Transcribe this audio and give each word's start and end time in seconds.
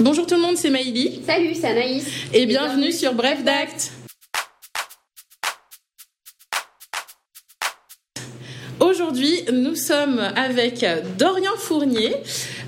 Bonjour 0.00 0.26
tout 0.26 0.36
le 0.36 0.40
monde, 0.40 0.56
c'est 0.56 0.70
Maïli. 0.70 1.22
Salut, 1.26 1.56
c'est 1.60 1.66
Anaïs. 1.66 2.06
Et, 2.32 2.46
bienvenue, 2.46 2.92
sur 2.92 3.14
Bref 3.14 3.42
d'Acte. 3.42 3.90
Aujourd'hui, 8.78 9.42
nous 9.52 9.74
sommes 9.74 10.20
avec 10.36 10.86
Dorian 11.18 11.56
Fournier. 11.56 12.14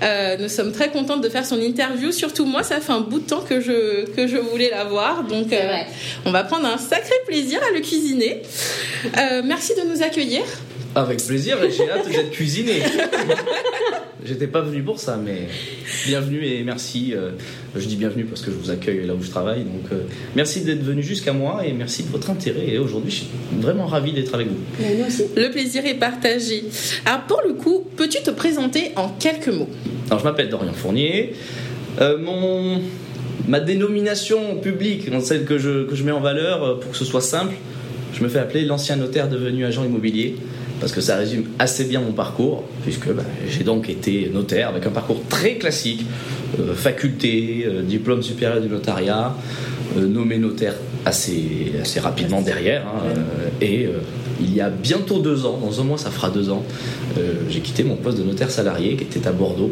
Euh, 0.03 0.35
nous 0.39 0.49
sommes 0.49 0.73
très 0.73 0.89
contentes 0.89 1.21
de 1.21 1.29
faire 1.29 1.45
son 1.45 1.61
interview. 1.61 2.11
Surtout 2.11 2.45
moi, 2.45 2.63
ça 2.63 2.81
fait 2.81 2.91
un 2.91 2.99
bout 2.99 3.21
de 3.21 3.27
temps 3.27 3.45
que 3.47 3.61
je, 3.61 4.07
que 4.11 4.27
je 4.27 4.35
voulais 4.35 4.69
la 4.69 4.83
voir. 4.83 5.23
Donc, 5.23 5.53
euh, 5.53 5.83
on 6.25 6.31
va 6.31 6.43
prendre 6.43 6.65
un 6.65 6.77
sacré 6.77 7.15
plaisir 7.27 7.61
à 7.65 7.71
le 7.71 7.79
cuisiner. 7.79 8.41
Euh, 9.17 9.41
merci 9.45 9.73
de 9.75 9.87
nous 9.87 10.03
accueillir. 10.03 10.43
Avec 10.95 11.25
plaisir, 11.25 11.57
j'ai 11.69 11.89
hâte 11.89 12.09
d'être 12.09 12.31
cuisiné. 12.31 12.83
J'étais 14.31 14.47
pas 14.47 14.61
venu 14.61 14.81
pour 14.81 14.97
ça, 14.97 15.19
mais 15.21 15.49
bienvenue 16.07 16.45
et 16.45 16.63
merci. 16.63 17.13
Euh, 17.13 17.31
je 17.75 17.85
dis 17.85 17.97
bienvenue 17.97 18.23
parce 18.23 18.39
que 18.39 18.49
je 18.49 18.55
vous 18.55 18.69
accueille 18.69 19.05
là 19.05 19.13
où 19.13 19.21
je 19.21 19.29
travaille. 19.29 19.65
Donc 19.65 19.91
euh, 19.91 20.03
merci 20.37 20.61
d'être 20.61 20.83
venu 20.83 21.03
jusqu'à 21.03 21.33
moi 21.33 21.63
et 21.67 21.73
merci 21.73 22.03
de 22.03 22.07
votre 22.07 22.29
intérêt. 22.29 22.69
Et 22.69 22.77
aujourd'hui, 22.77 23.11
je 23.11 23.15
suis 23.17 23.27
vraiment 23.59 23.87
ravi 23.87 24.13
d'être 24.13 24.33
avec 24.33 24.47
vous. 24.47 24.55
nous 24.79 25.05
aussi. 25.05 25.23
Le 25.35 25.51
plaisir 25.51 25.85
est 25.85 25.95
partagé. 25.95 26.63
Alors 27.05 27.23
pour 27.23 27.41
le 27.45 27.55
coup, 27.55 27.83
peux-tu 27.97 28.23
te 28.23 28.31
présenter 28.31 28.93
en 28.95 29.09
quelques 29.09 29.49
mots? 29.49 29.69
Alors 30.07 30.19
je 30.19 30.23
m'appelle 30.23 30.47
Dorian 30.47 30.71
Fournier. 30.71 31.33
Euh, 31.99 32.17
mon 32.17 32.79
ma 33.49 33.59
dénomination 33.59 34.61
publique, 34.61 35.09
celle 35.23 35.43
que 35.43 35.57
je, 35.57 35.83
que 35.83 35.95
je 35.95 36.05
mets 36.05 36.13
en 36.13 36.21
valeur 36.21 36.79
pour 36.79 36.91
que 36.91 36.97
ce 36.97 37.03
soit 37.03 37.19
simple, 37.19 37.55
je 38.13 38.23
me 38.23 38.29
fais 38.29 38.39
appeler 38.39 38.63
l'ancien 38.63 38.95
notaire 38.95 39.27
devenu 39.27 39.65
agent 39.65 39.83
immobilier 39.83 40.37
parce 40.81 40.91
que 40.91 40.99
ça 40.99 41.15
résume 41.15 41.45
assez 41.59 41.85
bien 41.85 42.01
mon 42.01 42.11
parcours, 42.11 42.63
puisque 42.81 43.09
bah, 43.13 43.23
j'ai 43.47 43.63
donc 43.63 43.87
été 43.87 44.29
notaire 44.33 44.69
avec 44.69 44.85
un 44.87 44.89
parcours 44.89 45.21
très 45.29 45.53
classique, 45.55 46.03
euh, 46.59 46.73
faculté, 46.73 47.65
euh, 47.67 47.83
diplôme 47.83 48.23
supérieur 48.23 48.59
du 48.59 48.67
notariat, 48.67 49.33
euh, 49.95 50.07
nommé 50.07 50.39
notaire 50.39 50.73
assez, 51.05 51.73
assez 51.79 51.99
rapidement 51.99 52.41
derrière, 52.41 52.81
hein, 52.87 53.09
et 53.61 53.87
il 54.39 54.55
y 54.55 54.61
a 54.61 54.69
bientôt 54.69 55.19
deux 55.19 55.45
ans, 55.45 55.59
dans 55.61 55.81
un 55.81 55.83
mois 55.83 55.97
ça 55.97 56.09
fera 56.09 56.29
deux 56.29 56.49
ans, 56.51 56.63
j'ai 57.49 57.59
quitté 57.59 57.83
mon 57.83 57.95
poste 57.95 58.19
de 58.19 58.23
notaire 58.23 58.51
salarié 58.51 58.95
qui 58.95 59.03
était 59.03 59.27
à 59.27 59.31
Bordeaux 59.31 59.71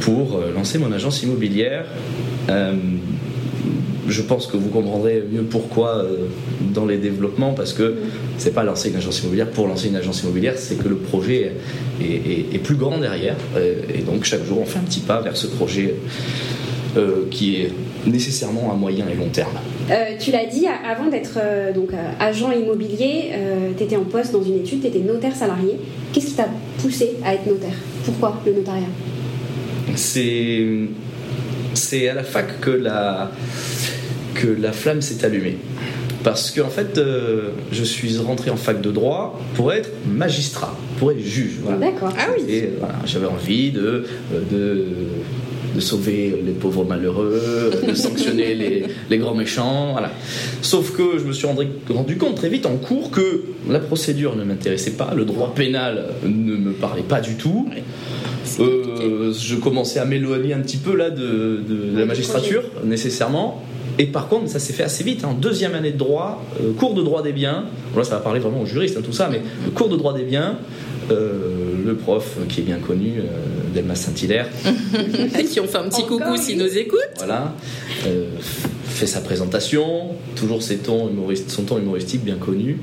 pour 0.00 0.40
lancer 0.52 0.78
mon 0.78 0.90
agence 0.90 1.22
immobilière. 1.22 1.84
Je 2.48 4.22
pense 4.22 4.48
que 4.48 4.56
vous 4.56 4.68
comprendrez 4.68 5.22
mieux 5.30 5.44
pourquoi 5.44 6.04
dans 6.74 6.86
les 6.86 6.98
développements, 6.98 7.54
parce 7.54 7.72
que 7.72 7.94
c'est 8.38 8.54
pas 8.54 8.62
lancer 8.62 8.90
une 8.90 8.96
agence 8.96 9.20
immobilière 9.20 9.50
pour 9.50 9.66
lancer 9.66 9.88
une 9.88 9.96
agence 9.96 10.22
immobilière, 10.22 10.54
c'est 10.56 10.76
que 10.76 10.88
le 10.88 10.96
projet 10.96 11.52
est, 12.00 12.62
plus 12.62 12.76
grand 12.76 12.98
derrière, 12.98 13.36
euh, 13.56 13.74
et 13.94 14.02
donc 14.02 14.24
chaque 14.24 14.44
jour 14.44 14.60
on 14.60 14.64
fait 14.64 14.78
un 14.78 14.82
petit 14.82 15.00
pas 15.00 15.20
vers 15.20 15.36
ce 15.36 15.46
projet 15.46 15.94
euh, 16.96 17.26
qui 17.30 17.56
est 17.56 17.72
nécessairement 18.06 18.72
à 18.72 18.74
moyen 18.74 19.06
et 19.08 19.14
long 19.14 19.28
terme. 19.28 19.58
tu 20.20 20.30
l'as 20.30 20.46
dit, 20.46 20.66
avant 20.66 21.08
d'être 21.08 21.38
donc 21.74 21.90
agent 22.20 22.50
immobilier, 22.52 23.32
tu 23.76 23.84
étais 23.84 23.96
en 23.96 24.04
poste 24.04 24.32
dans 24.32 24.42
une 24.42 24.60
étude, 24.60 24.80
tu 24.80 24.86
étais 24.86 25.00
notaire 25.00 25.34
salarié. 25.34 25.76
Qu'est-ce 26.12 26.26
qui 26.26 26.34
t'a 26.34 26.48
poussé 26.80 27.16
à 27.24 27.34
être 27.34 27.46
notaire? 27.46 27.76
Pourquoi 28.04 28.40
le 28.46 28.52
notariat? 28.52 28.86
C'est 29.96 30.64
c'est 31.74 32.08
à 32.08 32.14
la 32.14 32.24
fac 32.24 32.60
que 32.60 32.70
la 32.70 33.30
que 34.34 34.46
la 34.46 34.72
flamme 34.72 35.02
s'est 35.02 35.24
allumée. 35.24 35.56
Parce 36.24 36.50
qu'en 36.50 36.68
fait, 36.68 36.98
euh, 36.98 37.50
je 37.70 37.84
suis 37.84 38.18
rentré 38.18 38.50
en 38.50 38.56
fac 38.56 38.80
de 38.80 38.90
droit 38.90 39.40
pour 39.54 39.72
être 39.72 39.90
magistrat, 40.06 40.76
pour 40.98 41.12
être 41.12 41.20
juge. 41.20 41.58
D'accord. 41.80 42.12
Ah 42.18 42.28
oui. 42.36 42.44
Et 42.52 42.70
j'avais 43.06 43.26
envie 43.26 43.70
de, 43.70 44.04
de, 44.50 44.86
de, 45.74 45.80
sauver 45.80 46.42
les 46.44 46.52
pauvres 46.52 46.84
malheureux, 46.84 47.70
de 47.86 47.94
sanctionner 47.94 48.54
les, 48.54 48.84
les, 49.08 49.18
grands 49.18 49.34
méchants. 49.34 49.92
Voilà. 49.92 50.10
Sauf 50.60 50.90
que 50.96 51.18
je 51.18 51.24
me 51.24 51.32
suis 51.32 51.46
rendu, 51.46 51.68
rendu 51.88 52.16
compte 52.16 52.34
très 52.34 52.48
vite 52.48 52.66
en 52.66 52.76
cours 52.76 53.10
que 53.12 53.44
la 53.68 53.78
procédure 53.78 54.34
ne 54.34 54.42
m'intéressait 54.42 54.92
pas, 54.92 55.12
le 55.14 55.24
droit 55.24 55.54
pénal 55.54 56.06
ne 56.24 56.56
me 56.56 56.72
parlait 56.72 57.02
pas 57.02 57.20
du 57.20 57.36
tout. 57.36 57.68
Euh, 58.60 59.32
je 59.32 59.56
commençais 59.56 60.00
à 60.00 60.04
m'éloigner 60.04 60.54
un 60.54 60.60
petit 60.60 60.78
peu 60.78 60.96
là 60.96 61.10
de, 61.10 61.62
de 61.68 61.96
la 61.98 62.06
magistrature, 62.06 62.62
nécessairement. 62.84 63.62
Et 63.98 64.06
par 64.06 64.28
contre, 64.28 64.48
ça 64.48 64.60
s'est 64.60 64.72
fait 64.72 64.84
assez 64.84 65.02
vite. 65.02 65.24
En 65.24 65.30
hein. 65.30 65.36
deuxième 65.38 65.74
année 65.74 65.90
de 65.90 65.98
droit, 65.98 66.42
euh, 66.60 66.72
cours 66.72 66.94
de 66.94 67.02
droit 67.02 67.22
des 67.22 67.32
biens. 67.32 67.64
Là, 67.96 68.04
ça 68.04 68.16
va 68.16 68.20
parler 68.20 68.38
vraiment 68.38 68.60
aux 68.60 68.66
juristes, 68.66 68.96
hein, 68.96 69.02
tout 69.04 69.12
ça, 69.12 69.28
mais 69.30 69.40
le 69.64 69.70
cours 69.72 69.88
de 69.88 69.96
droit 69.96 70.14
des 70.14 70.22
biens. 70.22 70.56
Euh, 71.10 71.74
le 71.86 71.94
prof 71.94 72.36
qui 72.50 72.60
est 72.60 72.64
bien 72.64 72.78
connu, 72.78 73.14
euh, 73.18 73.74
Delmas 73.74 73.94
Saint-Hilaire, 73.94 74.46
qui 75.50 75.58
ont 75.58 75.66
fait 75.66 75.78
un 75.78 75.88
petit 75.88 76.04
coucou 76.04 76.36
s'il 76.36 76.58
nous 76.58 76.76
écoute. 76.76 76.98
Voilà, 77.16 77.54
fait 78.84 79.06
sa 79.06 79.22
présentation, 79.22 80.08
toujours 80.36 80.62
ses 80.62 80.76
tons 80.78 81.10
son 81.46 81.62
ton 81.62 81.78
humoristique 81.78 82.22
bien 82.24 82.34
connu, 82.34 82.80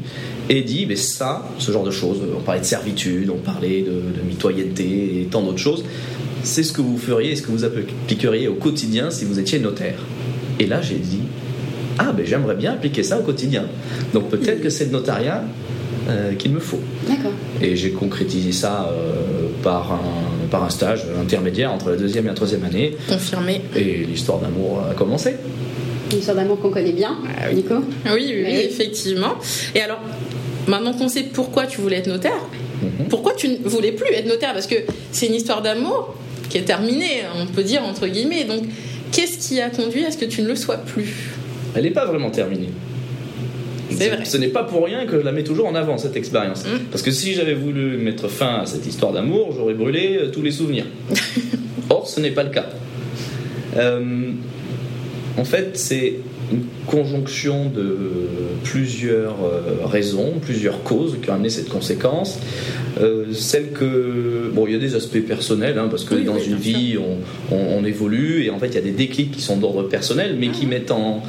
et 0.50 0.64
dit 0.64 0.88
mais 0.88 0.96
ça, 0.96 1.48
ce 1.60 1.72
genre 1.72 1.84
de 1.84 1.92
choses, 1.92 2.18
on 2.36 2.42
parlait 2.42 2.62
de 2.62 2.66
servitude, 2.66 3.30
on 3.30 3.38
parlait 3.38 3.82
de, 3.82 3.92
de 3.92 4.28
mitoyenneté 4.28 5.22
et 5.22 5.28
tant 5.30 5.44
d'autres 5.44 5.60
choses, 5.60 5.84
c'est 6.42 6.64
ce 6.64 6.74
que 6.74 6.82
vous 6.82 6.98
feriez 6.98 7.34
et 7.34 7.36
ce 7.36 7.44
que 7.44 7.52
vous 7.52 7.64
appliqueriez 7.64 8.48
au 8.48 8.56
quotidien 8.56 9.12
si 9.12 9.26
vous 9.26 9.38
étiez 9.38 9.60
notaire. 9.60 10.00
Et 10.60 10.66
là, 10.66 10.82
j'ai 10.82 10.96
dit, 10.96 11.22
ah, 11.98 12.12
ben 12.12 12.26
j'aimerais 12.26 12.56
bien 12.56 12.74
appliquer 12.74 13.04
ça 13.04 13.20
au 13.20 13.24
quotidien. 13.24 13.66
Donc 14.14 14.30
peut-être 14.30 14.62
que 14.62 14.70
c'est 14.70 14.86
le 14.86 14.92
notariat 14.92 15.44
euh, 16.08 16.34
qu'il 16.36 16.52
me 16.52 16.60
faut. 16.60 16.80
D'accord. 17.08 17.32
Et 17.62 17.76
j'ai 17.76 17.92
concrétisé 17.92 18.52
ça 18.52 18.92
euh, 18.92 19.48
par, 19.64 19.94
un, 19.94 20.48
par 20.52 20.64
un 20.64 20.70
stage 20.70 21.04
intermédiaire 21.20 21.72
entre 21.72 21.90
la 21.90 21.96
deuxième 21.96 22.26
et 22.26 22.30
la 22.30 22.34
troisième 22.34 22.64
année. 22.64 22.96
Confirmé. 23.10 23.62
Et 23.76 24.06
l'histoire 24.06 24.40
d'amour 24.40 24.82
a 24.92 24.94
commencé. 24.94 25.36
L'histoire 26.12 26.38
d'amour 26.38 26.60
qu'on 26.60 26.70
connaît 26.70 26.92
bien, 26.92 27.18
ah 27.42 27.52
Nico 27.52 27.76
Oui, 28.14 28.32
oui, 28.32 28.56
effectivement. 28.70 29.36
Et 29.74 29.82
alors, 29.82 30.00
maintenant 30.68 30.94
qu'on 30.94 31.08
sait 31.08 31.24
pourquoi 31.24 31.66
tu 31.66 31.82
voulais 31.82 31.98
être 31.98 32.08
notaire, 32.08 32.46
mhm. 32.84 33.08
pourquoi 33.10 33.34
tu 33.34 33.50
ne 33.50 33.58
voulais 33.68 33.92
plus 33.92 34.14
être 34.14 34.28
notaire? 34.28 34.54
Parce 34.54 34.68
que 34.68 34.76
c'est 35.12 35.26
une 35.26 35.34
histoire 35.34 35.64
d'amour 35.64 36.16
qui 36.50 36.60
est 36.60 36.64
terminée, 36.66 37.24
on 37.42 37.48
peut 37.48 37.64
dire 37.64 37.84
entre 37.84 38.06
guillemets. 38.06 38.44
Donc, 38.44 38.64
Qu'est-ce 39.16 39.48
qui 39.48 39.62
a 39.62 39.70
conduit 39.70 40.04
à 40.06 40.12
ce 40.12 40.18
que 40.18 40.26
tu 40.26 40.42
ne 40.42 40.48
le 40.50 40.58
sois 40.58 40.76
plus 40.76 41.30
Elle 41.74 41.84
n'est 41.84 41.92
pas 41.92 42.04
vraiment 42.04 42.32
terminée. 42.32 42.68
C'est 43.90 44.10
vrai. 44.10 44.26
Ce 44.26 44.36
n'est 44.36 44.50
pas 44.50 44.64
pour 44.64 44.84
rien 44.84 45.06
que 45.06 45.18
je 45.18 45.24
la 45.24 45.32
mets 45.32 45.46
toujours 45.46 45.68
en 45.68 45.76
avant, 45.76 45.98
cette 45.98 46.18
expérience. 46.18 46.66
Mm. 46.66 46.80
Parce 46.92 47.02
que 47.02 47.12
si 47.12 47.34
j'avais 47.34 47.54
voulu 47.54 47.96
mettre 47.96 48.28
fin 48.28 48.60
à 48.60 48.66
cette 48.66 48.86
histoire 48.86 49.14
d'amour, 49.14 49.54
j'aurais 49.56 49.74
brûlé 49.74 50.18
euh, 50.18 50.32
tous 50.32 50.42
les 50.42 50.52
souvenirs. 50.52 50.84
Or, 51.90 52.10
ce 52.10 52.20
n'est 52.20 52.32
pas 52.32 52.44
le 52.44 52.50
cas. 52.50 52.66
Euh, 53.78 54.32
en 55.38 55.46
fait, 55.46 55.78
c'est 55.78 56.16
une 56.52 56.66
conjonction 56.86 57.70
de 57.70 57.88
plusieurs 58.64 59.44
euh, 59.44 59.86
raisons, 59.86 60.34
plusieurs 60.42 60.84
causes 60.84 61.18
qui 61.22 61.30
ont 61.30 61.34
amené 61.34 61.50
cette 61.50 61.70
conséquence. 61.70 62.40
Euh, 63.00 63.34
celle 63.34 63.72
que. 63.72 64.52
Bon, 64.54 64.68
il 64.68 64.74
y 64.74 64.76
a 64.76 64.80
des 64.80 64.96
aspects 64.96 65.20
personnels, 65.20 65.78
hein, 65.78 65.88
parce 65.90 66.06
que 66.06 66.16
dans 66.16 66.40
une 66.40 66.56
vie, 66.56 66.98
on, 67.52 67.84
évolue, 67.86 68.44
et 68.46 68.50
en 68.50 68.60
fait, 68.60 68.68
il 68.68 68.76
y 68.76 68.78
a 68.78 68.82
des 68.82 68.92
déclics 68.92 69.32
qui 69.32 69.42
sont 69.42 69.58
d'ordre 69.58 69.84
personnel, 69.84 70.38
mais 70.40 70.50
qui, 70.50 70.66
mettent 70.66 70.92
en, 70.92 71.22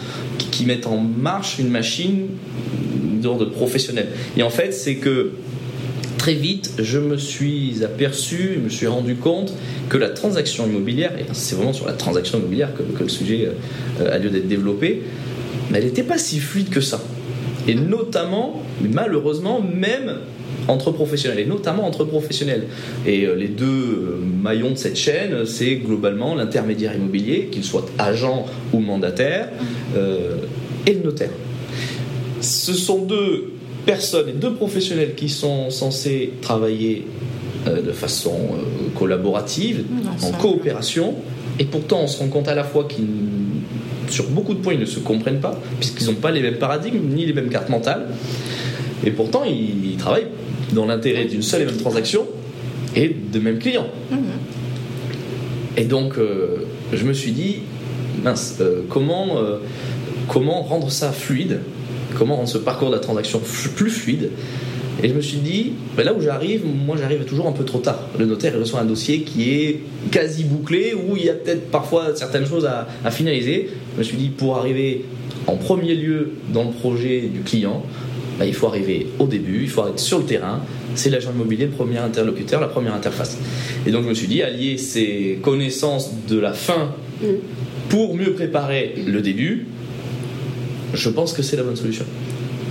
qui 0.51 0.65
mettent 0.65 0.87
en 0.87 0.99
marche 0.99 1.59
une 1.59 1.71
machine 1.71 2.29
d'ordre 3.21 3.47
professionnel. 3.47 4.09
Et 4.37 4.43
en 4.43 4.51
fait, 4.51 4.73
c'est 4.73 4.97
que 4.97 5.33
très 6.27 6.35
vite, 6.35 6.73
je 6.81 6.99
me 6.99 7.17
suis 7.19 7.85
aperçu, 7.85 8.55
je 8.57 8.59
me 8.59 8.69
suis 8.69 8.89
rendu 8.89 9.15
compte 9.15 9.53
que 9.89 9.97
la 9.97 10.09
transaction 10.09 10.67
immobilière, 10.67 11.13
et 11.17 11.25
c'est 11.33 11.55
vraiment 11.55 11.73
sur 11.73 11.87
la 11.87 11.93
transaction 11.93 12.41
immobilière 12.41 12.71
que, 12.75 13.01
le 13.01 13.09
sujet 13.09 13.49
euh, 14.01 14.13
a 14.13 14.19
lieu 14.19 14.29
d'être 14.29 14.49
développé, 14.49 15.03
mais 15.71 15.79
elle 15.79 15.85
n'était 15.85 16.03
pas 16.03 16.19
si 16.19 16.41
fluide 16.41 16.69
que 16.69 16.81
ça. 16.81 17.01
Et 17.69 17.77
notamment, 17.77 18.61
malheureusement, 18.93 19.61
même 19.61 20.17
entre 20.67 20.91
professionnels, 20.91 21.39
et 21.39 21.47
notamment 21.47 21.87
entre 21.87 22.03
professionnels. 22.05 22.65
Et 23.07 23.25
euh, 23.25 23.37
les 23.37 23.47
deux 23.47 23.65
euh, 23.65 24.21
maillons 24.43 24.73
de 24.73 24.79
cette 24.79 24.97
chaîne, 24.97 25.47
c'est 25.47 25.77
globalement 25.77 26.35
l'intermédiaire 26.35 26.97
immobilier, 26.97 27.51
qu'il 27.53 27.63
soit 27.63 27.87
agent 27.99 28.47
ou 28.73 28.81
mandataire, 28.81 29.51
et 30.87 30.93
le 30.93 31.03
notaire. 31.05 31.31
Ce 32.41 32.73
sont 32.73 33.05
deux 33.05 33.53
personnes 33.87 34.29
et 34.29 34.33
deux 34.33 34.53
professionnels 34.53 35.15
qui 35.15 35.29
sont 35.29 35.71
censés 35.71 36.33
travailler 36.43 37.07
euh, 37.67 37.81
de 37.81 37.93
façon 37.93 38.35
euh, 38.35 38.99
collaborative, 38.99 39.85
en 40.23 40.33
coopération, 40.33 41.15
et 41.59 41.65
pourtant 41.65 42.01
on 42.03 42.07
se 42.09 42.19
rend 42.19 42.29
compte 42.29 42.49
à 42.49 42.55
la 42.55 42.65
fois 42.65 42.85
qu'ils, 42.85 43.07
sur 44.11 44.29
beaucoup 44.29 44.55
de 44.55 44.59
points, 44.59 44.75
ils 44.75 44.81
ne 44.81 44.85
se 44.85 44.99
comprennent 44.99 45.41
pas, 45.41 45.59
puisqu'ils 45.79 46.09
n'ont 46.09 46.15
pas 46.15 46.33
les 46.33 46.43
mêmes 46.43 46.59
paradigmes 46.59 47.09
ni 47.09 47.25
les 47.25 47.33
mêmes 47.33 47.49
cartes 47.49 47.69
mentales, 47.69 48.09
et 49.05 49.11
pourtant 49.13 49.45
ils, 49.45 49.97
travaillent 49.97 50.29
dans 50.73 50.85
l'intérêt 50.85 51.25
d'une 51.25 51.43
seule 51.43 51.63
et 51.63 51.67
même 51.67 51.77
transaction 51.77 52.27
et 52.97 53.09
de 53.09 53.39
mêmes 53.39 53.59
clients. 53.59 53.87
Mhm. 54.11 54.19
Et 55.77 55.85
donc 55.85 56.19
euh, 56.19 56.67
je 56.93 57.05
me 57.05 57.13
suis 57.13 57.33
dit, 57.33 57.59
mince, 58.23 58.61
comment, 58.89 59.39
comment 60.29 60.63
rendre 60.63 60.91
ça 60.91 61.13
fluide 61.13 61.61
comment 62.17 62.37
rendre 62.37 62.49
ce 62.49 62.59
parcours 62.59 62.91
de 62.91 62.95
la 62.95 63.01
transaction 63.01 63.41
plus 63.77 63.91
fluide 63.91 64.31
Et 65.03 65.09
je 65.09 65.15
me 65.15 65.21
suis 65.21 65.39
dit, 65.39 65.73
ben 65.97 66.05
là 66.05 66.15
où 66.15 66.21
j'arrive, 66.21 66.63
moi 66.65 66.97
j'arrive 66.99 67.25
toujours 67.25 67.47
un 67.47 67.53
peu 67.53 67.65
trop 67.65 67.79
tard. 67.79 67.99
Le 68.19 68.27
notaire 68.27 68.53
il 68.55 68.61
reçoit 68.61 68.81
un 68.81 68.85
dossier 68.85 69.23
qui 69.23 69.51
est 69.51 69.81
quasi 70.11 70.45
bouclé, 70.45 70.95
où 70.95 71.17
il 71.17 71.25
y 71.25 71.31
a 71.31 71.35
peut-être 71.35 71.71
parfois 71.71 72.15
certaines 72.15 72.47
choses 72.47 72.67
à, 72.67 72.87
à, 73.05 73.11
finaliser. 73.11 73.71
Je 73.95 73.99
me 73.99 74.03
suis 74.03 74.17
dit, 74.17 74.29
pour 74.29 74.57
arriver 74.57 75.05
en 75.47 75.57
premier 75.57 75.95
lieu 75.95 76.33
dans 76.53 76.65
le 76.65 76.71
projet 76.73 77.23
du 77.23 77.41
client, 77.41 77.83
ben 78.39 78.45
il 78.45 78.55
faut 78.55 78.67
arriver 78.67 79.07
au 79.19 79.27
début, 79.27 79.63
il 79.63 79.69
faut 79.69 79.87
être 79.87 79.99
sur 79.99 80.19
le 80.19 80.25
terrain. 80.25 80.61
C'est 80.95 81.11
l'agent 81.11 81.31
immobilier 81.31 81.67
le 81.67 81.73
premier 81.73 81.99
interlocuteur, 81.99 82.61
la 82.61 82.69
première 82.69 82.95
interface. 82.95 83.39
Et 83.87 83.91
donc 83.91 84.05
je 84.05 84.09
me 84.09 84.15
suis 84.15 84.29
dit, 84.29 84.43
allier 84.43 84.79
ces 84.79 85.39
connaissances 85.43 86.11
de 86.29 86.39
la 86.39 86.53
fin 86.53 86.95
mm. 87.23 87.27
pour 87.89 88.15
mieux 88.15 88.33
préparer 88.33 88.95
le 89.07 89.21
début, 89.21 89.67
je 90.97 91.09
pense 91.11 91.33
que 91.33 91.43
c'est 91.43 91.57
la 91.57 91.63
bonne 91.63 91.77
solution. 91.77 92.05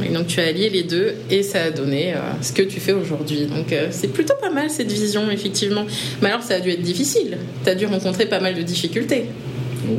Et 0.04 0.10
donc 0.10 0.27
tu 0.27 0.39
as 0.42 0.48
allié 0.48 0.69
les 0.69 0.83
deux 0.83 1.13
et 1.31 1.42
ça 1.42 1.63
a 1.63 1.72
donné 1.72 2.13
euh, 2.13 2.18
ce 2.42 2.51
que 2.51 2.62
tu 2.62 2.80
fais 2.80 2.92
aujourd'hui. 2.92 3.45
Donc 3.45 3.72
euh, 3.72 3.88
c'est 3.92 4.10
plutôt 4.10 4.33
pas 4.39 4.50
mal 4.50 4.69
cette 4.69 4.92
vision, 4.92 5.30
effectivement. 5.31 5.86
Mais 6.22 6.30
alors 6.30 6.44
ça 6.44 6.56
a 6.56 6.60
dû 6.60 6.69
être 6.69 6.81
difficile. 6.81 7.38
Tu 7.63 7.69
as 7.69 7.75
dû 7.75 7.86
rencontrer 7.86 8.25
pas 8.25 8.39
mal 8.39 8.56
de 8.56 8.62
difficultés. 8.62 9.25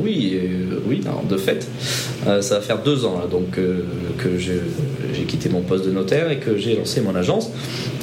Oui, 0.01 0.35
euh, 0.35 0.66
oui, 0.87 1.01
de 1.29 1.37
fait. 1.37 1.67
ça 2.41 2.55
va 2.55 2.61
faire 2.61 2.81
deux 2.83 3.05
ans 3.05 3.21
donc, 3.29 3.51
que 3.51 4.37
j'ai 4.37 5.23
quitté 5.27 5.49
mon 5.49 5.61
poste 5.61 5.85
de 5.85 5.91
notaire 5.91 6.31
et 6.31 6.37
que 6.37 6.57
j'ai 6.57 6.75
lancé 6.75 7.01
mon 7.01 7.15
agence. 7.15 7.51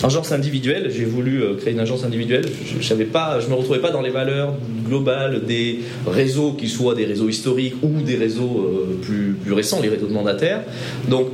Agence 0.03 0.33
individuelle, 0.33 0.91
j'ai 0.95 1.05
voulu 1.05 1.43
créer 1.59 1.73
une 1.73 1.81
agence 1.81 2.05
individuelle. 2.05 2.45
Je 2.81 2.95
ne 2.95 3.51
me 3.51 3.55
retrouvais 3.55 3.81
pas 3.81 3.91
dans 3.91 4.03
les 4.03 4.11
valeurs 4.11 4.55
globales 4.87 5.45
des 5.45 5.81
réseaux, 6.07 6.53
qu'ils 6.53 6.69
soient 6.69 6.95
des 6.95 7.07
réseaux 7.07 7.29
historiques 7.29 7.77
ou 7.83 8.03
des 8.03 8.17
réseaux 8.17 8.71
plus, 9.03 9.53
récents, 9.53 9.81
les 9.81 9.89
réseaux 9.89 10.07
de 10.07 10.13
mandataires. 10.13 10.63
Donc 11.09 11.29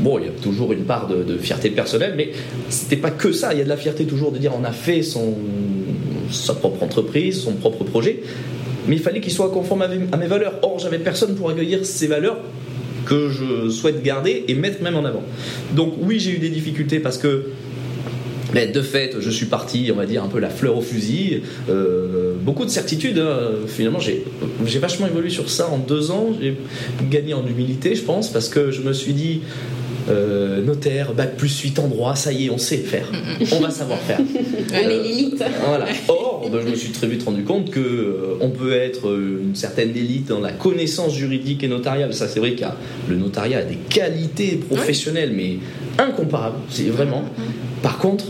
Bon, 0.00 0.18
il 0.18 0.26
y 0.26 0.28
a 0.28 0.32
toujours 0.42 0.72
une 0.72 0.84
part 0.84 1.08
de, 1.08 1.38
fierté 1.38 1.70
personnelle, 1.70 2.14
mais 2.16 2.32
c'était 2.68 2.96
pas 2.96 3.10
que 3.10 3.32
ça. 3.32 3.54
Il 3.54 3.58
y 3.58 3.60
a 3.62 3.64
de 3.64 3.68
la 3.68 3.76
fierté 3.76 4.04
toujours 4.04 4.30
de 4.30 4.38
dire 4.38 4.52
on 4.58 4.64
a 4.64 4.72
fait 4.72 5.02
sa 5.02 6.54
propre 6.54 6.82
entreprise, 6.82 7.40
son 7.40 7.52
propre 7.52 7.84
projet, 7.84 8.22
mais 8.88 8.96
il 8.96 9.02
fallait 9.02 9.20
qu'il 9.20 9.32
soit 9.32 9.50
conforme 9.50 9.82
à 9.82 10.16
mes 10.16 10.26
valeurs. 10.26 10.54
Or, 10.62 10.78
j'avais 10.78 10.98
personne 10.98 11.34
pour 11.34 11.50
accueillir 11.50 11.84
ces 11.84 12.06
valeurs 12.06 12.38
que 13.06 13.30
je 13.30 13.70
souhaite 13.70 14.02
garder 14.02 14.44
et 14.48 14.54
mettre 14.54 14.82
même 14.82 14.96
en 14.96 15.04
avant. 15.04 15.22
Donc 15.74 15.94
oui, 16.00 16.18
j'ai 16.18 16.32
eu 16.32 16.38
des 16.38 16.50
difficultés 16.50 16.98
parce 16.98 17.18
que 17.18 17.50
mais 18.54 18.66
de 18.66 18.80
fait, 18.80 19.16
je 19.18 19.30
suis 19.30 19.46
parti, 19.46 19.90
on 19.92 19.96
va 19.96 20.06
dire, 20.06 20.22
un 20.22 20.28
peu 20.28 20.38
la 20.38 20.50
fleur 20.50 20.78
au 20.78 20.80
fusil. 20.80 21.42
Euh, 21.68 22.34
beaucoup 22.40 22.64
de 22.64 22.70
certitudes. 22.70 23.18
Hein. 23.18 23.50
Finalement, 23.66 23.98
j'ai 23.98 24.78
vachement 24.78 25.06
évolué 25.06 25.30
sur 25.30 25.50
ça 25.50 25.68
en 25.68 25.78
deux 25.78 26.10
ans. 26.10 26.28
J'ai 26.40 26.56
gagné 27.10 27.34
en 27.34 27.46
humilité, 27.46 27.94
je 27.94 28.02
pense, 28.02 28.32
parce 28.32 28.48
que 28.48 28.70
je 28.70 28.82
me 28.82 28.92
suis 28.92 29.12
dit, 29.12 29.40
euh, 30.08 30.62
notaire, 30.62 31.12
bac 31.12 31.36
plus 31.36 31.58
8 31.60 31.80
en 31.80 31.88
droit, 31.88 32.14
ça 32.14 32.32
y 32.32 32.46
est, 32.46 32.50
on 32.50 32.58
sait 32.58 32.76
faire. 32.76 33.10
On 33.52 33.60
va 33.60 33.70
savoir 33.70 33.98
faire. 33.98 34.20
On 34.20 34.74
est 34.74 35.02
l'élite. 35.02 35.44
Voilà. 35.66 35.86
Or, 36.08 36.25
je 36.52 36.70
me 36.70 36.74
suis 36.74 36.90
très 36.90 37.06
vite 37.06 37.22
rendu 37.24 37.44
compte 37.44 37.70
que 37.70 37.80
euh, 37.80 38.36
on 38.40 38.50
peut 38.50 38.72
être 38.72 39.08
euh, 39.08 39.42
une 39.42 39.54
certaine 39.54 39.90
élite 39.90 40.28
dans 40.28 40.40
la 40.40 40.52
connaissance 40.52 41.14
juridique 41.14 41.62
et 41.64 41.68
notariale. 41.68 42.14
Ça, 42.14 42.28
c'est 42.28 42.40
vrai 42.40 42.52
que 42.52 42.64
le 43.08 43.16
notariat 43.16 43.58
a 43.58 43.62
des 43.62 43.76
qualités 43.76 44.56
professionnelles, 44.56 45.32
mais 45.34 45.58
incomparables. 45.98 46.58
C'est 46.68 46.84
vraiment. 46.84 47.24
Par 47.82 47.98
contre, 47.98 48.24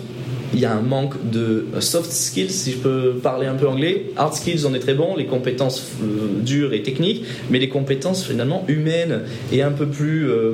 il 0.57 0.61
y 0.61 0.65
a 0.65 0.73
un 0.73 0.81
manque 0.81 1.15
de 1.31 1.67
soft 1.81 2.11
skills, 2.11 2.51
si 2.51 2.73
je 2.73 2.79
peux 2.79 3.15
parler 3.23 3.47
un 3.47 3.55
peu 3.55 3.69
anglais. 3.69 4.07
Hard 4.17 4.35
skills, 4.35 4.67
on 4.67 4.75
est 4.75 4.79
très 4.79 4.95
bon, 4.95 5.17
les 5.17 5.27
compétences 5.27 5.83
euh, 6.03 6.41
dures 6.43 6.73
et 6.73 6.83
techniques, 6.83 7.25
mais 7.51 7.59
les 7.59 7.69
compétences 7.69 8.25
finalement 8.25 8.65
humaines 8.69 9.23
et 9.53 9.63
un 9.63 9.73
peu 9.73 9.87
plus, 9.87 10.29
euh, 10.29 10.53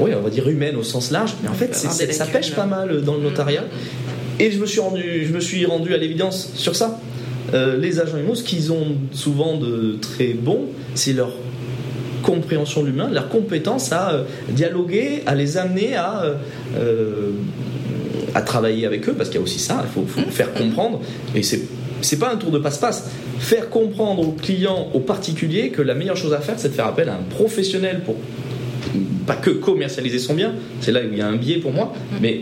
oui, 0.00 0.10
on 0.16 0.22
va 0.22 0.30
dire 0.30 0.48
humaines 0.48 0.76
au 0.76 0.82
sens 0.82 1.10
large. 1.10 1.34
Mais 1.42 1.48
en 1.48 1.54
fait, 1.54 1.74
ça 1.74 2.26
pêche 2.26 2.52
pas 2.52 2.66
mal 2.66 3.02
dans 3.02 3.14
le 3.14 3.22
notariat. 3.22 3.64
Et 4.40 4.50
je 4.50 4.58
me 4.58 4.66
suis 4.66 4.80
rendu, 4.80 5.24
je 5.26 5.32
me 5.32 5.40
suis 5.40 5.64
rendu 5.66 5.94
à 5.94 5.96
l'évidence 5.96 6.52
sur 6.54 6.76
ça. 6.76 7.00
Euh, 7.54 7.78
les 7.78 7.98
agents 7.98 8.18
IMO, 8.18 8.34
ce 8.34 8.44
qu'ils 8.44 8.72
ont 8.72 8.96
souvent 9.12 9.56
de 9.56 9.96
très 10.00 10.34
bon, 10.34 10.66
c'est 10.94 11.12
leur 11.12 11.32
compréhension 12.22 12.82
de 12.82 12.88
l'humain, 12.88 13.08
leur 13.10 13.28
compétence 13.28 13.92
à 13.92 14.24
dialoguer, 14.50 15.22
à 15.26 15.34
les 15.34 15.56
amener 15.56 15.94
à 15.96 16.36
à 18.34 18.42
travailler 18.42 18.86
avec 18.86 19.08
eux, 19.08 19.14
parce 19.14 19.30
qu'il 19.30 19.38
y 19.38 19.40
a 19.40 19.44
aussi 19.44 19.58
ça, 19.58 19.84
il 19.84 19.90
faut, 19.90 20.02
mmh. 20.02 20.30
faire 20.30 20.52
comprendre, 20.52 21.00
et 21.34 21.42
c'est 21.42 21.62
c'est 22.00 22.18
pas 22.18 22.32
un 22.32 22.36
tour 22.36 22.52
de 22.52 22.60
passe-passe. 22.60 23.10
Faire 23.40 23.70
comprendre 23.70 24.22
aux 24.22 24.30
clients, 24.30 24.88
aux 24.94 25.00
particuliers, 25.00 25.70
que 25.70 25.82
la 25.82 25.94
meilleure 25.94 26.16
chose 26.16 26.32
à 26.32 26.38
faire, 26.38 26.54
c'est 26.56 26.68
de 26.68 26.74
faire 26.74 26.86
appel 26.86 27.08
à 27.08 27.14
un 27.14 27.22
professionnel 27.28 28.02
pour 28.04 28.14
pas 29.26 29.34
que 29.34 29.50
commercialiser 29.50 30.20
son 30.20 30.34
bien, 30.34 30.54
c'est 30.80 30.92
là 30.92 31.00
où 31.00 31.12
il 31.12 31.18
y 31.18 31.20
a 31.20 31.26
un 31.26 31.34
biais 31.34 31.56
pour 31.56 31.72
moi, 31.72 31.92
mmh. 31.92 32.16
mais 32.22 32.40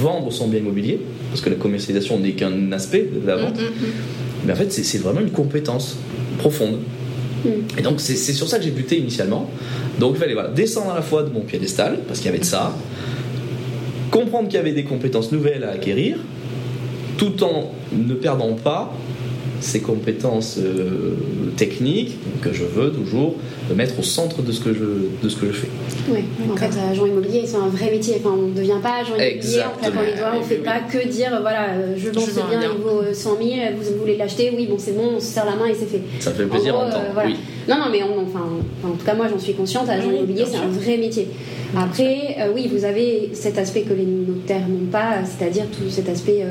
vendre 0.00 0.32
son 0.32 0.48
bien 0.48 0.60
immobilier, 0.60 1.00
parce 1.30 1.40
que 1.40 1.50
la 1.50 1.56
commercialisation 1.56 2.18
n'est 2.18 2.32
qu'un 2.32 2.72
aspect 2.72 3.08
de 3.12 3.26
la 3.26 3.36
vente. 3.36 3.58
Mmh, 3.60 4.46
mais 4.46 4.52
en 4.52 4.56
fait, 4.56 4.72
c'est 4.72 4.98
vraiment 4.98 5.20
une 5.20 5.30
compétence 5.30 5.96
profonde. 6.38 6.78
Et 7.78 7.82
donc, 7.82 8.00
c'est 8.00 8.16
sur 8.16 8.48
ça 8.48 8.58
que 8.58 8.64
j'ai 8.64 8.70
buté 8.70 8.98
initialement. 8.98 9.50
Donc, 9.98 10.12
il 10.14 10.18
fallait 10.18 10.34
voilà, 10.34 10.50
descendre 10.50 10.90
à 10.90 10.94
la 10.94 11.02
fois 11.02 11.22
de 11.22 11.30
mon 11.30 11.40
piédestal, 11.40 12.00
parce 12.06 12.20
qu'il 12.20 12.26
y 12.26 12.28
avait 12.30 12.38
de 12.38 12.44
ça, 12.44 12.76
comprendre 14.10 14.48
qu'il 14.48 14.56
y 14.56 14.60
avait 14.60 14.72
des 14.72 14.84
compétences 14.84 15.32
nouvelles 15.32 15.64
à 15.64 15.70
acquérir, 15.70 16.18
tout 17.16 17.42
en 17.42 17.72
ne 17.92 18.14
perdant 18.14 18.54
pas 18.54 18.92
ces 19.60 19.80
compétences 19.80 20.58
euh, 20.58 21.16
techniques 21.56 22.16
que 22.40 22.52
je 22.52 22.64
veux 22.64 22.92
toujours 22.92 23.36
mettre 23.74 23.98
au 23.98 24.02
centre 24.02 24.42
de 24.42 24.52
ce 24.52 24.60
que 24.60 24.72
je, 24.72 24.84
de 25.22 25.28
ce 25.28 25.36
que 25.36 25.46
je 25.46 25.52
fais. 25.52 25.68
Oui, 26.10 26.24
en 26.50 26.56
fait, 26.56 26.70
agent 26.90 27.06
immobilier, 27.06 27.42
c'est 27.46 27.56
un 27.56 27.68
vrai 27.68 27.90
métier. 27.90 28.16
Enfin, 28.18 28.34
on 28.36 28.48
ne 28.48 28.54
devient 28.54 28.78
pas 28.82 29.00
agent 29.00 29.14
immobilier 29.14 29.62
en 29.62 29.78
claquant 29.78 30.00
les 30.02 30.18
doigts. 30.18 30.32
On 30.34 30.40
ne 30.40 30.44
fait 30.44 30.56
pas 30.56 30.80
que 30.80 31.06
dire 31.08 31.38
voilà, 31.40 31.70
euh, 31.70 31.94
je 31.96 32.10
vends 32.10 32.20
ce 32.20 32.32
bien, 32.32 32.60
il 32.62 32.82
vaut 32.82 33.02
100 33.12 33.36
000, 33.36 33.50
vous 33.76 34.00
voulez 34.00 34.16
l'acheter, 34.16 34.52
oui, 34.56 34.66
bon, 34.66 34.76
c'est 34.78 34.96
bon, 34.96 35.16
on 35.16 35.20
se 35.20 35.26
serre 35.26 35.46
la 35.46 35.56
main 35.56 35.66
et 35.66 35.74
c'est 35.74 35.86
fait. 35.86 36.00
Ça 36.18 36.32
fait 36.32 36.46
plaisir 36.46 36.76
en, 36.76 36.86
entendre. 36.86 37.04
Euh, 37.18 37.28
non, 37.68 37.76
non, 37.78 37.86
mais 37.90 38.02
enfin, 38.02 38.46
en 38.84 38.92
tout 38.92 39.04
cas, 39.04 39.14
moi, 39.14 39.26
j'en 39.30 39.38
suis 39.38 39.54
consciente. 39.54 39.88
Agent 39.88 40.10
immobilier, 40.10 40.44
c'est 40.46 40.56
un 40.56 40.68
vrai 40.68 40.96
métier. 40.96 41.28
Après, 41.76 42.36
euh, 42.40 42.52
oui, 42.52 42.68
vous 42.72 42.84
avez 42.84 43.30
cet 43.32 43.56
aspect 43.56 43.82
que 43.82 43.92
les 43.92 44.04
notaires 44.04 44.66
n'ont 44.68 44.90
pas, 44.90 45.18
c'est-à-dire 45.24 45.66
tout 45.66 45.88
cet 45.88 46.08
aspect 46.08 46.44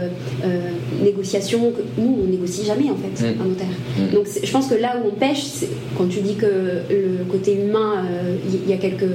négociation. 1.03 1.71
Que 1.71 1.81
nous, 2.01 2.19
on 2.23 2.27
négocie 2.27 2.65
jamais, 2.65 2.89
en 2.89 2.95
fait, 2.95 3.21
mm. 3.21 3.41
un 3.41 3.45
notaire. 3.45 3.67
Mm. 3.97 4.13
Donc, 4.13 4.27
je 4.41 4.51
pense 4.51 4.67
que 4.67 4.75
là 4.75 4.95
où 5.03 5.09
on 5.09 5.11
pêche, 5.11 5.43
quand 5.97 6.07
tu 6.07 6.21
dis 6.21 6.35
que 6.35 6.45
le 6.89 7.08
côté 7.29 7.55
humain, 7.55 8.03
il 8.45 8.69
y 8.69 8.73
a 8.73 8.77
quelques, 8.77 9.05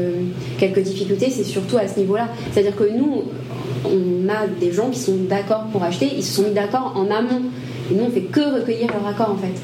quelques 0.59 0.81
difficultés, 0.81 1.31
c'est 1.31 1.45
surtout 1.45 1.77
à 1.77 1.89
ce 1.89 1.99
niveau-là. 1.99 2.29
C'est-à-dire 2.53 2.77
que 2.77 2.85
nous, 2.85 3.25
on 3.85 4.29
a 4.29 4.47
des 4.47 4.73
gens 4.73 4.91
qui 4.91 4.99
sont 4.99 5.17
d'accord 5.29 5.65
pour 5.73 5.83
acheter, 5.83 6.11
ils 6.17 6.23
se 6.23 6.37
sont 6.37 6.49
mis 6.49 6.55
d'accord 6.55 6.95
en 6.97 7.11
amont. 7.11 7.43
Et 7.91 7.95
nous, 7.95 8.05
on 8.05 8.11
fait 8.11 8.23
que 8.23 8.55
recueillir 8.61 8.89
leur 8.93 9.07
accord 9.07 9.31
en 9.31 9.37
fait. 9.37 9.55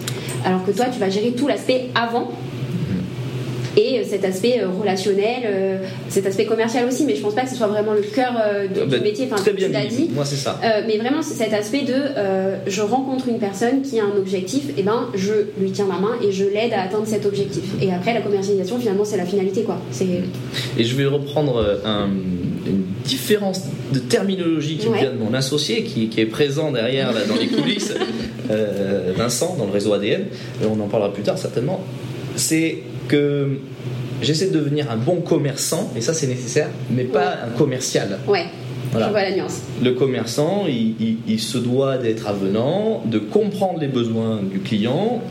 Alors 0.45 0.65
que 0.65 0.71
toi, 0.71 0.87
tu 0.93 0.99
vas 0.99 1.11
gérer 1.11 1.33
tout 1.33 1.49
l'aspect 1.49 1.89
avant 1.95 2.31
et 3.77 3.99
euh, 3.99 4.03
cet 4.09 4.25
aspect 4.25 4.61
euh, 4.61 4.69
relationnel, 4.69 5.43
euh, 5.45 5.79
cet 6.09 6.27
aspect 6.27 6.45
commercial 6.45 6.87
aussi, 6.87 7.05
mais 7.05 7.15
je 7.15 7.23
pense 7.23 7.35
pas 7.35 7.43
que 7.43 7.51
ce 7.51 7.57
soit 7.57 7.69
vraiment 7.69 7.93
le 7.93 8.03
cœur 8.03 8.33
du 8.73 8.81
bah, 8.87 8.99
métier. 8.99 9.29
Enfin, 9.31 9.41
très 9.43 9.53
bien 9.53 9.69
dit. 9.69 10.11
Moi, 10.13 10.25
c'est 10.25 10.37
ça. 10.37 10.59
mais 10.87 10.99
vraiment, 10.99 11.23
cet 11.23 11.53
aspect 11.53 11.83
de 11.83 11.95
je 12.67 12.83
rencontre 12.83 13.29
une 13.29 13.39
personne 13.39 13.83
qui 13.83 14.01
a 14.01 14.05
un 14.05 14.17
objectif, 14.19 14.65
et 14.77 14.83
ben 14.83 15.09
je 15.15 15.33
lui 15.59 15.71
tiens 15.71 15.87
la 15.89 15.99
main 15.99 16.15
et 16.23 16.33
je 16.33 16.45
l'aide 16.45 16.73
à 16.73 16.83
atteindre 16.83 17.07
cet 17.07 17.27
objectif. 17.27 17.63
Et 17.81 17.93
après, 17.93 18.15
la 18.15 18.21
commercialisation, 18.21 18.79
finalement, 18.79 19.05
c'est 19.05 19.17
la 19.17 19.27
finalité, 19.27 19.63
quoi. 19.63 19.79
Et 20.79 20.85
je 20.85 20.97
vais 20.97 21.07
reprendre 21.07 21.81
une 22.67 22.85
différence 23.05 23.63
de 23.93 23.99
terminologie 23.99 24.77
qui 24.77 24.89
vient 24.89 25.13
de 25.13 25.19
mon 25.19 25.35
associé, 25.35 25.85
qui, 25.85 26.11
est 26.17 26.27
présent 26.27 26.73
derrière 26.73 27.13
dans 27.29 27.37
les 27.37 27.47
coulisses, 27.47 27.95
Vincent, 29.17 29.57
dans 29.57 29.67
le 29.67 29.73
réseau 29.73 29.93
ADN. 29.93 30.25
On 30.65 30.81
en 30.81 30.89
parlera 30.89 31.13
plus 31.13 31.23
tard 31.23 31.39
certainement. 31.39 31.81
C'est 32.37 32.79
que 33.11 33.49
j'essaie 34.23 34.47
de 34.47 34.59
devenir 34.59 34.91
un 34.91 34.97
bon 34.97 35.17
commerçant, 35.17 35.93
et 35.97 36.01
ça 36.01 36.15
c'est 36.15 36.29
nécessaire, 36.29 36.69
mais 36.91 37.05
pas 37.05 37.39
un 37.47 37.59
commercial. 37.59 38.21
Ouais. 38.29 38.47
Voilà. 38.93 39.07
Je 39.07 39.11
vois 39.11 39.23
la 39.23 39.37
nuance. 39.37 39.61
Le 39.83 39.93
commerçant, 39.93 40.65
il, 40.69 41.41
se 41.41 41.59
doit 41.59 41.99
d'être 41.99 42.27
avenant, 42.29 43.03
de 43.05 43.19
comprendre 43.19 43.81
les 43.81 43.89
besoins 43.89 44.41
du 44.43 44.61
client, 44.61 45.23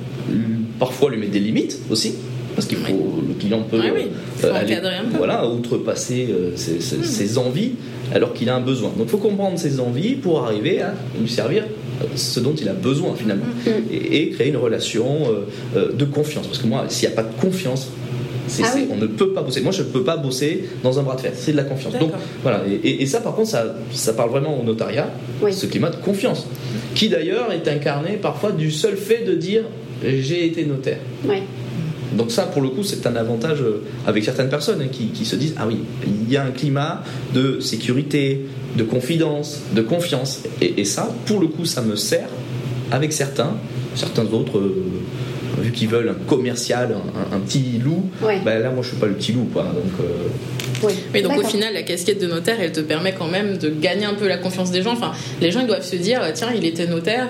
parfois 0.78 1.10
lui 1.10 1.18
mettre 1.18 1.32
des 1.32 1.40
limites 1.40 1.80
aussi, 1.90 2.16
parce 2.56 2.68
qu'il 2.68 2.78
faut 2.78 3.22
le 3.28 3.34
client 3.36 3.64
peut, 3.64 3.80
euh, 3.80 4.54
aller, 4.54 4.78
voilà, 5.18 5.48
outrepasser 5.48 6.28
euh, 6.30 6.52
ses, 6.56 6.80
ses, 6.82 7.38
envies 7.38 7.72
alors 8.14 8.34
qu'il 8.34 8.50
a 8.50 8.56
un 8.56 8.62
besoin. 8.62 8.90
Donc 8.98 9.08
il 9.08 9.10
faut 9.10 9.18
comprendre 9.18 9.58
ses 9.58 9.80
envies 9.80 10.16
pour 10.16 10.44
arriver 10.46 10.82
à 10.82 10.94
lui 11.20 11.30
servir 11.30 11.64
ce 12.16 12.40
dont 12.40 12.54
il 12.54 12.68
a 12.70 12.74
besoin 12.74 13.16
finalement 13.16 13.46
mm. 13.66 13.70
et, 13.92 14.30
créer 14.30 14.50
une 14.50 14.58
relation 14.58 15.06
euh, 15.06 15.78
euh, 15.78 15.92
de 15.92 16.06
confiance. 16.06 16.48
Parce 16.48 16.60
que 16.60 16.68
moi, 16.68 16.86
s'il 16.88 17.08
n'y 17.08 17.14
a 17.14 17.16
pas 17.16 17.28
de 17.28 17.40
confiance, 17.40 17.90
ah 18.64 18.76
on 18.90 18.96
ne 18.96 19.06
peut 19.06 19.32
pas 19.32 19.44
bosser. 19.44 19.62
Moi, 19.62 19.72
je 19.72 19.84
ne 19.84 19.88
peux 19.88 20.04
pas 20.04 20.18
bosser 20.18 20.66
dans 20.82 21.00
un 21.00 21.04
bras 21.04 21.16
de 21.16 21.22
fer. 21.22 21.32
C'est 21.36 21.52
de 21.52 21.58
la 21.58 21.64
confiance. 21.64 21.94
Donc 22.00 22.12
voilà. 22.42 22.64
Et, 22.84 23.06
ça, 23.06 23.20
par 23.22 23.36
contre, 23.36 23.50
ça, 23.50 23.76
ça 23.92 24.14
parle 24.14 24.32
vraiment 24.32 24.60
au 24.60 24.64
notariat, 24.64 25.12
ce 25.52 25.66
climat 25.68 25.92
de 25.92 25.98
confiance, 25.98 26.48
qui 26.96 27.10
d'ailleurs 27.10 27.52
est 27.52 27.68
incarné 27.68 28.18
parfois 28.20 28.52
du 28.52 28.72
seul 28.72 28.98
fait 28.98 29.24
de 29.24 29.34
dire 29.34 29.64
j'ai 30.04 30.46
été 30.46 30.66
notaire. 30.66 31.00
Donc 32.14 32.32
ça, 32.32 32.44
pour 32.44 32.62
le 32.62 32.70
coup, 32.70 32.84
c'est 32.84 33.06
un 33.06 33.16
avantage 33.16 33.62
euh, 33.62 33.84
avec 34.08 34.24
certaines 34.24 34.50
personnes 34.50 34.82
hein, 34.82 34.90
qui, 34.92 35.26
se 35.26 35.36
disent, 35.36 35.56
ah 35.58 35.68
oui, 35.68 35.78
il 36.06 36.32
y 36.32 36.38
a 36.38 36.44
un 36.44 36.52
climat 36.52 37.04
de 37.34 37.60
sécurité, 37.60 38.46
de 38.76 38.84
confidence, 38.84 39.62
de 39.74 39.82
confiance. 39.82 40.44
Et, 40.62 40.86
ça, 40.86 41.14
pour 41.26 41.40
le 41.40 41.48
coup, 41.48 41.66
ça 41.66 41.82
me 41.82 41.96
sert 41.96 42.30
avec 42.92 43.14
certains, 43.14 43.56
certains 43.96 44.26
autres... 44.26 44.58
Euh, 44.58 44.86
vu 45.58 45.72
qu'ils 45.74 45.90
veulent 45.90 46.08
un 46.08 46.26
commercial, 46.26 46.96
un, 47.34 47.40
petit 47.40 47.82
loup, 47.84 48.10
bah 48.22 48.60
là 48.60 48.70
moi 48.70 48.82
je 48.82 48.90
suis 48.90 48.98
pas 48.98 49.08
le 49.08 49.14
petit 49.16 49.34
loup. 49.34 49.50
Quoi, 49.52 49.64
donc, 49.64 49.92
euh, 50.00 50.94
oui. 51.14 51.22
donc 51.22 51.38
au 51.38 51.44
final, 51.44 51.74
la 51.74 51.84
casquette 51.84 52.22
de 52.22 52.28
notaire, 52.28 52.56
elle 52.62 52.72
te 52.72 52.80
permet 52.80 53.14
quand 53.14 53.28
même 53.28 53.58
de 53.58 53.70
gagner 53.70 54.06
un 54.06 54.14
peu 54.14 54.30
la 54.30 54.38
confiance 54.38 54.72
des 54.72 54.82
gens. 54.82 54.94
Enfin, 54.94 55.12
les 55.42 55.52
gens 55.52 55.60
ils 55.60 55.68
doivent 55.68 55.86
se 55.86 55.98
dire, 55.98 56.22
tiens, 56.34 56.52
il 56.56 56.66
était 56.66 56.88
notaire, 56.88 57.28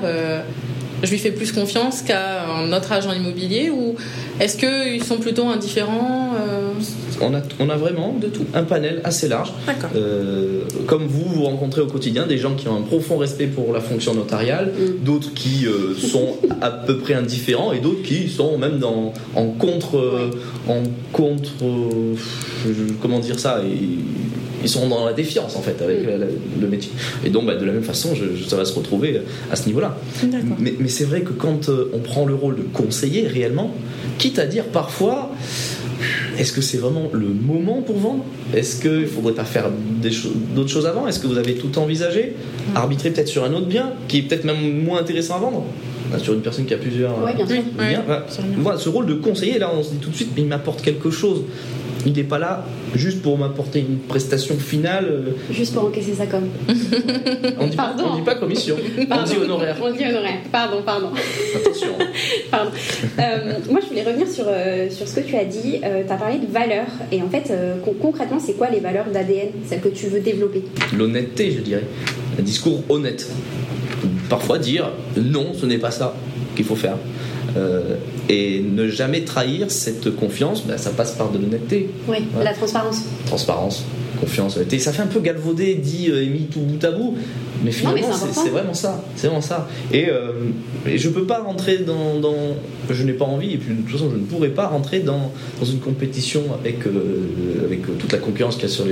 je 1.04 1.10
lui 1.10 1.18
fais 1.18 1.32
plus 1.32 1.52
confiance 1.52 2.02
qu'à 2.02 2.48
un 2.48 2.72
autre 2.74 2.92
agent 2.92 3.14
immobilier 3.14 3.70
ou 3.70 3.96
est-ce 4.40 4.58
qu'ils 4.58 5.04
sont 5.04 5.18
plutôt 5.18 5.48
indifférents 5.48 6.34
euh 6.40 6.70
on, 7.22 7.34
a, 7.34 7.42
on 7.60 7.70
a 7.70 7.76
vraiment 7.76 8.14
de 8.14 8.28
tout, 8.28 8.46
un 8.54 8.64
panel 8.64 9.02
assez 9.04 9.28
large. 9.28 9.52
Euh, 9.96 10.62
comme 10.88 11.06
vous, 11.06 11.26
vous 11.26 11.44
rencontrez 11.44 11.82
au 11.82 11.88
quotidien 11.88 12.26
des 12.26 12.38
gens 12.38 12.56
qui 12.56 12.68
ont 12.68 12.78
un 12.78 12.82
profond 12.82 13.18
respect 13.18 13.48
pour 13.48 13.74
la 13.74 13.82
fonction 13.82 14.14
notariale, 14.14 14.72
mm. 14.78 15.04
d'autres 15.04 15.34
qui 15.34 15.66
euh, 15.68 15.96
sont 15.96 16.38
à 16.62 16.72
peu 16.72 16.98
près 16.98 17.14
indifférents 17.14 17.74
et 17.74 17.80
d'autres 17.80 18.04
qui 18.04 18.30
sont 18.30 18.58
même 18.58 18.80
dans, 18.80 19.14
en 19.36 19.48
contre, 19.48 20.32
en 20.68 20.84
contre, 21.12 21.52
comment 23.02 23.20
dire 23.20 23.40
ça, 23.40 23.62
ils 24.64 24.70
sont 24.70 24.88
dans 24.88 25.06
la 25.06 25.14
défiance 25.14 25.56
en 25.56 25.62
fait 25.62 25.82
avec 25.82 26.00
le 26.60 26.68
métier. 26.68 26.92
Et 27.26 27.30
donc 27.30 27.46
bah, 27.46 27.56
de 27.56 27.66
la 27.66 27.72
même 27.72 27.84
façon, 27.84 28.14
ça 28.48 28.56
va 28.56 28.66
se 28.66 28.74
retrouver 28.74 29.22
à 29.52 29.56
ce 29.56 29.68
niveau-là. 29.68 29.98
Mais, 30.60 30.74
mais 30.80 30.90
c'est 30.90 31.06
vrai 31.06 31.22
que 31.22 31.34
quand 31.34 31.70
euh, 31.70 31.92
on 31.94 32.00
prend 32.00 32.26
le 32.26 32.36
rôle 32.36 32.56
de 32.56 32.64
conseiller 32.64 33.28
réellement, 33.28 33.74
quitte 34.18 34.40
à 34.40 34.46
dire 34.46 34.66
parfois, 34.66 35.32
est-ce 36.38 36.54
que 36.54 36.62
c'est 36.62 36.78
vraiment 36.78 37.10
le 37.12 37.28
moment 37.28 37.82
pour 37.82 37.98
vendre? 37.98 38.24
Est-ce 38.56 38.82
qu'il 38.82 39.02
ne 39.02 39.06
faudrait 39.06 39.34
pas 39.34 39.44
faire 39.44 39.70
d'autres 40.54 40.70
choses 40.70 40.88
avant? 40.88 41.08
Est-ce 41.08 41.20
que 41.20 41.28
vous 41.28 41.38
avez 41.38 41.56
tout 41.56 41.78
envisagé? 41.78 42.36
Arbitrer 42.76 43.12
peut-être 43.12 43.28
sur 43.28 43.44
un 43.44 43.54
autre 43.54 43.68
bien 43.68 43.94
qui 44.08 44.20
est 44.20 44.22
peut-être 44.24 44.46
même 44.46 44.84
moins 44.84 45.00
intéressant 45.00 45.36
à 45.36 45.40
vendre? 45.40 45.66
Sur 46.18 46.34
une 46.34 46.42
personne 46.42 46.66
qui 46.66 46.74
a 46.74 46.78
plusieurs 46.78 47.24
ouais, 47.24 47.36
bien 47.36 47.46
sûr. 47.46 47.62
biens. 47.78 48.04
Voilà, 48.58 48.80
ce 48.80 48.90
rôle 48.90 49.06
de 49.06 49.14
conseiller, 49.14 49.60
là, 49.60 49.72
on 49.78 49.84
se 49.84 49.92
dit 49.92 49.98
tout 49.98 50.10
de 50.10 50.16
suite, 50.16 50.30
mais 50.36 50.42
il 50.42 50.48
m'apporte 50.48 50.82
quelque 50.82 51.12
chose 51.12 51.44
il 52.06 52.14
n'est 52.14 52.24
pas 52.24 52.40
là 52.40 52.66
juste 52.96 53.22
pour 53.22 53.38
m'apporter 53.38 53.80
une 53.80 53.98
prestation 54.00 54.56
finale. 54.58 55.06
Euh. 55.10 55.32
Juste 55.52 55.74
pour 55.74 55.86
encaisser 55.86 56.14
sa 56.14 56.26
com. 56.26 56.44
on 57.60 57.68
dit 57.68 57.76
pardon. 57.76 58.04
Pas, 58.04 58.10
on 58.10 58.16
dit 58.16 58.22
pas 58.22 58.36
commission. 58.36 58.76
On 58.98 59.24
dit 59.24 59.38
honoraire. 59.38 59.78
On 59.82 59.92
dit 59.92 60.06
honoraire. 60.06 60.40
Pardon, 60.52 60.82
pardon. 60.86 61.10
Attention. 61.56 61.90
pardon. 62.52 62.72
Euh, 63.20 63.54
moi, 63.70 63.80
je 63.82 63.88
voulais 63.88 64.04
revenir 64.04 64.28
sur, 64.28 64.46
euh, 64.48 64.90
sur 64.90 65.08
ce 65.08 65.20
que 65.20 65.26
tu 65.26 65.36
as 65.36 65.46
dit. 65.46 65.80
tu 65.82 66.14
as 66.14 66.18
parlé 66.18 66.40
de 66.40 66.52
valeurs. 66.52 66.88
Et 67.12 67.22
en 67.22 67.30
fait, 67.30 67.52
concrètement, 68.02 68.40
c'est 68.40 68.54
quoi 68.54 68.70
les 68.70 68.80
valeurs 68.80 69.06
d'ADN 69.14 69.50
Celles 69.68 69.82
que 69.82 69.90
tu 69.90 70.08
veux 70.08 70.20
développer? 70.22 70.64
L'honnêteté, 70.98 71.52
je 71.52 71.60
dirais. 71.60 71.86
Un 72.38 72.44
discours 72.44 72.82
honnête. 72.90 73.30
Parfois 74.30 74.60
dire 74.60 74.92
non, 75.18 75.54
ce 75.54 75.66
n'est 75.66 75.78
pas 75.78 75.92
ça 75.92 76.16
qu'il 76.56 76.66
faut 76.66 76.76
faire. 76.76 76.98
Euh, 77.60 77.96
et 78.30 78.62
ne 78.62 78.88
jamais 78.88 79.22
trahir 79.22 79.72
cette 79.72 80.16
confiance, 80.16 80.64
ben, 80.66 80.78
ça 80.78 80.92
passe 80.92 81.14
par 81.14 81.32
de 81.32 81.40
l'honnêteté. 81.40 81.90
Oui, 82.08 82.18
la 82.42 82.54
transparence. 82.54 83.04
Transparence, 83.26 83.84
confiance, 84.20 84.56
honnêteté. 84.56 84.80
Ça 84.80 84.94
fait 84.94 85.02
un 85.02 85.08
peu 85.08 85.20
galvaudé, 85.20 85.76
dit 85.76 86.10
euh, 86.10 86.24
et 86.24 86.28
mis 86.28 86.46
tout 86.46 86.60
bout 86.60 86.84
à 86.86 86.92
bout, 86.92 87.18
mais 87.64 87.72
finalement, 87.72 88.08
c'est 88.14 88.50
vraiment 88.50 88.74
ça. 88.74 89.04
C'est 89.16 89.28
vraiment 89.28 89.42
ça. 89.42 89.68
Et, 89.92 90.10
euh, 90.10 90.32
et, 90.88 90.98
je 90.98 91.10
peux 91.10 91.26
pas 91.26 91.40
rentrer 91.40 91.80
dans, 91.80 92.20
dans 92.20 92.36
je 92.90 93.04
n'ai 93.04 93.14
pas 93.14 93.26
envie, 93.26 93.54
et 93.54 93.58
puis 93.58 93.74
de 93.74 93.82
toute 93.82 93.92
façon, 93.92 94.10
je 94.12 94.18
ne 94.18 94.24
pourrais 94.24 94.50
pas 94.50 94.68
rentrer 94.68 95.00
dans, 95.00 95.32
dans 95.60 95.66
une 95.66 95.80
compétition 95.80 96.44
avec, 96.60 96.86
euh, 96.88 97.66
avec 97.66 97.82
toute 97.98 98.12
la 98.12 98.18
concurrence 98.18 98.56
qu'il 98.56 98.64
y 98.64 98.72
a 98.72 98.74
sur 98.74 98.86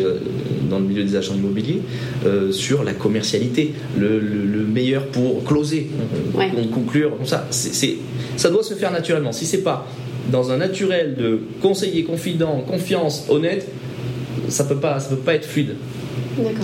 dans 0.69 0.79
le 0.79 0.85
milieu 0.85 1.03
des 1.03 1.15
agents 1.15 1.35
immobiliers 1.35 1.81
euh, 2.25 2.51
sur 2.51 2.83
la 2.83 2.93
commercialité, 2.93 3.73
le, 3.97 4.19
le, 4.19 4.63
meilleur 4.67 5.07
pour 5.07 5.43
closer, 5.43 5.89
ouais. 6.35 6.51
conclure, 6.73 7.17
comme 7.17 7.25
ça. 7.25 7.47
C'est, 7.51 7.95
ça 8.35 8.49
doit 8.49 8.63
se 8.63 8.73
faire 8.73 8.91
naturellement. 8.91 9.31
Si 9.31 9.45
c'est 9.45 9.63
pas 9.63 9.87
dans 10.31 10.51
un 10.51 10.57
naturel 10.57 11.15
de 11.15 11.39
conseiller 11.61 12.03
confident, 12.03 12.63
confiance, 12.67 13.25
honnête, 13.29 13.67
ça 14.49 14.65
peut 14.65 14.75
pas, 14.75 14.99
ça 14.99 15.09
peut 15.09 15.15
pas 15.15 15.35
être 15.35 15.45
fluide. 15.45 15.75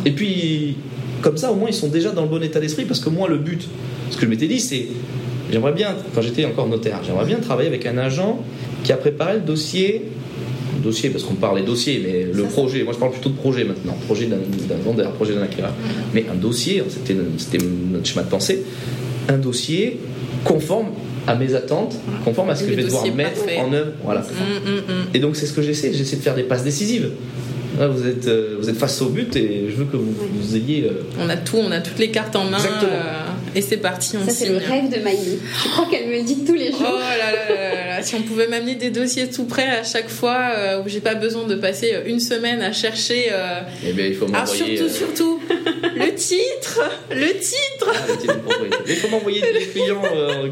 Et 0.06 0.12
puis 0.12 0.76
comme 1.24 1.38
ça, 1.38 1.52
au 1.52 1.56
moins, 1.56 1.70
ils 1.70 1.76
sont 1.76 1.88
déjà 1.88 2.12
dans 2.12 2.22
le 2.22 2.28
bon 2.28 2.44
état 2.44 2.60
d'esprit 2.60 2.86
parce 2.86 3.00
que 3.00 3.10
moi, 3.10 3.28
le 3.28 3.38
but, 3.38 3.68
ce 4.12 4.18
que 4.18 4.26
je 4.26 4.30
m'étais 4.30 4.48
dit, 4.48 4.60
c'est 4.60 4.88
j'aimerais 5.52 5.72
bien, 5.72 5.96
quand 6.14 6.22
j'étais 6.22 6.46
encore 6.46 6.68
notaire, 6.68 7.00
j'aimerais 7.04 7.26
bien 7.26 7.38
travailler 7.38 7.70
avec 7.70 7.86
un 7.86 7.98
agent 7.98 8.40
qui 8.84 8.92
a 8.92 8.98
préparé 8.98 9.36
le 9.36 9.42
dossier 9.42 10.04
dossier 10.84 11.10
parce 11.10 11.24
qu'on 11.24 11.36
parle 11.36 11.60
des 11.60 11.66
dossiers, 11.66 12.02
mais 12.04 12.28
le 12.32 12.44
projet, 12.44 12.84
moi 12.84 12.94
je 12.94 13.00
parle 13.00 13.12
plutôt 13.12 13.30
de 13.30 13.36
projet 13.36 13.64
maintenant, 13.64 13.96
projet 14.06 14.28
d'un 14.28 14.78
vendeur, 14.84 15.14
projet 15.14 15.34
d'un 15.34 15.44
acquéreur. 15.44 15.72
Mais 16.14 16.26
un 16.32 16.36
dossier, 16.36 16.84
c'était 16.90 17.16
notre 17.16 18.06
schéma 18.06 18.24
de 18.24 18.30
pensée, 18.30 18.64
un 19.30 19.38
dossier 19.38 20.00
conforme 20.44 20.88
à 21.26 21.36
mes 21.36 21.56
attentes, 21.56 21.96
conforme 22.26 22.50
à 22.50 22.56
ce 22.56 22.66
que 22.66 22.72
je 22.72 22.76
vais 22.76 22.84
devoir 22.84 23.06
mettre 23.16 23.44
en 23.58 23.72
œuvre. 23.72 23.92
Voilà. 24.04 24.22
Mm, 24.22 24.70
mm, 24.70 24.76
mm. 24.76 25.06
Et 25.14 25.20
donc 25.20 25.38
c'est 25.38 25.46
ce 25.46 25.54
que 25.54 25.62
j'essaie, 25.62 25.94
j'essaie 25.94 26.18
de 26.18 26.22
faire 26.22 26.36
des 26.36 26.44
passes 26.44 26.66
décisives 26.66 27.12
vous, 27.78 28.08
êtes, 28.08 28.28
euh, 28.28 28.56
vous 28.60 28.70
êtes 28.70 28.78
face 28.78 29.02
au 29.02 29.10
but 29.10 29.36
et 29.36 29.68
je 29.70 29.76
veux 29.76 29.86
que 29.86 29.98
vous, 29.98 30.14
vous 30.34 30.56
ayez. 30.56 30.86
Euh, 30.86 31.04
on 31.20 31.30
a 31.30 31.38
tout, 31.38 31.58
on 31.58 31.72
a 31.72 31.80
toutes 31.82 32.00
les 32.00 32.12
cartes 32.12 32.36
en 32.36 32.46
main. 32.46 32.58
Euh, 32.84 33.24
et 33.56 33.62
c'est 33.62 33.78
parti. 33.78 34.16
On 34.18 34.26
Ça, 34.26 34.32
c'est 34.32 34.50
le 34.50 34.58
rêve 34.58 34.90
de 34.90 35.04
Maïli. 35.04 35.40
Je 35.64 35.70
crois 35.70 35.88
qu'elle 35.90 36.08
me 36.08 36.18
le 36.18 36.24
dit 36.24 36.44
tous 36.46 36.54
les 36.56 36.72
jours. 36.72 36.82
Oh 36.82 37.00
là 37.00 37.32
là 37.32 37.98
là 37.98 38.04
Si 38.04 38.16
on 38.16 38.22
pouvait 38.22 38.48
m'amener 38.48 38.76
des 38.76 38.90
dossiers 38.90 39.30
tout 39.30 39.46
prêts 39.46 39.70
à 39.70 39.84
chaque 39.84 40.10
fois 40.10 40.82
où 40.84 40.90
j'ai 40.90 41.02
pas 41.02 41.16
besoin 41.16 41.46
de 41.46 41.56
passer 41.56 41.94
une 42.06 42.20
semaine 42.20 42.62
à 42.62 42.72
chercher. 42.72 43.32
eh 43.86 43.94
bien, 43.94 44.08
il 44.08 44.16
faut 44.16 44.28
m'envoyer. 44.28 44.78
surtout, 44.78 44.94
surtout, 44.94 45.40
le 46.06 46.16
titre 46.16 46.80
Le 47.12 47.40
titre 47.40 47.92
ah, 47.94 48.82
Il 48.88 48.96
faut 48.96 49.10
m'envoyer 49.10 49.42
des 49.42 49.66
clients 49.74 50.02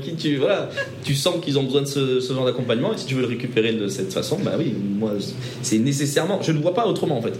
qui 0.02 0.16
tu, 0.16 0.38
voilà, 0.38 0.70
tu 1.04 1.16
sens 1.16 1.44
qu'ils 1.44 1.58
ont 1.58 1.64
besoin 1.64 1.82
de 1.82 1.88
ce, 1.88 2.20
ce 2.20 2.34
genre 2.34 2.46
d'accompagnement 2.46 2.94
et 2.94 2.98
si 2.98 3.06
tu 3.06 3.16
veux 3.16 3.22
le 3.22 3.28
récupérer 3.28 3.74
de 3.74 3.88
cette 3.88 4.14
façon, 4.14 4.40
bah 4.44 4.54
oui, 4.58 4.74
moi, 4.74 5.14
c'est 5.62 5.78
nécessairement. 5.78 6.42
Je 6.42 6.52
ne 6.52 6.60
vois 6.60 6.74
pas 6.74 6.86
autrement 6.88 7.18
en 7.18 7.22
fait. 7.22 7.34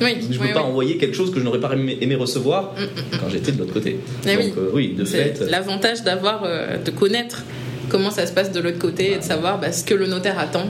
Oui, 0.00 0.16
je 0.20 0.38
ne 0.38 0.46
peux 0.46 0.52
pas 0.52 0.62
envoyer 0.62 0.96
quelque 0.96 1.14
chose 1.14 1.32
que 1.32 1.38
je 1.38 1.44
n'aurais 1.44 1.60
pas 1.60 1.72
aimé, 1.72 2.14
recevoir 2.16 2.74
mm, 2.76 2.80
mm, 2.80 2.84
mm. 2.84 3.18
quand 3.20 3.30
j'étais 3.30 3.52
de 3.52 3.58
l'autre 3.58 3.72
côté. 3.72 3.98
Donc, 4.24 4.54
oui. 4.72 4.94
Euh, 4.96 5.00
de 5.00 5.04
fait. 5.04 5.40
Euh, 5.40 5.50
l'avantage 5.50 6.02
d'avoir, 6.02 6.42
euh, 6.44 6.78
de 6.78 6.90
connaître 6.90 7.44
comment 7.92 8.10
ça 8.10 8.26
se 8.26 8.32
passe 8.32 8.50
de 8.50 8.58
l'autre 8.58 8.78
côté 8.78 9.12
et 9.12 9.18
de 9.18 9.22
savoir 9.22 9.60
bah, 9.60 9.70
ce 9.70 9.84
que 9.84 9.94
le 9.94 10.06
notaire 10.06 10.38
attend. 10.38 10.64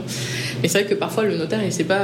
Mais 0.61 0.67
c'est 0.67 0.79
vrai 0.81 0.87
que 0.87 0.93
parfois 0.93 1.23
le 1.23 1.37
notaire 1.37 1.59
il 1.65 1.71
sait 1.71 1.85
pas 1.85 2.01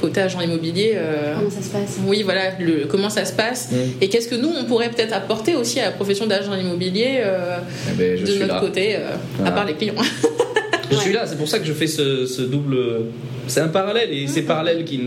côté 0.00 0.20
agent 0.20 0.40
immobilier 0.40 0.96
comment 1.36 1.50
ça 1.50 1.62
se 1.62 1.70
passe. 1.70 1.98
Oui 2.06 2.22
voilà 2.22 2.58
le, 2.58 2.86
comment 2.86 3.10
ça 3.10 3.24
se 3.24 3.32
passe 3.32 3.70
et 4.00 4.08
qu'est-ce 4.08 4.28
que 4.28 4.34
nous 4.34 4.48
on 4.48 4.64
pourrait 4.64 4.90
peut-être 4.90 5.14
apporter 5.14 5.54
aussi 5.54 5.78
à 5.80 5.86
la 5.86 5.90
profession 5.92 6.26
d'agent 6.26 6.54
immobilier 6.54 7.22
eh 7.22 7.94
ben, 7.96 8.24
de 8.24 8.38
notre 8.38 8.60
côté 8.60 8.96
à 9.44 9.50
part 9.50 9.66
les 9.66 9.74
clients. 9.74 9.94
je 10.90 10.96
suis 10.96 11.12
là 11.12 11.26
c'est 11.26 11.36
pour 11.36 11.48
ça 11.48 11.58
que 11.58 11.66
je 11.66 11.72
fais 11.72 11.86
ce, 11.86 12.26
ce 12.26 12.42
double 12.42 12.76
c'est 13.46 13.60
un 13.60 13.68
parallèle 13.68 14.10
et 14.12 14.26
ces 14.26 14.42
parallèles 14.42 14.84
qui, 14.84 15.00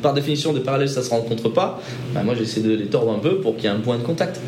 par 0.00 0.14
définition, 0.14 0.52
des 0.52 0.60
parallèles 0.60 0.88
ça 0.88 1.02
se 1.02 1.10
rencontre 1.10 1.48
pas. 1.48 1.80
Bah, 2.14 2.22
moi, 2.24 2.34
j'essaie 2.38 2.60
de 2.60 2.74
les 2.74 2.86
tordre 2.86 3.12
un 3.12 3.18
peu 3.18 3.40
pour 3.40 3.56
qu'il 3.56 3.64
y 3.64 3.66
ait 3.66 3.70
un 3.76 3.80
point 3.80 3.98
de 3.98 4.02
contact. 4.02 4.40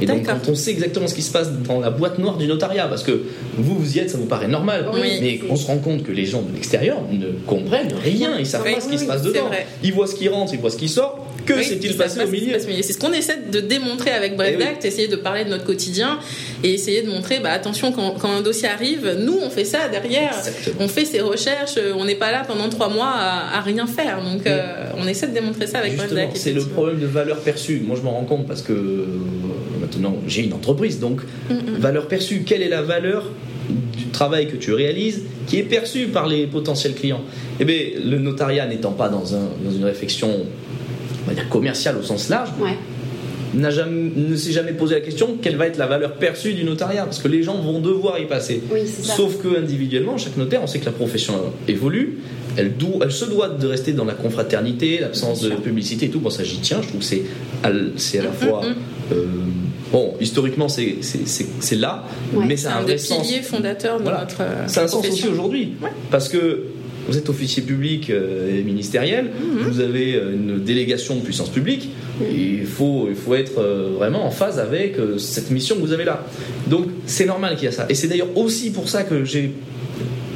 Et 0.00 0.06
donc, 0.06 0.24
quand 0.24 0.48
on 0.48 0.54
sait 0.54 0.70
exactement 0.70 1.06
ce 1.06 1.14
qui 1.14 1.22
se 1.22 1.32
passe 1.32 1.50
dans 1.52 1.80
la 1.80 1.90
boîte 1.90 2.18
noire 2.18 2.36
du 2.36 2.46
notariat, 2.46 2.86
parce 2.86 3.02
que 3.02 3.22
vous, 3.56 3.78
vous 3.78 3.96
y 3.96 3.98
êtes, 3.98 4.10
ça 4.10 4.18
vous 4.18 4.26
paraît 4.26 4.48
normal, 4.48 4.86
mais 4.94 5.40
on 5.48 5.56
se 5.56 5.66
rend 5.66 5.78
compte 5.78 6.02
que 6.02 6.12
les 6.12 6.26
gens 6.26 6.42
de 6.42 6.52
l'extérieur 6.54 6.98
ne 7.10 7.28
comprennent 7.46 7.94
rien, 8.02 8.38
ils 8.38 8.46
savent 8.46 8.64
pas 8.64 8.80
ce 8.80 8.88
qui 8.88 8.98
se 8.98 9.06
passe 9.06 9.22
dedans. 9.22 9.50
Ils 9.82 9.92
voient 9.92 10.06
ce 10.06 10.14
qui 10.14 10.28
rentre, 10.28 10.54
ils 10.54 10.60
voient 10.60 10.70
ce 10.70 10.76
qui 10.76 10.88
sort, 10.88 11.26
que 11.46 11.62
s'est-il 11.62 11.96
passé 11.96 12.20
au 12.22 12.28
milieu 12.28 12.58
C'est 12.58 12.92
ce 12.92 12.98
qu'on 12.98 13.12
essaie 13.12 13.38
de 13.50 13.60
démontrer 13.60 14.10
avec 14.10 14.36
Bref 14.36 14.56
eh 14.82 14.86
essayer 14.86 15.08
de 15.08 15.16
parler 15.16 15.44
de 15.44 15.50
notre 15.50 15.64
quotidien 15.64 16.18
et 16.62 16.74
essayer 16.74 17.02
de 17.02 17.10
montrer, 17.10 17.40
bah, 17.40 17.50
attention, 17.50 17.92
quand, 17.92 18.24
un 18.24 18.42
dossier 18.42 18.68
arrive, 18.68 19.16
nous, 19.18 19.38
on 19.42 19.50
fait 19.50 19.64
ça 19.64 19.88
derrière. 19.88 20.34
On 20.80 20.88
fait 20.88 21.04
ses 21.04 21.20
recherches, 21.20 21.78
on 21.96 22.04
n'est 22.04 22.16
pas 22.16 22.32
là 22.32 22.42
pendant 22.46 22.68
trois 22.68 22.88
mois 22.88 23.12
à, 23.16 23.60
rien 23.60 23.86
faire. 23.86 24.22
Donc, 24.22 24.46
euh, 24.46 24.86
on 24.96 25.06
essaie 25.06 25.28
de 25.28 25.34
démontrer 25.34 25.66
ça 25.66 25.78
avec 25.78 25.96
Bref 25.96 26.10
C'est 26.34 26.52
le 26.52 26.64
problème 26.64 26.98
de 26.98 27.06
valeur 27.06 27.38
perçue. 27.38 27.82
Moi, 27.86 27.96
je 27.96 28.02
m'en 28.02 28.12
rends 28.12 28.24
compte 28.24 28.46
parce 28.46 28.62
que 28.62 28.72
euh, 28.72 29.06
maintenant, 29.86 30.16
j'ai 30.26 30.44
une 30.44 30.52
entreprise. 30.52 31.00
Donc, 31.00 31.20
mm, 31.50 31.54
mm. 31.54 31.78
valeur 31.78 32.08
perçue, 32.08 32.42
quelle 32.44 32.62
est 32.62 32.68
la 32.68 32.82
valeur 32.82 33.30
du 33.96 34.04
travail 34.06 34.48
que 34.48 34.56
tu 34.56 34.72
réalises 34.72 35.22
qui 35.46 35.58
est 35.58 35.64
perçu 35.64 36.06
par 36.06 36.26
les 36.26 36.46
potentiels 36.46 36.94
clients? 36.94 37.22
Eh 37.60 37.64
bien, 37.64 37.78
le 38.04 38.18
notariat 38.18 38.66
n'étant 38.66 38.92
pas 38.92 39.08
dans, 39.08 39.34
un, 39.34 39.48
dans 39.64 39.70
une 39.70 39.84
réflexion 39.84 40.30
on 41.26 41.28
va 41.30 41.34
dire 41.34 41.48
commercial 41.48 41.96
au 41.96 42.02
sens 42.02 42.28
large, 42.28 42.50
n'a 43.54 43.70
jamais, 43.70 44.10
ne 44.14 44.36
s'est 44.36 44.52
jamais 44.52 44.72
posé 44.72 44.94
la 44.96 45.00
question 45.00 45.36
quelle 45.40 45.56
va 45.56 45.66
être 45.66 45.78
la 45.78 45.86
valeur 45.86 46.14
perçue 46.14 46.52
du 46.52 46.64
notariat, 46.64 47.04
parce 47.04 47.18
que 47.18 47.28
les 47.28 47.42
gens 47.42 47.56
vont 47.56 47.80
devoir 47.80 48.18
y 48.18 48.26
passer. 48.26 48.62
Sauf 49.02 49.38
que 49.38 49.58
individuellement, 49.58 50.18
chaque 50.18 50.36
notaire, 50.36 50.60
on 50.62 50.66
sait 50.66 50.78
que 50.78 50.84
la 50.84 50.92
profession 50.92 51.34
évolue, 51.66 52.18
elle, 52.56 52.72
elle 53.02 53.12
se 53.12 53.24
doit 53.24 53.48
de 53.48 53.66
rester 53.66 53.92
dans 53.92 54.04
la 54.04 54.14
confraternité, 54.14 54.98
l'absence 55.00 55.42
de 55.42 55.50
publicité 55.50 56.06
et 56.06 56.08
tout. 56.10 56.20
Bon, 56.20 56.30
ça 56.30 56.44
j'y 56.44 56.58
tiens, 56.58 56.78
je 56.82 56.88
trouve 56.88 57.00
que 57.00 57.06
c'est 57.06 57.22
à, 57.62 57.70
c'est 57.96 58.18
à 58.20 58.24
la 58.24 58.32
fois. 58.32 58.62
Euh, 59.12 59.26
bon, 59.92 60.14
historiquement, 60.20 60.68
c'est, 60.68 60.96
c'est, 61.02 61.76
là, 61.76 62.04
mais 62.32 62.56
ça 62.56 62.74
a 62.74 62.78
un, 62.78 62.82
vrai 62.82 62.98
sens. 62.98 63.30
fondateur 63.42 63.98
de 63.98 64.04
notre. 64.04 64.42
Ça 64.66 64.82
a 64.82 64.84
un 64.84 64.88
sens 64.88 65.08
aussi 65.08 65.28
aujourd'hui, 65.28 65.72
parce 66.10 66.28
que 66.28 66.64
vous 67.08 67.16
êtes 67.16 67.28
officier 67.28 67.62
public 67.62 68.10
et 68.10 68.62
ministériel, 68.62 69.26
mhm. 69.26 69.62
vous 69.62 69.80
avez 69.80 70.12
une 70.12 70.58
délégation 70.58 71.14
de 71.14 71.20
puissance 71.20 71.50
publique, 71.50 71.90
il, 72.20 72.66
faut, 72.66 73.06
il 73.08 73.14
faut 73.14 73.34
être 73.34 73.62
vraiment 73.96 74.26
en 74.26 74.30
phase 74.30 74.58
avec 74.58 74.96
cette 75.18 75.50
mission 75.50 75.76
que 75.76 75.80
vous 75.82 75.92
avez 75.92 76.04
là. 76.04 76.24
Donc 76.66 76.86
c'est 77.06 77.26
normal 77.26 77.54
qu'il 77.54 77.66
y 77.66 77.68
a 77.68 77.72
ça. 77.72 77.86
Et 77.88 77.94
c'est 77.94 78.08
d'ailleurs 78.08 78.36
aussi 78.36 78.70
pour 78.70 78.88
ça 78.88 79.04
que 79.04 79.24
j'ai 79.24 79.52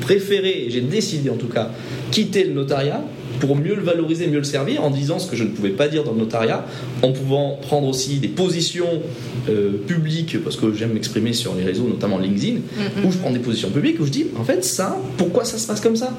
préféré, 0.01 0.67
j'ai 0.69 0.81
décidé 0.81 1.31
en 1.31 1.37
tout 1.37 1.49
cas, 1.49 1.71
quitter 2.11 2.45
le 2.45 2.53
notariat 2.53 3.03
pour 3.41 3.57
mieux 3.57 3.75
le 3.75 3.83
valoriser, 3.83 4.27
mieux 4.29 4.39
le 4.39 4.45
servir, 4.45 4.85
en 4.85 4.91
disant 4.91 5.19
ce 5.19 5.29
que 5.31 5.37
je 5.37 5.45
ne 5.45 5.49
pouvais 5.49 5.71
pas 5.71 5.89
dire 5.89 6.05
dans 6.05 6.13
le 6.13 6.19
notariat, 6.19 6.65
en 7.03 7.13
pouvant 7.13 7.59
prendre 7.61 7.89
aussi 7.89 8.19
des 8.19 8.29
positions 8.29 9.03
euh, 9.49 9.73
publiques, 9.87 10.43
parce 10.45 10.57
que 10.57 10.73
j'aime 10.75 10.93
m'exprimer 10.93 11.33
sur 11.33 11.55
les 11.55 11.65
réseaux, 11.65 11.89
notamment 11.89 12.19
LinkedIn, 12.19 12.59
mm-hmm. 12.59 13.07
où 13.07 13.11
je 13.11 13.19
prends 13.19 13.31
des 13.31 13.39
positions 13.41 13.71
publiques, 13.71 13.99
où 14.01 14.07
je 14.07 14.13
dis, 14.13 14.27
en 14.39 14.45
fait, 14.45 14.65
ça, 14.65 14.97
pourquoi 15.17 15.45
ça 15.45 15.59
se 15.59 15.67
passe 15.67 15.81
comme 15.81 15.97
ça? 15.97 16.17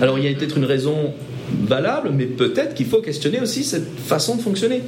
Alors 0.00 0.18
il 0.18 0.24
y 0.24 0.28
a 0.28 0.34
peut-être 0.36 0.58
une 0.58 0.64
raison 0.64 1.12
valable, 1.66 2.10
mais 2.12 2.26
peut-être 2.26 2.74
qu'il 2.74 2.86
faut 2.86 3.00
questionner 3.00 3.40
aussi 3.40 3.62
cette 3.62 3.88
façon 3.98 4.36
de 4.36 4.42
fonctionner. 4.42 4.80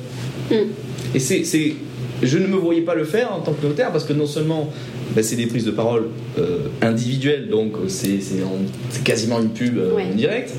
Mm. 0.51 0.55
Et 1.15 1.21
c'est 1.21 1.45
je 2.23 2.39
ne 2.39 2.47
me 2.47 2.57
voyais 2.57 2.81
pas 2.81 2.95
le 2.95 3.05
faire 3.05 3.33
en 3.33 3.41
tant 3.41 3.53
que 3.53 3.67
notaire 3.67 3.91
parce 3.93 4.05
que 4.05 4.13
non 4.13 4.27
seulement 4.27 4.71
ben, 5.15 5.23
c'est 5.23 5.37
des 5.37 5.47
prises 5.47 5.65
de 5.65 5.71
parole 5.71 6.09
euh, 6.39 6.69
individuelles, 6.83 7.49
donc 7.49 7.73
c'est 7.89 8.19
quasiment 9.05 9.41
une 9.41 9.51
pub 9.51 9.79
euh, 9.79 9.97
en 9.97 10.15
direct. 10.15 10.53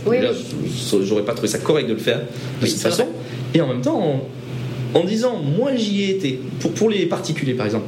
j'aurais 1.02 1.26
pas 1.26 1.34
trouvé 1.34 1.48
ça 1.48 1.58
correct 1.58 1.88
de 1.88 1.94
le 1.94 2.00
faire 2.00 2.22
de 2.62 2.66
cette 2.66 2.82
façon. 2.82 3.06
Et 3.54 3.62
en 3.62 3.68
même 3.68 3.82
temps, 3.82 4.22
en, 4.94 5.04
disant, 5.04 5.38
moi 5.38 5.76
j'y 5.76 6.04
ai 6.04 6.10
été, 6.12 6.40
pour, 6.60 6.72
pour 6.72 6.90
les 6.90 7.06
particuliers 7.06 7.54
par 7.54 7.66
exemple, 7.66 7.86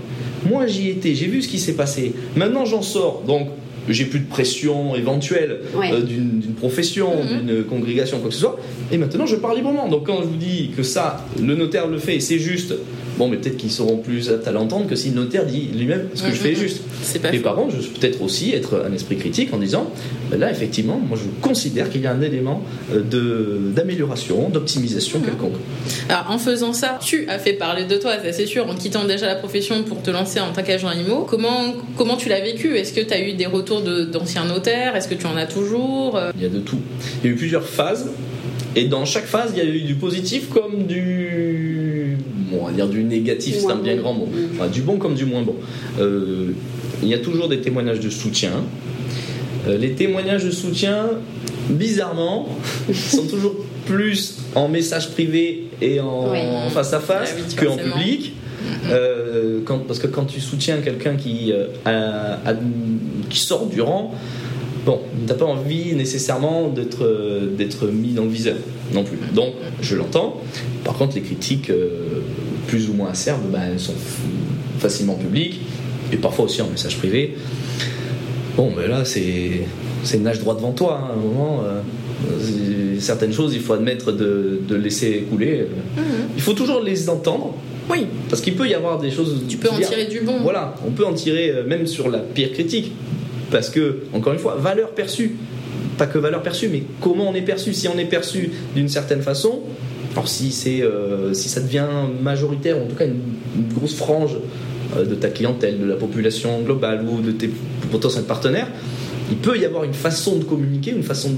moi 0.47 0.67
j'y 0.67 0.89
ai 0.89 0.91
été, 0.91 1.15
j'ai 1.15 1.27
vu 1.27 1.41
ce 1.41 1.47
qui 1.47 1.59
s'est 1.59 1.73
passé, 1.73 2.13
maintenant 2.35 2.65
j'en 2.65 2.81
sors, 2.81 3.23
donc 3.25 3.49
j'ai 3.89 4.05
plus 4.05 4.19
de 4.19 4.27
pression 4.27 4.95
éventuelle 4.95 5.61
euh, 5.75 6.01
d'une 6.01 6.41
profession, 6.57 7.11
mm-hmm. 7.11 7.45
d'une 7.45 7.63
congrégation, 7.63 8.19
quoi 8.19 8.29
que 8.29 8.33
ce 8.33 8.41
soit. 8.41 8.59
Et 8.91 8.97
maintenant, 8.97 9.25
je 9.25 9.35
parle 9.35 9.57
librement. 9.57 9.87
Donc, 9.87 10.05
quand 10.05 10.21
je 10.21 10.27
vous 10.27 10.35
dis 10.35 10.71
que 10.75 10.83
ça, 10.83 11.25
le 11.41 11.55
notaire 11.55 11.87
le 11.87 11.97
fait, 11.97 12.19
c'est 12.19 12.39
juste, 12.39 12.73
bon, 13.17 13.27
mais 13.27 13.37
peut-être 13.37 13.57
qu'ils 13.57 13.71
seront 13.71 13.97
plus 13.97 14.29
aptes 14.29 14.47
à 14.47 14.51
l'entendre 14.51 14.87
que 14.87 14.95
si 14.95 15.09
le 15.09 15.15
notaire 15.15 15.45
dit 15.45 15.69
lui-même 15.75 16.09
ce 16.13 16.23
que 16.23 16.29
je 16.29 16.35
fais 16.35 16.51
est 16.51 16.53
mm-hmm. 16.53 16.59
juste. 16.59 16.81
Et 17.33 17.39
par 17.39 17.55
contre, 17.55 17.75
je 17.79 17.87
peux 17.87 17.99
peut-être 17.99 18.21
aussi 18.21 18.53
être 18.53 18.83
un 18.87 18.93
esprit 18.93 19.17
critique 19.17 19.53
en 19.53 19.57
disant, 19.57 19.91
ben 20.29 20.39
là, 20.39 20.51
effectivement, 20.51 20.99
moi, 20.99 21.17
je 21.17 21.29
considère 21.41 21.89
qu'il 21.89 22.01
y 22.01 22.07
a 22.07 22.11
un 22.11 22.21
élément 22.21 22.63
euh, 22.93 23.01
d'amélioration, 23.73 24.49
d'optimisation 24.49 25.19
mm-hmm. 25.19 25.25
quelconque. 25.25 25.55
Alors, 26.09 26.25
en 26.29 26.37
faisant 26.37 26.73
ça, 26.73 26.99
tu 27.01 27.27
as 27.27 27.39
fait 27.39 27.53
parler 27.53 27.85
de 27.85 27.97
toi, 27.97 28.13
c'est 28.31 28.45
sûr, 28.45 28.69
en 28.69 28.75
quittant 28.75 29.05
déjà 29.05 29.27
la 29.27 29.35
profession 29.35 29.83
pour 29.83 30.01
te 30.01 30.11
lancer 30.11 30.39
en 30.39 30.51
tant 30.51 30.63
qu'agent 30.63 30.91
IMO. 30.91 31.25
Comment, 31.29 31.73
comment 31.95 32.17
tu 32.17 32.29
l'as 32.29 32.41
vécu? 32.41 32.77
Est-ce 32.77 32.93
que 32.93 33.01
tu 33.01 33.13
as 33.13 33.21
eu 33.21 33.33
des 33.33 33.45
retours 33.45 33.81
d'anciens 33.81 34.45
notaires? 34.45 34.95
Est-ce 34.95 35.07
que 35.07 35.15
tu 35.15 35.25
en 35.25 35.35
as 35.37 35.45
toujours? 35.45 36.19
Il 36.35 36.43
y 36.43 36.45
a 36.45 36.49
de 36.49 36.59
tout. 36.59 36.79
Il 37.23 37.27
y 37.27 37.31
a 37.31 37.33
eu 37.33 37.37
plusieurs 37.37 37.65
phases. 37.65 38.07
Et 38.77 38.85
dans 38.85 39.05
chaque 39.05 39.25
phase, 39.25 39.53
il 39.55 39.57
y 39.57 39.61
a 39.61 39.65
eu 39.65 39.81
du 39.81 39.95
positif 39.95 40.49
comme 40.49 40.85
du. 40.85 41.66
Va 42.67 42.73
dire 42.73 42.87
du 42.87 43.03
négatif, 43.03 43.57
c'est 43.59 43.71
un 43.71 43.77
bien 43.77 43.95
grand 43.95 44.13
mot. 44.13 44.27
du 44.71 44.81
bon 44.81 44.97
comme 44.97 45.15
du 45.15 45.25
moins 45.25 45.41
bon. 45.41 45.55
Euh, 45.99 46.51
il 47.01 47.07
y 47.07 47.13
a 47.13 47.19
toujours 47.19 47.47
des 47.47 47.61
témoignages 47.61 48.01
de 48.01 48.09
soutien. 48.09 48.51
Euh, 49.67 49.77
les 49.77 49.93
témoignages 49.93 50.43
de 50.43 50.51
soutien, 50.51 51.05
bizarrement, 51.69 52.49
sont 52.93 53.25
toujours 53.25 53.55
plus 53.85 54.39
en 54.55 54.67
message 54.67 55.11
privé 55.11 55.67
et 55.81 56.01
en, 56.01 56.69
face 56.69 56.93
à 56.93 56.99
face 56.99 57.35
qu'en 57.55 57.77
public. 57.77 58.33
Euh, 58.89 59.61
quand, 59.63 59.79
parce 59.87 59.99
que 59.99 60.07
quand 60.07 60.25
tu 60.25 60.41
soutiens 60.41 60.79
quelqu'un 60.79 61.15
qui, 61.15 61.53
qui 63.29 63.39
sort 63.39 63.67
du 63.67 63.79
rang, 63.79 64.13
bon, 64.85 64.99
t'as 65.25 65.35
pas 65.35 65.45
envie 65.45 65.93
nécessairement 65.95 66.67
d'être 66.67 67.47
d'être 67.57 67.87
mis 67.87 68.13
dans 68.13 68.23
le 68.23 68.29
viseur 68.29 68.55
non 68.93 69.03
plus. 69.03 69.17
Donc, 69.33 69.53
je 69.81 69.95
l'entends. 69.95 70.41
Par 70.83 70.95
contre, 70.95 71.15
les 71.15 71.21
critiques 71.21 71.69
euh, 71.69 72.21
plus 72.67 72.89
ou 72.89 72.93
moins 72.93 73.09
acerbes, 73.09 73.51
ben, 73.51 73.61
elles 73.71 73.79
sont 73.79 73.95
facilement 74.79 75.15
publiques 75.15 75.61
et 76.11 76.17
parfois 76.17 76.45
aussi 76.45 76.61
en 76.61 76.69
message 76.69 76.97
privé. 76.97 77.35
Bon, 78.55 78.71
mais 78.75 78.83
ben 78.83 78.89
là, 78.89 79.05
c'est 79.05 79.65
c'est 80.03 80.17
une 80.17 80.23
nage 80.23 80.39
droit 80.39 80.55
devant 80.55 80.71
toi. 80.71 81.01
Hein, 81.01 81.11
à 81.11 81.13
un 81.13 81.21
moment, 81.21 81.63
euh, 81.63 82.99
certaines 82.99 83.33
choses, 83.33 83.53
il 83.53 83.61
faut 83.61 83.73
admettre 83.73 84.11
de, 84.11 84.61
de 84.67 84.75
laisser 84.75 85.25
couler. 85.29 85.67
Mhm. 85.95 86.03
Il 86.35 86.41
faut 86.41 86.53
toujours 86.53 86.81
les 86.81 87.09
entendre. 87.09 87.55
Oui. 87.89 88.07
Parce 88.29 88.41
qu'il 88.41 88.55
peut 88.55 88.67
y 88.67 88.73
avoir 88.73 88.99
des 88.99 89.11
choses. 89.11 89.43
Tu 89.47 89.57
peux 89.57 89.69
en 89.69 89.79
tirer 89.79 90.05
du 90.05 90.21
bon. 90.21 90.39
Voilà, 90.41 90.75
on 90.85 90.91
peut 90.91 91.05
en 91.05 91.13
tirer 91.13 91.49
euh, 91.49 91.63
même 91.65 91.87
sur 91.87 92.09
la 92.09 92.19
pire 92.19 92.51
critique. 92.51 92.91
Parce 93.51 93.69
que, 93.69 94.03
encore 94.13 94.33
une 94.33 94.39
fois, 94.39 94.55
valeur 94.59 94.89
perçue. 94.89 95.35
Pas 95.97 96.05
que 96.05 96.17
valeur 96.17 96.43
perçue, 96.43 96.67
mais 96.67 96.83
comment 97.01 97.29
on 97.29 97.33
est 97.33 97.41
perçu. 97.41 97.73
Si 97.73 97.87
on 97.87 97.97
est 97.97 98.05
perçu 98.05 98.51
d'une 98.75 98.89
certaine 98.89 99.21
façon, 99.21 99.61
alors 100.17 100.27
si, 100.27 100.51
c'est, 100.51 100.81
euh, 100.81 101.35
si 101.35 101.47
ça 101.47 101.61
devient 101.61 101.85
majoritaire, 102.23 102.79
ou 102.79 102.85
en 102.85 102.87
tout 102.87 102.95
cas 102.95 103.05
une, 103.05 103.21
grosse 103.75 103.93
frange 103.93 104.35
euh, 104.97 105.05
de 105.05 105.13
ta 105.13 105.29
clientèle, 105.29 105.79
de 105.79 105.85
la 105.85 105.95
population 105.95 106.59
globale 106.61 107.05
ou 107.07 107.21
de 107.21 107.31
tes 107.31 107.51
potentiels 107.91 108.23
partenaires, 108.23 108.67
il 109.29 109.37
peut 109.37 109.59
y 109.59 109.63
avoir 109.63 109.83
une 109.83 109.93
façon 109.93 110.37
de 110.37 110.43
communiquer, 110.43 110.89
une 110.89 111.03
façon 111.03 111.29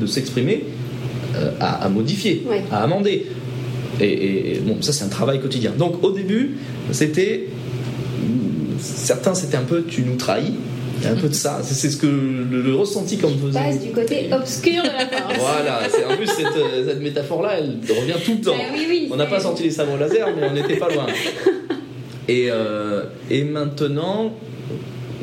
de, 0.00 0.06
s'exprimer 0.06 0.66
à, 1.58 1.88
modifier, 1.88 2.46
à 2.70 2.84
amender. 2.84 3.26
Et, 4.00 4.60
bon, 4.64 4.80
ça 4.82 4.92
c'est 4.92 5.04
un 5.04 5.08
travail 5.08 5.40
quotidien. 5.40 5.72
Donc 5.76 6.04
au 6.04 6.12
début, 6.12 6.58
c'était 6.92 7.48
certains 8.78 9.34
c'était 9.34 9.56
un 9.56 9.64
peu 9.64 9.82
tu 9.82 10.02
nous 10.02 10.14
trahis. 10.14 10.54
Il 10.98 11.04
y 11.04 11.06
a 11.06 11.12
un 11.12 11.16
peu 11.16 11.28
de 11.28 11.34
ça. 11.34 11.60
C'est 11.62 11.90
ce 11.90 11.96
que 11.96 12.06
le, 12.06 12.74
ressenti 12.74 13.18
quand 13.18 13.28
vous 13.28 13.52
passe 13.52 13.80
du 13.80 13.90
côté 13.90 14.28
obscur 14.32 14.82
de 14.82 14.88
la 14.88 15.06
force. 15.18 15.38
voilà. 15.38 15.80
En 16.10 16.16
plus 16.16 16.26
cette, 16.26 16.46
euh, 16.56 16.86
cette 16.86 17.00
métaphore-là, 17.00 17.58
elle 17.58 17.78
revient 17.88 18.24
tout 18.24 18.32
le 18.32 18.40
temps. 18.40 18.56
Ben 18.56 19.08
on 19.10 19.16
n'a 19.16 19.26
pas 19.26 19.40
sorti 19.40 19.64
les 19.64 19.70
sabres 19.70 19.96
laser, 19.98 20.28
mais 20.36 20.48
on 20.48 20.52
n'était 20.52 20.76
pas 20.76 20.88
loin. 20.88 21.06
Et, 22.28 22.48
euh, 22.50 23.04
et 23.30 23.44
maintenant, 23.44 24.32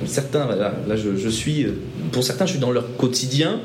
certains, 0.05 0.47
là, 0.47 0.73
là 0.87 0.95
je, 0.95 1.17
je, 1.17 1.27
suis, 1.27 1.67
pour 2.13 2.23
certains, 2.23 2.45
je 2.45 2.51
suis 2.51 2.61
dans 2.61 2.71
leur 2.71 2.95
quotidien 2.95 3.59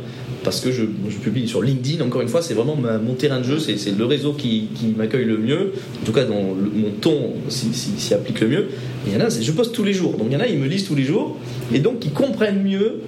parce 0.45 0.61
que 0.61 0.71
je, 0.71 0.85
publie 1.23 1.49
sur 1.49 1.63
LinkedIn, 1.63 2.05
encore 2.05 2.23
une 2.23 2.29
fois, 2.29 2.43
c'est 2.43 2.55
vraiment 2.55 2.77
mon 2.77 3.15
terrain 3.15 3.39
de 3.39 3.45
jeu, 3.45 3.59
c'est 3.59 3.97
le 3.97 4.05
réseau 4.05 4.33
qui, 4.33 4.69
m'accueille 4.97 5.25
le 5.25 5.39
mieux, 5.39 5.73
en 6.03 6.07
tout 6.07 6.13
cas 6.13 6.25
dans 6.25 6.43
mon 6.43 6.91
ton 7.01 7.33
s'y 7.49 8.15
applique 8.15 8.41
le 8.41 8.49
mieux. 8.49 8.67
il 9.07 9.13
y 9.13 9.17
en 9.17 9.21
a, 9.21 9.29
je 9.29 9.53
poste 9.53 9.75
tous 9.75 9.85
les 9.85 9.93
jours, 9.93 10.13
donc 10.13 10.29
il 10.31 10.33
y 10.33 10.37
en 10.37 10.41
a, 10.41 10.47
ils 10.47 10.59
me 10.59 10.67
lisent 10.67 10.87
tous 10.87 10.95
les 10.95 11.05
jours, 11.05 11.37
et 11.73 11.81
donc 11.81 12.05
ils 12.05 12.13
comprennent 12.13 12.63
mieux 12.63 13.01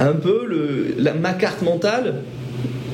un 0.00 0.12
peu 0.12 0.46
ma 1.20 1.32
carte 1.34 1.62
mentale 1.62 2.22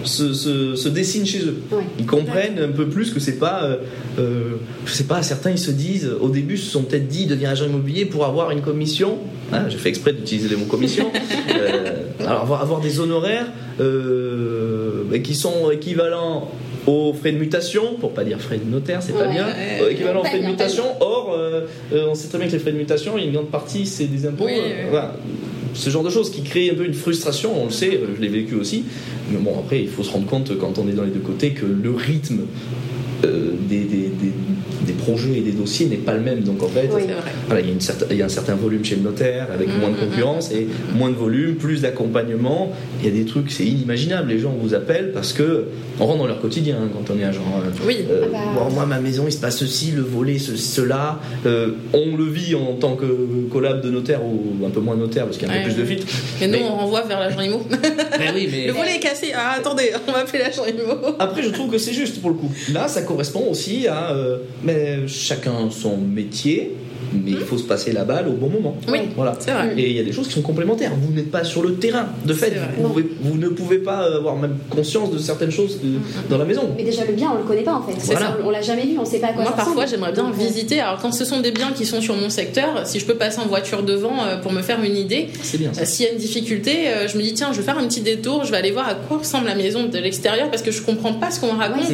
se, 0.06 0.32
se, 0.76 0.88
dessinent 0.88 1.26
chez 1.26 1.44
eux. 1.44 1.56
Ils 1.98 2.06
comprennent 2.06 2.58
un 2.58 2.72
peu 2.72 2.88
plus 2.88 3.12
que 3.12 3.20
c'est 3.20 3.38
pas, 3.38 3.64
euh, 3.64 3.76
euh, 4.18 4.56
je 4.84 4.92
sais 4.92 5.04
pas, 5.04 5.22
certains 5.22 5.50
ils 5.50 5.58
se 5.58 5.70
disent, 5.70 6.10
au 6.20 6.28
début, 6.28 6.56
se 6.56 6.70
sont 6.70 6.82
peut-être 6.82 7.08
dit, 7.08 7.26
deviens 7.26 7.50
agent 7.50 7.66
immobilier 7.66 8.04
pour 8.04 8.24
avoir 8.24 8.50
une 8.50 8.62
commission. 8.62 9.18
Hein, 9.52 9.64
J'ai 9.68 9.78
fait 9.78 9.88
exprès 9.88 10.12
d'utiliser 10.12 10.48
les 10.48 10.56
mots 10.56 10.66
commission. 10.66 11.10
Euh, 11.56 12.02
alors 12.20 12.42
avoir, 12.42 12.60
avoir 12.60 12.80
des 12.80 13.00
honoraires 13.00 13.46
qui 15.22 15.34
sont 15.34 15.70
équivalents 15.70 16.50
aux 16.86 17.14
frais 17.14 17.32
de 17.32 17.38
mutation, 17.38 17.94
pour 17.98 18.12
pas 18.12 18.24
dire 18.24 18.38
frais 18.40 18.58
de 18.58 18.70
notaire, 18.70 19.02
c'est 19.02 19.14
pas 19.14 19.28
bien, 19.28 19.46
équivalent 19.88 20.20
aux 20.20 20.24
frais 20.24 20.40
de 20.40 20.46
mutation. 20.46 20.84
Or, 21.00 21.38
on 21.92 22.14
sait 22.14 22.28
très 22.28 22.38
bien 22.38 22.48
que 22.48 22.52
les 22.52 22.58
frais 22.58 22.72
de 22.72 22.76
mutation, 22.76 23.16
une 23.16 23.32
grande 23.32 23.50
partie, 23.50 23.86
c'est 23.86 24.04
des 24.04 24.26
impôts. 24.26 24.48
Voilà 24.90 25.14
ce 25.76 25.90
genre 25.90 26.02
de 26.02 26.10
choses 26.10 26.30
qui 26.30 26.42
crée 26.42 26.70
un 26.70 26.74
peu 26.74 26.84
une 26.84 26.94
frustration, 26.94 27.60
on 27.60 27.66
le 27.66 27.70
sait, 27.70 28.00
je 28.16 28.20
l'ai 28.20 28.28
vécu 28.28 28.54
aussi. 28.54 28.84
Mais 29.30 29.38
bon, 29.38 29.58
après, 29.58 29.82
il 29.82 29.88
faut 29.88 30.02
se 30.02 30.10
rendre 30.10 30.26
compte 30.26 30.56
quand 30.58 30.78
on 30.78 30.88
est 30.88 30.92
dans 30.92 31.04
les 31.04 31.10
deux 31.10 31.20
côtés 31.20 31.50
que 31.50 31.66
le 31.66 31.94
rythme 31.94 32.40
euh, 33.24 33.50
des, 33.68 33.84
des, 33.84 34.10
des, 34.86 34.92
projets 34.92 35.38
et 35.38 35.40
des 35.40 35.52
dossiers 35.52 35.86
n'est 35.86 35.96
pas 35.96 36.14
le 36.14 36.20
même. 36.20 36.40
Donc 36.40 36.62
en 36.62 36.68
fait, 36.68 36.86
voilà, 36.88 37.60
il, 37.60 37.66
y 37.66 37.70
a 37.70 37.72
une 37.72 37.78
il 38.10 38.16
y, 38.16 38.22
a 38.22 38.26
un 38.26 38.28
certain 38.28 38.54
volume 38.54 38.84
chez 38.84 38.96
le 38.96 39.02
notaire 39.02 39.48
avec 39.52 39.68
moins 39.68 39.90
de 39.90 39.94
mm, 39.94 39.96
mm, 39.96 40.10
concurrence 40.10 40.50
et 40.50 40.66
moins 40.94 41.10
de 41.10 41.14
volume, 41.14 41.54
plus 41.54 41.82
d'accompagnement. 41.82 42.72
Il 43.00 43.06
y 43.06 43.08
a 43.08 43.14
des 43.14 43.24
trucs, 43.24 43.50
c'est 43.50 43.64
inimaginable. 43.64 44.28
Les 44.28 44.38
gens 44.38 44.54
vous 44.60 44.74
appellent 44.74 45.12
parce 45.12 45.32
que 45.32 45.66
on 45.98 46.06
rentre 46.06 46.18
dans 46.18 46.26
leur 46.26 46.40
quotidien 46.40 46.76
hein, 46.82 46.88
quand 46.92 47.12
on 47.14 47.18
est 47.18 47.24
agent. 47.24 47.40
Euh, 47.40 47.70
oui. 47.86 48.04
Euh, 48.10 48.26
ah 48.34 48.38
bah. 48.54 48.68
moi, 48.72 48.86
ma 48.86 49.00
maison, 49.00 49.24
il 49.26 49.32
se 49.32 49.40
passe 49.40 49.58
ceci, 49.58 49.92
le 49.92 50.02
volet, 50.02 50.38
cela. 50.38 51.20
on 51.44 52.16
le 52.16 52.24
vit 52.24 52.54
en 52.54 52.74
tant 52.74 52.96
que 52.96 53.06
collab 53.50 53.80
de 53.82 53.90
notaire 53.90 54.20
ou 54.24 54.66
un 54.66 54.70
peu 54.70 54.80
moins 54.80 54.96
notaire 54.96 55.24
parce 55.24 55.38
qu'il 55.38 55.48
y 55.48 55.50
a 55.50 55.54
un 55.54 55.58
peu 55.58 55.70
plus 55.70 55.76
de 55.76 55.84
filtres. 55.84 56.06
Mais 56.40 56.48
nous, 56.48 56.58
on 56.58 56.76
renvoie 56.76 57.02
vers 57.02 57.20
l'agent 57.20 57.40
IMO. 57.40 57.62
oui, 58.34 58.48
mais... 58.50 58.66
Le 58.66 58.72
volet 58.72 58.96
est 58.96 59.00
cassé. 59.00 59.32
Ah, 59.34 59.54
attendez, 59.58 59.90
on 60.06 60.12
va 60.12 60.18
appeler 60.18 60.40
l'agent 60.40 60.64
IMO. 60.66 61.16
Après, 61.18 61.42
je 61.42 61.50
trouve 61.50 61.70
que 61.70 61.78
c'est 61.78 61.92
juste 61.92 62.20
pour 62.20 62.30
le 62.30 62.36
coup. 62.36 62.50
Là, 62.72 62.88
ça 62.88 63.02
correspond 63.06 63.50
aussi 63.50 63.88
à 63.88 64.10
euh, 64.10 64.38
mais 64.62 65.08
chacun 65.08 65.70
son 65.70 65.96
métier. 65.96 66.74
Mais 67.12 67.32
il 67.32 67.38
faut 67.38 67.58
se 67.58 67.64
passer 67.64 67.92
la 67.92 68.04
balle 68.04 68.28
au 68.28 68.32
bon 68.32 68.48
moment. 68.48 68.76
Oui, 68.88 69.00
voilà. 69.14 69.36
c'est 69.38 69.50
vrai. 69.50 69.74
Et 69.76 69.90
il 69.90 69.96
y 69.96 70.00
a 70.00 70.04
des 70.04 70.12
choses 70.12 70.28
qui 70.28 70.34
sont 70.34 70.42
complémentaires. 70.42 70.92
Vous 71.00 71.12
n'êtes 71.12 71.30
pas 71.30 71.44
sur 71.44 71.62
le 71.62 71.74
terrain. 71.74 72.06
De 72.24 72.34
fait, 72.34 72.52
vous, 72.78 73.00
vous, 73.20 73.36
ne 73.36 73.48
pouvez 73.48 73.78
pas 73.78 74.16
avoir 74.16 74.36
même 74.36 74.56
conscience 74.70 75.10
de 75.10 75.18
certaines 75.18 75.50
choses 75.50 75.78
dans 76.28 76.38
la 76.38 76.44
maison. 76.44 76.70
Mais 76.76 76.84
déjà, 76.84 77.04
le 77.04 77.12
bien, 77.12 77.30
on 77.32 77.38
le 77.38 77.44
connaît 77.44 77.62
pas 77.62 77.74
en 77.74 77.82
fait. 77.82 77.94
Voilà. 78.04 78.36
On, 78.44 78.50
l'a 78.50 78.62
jamais 78.62 78.86
vu, 78.86 78.98
on 78.98 79.04
sait 79.04 79.18
pas 79.18 79.28
à 79.28 79.32
quoi 79.32 79.42
Moi, 79.42 79.52
parfois, 79.52 79.86
j'aimerais 79.86 80.12
bien 80.12 80.30
visiter. 80.30 80.80
Alors, 80.80 81.00
quand 81.00 81.12
ce 81.12 81.24
sont 81.24 81.40
des 81.40 81.50
biens 81.50 81.72
qui 81.74 81.84
sont 81.84 82.00
sur 82.00 82.16
mon 82.16 82.30
secteur, 82.30 82.86
si 82.86 83.00
je 83.00 83.06
peux 83.06 83.14
passer 83.14 83.40
en 83.40 83.46
voiture 83.46 83.82
devant 83.82 84.24
euh, 84.24 84.36
pour 84.36 84.52
me 84.52 84.62
faire 84.62 84.82
une 84.82 84.96
idée, 84.96 85.28
euh, 85.30 85.84
s'il 85.84 86.06
y 86.06 86.08
a 86.08 86.12
une 86.12 86.18
difficulté, 86.18 86.88
euh, 86.88 87.08
je 87.08 87.16
me 87.16 87.22
dis, 87.22 87.34
tiens, 87.34 87.52
je 87.52 87.58
vais 87.58 87.64
faire 87.64 87.78
un 87.78 87.86
petit 87.86 88.00
détour, 88.00 88.44
je 88.44 88.50
vais 88.50 88.56
aller 88.56 88.70
voir 88.70 88.88
à 88.88 88.94
quoi 88.94 89.18
ressemble 89.18 89.46
la 89.46 89.54
maison 89.54 89.84
de 89.84 89.98
l'extérieur 89.98 90.50
parce 90.50 90.62
que 90.62 90.70
je 90.70 90.82
comprends 90.82 91.14
pas 91.14 91.30
ce 91.30 91.40
qu'on 91.40 91.56
raconte. 91.56 91.86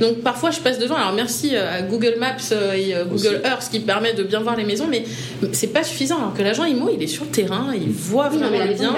Donc, 0.00 0.18
parfois, 0.18 0.50
je 0.50 0.60
passe 0.60 0.78
devant. 0.78 0.96
Alors, 0.96 1.12
merci 1.12 1.56
à 1.56 1.82
Google 1.82 2.16
Maps 2.18 2.54
et 2.74 2.94
Google 3.10 3.40
Earth 3.44 3.68
qui 3.70 3.80
permet 3.80 4.14
de 4.14 4.22
bien 4.22 4.40
voir 4.40 4.49
les 4.54 4.64
maisons, 4.64 4.86
mais 4.88 5.04
c'est 5.52 5.72
pas 5.72 5.82
suffisant. 5.82 6.18
Alors 6.18 6.34
que 6.34 6.42
l'agent 6.42 6.64
IMO, 6.64 6.90
il 6.94 7.02
est 7.02 7.06
sur 7.06 7.24
le 7.24 7.30
terrain, 7.30 7.72
il 7.74 7.90
voit 7.90 8.28
vraiment 8.28 8.50
le 8.50 8.74
bien, 8.74 8.94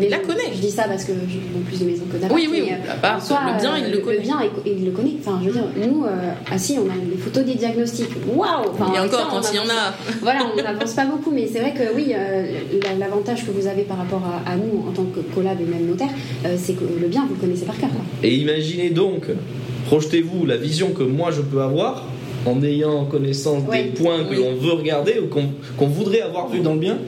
il 0.00 0.08
la 0.10 0.18
connaît. 0.18 0.52
Je 0.54 0.60
dis 0.60 0.70
ça 0.70 0.84
parce 0.84 1.04
que 1.04 1.12
je 1.12 1.38
vois 1.52 1.62
plus 1.66 1.80
de 1.80 1.84
maisons 1.84 2.04
que 2.12 2.16
d'abord. 2.16 2.36
Oui, 2.36 2.48
oui, 2.50 2.60
le 2.60 3.60
bien, 3.60 3.76
il 3.78 3.92
le 3.92 3.98
connaît. 3.98 4.16
Le 4.16 4.22
bien, 4.22 4.38
il 4.66 4.84
le 4.84 4.90
connaît. 4.90 5.14
Enfin, 5.20 5.40
je 5.42 5.48
veux 5.48 5.52
dire, 5.52 5.64
nous, 5.88 6.04
ah 6.50 6.58
si, 6.58 6.78
on 6.78 6.90
a 6.90 6.94
les 6.94 7.16
photos 7.16 7.44
des 7.44 7.54
diagnostics. 7.54 8.10
Waouh 8.34 8.72
Et 8.94 8.98
encore, 8.98 9.28
quand 9.28 9.52
il 9.52 9.56
y 9.56 9.58
en 9.58 9.68
a. 9.68 9.94
voilà, 10.20 10.40
on 10.52 10.62
n'avance 10.62 10.92
pas 10.92 11.06
beaucoup, 11.06 11.30
mais 11.30 11.48
c'est 11.52 11.60
vrai 11.60 11.74
que 11.74 11.94
oui, 11.94 12.14
l'avantage 12.98 13.46
que 13.46 13.50
vous 13.50 13.66
avez 13.66 13.82
par 13.82 13.98
rapport 13.98 14.22
à, 14.46 14.56
nous 14.56 14.88
en 14.88 14.92
tant 14.92 15.04
que 15.04 15.20
collab 15.34 15.60
et 15.60 15.64
même 15.64 15.86
notaire, 15.86 16.10
c'est 16.56 16.74
que 16.74 16.84
le 17.00 17.08
bien, 17.08 17.26
vous 17.28 17.34
le 17.34 17.40
connaissez 17.40 17.64
par 17.64 17.78
cœur. 17.78 17.90
Et 18.22 18.34
imaginez 18.36 18.90
donc, 18.90 19.26
projetez-vous 19.86 20.46
la 20.46 20.56
vision 20.56 20.92
que 20.92 21.02
moi 21.02 21.30
je 21.30 21.42
peux 21.42 21.60
avoir 21.60 22.06
en 22.46 22.62
ayant 22.62 23.04
connaissance 23.04 23.62
des 23.70 23.84
points 23.84 24.24
que 24.24 24.34
l'on 24.34 24.54
veut 24.54 24.72
regarder 24.72 25.20
ou 25.20 25.26
qu'on 25.26 25.86
voudrait 25.86 26.22
avoir 26.22 26.48
vu 26.48 26.60
dans 26.60 26.74
le 26.74 26.80
bien. 26.80 26.98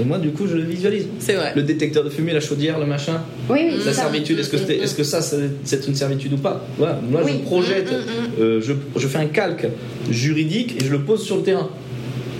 Et 0.00 0.04
moi, 0.04 0.18
du 0.18 0.30
coup, 0.30 0.46
je 0.46 0.56
le 0.56 0.62
visualise. 0.62 1.06
C'est 1.18 1.34
vrai. 1.34 1.52
Le 1.54 1.62
détecteur 1.62 2.02
de 2.02 2.08
fumée, 2.08 2.32
la 2.32 2.40
chaudière, 2.40 2.78
le 2.78 2.86
machin. 2.86 3.20
Oui, 3.50 3.60
oui. 3.64 3.82
La 3.84 3.92
servitude, 3.92 4.38
est-ce 4.38 4.48
que, 4.48 4.56
est, 4.56 4.86
-ce 4.86 4.94
que 4.94 5.04
ça, 5.04 5.20
c'est 5.20 5.86
une 5.86 5.94
servitude 5.94 6.32
ou 6.32 6.38
pas? 6.38 6.64
Voilà. 6.78 6.98
Moi, 7.10 7.20
je 7.26 7.34
projette, 7.44 7.92
mm, 7.92 7.96
mm, 7.96 7.98
mm. 7.98 8.40
Euh, 8.40 8.60
je, 8.62 8.72
je, 8.96 9.08
fais 9.08 9.18
un 9.18 9.26
calque 9.26 9.66
juridique 10.10 10.80
et 10.80 10.84
je 10.86 10.90
le 10.90 11.00
pose 11.00 11.22
sur 11.22 11.36
le 11.36 11.42
terrain. 11.42 11.68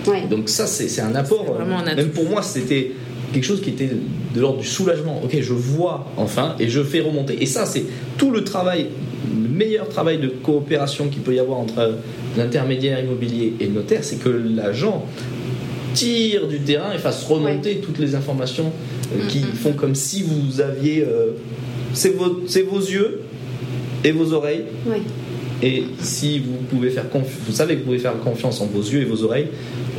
Ouais. 0.06 0.22
Donc 0.28 0.48
ça, 0.48 0.66
c'est 0.66 1.00
un 1.00 1.14
apport. 1.14 1.58
Un 1.60 1.94
même 1.94 2.10
pour 2.10 2.28
moi, 2.28 2.42
c'était 2.42 2.92
quelque 3.32 3.44
chose 3.44 3.60
qui 3.60 3.70
était 3.70 3.90
de 4.34 4.40
l'ordre 4.40 4.60
du 4.60 4.66
soulagement. 4.66 5.20
Ok, 5.24 5.36
je 5.40 5.52
vois 5.52 6.06
enfin 6.16 6.54
et 6.58 6.68
je 6.68 6.82
fais 6.82 7.00
remonter. 7.00 7.42
Et 7.42 7.46
ça, 7.46 7.66
c'est 7.66 7.84
tout 8.18 8.30
le 8.30 8.44
travail, 8.44 8.86
le 9.30 9.48
meilleur 9.48 9.88
travail 9.88 10.18
de 10.18 10.28
coopération 10.28 11.08
qu'il 11.08 11.22
peut 11.22 11.34
y 11.34 11.38
avoir 11.38 11.58
entre 11.58 11.98
l'intermédiaire 12.36 13.00
immobilier 13.00 13.54
et 13.60 13.66
le 13.66 13.72
notaire, 13.72 14.04
c'est 14.04 14.22
que 14.22 14.28
l'agent 14.28 15.06
tire 15.94 16.48
du 16.48 16.60
terrain 16.60 16.92
et 16.94 16.98
fasse 16.98 17.24
remonter 17.24 17.76
toutes 17.76 17.98
les 17.98 18.14
informations 18.14 18.72
euh, 19.14 19.26
qui 19.28 19.40
mm-hmm. 19.40 19.54
font 19.54 19.72
comme 19.72 19.94
si 19.94 20.22
vous 20.22 20.60
aviez. 20.60 21.04
Euh, 21.06 21.32
c'est 21.94 22.16
vos, 22.16 22.40
vos, 22.70 22.80
yeux 22.80 23.20
et 24.02 24.12
vos 24.12 24.32
oreilles. 24.32 24.64
Et 25.62 25.84
si 26.00 26.40
vous 26.40 26.56
pouvez 26.70 26.90
faire 26.90 27.04
vous 27.12 27.52
savez 27.52 27.74
que 27.74 27.80
vous 27.80 27.86
pouvez 27.86 27.98
faire 27.98 28.18
confiance 28.18 28.60
en 28.60 28.66
vos 28.66 28.80
yeux 28.80 29.02
et 29.02 29.04
vos 29.04 29.22
oreilles, 29.22 29.48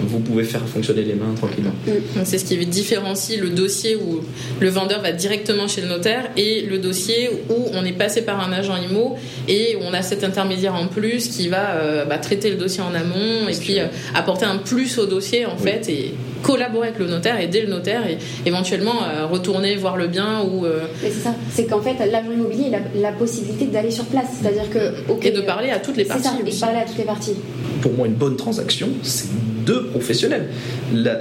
vous 0.02 0.20
pouvez 0.20 0.44
faire 0.44 0.68
fonctionner 0.68 1.04
les 1.04 1.14
mains 1.14 1.34
tranquillement. 1.36 1.74
Mm. 1.88 2.22
C'est 2.26 2.38
ce 2.38 2.46
qui 2.46 2.58
différencie 2.66 3.40
le 3.40 3.50
dossier 3.50 3.96
où 3.96 4.22
le 4.60 4.70
vendeur 4.70 5.02
va 5.02 5.12
directement 5.12 5.68
chez 5.68 5.82
le 5.82 5.88
notaire 5.88 6.32
et 6.38 6.62
le 6.62 6.80
dossier 6.80 7.30
où 7.50 7.68
on 7.74 7.86
est 7.86 7.94
passé 7.94 8.24
par 8.24 8.46
un 8.46 8.52
agent 8.52 8.76
IMO 8.76 9.16
et 9.48 9.78
où 9.78 9.80
on 9.84 9.94
a 9.94 10.02
cet 10.02 10.24
intermédiaire 10.24 10.76
en 10.76 10.88
plus 10.88 11.28
qui 11.28 11.48
va 11.48 11.76
euh, 11.76 12.06
bah, 12.06 12.18
traiter 12.18 12.50
le 12.50 12.58
dossier 12.58 12.82
en 12.82 12.94
amont 12.94 13.48
et 13.48 13.56
puis 13.56 13.80
euh, 13.80 13.88
apporter 14.14 14.46
un 14.46 14.58
plus 14.58 14.98
au 14.98 15.06
dossier 15.06 15.46
en 15.46 15.58
fait 15.58 15.88
et 15.90 16.14
collaborer 16.44 16.90
avec 16.90 17.00
le 17.00 17.08
notaire, 17.08 17.40
aider 17.40 17.62
le 17.62 17.70
notaire 17.70 18.08
et 18.08 18.18
éventuellement 18.46 19.04
euh, 19.04 19.26
retourner 19.26 19.76
voir 19.76 19.98
le 19.98 20.08
bien 20.08 20.44
ou. 20.44 20.66
c'est 21.02 21.10
ça, 21.10 21.34
c'est 21.52 21.66
qu'en 21.66 21.82
fait 21.82 21.98
l'agent 22.06 22.32
immobilier 22.32 22.72
a 22.76 22.80
la, 23.00 23.12
possibilité 23.12 23.66
d'aller 23.66 23.92
sur 23.92 24.06
place, 24.06 24.28
c'est-à-dire 24.40 24.70
que 24.70 24.94
et 25.26 25.32
de 25.32 25.42
parler 25.42 25.70
à 25.70 25.80
toutes 25.80 25.98
les 25.98 26.06
parties. 26.06 26.24
Ça, 26.24 26.34
et 26.46 26.60
parler 26.60 26.80
à 26.80 26.86
toutes 26.86 26.98
les 26.98 27.04
parties. 27.06 27.36
Pour 27.82 27.94
moi, 27.94 28.08
une 28.08 28.14
bonne 28.14 28.36
transaction, 28.36 28.90
c'est 29.02 29.28
deux 29.66 29.86
professionnels. 29.88 30.50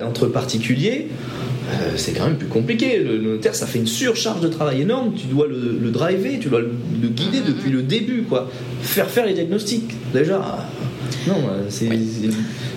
entre 0.04 0.26
particuliers, 0.26 1.08
euh, 1.70 1.92
c'est 1.96 2.12
quand 2.12 2.24
même 2.24 2.36
plus 2.36 2.48
compliqué. 2.48 2.98
Le 2.98 3.18
notaire, 3.18 3.54
ça 3.54 3.66
fait 3.66 3.78
une 3.78 3.86
surcharge 3.86 4.40
de 4.40 4.48
travail 4.48 4.82
énorme. 4.82 5.12
Tu 5.14 5.26
dois 5.26 5.46
le, 5.46 5.90
driver, 5.90 6.38
tu 6.40 6.48
dois 6.48 6.60
le, 6.60 6.68
guider 7.08 7.38
mm-hmm. 7.38 7.46
depuis 7.46 7.70
le 7.70 7.82
début, 7.82 8.22
quoi. 8.22 8.50
Faire 8.82 9.08
faire 9.08 9.26
les 9.26 9.34
diagnostics, 9.34 9.90
déjà. 10.12 10.66
Non, 11.26 11.34
euh, 11.34 11.64
c'est 11.68 11.88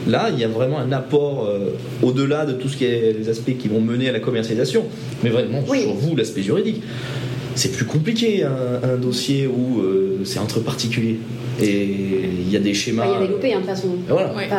là, 0.08 0.30
il 0.32 0.39
y 0.39 0.43
a 0.43 0.48
vraiment 0.48 0.80
un 0.80 0.91
apport 0.91 1.45
euh, 1.45 1.71
au-delà 2.02 2.45
de 2.45 2.54
tout 2.54 2.69
ce 2.69 2.78
qui 2.78 2.86
est 2.86 3.15
les 3.17 3.30
aspects 3.30 3.58
qui 3.58 3.67
vont 3.67 3.82
mener 3.82 4.10
à 4.10 4.12
la 4.12 4.19
commercialisation, 4.19 4.86
mais 5.24 5.30
vraiment 5.30 5.65
sur 5.65 5.93
vous, 5.93 6.15
l'aspect 6.15 6.43
juridique 6.43 6.82
c'est 7.56 7.71
plus 7.71 7.86
compliqué 7.86 8.43
un, 8.43 8.98
dossier 8.98 9.48
où 9.48 9.80
euh, 9.80 10.21
c'est 10.26 10.39
entre 10.39 10.60
particuliers. 10.60 11.17
Et 11.62 11.84
il 11.84 12.52
y 12.52 12.58
a 12.58 12.60
des 12.60 12.74
schémas. 12.74 13.06
Il 13.06 13.12
y 13.13 13.15
a 13.15 13.28
des 13.28 13.34
loupés, 13.34 13.54
hein, 13.54 13.62
de 13.62 13.65
toute 13.65 13.69
façon. 13.69 13.88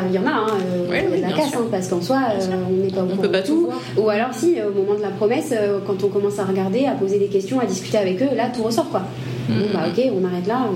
il 0.08 0.14
y 0.14 0.18
en 0.18 0.26
a, 0.26 0.30
hein, 0.30 0.46
euh, 0.90 1.20
la 1.20 1.32
casse, 1.32 1.54
hein, 1.54 1.66
parce 1.70 1.88
qu'en 1.88 2.00
soi, 2.00 2.22
euh, 2.32 2.56
on 2.70 2.84
n'est 2.84 2.90
pas 2.90 3.02
au 3.02 3.08
on 3.12 3.16
peut 3.18 3.30
pas 3.30 3.42
tout. 3.42 3.68
Ou 3.98 4.08
alors, 4.08 4.32
si, 4.32 4.56
au 4.66 4.72
moment 4.72 4.96
de 4.96 5.02
la 5.02 5.10
promesse, 5.10 5.52
quand 5.86 6.02
on 6.02 6.08
commence 6.08 6.38
à 6.38 6.44
regarder, 6.44 6.86
à 6.86 6.92
poser 6.92 7.18
des 7.18 7.26
questions, 7.26 7.60
à 7.60 7.66
discuter 7.66 7.98
avec 7.98 8.22
eux, 8.22 8.34
là, 8.34 8.50
tout 8.54 8.62
ressort, 8.62 8.88
quoi. 8.88 9.02
Bon, 9.50 9.54
bah, 9.74 9.84
ok, 9.88 10.02
on 10.18 10.24
arrête 10.24 10.46
là. 10.46 10.70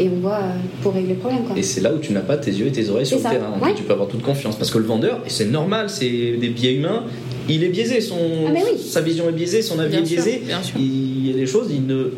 Et 0.00 0.08
on 0.08 0.20
voit 0.20 0.40
pour 0.82 0.94
régler 0.94 1.14
le 1.14 1.20
problème. 1.20 1.44
Quoi. 1.44 1.56
Et 1.56 1.62
c'est 1.62 1.80
là 1.80 1.92
où 1.92 1.98
tu 1.98 2.12
n'as 2.12 2.20
pas 2.20 2.38
tes 2.38 2.50
yeux 2.50 2.66
et 2.66 2.72
tes 2.72 2.88
oreilles 2.88 3.06
sur 3.06 3.18
le 3.18 3.22
terrain. 3.22 3.52
Tu 3.76 3.82
peux 3.82 3.92
avoir 3.92 4.08
toute 4.08 4.22
confiance. 4.22 4.56
Parce 4.56 4.70
que 4.70 4.78
le 4.78 4.84
vendeur, 4.84 5.20
c'est 5.26 5.50
normal, 5.50 5.90
c'est 5.90 6.08
des 6.08 6.48
biais 6.48 6.74
humains, 6.74 7.04
il 7.48 7.64
est 7.64 7.68
biaisé, 7.68 8.00
son, 8.00 8.16
ah, 8.48 8.58
sa 8.78 9.00
vision 9.00 9.28
est 9.28 9.32
biaisée, 9.32 9.62
son 9.62 9.78
avis 9.78 9.96
est 9.96 10.02
biaisé. 10.02 10.42
il 10.78 11.26
y 11.26 11.30
a 11.30 11.36
des 11.36 11.46
choses, 11.46 11.68
il 11.70 11.86
ne, 11.86 12.12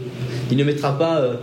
il 0.51 0.57
ne 0.57 0.65
mettra 0.65 0.97
pas. 0.97 1.19
Euh, 1.19 1.35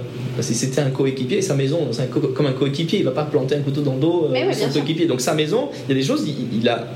si 0.42 0.56
c'était 0.56 0.80
un 0.80 0.90
coéquipier, 0.90 1.42
sa 1.42 1.56
maison, 1.56 1.88
c'est 1.92 2.10
comme 2.10 2.46
un 2.46 2.54
coéquipier, 2.54 3.00
il 3.00 3.06
va 3.06 3.12
pas 3.12 3.26
planter 3.26 3.56
un 3.56 3.62
couteau 3.62 3.82
dans 3.82 3.96
le 3.96 4.00
dos 4.00 4.30
euh, 4.34 4.54
son 4.54 4.70
coéquipier. 4.70 5.06
Donc 5.06 5.20
sa 5.20 5.34
maison, 5.34 5.70
il 5.88 5.90
y 5.90 5.98
a 5.98 6.02
des 6.02 6.08
choses, 6.08 6.26
il, 6.26 6.70
a 6.70 6.88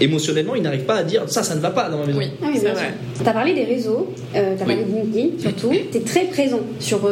émotionnellement, 0.00 0.54
il 0.54 0.62
n'arrive 0.62 0.84
pas 0.84 0.96
à 0.96 1.02
dire 1.04 1.22
ça, 1.26 1.42
ça 1.42 1.54
ne 1.54 1.60
va 1.60 1.70
pas 1.70 1.88
dans 1.88 1.98
ma 1.98 2.06
maison. 2.06 2.18
Oui, 2.18 2.26
ah 2.42 2.46
c'est 2.54 2.68
vrai. 2.68 2.94
Tu 3.22 3.28
as 3.28 3.32
parlé 3.32 3.54
des 3.54 3.64
réseaux, 3.64 4.12
euh, 4.34 4.56
tu 4.56 4.62
as 4.62 4.66
parlé 4.66 4.84
de 4.84 4.90
LinkedIn 4.90 5.38
surtout. 5.38 5.70
Tu 5.90 5.98
es 5.98 6.00
très 6.00 6.24
présent 6.24 6.60
sur 6.80 7.08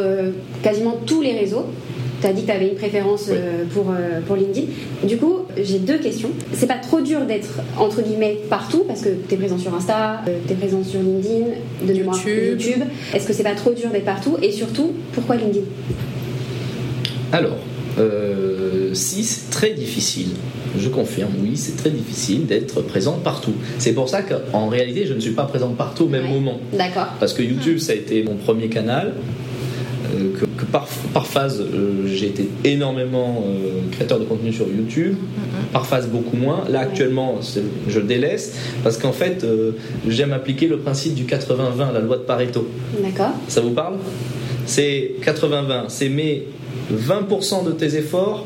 quasiment 0.61 0.97
tous 1.05 1.21
les 1.21 1.33
réseaux 1.33 1.67
tu 2.23 2.29
as 2.29 2.33
dit 2.33 2.43
que 2.43 2.47
tu 2.47 2.53
avais 2.53 2.69
une 2.69 2.75
préférence 2.75 3.27
euh, 3.29 3.65
pour, 3.73 3.89
euh, 3.89 4.21
pour 4.25 4.37
LinkedIn. 4.37 4.67
Du 5.03 5.17
coup, 5.17 5.39
j'ai 5.61 5.79
deux 5.79 5.97
questions. 5.97 6.29
C'est 6.53 6.67
pas 6.67 6.77
trop 6.77 7.01
dur 7.01 7.25
d'être, 7.25 7.59
entre 7.77 8.01
guillemets, 8.01 8.37
partout, 8.49 8.85
parce 8.87 9.01
que 9.01 9.09
tu 9.27 9.33
es 9.33 9.37
présent 9.37 9.57
sur 9.57 9.73
Insta, 9.73 10.21
euh, 10.27 10.39
tu 10.47 10.53
es 10.53 10.55
présent 10.55 10.81
sur 10.83 11.01
LinkedIn, 11.01 11.47
de 11.85 11.93
mémoire 11.93 12.15
YouTube. 12.15 12.61
YouTube. 12.61 12.83
Est-ce 13.13 13.27
que 13.27 13.33
c'est 13.33 13.43
pas 13.43 13.55
trop 13.55 13.73
dur 13.73 13.89
d'être 13.89 14.05
partout? 14.05 14.37
Et 14.41 14.53
surtout, 14.53 14.93
pourquoi 15.11 15.35
LinkedIn? 15.35 15.65
Alors, 17.33 17.57
si 18.93 19.23
c'est 19.23 19.49
très 19.49 19.71
difficile, 19.71 20.29
je 20.77 20.89
confirme, 20.89 21.31
oui, 21.41 21.55
c'est 21.55 21.77
très 21.77 21.89
difficile 21.89 22.45
d'être 22.45 22.81
présent 22.81 23.19
partout. 23.23 23.53
C'est 23.77 23.93
pour 23.93 24.09
ça 24.09 24.21
qu'en 24.21 24.67
réalité, 24.67 25.05
je 25.05 25.13
ne 25.13 25.19
suis 25.19 25.31
pas 25.31 25.45
présent 25.45 25.69
partout 25.69 26.05
au 26.05 26.09
même 26.09 26.27
moment. 26.27 26.59
D'accord. 26.73 27.07
Parce 27.19 27.33
que 27.33 27.43
YouTube, 27.43 27.77
ça 27.77 27.93
a 27.93 27.95
été 27.95 28.23
mon 28.23 28.35
premier 28.35 28.69
canal. 28.69 29.13
Euh, 30.15 30.33
que, 30.37 30.65
par, 30.65 31.27
phase, 31.27 31.61
euh, 31.61 32.07
j'ai 32.07 32.27
été 32.27 32.49
énormément 32.63 33.43
euh, 33.47 33.81
créateur 33.91 34.19
de 34.19 34.25
contenu 34.25 34.51
sur 34.51 34.67
YouTube, 34.67 35.15
par 35.71 35.85
phase 35.85 36.07
beaucoup 36.07 36.35
moins. 36.35 36.65
Là 36.69 36.81
actuellement, 36.81 37.39
je 37.87 37.99
délaisse 37.99 38.55
parce 38.83 38.97
qu'en 38.97 39.11
fait, 39.11 39.45
j'aime 40.07 40.33
appliquer 40.33 40.67
le 40.67 40.77
principe 40.77 41.15
du 41.15 41.23
80-20, 41.23 41.93
la 41.93 41.99
loi 41.99 42.17
de 42.17 42.23
Pareto. 42.23 42.67
D'accord. 43.01 43.33
Ça 43.47 43.61
vous 43.61 43.71
parle? 43.71 43.95
C'est 44.65 45.15
80-20, 45.23 45.85
c'est 45.89 46.09
mes 46.09 46.47
20% 46.93 47.65
de 47.65 47.71
tes 47.71 47.95
efforts 47.95 48.45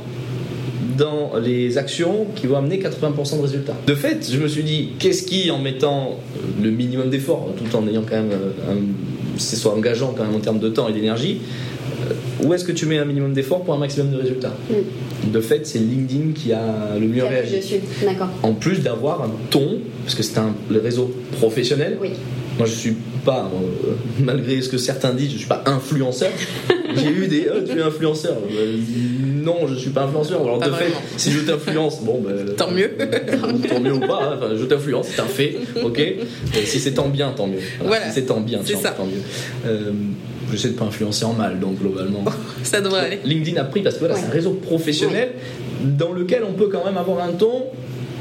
dans 0.97 1.33
les 1.37 1.77
actions 1.77 2.25
qui 2.35 2.47
vont 2.47 2.57
amener 2.57 2.79
80% 2.79 3.37
de 3.37 3.41
résultats. 3.41 3.75
De 3.85 3.93
fait, 3.93 4.27
je 4.31 4.39
me 4.39 4.47
suis 4.47 4.63
dit, 4.63 4.89
qu'est-ce 4.97 5.23
qui, 5.23 5.51
en 5.51 5.59
mettant 5.59 6.17
le 6.61 6.71
minimum 6.71 7.09
d'efforts, 7.09 7.49
tout 7.55 7.75
en 7.75 7.87
ayant 7.87 8.01
quand 8.01 8.15
même 8.15 8.31
un 8.67 8.77
c'est 9.39 9.55
soit 9.55 9.73
engageant 9.73 10.13
quand 10.15 10.25
même 10.25 10.35
en 10.35 10.39
termes 10.39 10.59
de 10.59 10.69
temps 10.69 10.87
et 10.87 10.93
d'énergie, 10.93 11.39
euh, 12.09 12.13
où 12.43 12.53
est-ce 12.53 12.65
que 12.65 12.71
tu 12.71 12.85
mets 12.85 12.97
un 12.97 13.05
minimum 13.05 13.33
d'effort 13.33 13.63
pour 13.63 13.73
un 13.73 13.77
maximum 13.77 14.11
de 14.11 14.17
résultats? 14.17 14.55
Mm. 14.69 15.31
De 15.31 15.41
fait, 15.41 15.65
c'est 15.65 15.79
LinkedIn 15.79 16.31
qui 16.33 16.53
a 16.53 16.97
le 16.99 17.07
mieux 17.07 17.23
réagi. 17.23 17.59
En 18.43 18.53
plus 18.53 18.81
d'avoir 18.81 19.23
un 19.23 19.31
ton, 19.49 19.79
parce 20.03 20.15
que 20.15 20.23
c'est 20.23 20.37
un 20.37 20.53
le 20.69 20.79
réseau 20.79 21.11
professionnel. 21.39 21.97
Oui. 22.01 22.09
Moi, 22.57 22.67
je 22.67 22.73
suis 22.73 22.95
pas, 23.25 23.51
euh, 23.53 23.93
malgré 24.19 24.61
ce 24.61 24.69
que 24.69 24.77
certains 24.77 25.13
disent, 25.13 25.31
je 25.31 25.37
suis 25.37 25.47
pas 25.47 25.63
influenceur. 25.65 26.31
J'ai 26.95 27.09
eu 27.09 27.27
des, 27.27 27.47
oh, 27.53 27.59
tu 27.65 27.77
es 27.77 27.81
influenceur. 27.81 28.37
Euh, 28.51 28.77
non, 29.43 29.67
je 29.67 29.75
suis 29.75 29.91
pas 29.91 30.03
influenceur. 30.03 30.41
Alors 30.41 30.59
de 30.59 30.71
fait, 30.71 30.91
si 31.17 31.31
je 31.31 31.39
t'influence, 31.41 32.01
bon, 32.01 32.21
ben, 32.21 32.53
tant 32.57 32.71
mieux. 32.71 32.91
tant 33.69 33.79
mieux 33.79 33.93
ou 33.93 33.99
pas. 33.99 34.31
Hein. 34.31 34.37
Enfin, 34.37 34.55
je 34.57 34.65
t'influence, 34.65 35.07
c'est 35.13 35.21
un 35.21 35.25
fait, 35.25 35.57
ok. 35.83 36.01
si 36.65 36.79
c'est 36.79 36.93
tant 36.93 37.09
bien, 37.09 37.31
tant 37.31 37.47
mieux. 37.47 37.59
Voilà. 37.83 38.07
Si 38.07 38.15
c'est 38.15 38.25
tant 38.25 38.39
bien, 38.39 38.59
tant, 38.59 38.89
tant 38.97 39.05
mieux. 39.05 39.21
Euh, 39.67 39.91
j'essaie 40.51 40.69
de 40.69 40.73
pas 40.73 40.85
influencer 40.85 41.25
en 41.25 41.33
mal, 41.33 41.59
donc 41.59 41.79
globalement. 41.79 42.23
ça 42.63 42.81
devrait 42.81 43.05
aller. 43.05 43.19
LinkedIn 43.23 43.59
a 43.61 43.65
pris 43.65 43.81
parce 43.81 43.95
que 43.95 43.99
voilà, 43.99 44.15
c'est 44.15 44.25
un 44.25 44.31
réseau 44.31 44.51
professionnel 44.53 45.31
dans 45.83 46.11
lequel 46.11 46.43
on 46.49 46.53
peut 46.53 46.69
quand 46.71 46.85
même 46.85 46.97
avoir 46.97 47.23
un 47.23 47.33
ton 47.33 47.65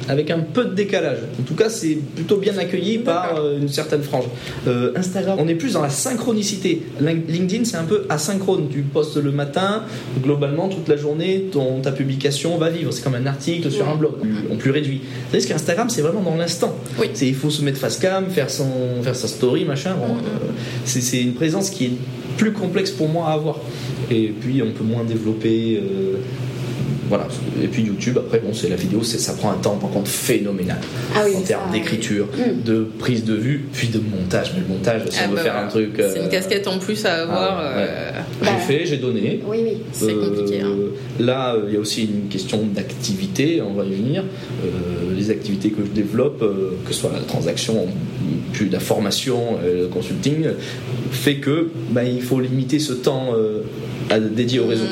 avec 0.09 0.31
un 0.31 0.41
peu 0.41 0.65
de 0.65 0.75
décalage. 0.75 1.19
En 1.41 1.43
tout 1.43 1.55
cas, 1.55 1.69
c'est 1.69 1.99
plutôt 2.15 2.37
bien 2.37 2.57
accueilli 2.59 2.99
par 2.99 3.37
euh, 3.37 3.59
une 3.59 3.69
certaine 3.69 4.03
frange. 4.03 4.25
Euh, 4.67 4.93
Instagram, 4.97 5.37
on 5.41 5.49
est 5.49 5.55
plus 5.55 5.75
dans 5.75 5.83
la 5.83 5.91
synchronicité. 5.91 6.83
LinkedIn, 7.01 7.65
c'est 7.65 7.77
un 7.77 7.85
peu 7.85 8.07
asynchrone. 8.09 8.69
Tu 8.71 8.83
postes 8.83 9.17
le 9.17 9.33
matin, 9.33 9.83
globalement, 10.23 10.69
toute 10.69 10.89
la 10.89 10.97
journée, 10.97 11.47
ton, 11.53 11.81
ta 11.81 11.93
publication 11.93 12.57
va 12.59 12.71
vivre. 12.71 12.93
C'est 12.93 13.03
comme 13.03 13.15
un 13.15 13.27
article 13.27 13.71
sur 13.71 13.89
un 13.89 13.97
blog, 13.97 14.15
en 14.51 14.57
plus 14.57 14.71
réduit. 14.71 15.03
Tandis 15.33 15.47
qu'Instagram, 15.47 15.91
c'est 15.91 16.03
vraiment 16.03 16.23
dans 16.23 16.37
l'instant. 16.37 16.77
Oui. 16.99 17.09
Il 17.21 17.35
faut 17.35 17.51
se 17.51 17.63
mettre 17.63 17.79
face 17.79 17.99
cam, 17.99 18.31
faire, 18.31 18.51
son, 18.51 19.03
faire 19.03 19.17
sa 19.17 19.29
story, 19.29 19.65
machin. 19.65 19.95
Bon, 19.95 20.15
euh, 20.15 20.51
c'est 20.85 21.21
une 21.21 21.35
présence 21.35 21.71
qui 21.71 21.87
est 21.87 21.93
plus 22.37 22.53
complexe 22.53 22.91
pour 22.91 23.09
moi 23.09 23.29
à 23.29 23.33
avoir. 23.33 23.61
Et 24.11 24.33
puis, 24.41 24.63
on 24.63 24.71
peut 24.73 24.85
moins 24.85 25.05
développer. 25.05 25.81
Euh, 25.83 26.17
voilà. 27.09 27.27
Et 27.63 27.67
puis 27.69 27.83
YouTube, 27.83 28.19
après, 28.19 28.39
bon, 28.41 28.53
c'est 28.53 28.69
la 28.69 28.77
vidéo, 28.77 29.03
ça 29.03 29.33
prend 29.35 29.51
un 29.51 29.57
temps 29.57 29.77
par 29.77 29.91
contre 29.91 30.11
phénoménal 30.11 30.79
Ah 31.15 31.21
oui, 31.27 31.33
en 31.37 31.41
termes 31.43 31.71
d'écriture, 31.73 32.27
Mm. 32.37 32.63
de 32.65 32.87
prise 32.99 33.25
de 33.25 33.35
vue, 33.35 33.65
puis 33.73 33.89
de 33.89 33.99
montage. 33.99 34.53
Mais 34.55 34.61
le 34.61 34.67
montage, 34.69 35.03
si 35.11 35.19
Ah 35.21 35.25
on 35.27 35.31
veut 35.31 35.37
bah 35.37 35.43
faire 35.43 35.57
un 35.57 35.69
truc. 35.69 35.91
C'est 35.97 36.19
euh, 36.19 36.23
une 36.25 36.29
casquette 36.29 36.67
en 36.69 36.79
plus 36.79 37.05
à 37.05 37.23
avoir. 37.23 37.59
ah 37.61 37.77
ouais. 37.77 37.85
euh, 37.89 38.11
J'ai 38.43 38.47
Bah. 38.47 38.57
fait, 38.59 38.87
j'ai 38.87 38.97
donné. 38.99 39.41
Oui, 39.47 39.59
oui. 39.63 39.77
C'est 39.93 40.15
compliqué. 40.15 40.61
hein. 40.61 40.67
Euh, 40.77 40.89
Là, 41.25 41.55
euh, 41.55 41.65
il 41.69 41.75
y 41.75 41.77
a 41.77 41.81
aussi 41.81 42.05
une 42.05 42.29
question 42.29 42.63
d'activité, 42.75 43.63
on 43.63 43.73
va 43.75 43.85
y 43.85 43.95
venir. 43.95 44.23
Euh, 44.65 45.15
les 45.17 45.31
activités 45.31 45.71
que 45.71 45.83
je 45.85 45.91
développe, 45.91 46.43
euh, 46.43 46.73
que 46.87 46.93
ce 46.93 47.01
soit 47.01 47.13
la 47.13 47.21
transaction, 47.21 47.87
puis 48.53 48.69
la 48.69 48.81
formation, 48.81 49.59
euh, 49.65 49.83
le 49.83 49.87
consulting, 49.89 50.45
euh, 50.45 50.53
fait 51.11 51.37
que 51.37 51.71
bah, 51.91 52.05
il 52.05 52.23
faut 52.23 52.41
limiter 52.41 52.79
ce 52.79 52.93
temps 52.93 53.29
euh, 53.35 53.63
à 54.11 54.19
dédié 54.21 54.61
au 54.61 54.67
réseau. 54.67 54.85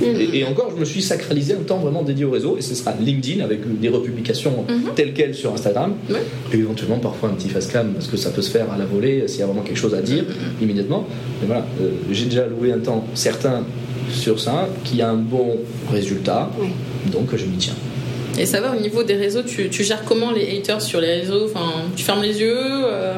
Mm. 0.00 0.04
Et, 0.04 0.38
et 0.38 0.44
encore, 0.44 0.70
je 0.74 0.80
me 0.80 0.84
suis 0.84 1.02
sacralisé 1.02 1.54
un 1.54 1.62
temps 1.64 1.78
vraiment 1.78 2.02
dédié 2.02 2.24
au 2.24 2.30
réseau, 2.30 2.56
et 2.58 2.62
ce 2.62 2.74
sera 2.74 2.92
LinkedIn 3.00 3.42
avec 3.44 3.60
des 3.80 3.88
republications 3.88 4.64
telles 4.96 5.12
quelles 5.12 5.34
sur 5.34 5.52
Instagram. 5.52 5.94
Ouais. 6.10 6.16
et 6.52 6.56
éventuellement 6.58 6.98
parfois 6.98 7.28
un 7.30 7.32
petit 7.34 7.48
facecam, 7.48 7.92
parce 7.92 8.06
que 8.08 8.16
ça 8.16 8.30
peut 8.30 8.42
se 8.42 8.50
faire 8.50 8.70
à 8.72 8.78
la 8.78 8.84
volée 8.84 9.26
s'il 9.28 9.40
y 9.40 9.42
a 9.42 9.46
vraiment 9.46 9.62
quelque 9.62 9.78
chose 9.78 9.94
à 9.94 10.00
dire 10.02 10.24
Mhm. 10.24 10.62
immédiatement. 10.62 11.06
Mais 11.40 11.46
voilà, 11.46 11.64
euh, 11.80 11.90
j'ai 12.10 12.26
déjà 12.26 12.46
loué 12.46 12.72
un 12.72 12.78
temps 12.78 13.04
certain 13.14 13.64
sur 14.12 14.38
ça, 14.40 14.68
qui 14.84 15.00
a 15.02 15.10
un 15.10 15.16
bon 15.16 15.56
résultat, 15.90 16.50
donc 17.12 17.34
je 17.36 17.44
m'y 17.46 17.56
tiens. 17.56 17.74
Et 18.38 18.46
ça 18.46 18.60
va 18.60 18.76
au 18.76 18.80
niveau 18.80 19.04
des 19.04 19.14
réseaux, 19.14 19.42
tu, 19.42 19.68
tu 19.68 19.84
gères 19.84 20.04
comment 20.04 20.32
les 20.32 20.56
haters 20.58 20.82
sur 20.82 21.00
les 21.00 21.20
réseaux? 21.20 21.44
Enfin, 21.44 21.66
Tu 21.94 22.02
fermes 22.04 22.22
les 22.22 22.40
yeux 22.40 22.52
euh, 22.58 23.14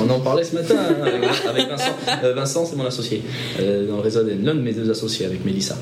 On 0.00 0.10
en 0.10 0.20
parlait 0.20 0.44
ce 0.44 0.54
matin 0.54 0.74
hein, 0.78 0.94
avec, 1.48 1.68
Vincent. 1.68 1.84
Euh, 2.24 2.34
Vincent, 2.34 2.64
c'est 2.66 2.76
mon 2.76 2.84
associé 2.86 3.22
euh, 3.60 3.86
dans 3.86 3.96
le 3.96 4.02
réseau 4.02 4.20
ADN, 4.20 4.44
l'un 4.44 4.54
de 4.54 4.60
mes 4.60 4.72
deux 4.72 4.90
associés 4.90 5.26
avec 5.26 5.44
Mélissa. 5.44 5.76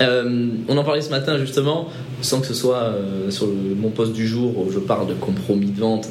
Euh, 0.00 0.48
on 0.68 0.76
en 0.76 0.84
parlait 0.84 1.02
ce 1.02 1.10
matin 1.10 1.38
justement, 1.38 1.88
sans 2.22 2.40
que 2.40 2.46
ce 2.46 2.54
soit 2.54 2.78
euh, 2.82 3.30
sur 3.30 3.46
le- 3.46 3.74
mon 3.76 3.90
poste 3.90 4.12
du 4.12 4.26
jour 4.26 4.56
où 4.58 4.70
je 4.72 4.78
parle 4.78 5.06
de 5.06 5.14
compromis 5.14 5.66
de 5.66 5.78
vente 5.80 6.08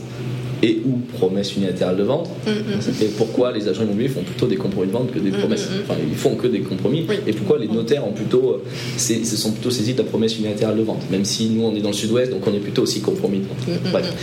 et 0.63 0.79
ou 0.85 0.99
promesses 1.17 1.55
unilatérales 1.55 1.97
de 1.97 2.03
vente. 2.03 2.29
C'était 2.79 3.07
pourquoi 3.17 3.51
les 3.51 3.67
agents 3.67 3.81
immobiliers 3.81 4.09
font 4.09 4.21
plutôt 4.21 4.45
des 4.45 4.57
compromis 4.57 4.87
de 4.87 4.91
vente 4.93 5.11
que 5.11 5.17
des 5.17 5.31
promesses. 5.31 5.67
Enfin, 5.83 5.99
ils 6.07 6.15
font 6.15 6.35
que 6.35 6.45
des 6.45 6.59
compromis. 6.59 7.03
Oui. 7.09 7.15
Et 7.25 7.33
pourquoi 7.33 7.57
les 7.57 7.67
notaires 7.67 8.07
ont 8.07 8.11
plutôt, 8.11 8.51
euh, 8.51 8.63
se 8.99 9.35
sont 9.35 9.51
plutôt 9.53 9.71
saisis 9.71 9.93
de 9.93 9.97
la 9.97 10.03
promesse 10.03 10.37
unilatérale 10.37 10.77
de 10.77 10.83
vente. 10.83 11.01
Même 11.09 11.25
si 11.25 11.49
nous 11.49 11.63
on 11.63 11.73
est 11.75 11.81
dans 11.81 11.89
le 11.89 11.95
sud-ouest, 11.95 12.29
donc 12.31 12.45
on 12.45 12.53
est 12.53 12.59
plutôt 12.59 12.83
aussi 12.83 13.01
compromis 13.01 13.39
de 13.39 13.45
vente. 13.45 13.79
Bref. 13.91 14.13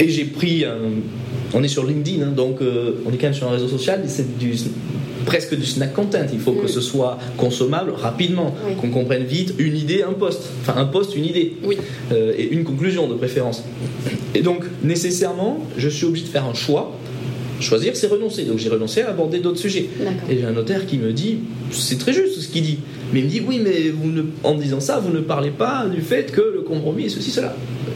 Et 0.00 0.08
j'ai 0.08 0.24
pris 0.24 0.64
un. 0.64 0.76
On 1.54 1.62
est 1.62 1.68
sur 1.68 1.86
LinkedIn, 1.86 2.22
hein, 2.22 2.32
donc 2.36 2.60
euh, 2.60 2.96
on 3.06 3.12
est 3.12 3.16
quand 3.16 3.28
même 3.28 3.34
sur 3.34 3.48
un 3.48 3.52
réseau 3.52 3.68
social, 3.68 4.02
c'est 4.08 4.36
du 4.36 4.52
presque 5.24 5.56
du 5.56 5.64
snack 5.64 5.92
content. 5.94 6.26
Il 6.32 6.38
faut 6.38 6.52
que 6.52 6.66
ce 6.68 6.80
soit 6.80 7.18
consommable 7.36 7.92
rapidement, 7.92 8.54
Oui. 8.66 8.74
qu'on 8.76 8.90
comprenne 8.90 9.24
vite 9.24 9.54
une 9.58 9.76
idée, 9.76 10.02
un 10.02 10.12
poste. 10.12 10.42
Enfin, 10.62 10.80
un 10.80 10.84
poste, 10.86 11.16
une 11.16 11.24
idée. 11.24 11.54
Oui. 11.64 11.76
Euh, 12.12 12.32
et 12.36 12.48
une 12.50 12.64
conclusion 12.64 13.08
de 13.08 13.14
préférence. 13.14 13.64
Et 14.34 14.40
donc, 14.42 14.64
nécessairement, 14.82 15.58
je 15.76 15.88
suis 15.88 16.04
obligé 16.06 16.26
de 16.26 16.30
faire 16.30 16.44
un 16.44 16.54
choix. 16.54 16.92
Choisir, 17.58 17.96
c'est 17.96 18.06
renoncer. 18.08 18.44
Donc, 18.44 18.58
j'ai 18.58 18.68
renoncé 18.68 19.00
à 19.02 19.08
aborder 19.10 19.38
d'autres 19.38 19.58
sujets. 19.58 19.88
Et 20.30 20.36
j'ai 20.38 20.44
un 20.44 20.52
notaire 20.52 20.86
qui 20.86 20.98
me 20.98 21.12
dit, 21.12 21.38
c'est 21.72 21.98
très 21.98 22.12
juste 22.12 22.38
ce 22.40 22.48
qu'il 22.48 22.62
dit, 22.62 22.78
mais 23.16 23.20
il 23.22 23.24
me 23.24 23.30
dit, 23.30 23.42
oui, 23.46 23.60
mais 23.64 23.88
vous 23.88 24.10
ne, 24.10 24.22
en 24.44 24.54
disant 24.56 24.78
ça, 24.78 24.98
vous 24.98 25.10
ne 25.10 25.20
parlez 25.20 25.48
pas 25.50 25.86
du 25.86 26.02
fait 26.02 26.30
que 26.30 26.42
le 26.42 26.60
compromis 26.60 27.06
est 27.06 27.08
ceci, 27.08 27.30
cela. 27.30 27.54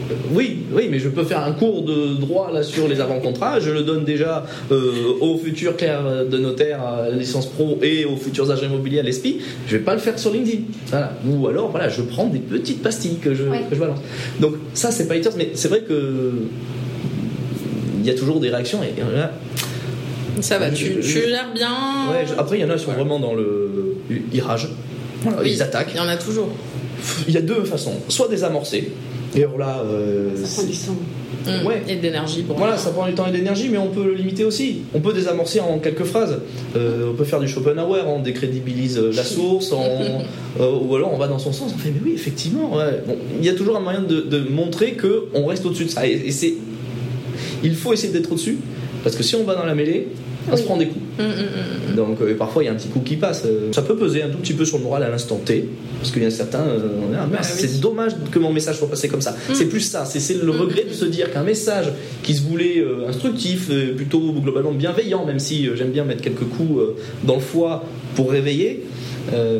Euh, 0.09 0.15
Oui, 0.33 0.63
oui, 0.73 0.87
mais 0.89 0.97
je 0.97 1.09
peux 1.09 1.23
faire 1.23 1.43
un 1.43 1.51
cours 1.51 1.83
de 1.83 2.15
droit 2.19 2.49
là 2.51 2.63
sur 2.63 2.87
les 2.87 2.99
avant-contrats. 2.99 3.59
Je 3.59 3.69
le 3.69 3.81
donne 3.83 4.03
déjà 4.03 4.45
euh, 4.71 4.91
aux 5.21 5.37
futurs 5.37 5.77
clercs 5.77 6.25
de 6.29 6.37
notaire 6.39 6.81
à 6.81 7.09
la 7.09 7.15
licence 7.15 7.45
pro 7.45 7.77
et 7.83 8.03
aux 8.05 8.15
futurs 8.15 8.49
agents 8.49 8.65
immobiliers 8.65 8.99
à 8.99 9.03
l'ESPI. 9.03 9.41
Je 9.67 9.77
vais 9.77 9.83
pas 9.83 9.93
le 9.93 9.99
faire 9.99 10.17
sur 10.17 10.31
LinkedIn. 10.33 10.63
Voilà. 10.87 11.13
Ou 11.27 11.47
alors, 11.47 11.69
voilà, 11.69 11.87
je 11.87 12.01
prends 12.01 12.25
des 12.27 12.39
petites 12.39 12.81
pastilles 12.81 13.17
que 13.19 13.35
je, 13.35 13.43
Ouais. 13.43 13.61
que 13.69 13.75
je 13.75 13.79
balance. 13.79 13.99
Donc 14.39 14.55
ça, 14.73 14.89
c'est 14.91 15.07
pas 15.07 15.13
haters, 15.13 15.33
mais 15.37 15.51
c'est 15.53 15.67
vrai 15.67 15.81
que 15.81 16.31
il 17.99 18.07
y 18.07 18.09
a 18.09 18.15
toujours 18.15 18.39
des 18.39 18.49
réactions 18.49 18.79
et 18.81 18.99
là, 18.99 19.31
Ça 20.41 20.57
va, 20.57 20.71
tu, 20.71 20.85
Je- 21.01 21.13
tu 21.13 21.19
bien 21.53 21.69
Ouais, 22.11 22.25
je- 22.27 22.33
après, 22.39 22.57
il 22.57 22.61
y 22.61 22.65
en 22.65 22.69
a 22.71 22.75
qui 22.75 22.85
sont 22.85 22.93
vraiment 22.93 23.19
dans 23.19 23.35
le 23.35 23.69
irage. 24.33 24.69
Voilà, 24.69 24.90
Oui, 25.25 25.51
Ils 25.53 25.61
attaquent. 25.61 25.89
Il 25.93 25.97
y 25.97 25.99
en 25.99 26.07
a 26.07 26.17
toujours. 26.17 26.49
Il 27.27 27.33
y 27.33 27.37
a 27.37 27.41
deux 27.41 27.63
façons. 27.63 27.93
Soit 28.09 28.27
désamorcer. 28.27 28.91
Et 29.35 29.43
alors 29.43 29.57
là, 29.57 29.81
euh, 29.85 30.29
Ça 30.43 30.61
prend 30.61 30.69
du 30.69 30.77
temps. 30.77 30.95
Mm. 31.45 31.65
Ouais. 31.65 31.81
Et 31.87 31.95
de 31.95 32.01
l'énergie 32.03 32.43
pour 32.43 32.57
voilà, 32.57 32.77
ça 32.77 32.91
prend 32.91 33.07
du 33.07 33.13
temps 33.13 33.25
et 33.25 33.31
de 33.31 33.37
l'énergie, 33.37 33.69
mais 33.69 33.77
on 33.79 33.87
peut 33.87 34.03
le 34.03 34.13
limiter 34.13 34.43
aussi. 34.43 34.81
On 34.93 34.99
peut 34.99 35.13
désamorcer 35.13 35.59
en 35.59 35.79
quelques 35.79 36.03
phrases. 36.03 36.37
Euh, 36.75 37.09
on 37.11 37.15
peut 37.15 37.23
faire 37.23 37.39
du 37.39 37.47
Schopenhauer, 37.47 38.01
on 38.05 38.19
décrédibilise 38.19 38.97
euh, 38.99 39.11
la 39.15 39.23
source, 39.23 39.71
on- 39.71 39.79
euh, 40.61 40.77
ou 40.81 40.95
alors 40.95 41.11
on 41.13 41.17
va 41.17 41.27
dans 41.27 41.39
son 41.39 41.51
sens. 41.53 41.71
On 41.73 41.77
fait, 41.79 41.89
mais 41.89 42.01
oui, 42.03 42.11
effectivement. 42.13 42.75
ouais. 42.75 43.01
Bon, 43.07 43.15
il 43.39 43.45
y 43.45 43.49
a 43.49 43.53
toujours 43.53 43.77
un 43.77 43.79
moyen 43.79 44.01
de, 44.01 44.21
de 44.21 44.39
montrer 44.49 44.91
que 44.93 45.25
on 45.33 45.45
reste 45.45 45.65
au-dessus 45.65 45.85
de 45.85 45.89
ça. 45.91 46.05
Et, 46.05 46.11
et 46.25 46.31
c'est, 46.31 46.53
il 47.63 47.75
faut 47.75 47.93
essayer 47.93 48.11
d'être 48.13 48.31
au-dessus, 48.31 48.57
parce 49.03 49.15
que 49.15 49.23
si 49.23 49.35
on 49.35 49.43
va 49.43 49.55
dans 49.55 49.65
la 49.65 49.73
mêlée, 49.75 50.09
on 50.49 50.55
se 50.57 50.63
prend 50.63 50.77
des 50.77 50.87
coups. 50.87 51.03
Mm, 51.19 51.23
mm, 51.23 51.91
mm. 51.91 51.95
Donc 51.95 52.21
euh, 52.21 52.35
parfois 52.37 52.63
il 52.63 52.67
y 52.67 52.69
a 52.69 52.71
un 52.71 52.75
petit 52.75 52.87
coup 52.87 53.01
qui 53.01 53.17
passe. 53.17 53.43
Euh, 53.45 53.71
Ça 53.73 53.81
peut 53.81 53.95
peser 53.97 54.23
un 54.23 54.29
tout 54.29 54.37
petit 54.37 54.53
peu 54.53 54.63
sur 54.65 54.77
le 54.77 54.83
moral 54.83 55.03
à 55.03 55.09
l'instant 55.09 55.35
T, 55.43 55.67
parce 55.99 56.11
qu'il 56.11 56.23
y 56.23 56.25
a 56.25 56.31
certains, 56.31 56.61
euh, 56.61 56.79
on 57.09 57.13
est, 57.13 57.17
ah, 57.17 57.27
mince, 57.27 57.47
Bah 57.49 57.53
oui. 57.61 57.67
c'est 57.69 57.79
dommage 57.81 58.13
que 58.31 58.39
mon 58.39 58.51
message 58.53 58.77
soit 58.77 58.89
passé 58.89 59.07
comme 59.07 59.21
ça. 59.21 59.35
C'est 59.53 59.65
plus 59.65 59.81
ça, 59.81 60.05
c'est 60.05 60.41
le 60.41 60.51
regret 60.51 60.85
de 60.89 60.93
se 60.93 61.05
dire 61.05 61.31
qu'un 61.31 61.43
message 61.43 61.91
qui 62.23 62.33
se 62.33 62.41
voulait 62.43 62.83
instructif, 63.07 63.69
plutôt 63.95 64.31
globalement 64.33 64.71
bienveillant, 64.71 65.25
même 65.25 65.39
si 65.39 65.67
j'aime 65.75 65.91
bien 65.91 66.05
mettre 66.05 66.21
quelques 66.21 66.47
coups 66.47 66.79
dans 67.23 67.35
le 67.35 67.41
foie 67.41 67.83
pour 68.15 68.31
réveiller. 68.31 68.83
euh, 69.33 69.59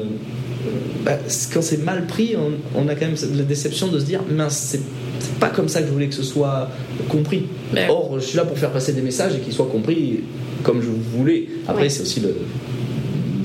bah, 1.04 1.18
quand 1.54 1.62
c'est 1.64 1.84
mal 1.84 2.06
pris, 2.06 2.36
on, 2.38 2.80
on 2.80 2.88
a 2.88 2.94
quand 2.96 3.08
même 3.08 3.16
la 3.36 3.44
déception 3.44 3.88
de 3.88 3.98
se 4.00 4.06
dire 4.06 4.22
mince, 4.30 4.56
c'est 4.72 4.82
c'est 5.22 5.36
pas 5.40 5.50
comme 5.50 5.68
ça 5.70 5.82
que 5.82 5.88
je 5.88 5.92
voulais 5.92 6.08
que 6.08 6.16
ce 6.16 6.24
soit 6.24 6.70
compris. 7.10 7.44
Mais- 7.74 7.88
Or, 7.90 8.20
je 8.20 8.26
suis 8.26 8.38
là 8.38 8.44
pour 8.46 8.58
faire 8.58 8.72
passer 8.72 8.94
des 8.94 9.02
messages 9.02 9.34
et 9.36 9.40
qu'ils 9.40 9.54
soient 9.54 9.70
compris 9.72 10.22
comme 10.64 10.82
je 10.82 10.90
voulais. 11.18 11.48
Après, 11.68 11.84
Ouais. 11.84 11.90
c'est 11.90 12.02
aussi 12.04 12.20
le, 12.20 12.36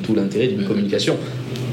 tout 0.02 0.14
l'intérêt 0.14 0.48
d'une 0.48 0.64
communication. 0.64 1.16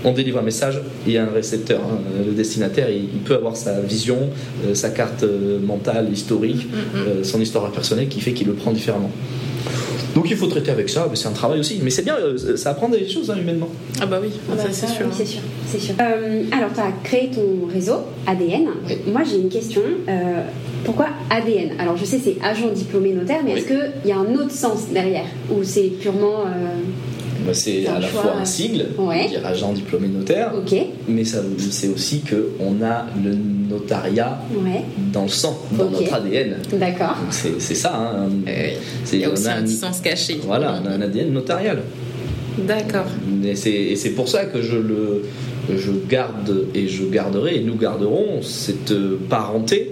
On 0.05 0.11
délivre 0.11 0.39
un 0.39 0.43
message, 0.43 0.81
il 1.07 1.13
y 1.13 1.17
a 1.17 1.23
un 1.23 1.29
récepteur. 1.31 1.79
hein. 1.81 1.97
Le 2.27 2.33
destinataire, 2.33 2.89
il, 2.89 3.03
il 3.03 3.19
peut 3.23 3.35
avoir 3.35 3.55
sa 3.55 3.79
vision, 3.79 4.17
euh, 4.65 4.73
sa 4.75 4.89
carte 4.89 5.23
euh, 5.23 5.59
mentale, 5.59 6.09
historique, 6.11 6.67
euh, 6.95 7.23
son 7.23 7.39
histoire 7.39 7.71
personnelle 7.71 8.09
qui 8.09 8.19
fait 8.19 8.33
qu'il 8.33 8.47
le 8.47 8.53
prend 8.53 8.71
différemment. 8.73 9.11
Donc 10.13 10.29
il 10.29 10.35
faut 10.37 10.47
traiter 10.47 10.71
avec 10.71 10.89
ça, 10.89 11.07
mais 11.09 11.15
c'est 11.15 11.27
un 11.29 11.31
travail 11.31 11.59
aussi. 11.59 11.79
Mais 11.81 11.89
c'est 11.89 12.03
bien, 12.03 12.15
ça 12.57 12.71
apprend 12.71 12.89
des 12.89 13.07
choses 13.07 13.31
hein, 13.31 13.37
humainement. 13.39 13.69
Ah 14.01 14.05
bah 14.05 14.19
oui, 14.21 14.29
Ah 14.49 14.55
bah 14.55 14.63
ça, 14.63 14.67
c'est 14.71 14.87
ça, 14.87 14.93
sûr. 14.93 15.05
oui, 15.07 15.13
c'est 15.17 15.25
sûr, 15.25 15.41
c'est 15.73 15.79
sûr. 15.79 15.95
Euh, 15.99 16.43
alors, 16.51 16.69
tu 16.73 16.79
as 16.79 16.91
créé 17.03 17.29
ton 17.33 17.67
réseau 17.71 17.95
ADN. 18.27 18.67
Oui. 18.88 18.93
Moi, 19.12 19.21
j'ai 19.29 19.38
une 19.38 19.49
question. 19.49 19.81
Euh, 20.07 20.41
pourquoi 20.86 21.07
ADN 21.29 21.71
Alors, 21.79 21.97
je 21.97 22.05
sais, 22.05 22.19
c'est 22.23 22.36
agent 22.43 22.69
diplômé 22.73 23.12
notaire, 23.13 23.41
mais 23.43 23.53
Oui. 23.53 23.59
est-ce 23.59 23.67
qu'il 23.67 24.09
y 24.09 24.12
a 24.12 24.17
un 24.17 24.33
autre 24.36 24.51
sens 24.51 24.88
derrière? 24.93 25.25
Ou 25.51 25.63
c'est 25.63 25.88
purement. 25.99 26.41
euh, 26.45 26.75
Bah, 27.45 27.53
c'est 27.53 27.86
à 27.88 27.99
la 27.99 28.07
choix. 28.07 28.21
fois 28.21 28.33
un 28.39 28.45
sigle, 28.45 28.86
Ouais. 28.97 29.27
dire 29.27 29.45
agent 29.45 29.73
diplômé 29.73 30.07
notaire, 30.07 30.53
Ok, 30.57 30.75
mais 31.09 31.25
ça, 31.25 31.39
c'est 31.71 31.89
aussi 31.89 32.21
qu'on 32.21 32.81
a 32.86 33.05
le 33.21 33.33
notariat 33.69 34.39
ouais, 34.63 34.83
dans 35.12 35.23
le 35.23 35.27
sang, 35.29 35.57
dans 35.71 35.89
notre 35.89 36.13
ADN. 36.13 36.55
d'accord. 36.73 37.17
C'est 37.31 37.59
ça. 37.75 37.93
hein. 37.95 38.29
C'est- 39.03 39.17
Il 39.17 39.21
y 39.21 39.25
a 39.25 39.29
on 39.29 39.33
aussi 39.33 39.47
a 39.47 39.55
un 39.57 39.65
sens 39.67 39.99
caché. 39.99 40.39
Voilà, 40.45 40.79
on 40.81 40.88
a 40.88 40.91
un 40.91 41.01
ADN 41.01 41.33
notarial. 41.33 41.79
D'accord. 42.59 43.07
Et 43.43 43.55
c'est 43.55 44.12
pour 44.12 44.29
ça 44.29 44.45
que 44.45 44.62
je 44.62 44.77
le 44.77 45.23
je 45.69 45.91
garde 46.10 46.67
et 46.73 46.88
je 46.88 47.06
garderai 47.06 47.58
et 47.58 47.62
nous 47.62 47.76
garderons 47.76 48.41
cette 48.41 48.91
euh, 48.91 49.17
parenté, 49.30 49.91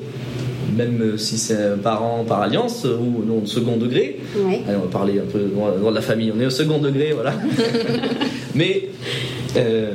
même 0.76 1.18
si 1.18 1.38
c'est 1.38 1.56
un 1.56 1.78
parent 1.78 2.24
par 2.26 2.42
alliance 2.42 2.86
ou 2.86 3.24
non 3.26 3.46
second 3.46 3.78
degré. 3.78 4.20
Allez, 4.36 4.78
on 4.78 4.86
va 4.86 4.92
parler 4.92 5.20
un 5.20 5.30
peu 5.32 5.40
de 5.40 5.96
la 5.96 6.02
famille. 6.02 6.32
On 6.36 6.40
est 6.40 6.46
au 6.46 6.52
second 6.52 6.78
degré, 6.80 7.12
voilà. 7.14 7.34
mais 8.56 8.90
euh, 9.58 9.92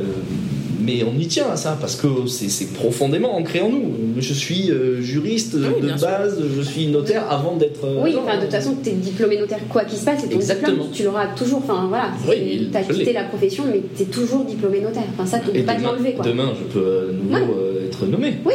mais 0.87 1.03
on 1.05 1.19
y 1.19 1.27
tient 1.27 1.51
à 1.51 1.57
ça 1.57 1.77
parce 1.81 1.97
que 1.97 2.07
c'est 2.29 2.73
profondément 2.73 3.37
ancré 3.37 3.61
en 3.61 3.69
nous. 3.71 3.93
Je 4.19 4.33
suis 4.33 4.71
euh, 4.71 5.03
juriste 5.03 5.55
Oui, 5.57 5.83
de 5.83 5.89
sûr. 5.89 6.07
base, 6.09 6.41
je 6.57 6.63
suis 6.63 6.87
notaire 6.87 7.31
avant 7.31 7.57
d'être. 7.57 7.85
euh, 7.85 8.01
Oui, 8.03 8.15
enfin, 8.17 8.37
de 8.37 8.43
toute 8.43 8.53
façon, 8.53 8.77
tu 8.83 8.91
es 8.91 8.93
diplômé 8.93 9.39
notaire, 9.39 9.59
quoi 9.69 9.85
qu'il 9.85 9.99
se 9.99 10.05
passe, 10.05 10.21
c'est 10.23 10.29
ton 10.29 10.37
Exactement. 10.37 10.71
diplôme, 10.73 10.91
tu 10.93 11.03
l'auras 11.03 11.27
toujours. 11.35 11.59
Enfin, 11.59 11.87
voilà, 11.89 12.11
Oui, 12.29 12.69
tu 12.71 12.77
as 12.77 12.83
quitté 12.83 13.13
la 13.13 13.25
profession, 13.25 13.65
mais 13.71 13.83
tu 13.97 14.03
es 14.05 14.07
toujours 14.07 14.45
diplômé 14.45 14.81
notaire. 14.81 15.03
Enfin, 15.15 15.27
ça, 15.27 15.39
tu 15.41 15.51
ne 15.51 15.57
Et 15.57 15.61
peux 15.61 15.67
pas 15.67 15.75
te 15.75 15.79
demain, 15.81 15.91
l'enlever, 15.93 16.13
quoi. 16.15 16.25
demain, 16.25 16.53
je 16.59 16.65
peux 16.73 17.09
à 17.11 17.13
nouveau 17.13 17.35
Ouais. 17.35 17.41
euh, 17.59 17.87
être 17.87 18.07
nommé. 18.07 18.35
Oui, 18.45 18.55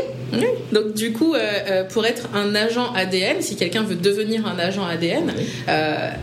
Donc 0.72 0.94
du 0.94 1.12
coup, 1.12 1.36
pour 1.90 2.06
être 2.06 2.30
un 2.34 2.56
agent 2.56 2.92
ADN, 2.94 3.42
si 3.42 3.56
quelqu'un 3.56 3.84
veut 3.84 3.96
devenir 3.96 4.46
un 4.48 4.58
agent 4.60 4.86
ADN, 4.86 5.34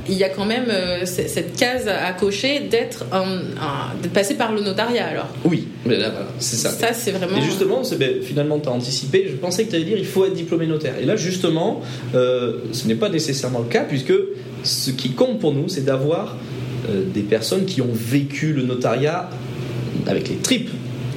il 0.09 0.15
y 0.15 0.25
a 0.25 0.29
quand 0.29 0.45
même 0.45 0.67
cette 1.05 1.57
case 1.57 1.89
à 1.89 2.13
cocher 2.13 2.61
d'être 2.61 3.05
de 4.03 4.09
passer 4.09 4.35
par 4.35 4.53
le 4.53 4.61
notariat 4.61 5.07
alors. 5.07 5.29
Oui, 5.45 5.69
mais 5.85 5.97
là 5.97 6.11
voilà, 6.11 6.29
c'est 6.39 6.57
ça. 6.57 6.71
Ça 6.71 6.93
c'est 6.93 7.11
vraiment. 7.11 7.37
Et 7.37 7.43
justement, 7.43 7.83
ben, 7.99 8.23
finalement, 8.23 8.59
tu 8.59 8.69
as 8.69 8.73
anticipé. 8.73 9.27
Je 9.31 9.37
pensais 9.37 9.65
que 9.65 9.71
tu 9.71 9.77
allais 9.77 9.85
dire 9.85 9.99
il 9.99 10.07
faut 10.07 10.25
être 10.25 10.35
diplômé 10.35 10.67
notaire. 10.67 10.95
Et 11.01 11.05
là, 11.05 11.17
justement, 11.17 11.83
ce 12.13 12.87
n'est 12.87 12.95
pas 12.95 13.09
nécessairement 13.09 13.61
le 13.61 13.69
cas 13.69 13.85
puisque 13.85 14.15
ce 14.65 14.91
qui 14.91 15.11
compte 15.11 15.39
pour 15.39 15.53
nous, 15.53 15.69
c'est 15.69 15.85
d'avoir 15.85 16.37
euh, 16.89 17.03
des 17.13 17.23
personnes 17.23 17.65
qui 17.65 17.81
ont 17.81 17.93
vécu 17.93 18.53
le 18.53 18.63
notariat 18.63 19.31
avec 20.07 20.29
les 20.29 20.37
tripes. 20.37 20.71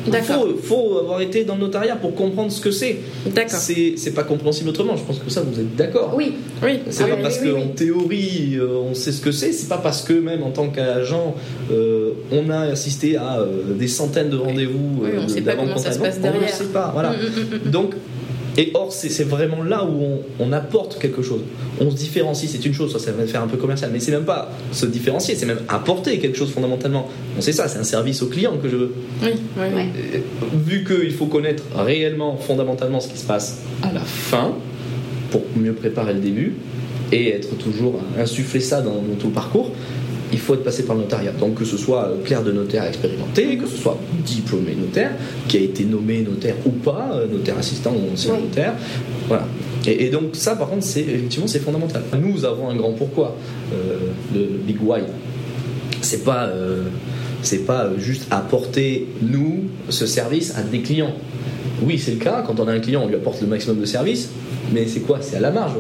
Il 0.08 0.14
faut, 0.62 0.98
avoir 1.00 1.22
été 1.22 1.44
dans 1.44 1.56
le 1.56 1.62
notariat 1.62 1.96
pour 1.96 2.16
comprendre 2.16 2.52
ce 2.52 2.62
que 2.62 2.72
c'est. 2.72 2.98
D'accord. 3.28 3.60
C'est 3.60 4.14
pas 4.14 4.24
compréhensible 4.24 4.70
autrement. 4.70 4.96
Je 4.96 5.04
pense 5.04 5.20
que 5.20 5.30
ça, 5.30 5.42
vous 5.42 5.60
êtes 5.60 5.76
d'accord. 5.76 6.14
Oui, 6.16 6.36
oui. 6.64 6.80
C'est 6.90 7.08
pas 7.08 7.18
parce 7.18 7.38
qu'en 7.40 7.68
théorie, 7.68 8.56
euh, 8.56 8.90
on 8.90 8.94
sait 8.94 9.12
ce 9.12 9.22
que 9.22 9.32
c'est. 9.32 9.52
C'est 9.52 9.70
pas 9.70 9.78
parce 9.78 10.02
que 10.02 10.14
même 10.14 10.44
en 10.44 10.52
tant 10.52 10.70
qu'agent, 10.70 11.36
euh, 11.72 12.12
on 12.32 12.50
a 12.50 12.60
assisté 12.62 13.18
à 13.18 13.40
des 13.78 13.88
centaines 13.88 14.30
de 14.30 14.38
rendez-vous. 14.38 15.02
Oui, 15.04 15.10
on 15.18 15.24
ne 15.24 15.28
sait 15.28 15.42
pas 15.42 15.56
comment 15.56 15.78
ça 15.78 15.92
se 15.92 16.00
passe 16.00 16.20
derrière. 16.20 16.42
On 16.42 16.46
ne 16.46 16.52
sait 16.52 16.74
pas. 16.74 16.92
Voilà. 16.94 17.12
Mm, 17.12 17.16
mm, 17.16 17.68
mm, 17.68 17.72
Donc, 17.72 17.94
et 18.58 18.72
or, 18.74 18.92
c'est 18.92 19.24
vraiment 19.24 19.64
là 19.64 19.86
où 19.86 20.20
on, 20.40 20.52
apporte 20.52 21.00
quelque 21.00 21.22
chose. 21.22 21.42
On 21.80 21.90
se 21.90 21.96
différencie, 21.96 22.52
c'est 22.52 22.66
une 22.66 22.74
chose, 22.74 22.96
ça 22.98 23.12
va 23.12 23.26
faire 23.26 23.42
un 23.42 23.48
peu 23.48 23.56
commercial, 23.56 23.90
mais 23.94 24.02
c'est 24.02 24.12
même 24.12 24.26
pas 24.26 24.52
se 24.74 24.86
différencier, 24.86 25.36
c'est 25.36 25.46
même 25.46 25.62
apporter 25.70 26.20
quelque 26.20 26.38
chose 26.38 26.52
fondamentalement. 26.52 27.08
On 27.38 27.42
sait 27.42 27.54
ça, 27.54 27.70
c'est 27.70 27.80
un 27.80 27.86
service 27.86 28.22
au 28.22 28.28
client 28.28 28.58
que 28.62 28.68
je 28.68 28.76
veux. 28.76 28.94
Oui, 29.24 29.30
oui, 29.58 29.64
oui. 29.74 29.84
Euh, 30.16 30.20
vu 30.54 30.84
qu'il 30.84 31.14
faut 31.14 31.28
connaître 31.28 31.64
réellement, 31.76 32.36
fondamentalement, 32.36 33.00
ce 33.00 33.08
qui 33.08 33.18
se 33.18 33.26
passe 33.26 33.60
à 33.84 33.94
la 33.94 34.02
fin, 34.02 34.54
pour 35.32 35.44
mieux 35.56 35.74
préparer 35.74 36.14
le 36.14 36.20
début, 36.20 36.56
et 37.14 37.30
être 37.30 37.58
toujours 37.58 38.00
insuffler 38.20 38.62
ça 38.62 38.82
dans 38.82 39.02
tout 39.20 39.28
le 39.28 39.34
parcours, 39.34 39.72
faut 40.52 40.60
être 40.60 40.66
passé 40.66 40.84
par 40.84 40.96
le 40.96 41.04
notariat. 41.04 41.32
Donc 41.32 41.56
que 41.56 41.66
ce 41.66 41.78
soit 41.78 42.12
clerc 42.26 42.44
de 42.44 42.52
notaire 42.52 42.84
expérimenté, 42.84 43.58
que 43.58 43.66
ce 43.66 43.78
soit 43.78 43.98
diplômé 44.26 44.76
notaire, 44.76 45.12
qui 45.48 45.58
a 45.58 45.62
été 45.62 45.86
nommé 45.86 46.22
notaire 46.22 46.56
ou 46.66 46.72
pas, 46.72 47.12
euh, 47.14 47.28
notaire 47.28 47.58
assistant 47.58 47.94
ou 47.94 48.14
ancien 48.14 48.34
notaire. 48.34 48.74
Voilà. 49.28 49.48
Et, 49.88 50.10
donc 50.10 50.36
ça, 50.36 50.56
par 50.56 50.70
contre, 50.70 50.84
c'est 50.84 51.02
effectivement 51.02 51.48
c'est 51.48 51.60
fondamental. 51.60 52.04
Nous 52.22 52.44
avons 52.44 52.70
un 52.70 52.76
grand 52.76 52.92
pourquoi. 52.92 53.38
Euh, 53.74 54.12
le, 54.34 54.58
big 54.66 54.78
why. 54.82 55.02
C'est 56.02 56.24
pas 56.24 56.46
euh, 56.48 56.84
c'est 57.44 57.66
pas 57.66 57.90
juste 57.98 58.28
apporter 58.30 59.08
nous 59.22 59.70
ce 59.90 60.06
service 60.06 60.54
à 60.56 60.64
des 60.64 60.82
clients. 60.82 61.14
Oui, 61.82 61.98
c'est 61.98 62.12
le 62.12 62.18
cas. 62.18 62.44
Quand 62.46 62.60
on 62.60 62.68
a 62.68 62.74
un 62.74 62.80
client, 62.80 63.04
on 63.04 63.08
lui 63.08 63.16
apporte 63.16 63.42
le 63.42 63.48
maximum 63.48 63.80
de 63.80 63.86
services 63.86 64.30
mais 64.72 64.88
c'est 64.88 65.02
quoi? 65.02 65.20
C'est 65.22 65.38
à 65.38 65.40
la 65.40 65.52
marge. 65.52 65.74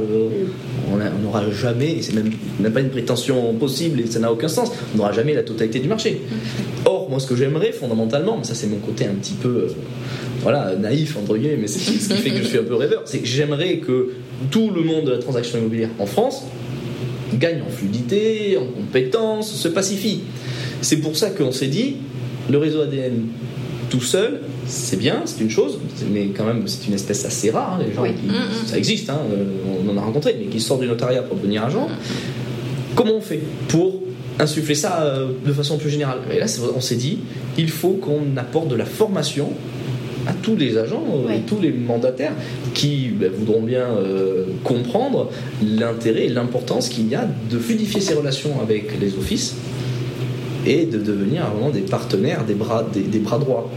On 0.91 1.21
n'aura 1.23 1.49
jamais, 1.51 1.91
et 1.91 2.01
c'est 2.01 2.13
même, 2.13 2.31
même 2.59 2.73
pas 2.73 2.81
une 2.81 2.89
prétention 2.89 3.53
possible, 3.53 4.01
et 4.01 4.07
ça 4.07 4.19
n'a 4.19 4.31
aucun 4.31 4.47
sens, 4.47 4.71
on 4.93 4.97
n'aura 4.97 5.11
jamais 5.11 5.33
la 5.33 5.43
totalité 5.43 5.79
du 5.79 5.87
marché. 5.87 6.21
Or, 6.85 7.09
moi, 7.09 7.19
ce 7.19 7.27
que 7.27 7.35
j'aimerais 7.35 7.71
fondamentalement, 7.71 8.37
mais 8.37 8.43
ça 8.43 8.55
c'est 8.55 8.67
mon 8.67 8.77
côté 8.77 9.05
un 9.05 9.13
petit 9.13 9.33
peu 9.33 9.67
voilà, 10.41 10.75
naïf, 10.75 11.17
entre 11.17 11.37
guillemets, 11.37 11.57
mais 11.57 11.67
c'est 11.67 11.79
ce 11.79 12.13
qui 12.13 12.19
fait 12.19 12.31
que 12.31 12.37
je 12.37 12.47
suis 12.47 12.57
un 12.57 12.63
peu 12.63 12.75
rêveur, 12.75 13.03
c'est 13.05 13.19
que 13.19 13.27
j'aimerais 13.27 13.77
que 13.77 14.09
tout 14.49 14.71
le 14.71 14.81
monde 14.81 15.05
de 15.05 15.11
la 15.11 15.19
transaction 15.19 15.59
immobilière 15.59 15.89
en 15.99 16.05
France 16.05 16.43
gagne 17.35 17.61
en 17.61 17.69
fluidité, 17.69 18.57
en 18.57 18.65
compétences, 18.65 19.53
se 19.53 19.67
pacifie. 19.67 20.21
C'est 20.81 20.97
pour 20.97 21.15
ça 21.15 21.29
qu'on 21.29 21.51
s'est 21.51 21.67
dit, 21.67 21.97
le 22.49 22.57
réseau 22.57 22.81
ADN 22.81 23.27
tout 23.89 24.01
seul, 24.01 24.41
c'est 24.67 24.97
bien, 24.97 25.21
c'est 25.25 25.41
une 25.41 25.49
chose, 25.49 25.79
mais 26.11 26.27
quand 26.27 26.45
même, 26.45 26.67
c'est 26.67 26.87
une 26.87 26.93
espèce 26.93 27.25
assez 27.25 27.49
rare. 27.49 27.79
Hein, 27.79 27.83
les 27.87 27.93
gens, 27.93 28.03
mm, 28.03 28.29
mm. 28.29 28.67
ça 28.67 28.77
existe, 28.77 29.09
hein, 29.09 29.19
euh, 29.31 29.45
on 29.85 29.89
en 29.89 29.97
a 29.97 30.01
rencontré, 30.01 30.35
mais 30.39 30.45
qui 30.45 30.59
sortent 30.59 30.81
du 30.81 30.87
notariat 30.87 31.23
pour 31.23 31.37
devenir 31.37 31.63
agent. 31.63 31.87
Comment 32.95 33.15
on 33.15 33.21
fait 33.21 33.41
pour 33.67 34.01
insuffler 34.39 34.75
ça 34.75 35.01
euh, 35.01 35.29
de 35.45 35.53
façon 35.53 35.77
plus 35.77 35.89
générale? 35.89 36.19
Et 36.31 36.39
là, 36.39 36.45
on 36.75 36.81
s'est 36.81 36.95
dit, 36.95 37.19
il 37.57 37.69
faut 37.69 37.93
qu'on 37.93 38.37
apporte 38.37 38.67
de 38.67 38.75
la 38.75 38.85
formation 38.85 39.49
à 40.27 40.33
tous 40.33 40.55
les 40.55 40.77
agents 40.77 41.03
euh, 41.27 41.33
et 41.33 41.39
tous 41.39 41.59
les 41.59 41.71
mandataires 41.71 42.33
qui 42.73 43.07
ben, 43.07 43.31
voudront 43.31 43.63
bien 43.63 43.87
comprendre 44.63 45.29
l'intérêt 45.63 46.25
et 46.25 46.29
l'importance 46.29 46.89
qu'il 46.89 47.09
y 47.09 47.15
a 47.15 47.27
de 47.49 47.57
fluidifier 47.57 47.99
ces 47.99 48.13
relations 48.13 48.61
avec 48.61 48.99
les 48.99 49.17
offices 49.17 49.55
et 50.65 50.85
de 50.85 50.99
devenir 50.99 51.49
vraiment 51.49 51.71
des 51.71 51.81
partenaires, 51.81 52.45
des 52.45 52.53
bras, 52.53 52.85
des 52.93 53.19
bras 53.19 53.39
droits. 53.39 53.69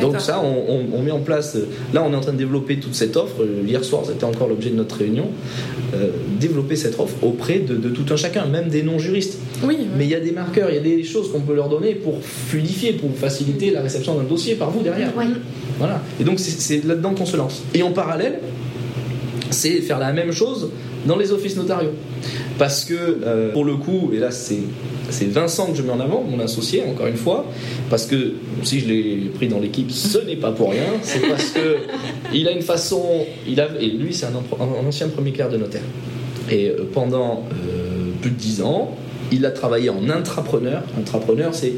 Donc 0.00 0.20
ça, 0.20 0.42
on, 0.42 1.02
met 1.02 1.10
en 1.10 1.20
place. 1.20 1.56
Là, 1.92 2.02
on 2.04 2.12
est 2.12 2.16
en 2.16 2.20
train 2.20 2.32
de 2.32 2.38
développer 2.38 2.78
toute 2.78 2.94
cette 2.94 3.16
offre. 3.16 3.36
Hier 3.66 3.82
soir, 3.84 4.02
c'était 4.06 4.24
encore 4.24 4.48
l'objet 4.48 4.70
de 4.70 4.76
notre 4.76 4.96
réunion. 4.96 5.26
Euh, 5.94 6.08
développer 6.40 6.76
cette 6.76 6.98
offre 6.98 7.14
auprès 7.22 7.60
de, 7.60 7.76
tout 7.88 8.12
un 8.12 8.16
chacun, 8.16 8.46
même 8.46 8.68
des 8.68 8.82
non-juristes. 8.82 9.38
Oui, 9.62 9.78
Mais 9.96 10.04
il 10.04 10.10
y 10.10 10.14
a 10.14 10.20
des 10.20 10.32
marqueurs, 10.32 10.70
il 10.70 10.76
y 10.76 10.78
a 10.78 10.82
des 10.82 11.04
choses 11.04 11.30
qu'on 11.30 11.40
peut 11.40 11.54
leur 11.54 11.68
donner 11.68 11.94
pour 11.94 12.18
fluidifier, 12.20 12.94
pour 12.94 13.14
faciliter 13.16 13.70
la 13.70 13.82
réception 13.82 14.16
d'un 14.16 14.24
dossier 14.24 14.56
par 14.56 14.70
vous 14.70 14.82
derrière. 14.82 15.12
Voilà. 15.78 16.02
Et 16.20 16.24
donc 16.24 16.40
c'est 16.40 16.84
là-dedans 16.84 17.14
qu'on 17.14 17.26
se 17.26 17.36
lance. 17.36 17.62
Et 17.74 17.82
en 17.82 17.92
parallèle, 17.92 18.40
c'est 19.50 19.80
faire 19.80 19.98
la 19.98 20.12
même 20.12 20.32
chose 20.32 20.70
dans 21.06 21.16
les 21.16 21.32
offices 21.32 21.56
notariaux. 21.56 21.92
Parce 22.58 22.84
que, 22.84 22.94
euh, 22.94 23.52
pour 23.52 23.64
le 23.64 23.76
coup, 23.76 24.10
et 24.14 24.18
là 24.18 24.30
c'est 24.30 24.62
Vincent 25.28 25.70
que 25.70 25.76
je 25.76 25.82
mets 25.82 25.92
en 25.92 26.00
avant, 26.00 26.22
mon 26.22 26.40
associé, 26.40 26.82
encore 26.82 27.06
une 27.06 27.16
fois, 27.16 27.46
parce 27.90 28.06
que 28.06 28.32
si 28.62 28.80
je 28.80 28.88
l'ai 28.88 29.30
pris 29.34 29.48
dans 29.48 29.60
l'équipe, 29.60 29.90
ce 29.90 30.18
n'est 30.18 30.36
pas 30.36 30.52
pour 30.52 30.70
rien, 30.70 30.84
c'est 31.02 31.20
parce 31.28 31.50
que 31.50 31.76
il 32.34 32.48
a 32.48 32.52
une 32.52 32.62
façon, 32.62 33.26
il 33.46 33.60
a, 33.60 33.68
et 33.80 33.86
lui 33.86 34.14
c'est 34.14 34.26
un, 34.26 34.86
ancien 34.86 35.08
premier 35.08 35.32
clerc 35.32 35.50
de 35.50 35.58
notaire. 35.58 35.82
Et 36.50 36.68
euh, 36.68 36.88
pendant 36.92 37.44
euh, 37.52 38.10
plus 38.20 38.30
de 38.30 38.36
dix 38.36 38.62
ans, 38.62 38.96
il 39.32 39.44
a 39.44 39.50
travaillé 39.50 39.90
en 39.90 40.08
intrapreneur. 40.08 40.82
Intrapreneur, 40.98 41.54
c'est 41.54 41.72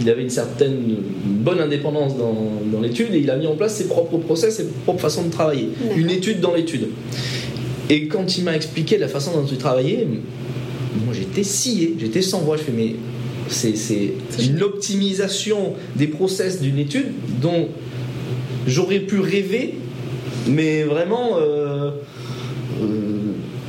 il 0.00 0.10
avait 0.10 0.22
une 0.22 0.30
certaine 0.30 0.96
bonne 1.24 1.60
indépendance 1.60 2.16
dans, 2.16 2.52
dans 2.72 2.80
l'étude 2.80 3.14
et 3.14 3.18
il 3.18 3.30
a 3.30 3.36
mis 3.36 3.46
en 3.46 3.54
place 3.54 3.76
ses 3.76 3.88
propres 3.88 4.18
process, 4.18 4.56
ses 4.56 4.66
propres 4.84 5.00
façons 5.00 5.24
de 5.24 5.30
travailler. 5.30 5.68
Une 5.96 6.10
étude 6.10 6.40
dans 6.40 6.54
l'étude. 6.54 6.88
Et 7.90 8.08
quand 8.08 8.38
il 8.38 8.44
m'a 8.44 8.56
expliqué 8.56 8.98
la 8.98 9.08
façon 9.08 9.32
dont 9.32 9.46
il 9.46 9.58
travaillait, 9.58 10.06
moi 11.04 11.14
j'étais 11.14 11.44
scié, 11.44 11.94
j'étais 11.98 12.22
sans 12.22 12.40
voix. 12.40 12.56
Je 12.56 12.62
fais, 12.62 12.72
mais 12.72 12.96
c'est 13.48 14.12
une 14.42 14.62
optimisation 14.62 15.74
des 15.96 16.06
process 16.06 16.60
d'une 16.60 16.78
étude 16.78 17.12
dont 17.40 17.68
j'aurais 18.66 19.00
pu 19.00 19.20
rêver, 19.20 19.74
mais 20.48 20.82
vraiment 20.82 21.36
euh, 21.38 21.90
euh, 22.82 23.03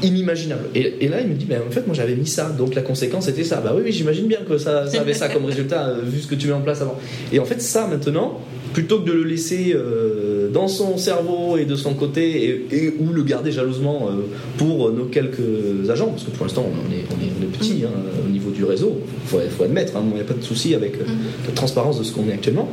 inimaginable. 0.04 0.70
Et, 0.76 1.08
là, 1.08 1.22
il 1.22 1.28
me 1.28 1.36
dit, 1.36 1.46
ben, 1.46 1.62
en 1.68 1.72
fait, 1.72 1.86
moi 1.88 1.96
j'avais 1.96 2.16
mis 2.16 2.28
ça, 2.28 2.50
donc 2.50 2.76
la 2.76 2.82
conséquence 2.82 3.28
était 3.28 3.44
ça. 3.44 3.62
Bah 3.62 3.74
oui, 3.76 3.82
oui 3.86 3.92
j'imagine 3.92 4.28
bien 4.28 4.40
que 4.48 4.58
ça, 4.58 4.88
ça, 4.88 5.02
avait 5.02 5.14
ça 5.14 5.30
comme 5.30 5.46
résultat, 5.46 5.88
euh, 5.88 6.02
vu 6.04 6.20
ce 6.20 6.28
que 6.28 6.36
tu 6.36 6.48
mets 6.48 6.54
en 6.54 6.62
place 6.62 6.82
avant. 6.82 6.98
Et 7.32 7.40
en 7.40 7.46
fait, 7.46 7.62
ça 7.62 7.88
maintenant, 7.88 8.42
plutôt 8.76 9.00
que 9.00 9.08
de 9.08 9.14
le 9.14 9.24
laisser 9.24 9.74
euh, 9.74 10.50
dans 10.52 10.68
son 10.68 10.98
cerveau 10.98 11.58
et 11.58 11.64
de 11.64 11.78
son 11.78 11.94
côté 11.94 12.66
et, 12.70 12.94
ou 13.00 13.14
le 13.14 13.24
garder 13.24 13.50
jalousement 13.54 14.10
euh, 14.10 14.24
pour 14.58 14.92
nos 14.92 15.06
quelques 15.06 15.90
agents, 15.90 16.10
parce 16.10 16.26
que 16.26 16.32
pour 16.32 16.46
l'instant 16.46 16.66
on 16.68 16.94
est, 16.94 17.06
on 17.10 17.44
est, 17.44 17.48
petit 17.58 17.86
hein, 17.86 17.98
au 18.28 18.30
niveau 18.30 18.52
du 18.52 18.66
réseau, 18.66 19.00
il 19.24 19.50
faut, 19.50 19.64
admettre, 19.64 19.96
hein, 19.96 20.04
il 20.10 20.16
n'y 20.16 20.20
a 20.20 20.26
pas 20.26 20.34
de 20.34 20.44
souci 20.44 20.76
avec 20.76 20.96
euh, 20.96 21.04
mm-hmm. 21.04 21.48
la 21.48 21.54
transparence 21.54 22.00
de 22.00 22.04
ce 22.04 22.12
qu'on 22.12 22.28
est 22.28 22.34
actuellement, 22.34 22.70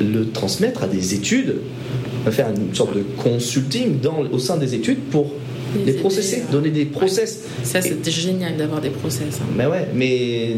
le 0.00 0.30
transmettre 0.32 0.84
à 0.84 0.86
des 0.86 1.14
études, 1.14 1.56
faire 2.30 2.48
une 2.50 2.72
sorte 2.72 2.96
de 2.96 3.02
consulting 3.16 4.00
dans, 4.00 4.20
au 4.32 4.38
sein 4.38 4.58
des 4.58 4.74
études 4.74 4.98
pour 5.10 5.32
les, 5.84 5.92
processer, 5.92 6.42
donner 6.50 6.70
des 6.70 6.84
process. 6.84 7.44
Ça, 7.62 7.80
c'est 7.80 8.10
génial 8.10 8.56
d'avoir 8.56 8.80
des 8.80 8.90
process. 8.90 9.40
Hein. 9.40 9.46
Mais 9.56 9.66
ouais, 9.66 9.88
mais 9.94 10.56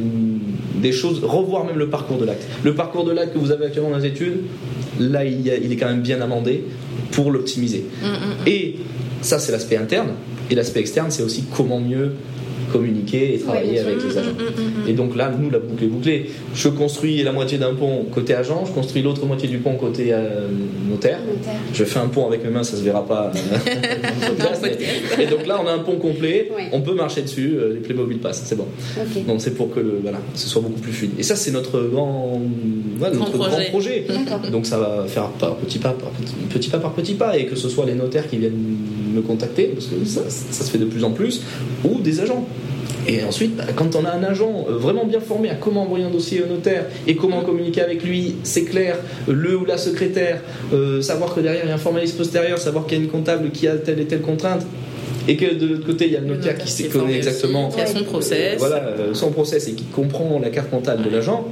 des 0.80 0.92
choses, 0.92 1.22
revoir 1.22 1.64
même 1.64 1.78
le 1.78 1.88
parcours 1.88 2.18
de 2.18 2.24
l'acte. 2.24 2.46
Le 2.64 2.74
parcours 2.74 3.04
de 3.04 3.12
l'acte 3.12 3.34
que 3.34 3.38
vous 3.38 3.50
avez 3.50 3.66
actuellement 3.66 3.90
dans 3.90 3.98
les 3.98 4.06
études, 4.06 4.42
là, 5.00 5.24
il, 5.24 5.46
il 5.46 5.72
est 5.72 5.76
quand 5.76 5.88
même 5.88 6.02
bien 6.02 6.20
amendé 6.20 6.64
pour 7.12 7.30
l'optimiser. 7.30 7.84
Mm, 8.02 8.06
mm, 8.06 8.10
mm. 8.10 8.48
Et 8.48 8.76
ça, 9.22 9.38
c'est 9.38 9.52
l'aspect 9.52 9.76
interne. 9.76 10.10
Et 10.50 10.54
l'aspect 10.54 10.80
externe, 10.80 11.10
c'est 11.10 11.22
aussi 11.22 11.44
comment 11.54 11.80
mieux 11.80 12.12
communiquer 12.68 13.34
et 13.34 13.38
travailler 13.38 13.80
avec 13.80 14.02
les 14.02 14.16
agents. 14.16 14.30
Mm, 14.30 14.62
mm, 14.62 14.84
mm, 14.84 14.88
et 14.88 14.92
donc 14.92 15.16
là, 15.16 15.30
nous, 15.36 15.50
la 15.50 15.58
boucle 15.58 15.84
est 15.84 15.88
bouclée. 15.88 16.30
Je 16.54 16.68
construis 16.68 17.22
la 17.22 17.32
moitié 17.32 17.58
d'un 17.58 17.74
pont 17.74 18.04
côté 18.12 18.34
agent, 18.34 18.64
je 18.66 18.72
construis 18.72 19.02
l'autre 19.02 19.24
moitié 19.26 19.48
du 19.48 19.58
pont 19.58 19.74
côté 19.74 20.08
euh, 20.12 20.48
notaire. 20.88 21.18
Je 21.72 21.84
fais 21.84 21.98
un 21.98 22.08
pont 22.08 22.26
avec 22.26 22.44
mes 22.44 22.50
mains, 22.50 22.62
ça 22.62 22.76
se 22.76 22.82
verra 22.82 23.06
pas. 23.06 23.32
Euh, 23.34 25.18
et 25.20 25.26
donc 25.26 25.46
là, 25.46 25.60
on 25.62 25.66
a 25.66 25.72
un 25.72 25.78
pont 25.78 25.96
complet, 25.96 26.50
on 26.72 26.80
peut 26.80 26.94
marcher 26.94 27.22
dessus, 27.22 27.56
euh, 27.56 27.74
les 27.74 27.80
Playmobil 27.80 28.18
passent, 28.18 28.42
c'est 28.44 28.56
bon. 28.56 28.66
Donc 29.26 29.40
c'est 29.40 29.54
pour 29.54 29.72
que 29.72 29.80
le, 29.80 29.98
voilà, 30.02 30.18
ce 30.34 30.48
soit 30.48 30.62
beaucoup 30.62 30.80
plus 30.80 30.92
fluide. 30.92 31.12
Et 31.18 31.22
ça, 31.22 31.36
c'est 31.36 31.50
notre 31.50 31.80
grand, 31.80 32.40
notre 33.00 33.38
grand 33.38 33.48
projet. 33.70 34.04
Donc 34.50 34.66
ça 34.66 34.78
va 34.78 35.04
faire 35.06 35.28
par 35.28 35.56
petit 35.56 35.78
pas, 35.78 35.90
par 35.90 36.10
petit, 36.50 36.68
pas 36.68 36.78
par 36.78 36.92
petit 36.92 37.14
pas, 37.14 37.36
et 37.36 37.46
que 37.46 37.56
ce 37.56 37.68
soit 37.68 37.86
les 37.86 37.94
notaires 37.94 38.28
qui 38.28 38.38
viennent 38.38 38.77
me 39.08 39.22
contacter, 39.22 39.64
parce 39.74 39.86
que 39.86 40.04
ça, 40.04 40.22
ça 40.28 40.64
se 40.64 40.70
fait 40.70 40.78
de 40.78 40.84
plus 40.84 41.04
en 41.04 41.10
plus, 41.10 41.42
ou 41.84 42.00
des 42.00 42.20
agents. 42.20 42.46
Et 43.06 43.24
ensuite, 43.24 43.56
bah, 43.56 43.64
quand 43.74 43.96
on 43.96 44.04
a 44.04 44.10
un 44.10 44.22
agent 44.22 44.66
euh, 44.68 44.72
vraiment 44.76 45.06
bien 45.06 45.20
formé 45.20 45.48
à 45.48 45.54
comment 45.54 45.82
envoyer 45.82 46.04
un 46.04 46.10
dossier 46.10 46.42
au 46.42 46.46
notaire 46.46 46.84
et 47.06 47.16
comment 47.16 47.40
communiquer 47.40 47.80
avec 47.80 48.04
lui, 48.04 48.36
c'est 48.42 48.64
clair, 48.64 48.96
le 49.26 49.56
ou 49.56 49.64
la 49.64 49.78
secrétaire, 49.78 50.42
euh, 50.74 51.00
savoir 51.00 51.34
que 51.34 51.40
derrière 51.40 51.64
il 51.64 51.68
y 51.68 51.72
a 51.72 51.74
un 51.74 51.78
formalisme 51.78 52.18
postérieur, 52.18 52.58
savoir 52.58 52.86
qu'il 52.86 52.98
y 52.98 53.00
a 53.00 53.04
une 53.04 53.10
comptable 53.10 53.50
qui 53.50 53.66
a 53.66 53.76
telle 53.76 54.00
et 54.00 54.04
telle 54.04 54.20
contrainte, 54.20 54.66
et 55.26 55.36
que 55.36 55.54
de 55.54 55.66
l'autre 55.66 55.86
côté 55.86 56.06
il 56.06 56.12
y 56.12 56.16
a 56.16 56.20
le 56.20 56.26
notaire, 56.26 56.58
qui 56.58 56.70
sait 56.70 56.84
connaît 56.84 57.16
exactement 57.16 57.70
qui 57.70 57.80
a 57.80 57.86
son 57.86 58.04
process, 58.04 58.58
voilà, 58.58 58.94
son 59.14 59.30
process 59.30 59.68
et 59.68 59.72
qui 59.72 59.84
comprend 59.84 60.38
la 60.38 60.50
carte 60.50 60.70
comptable 60.70 61.02
de 61.02 61.10
l'agent 61.10 61.48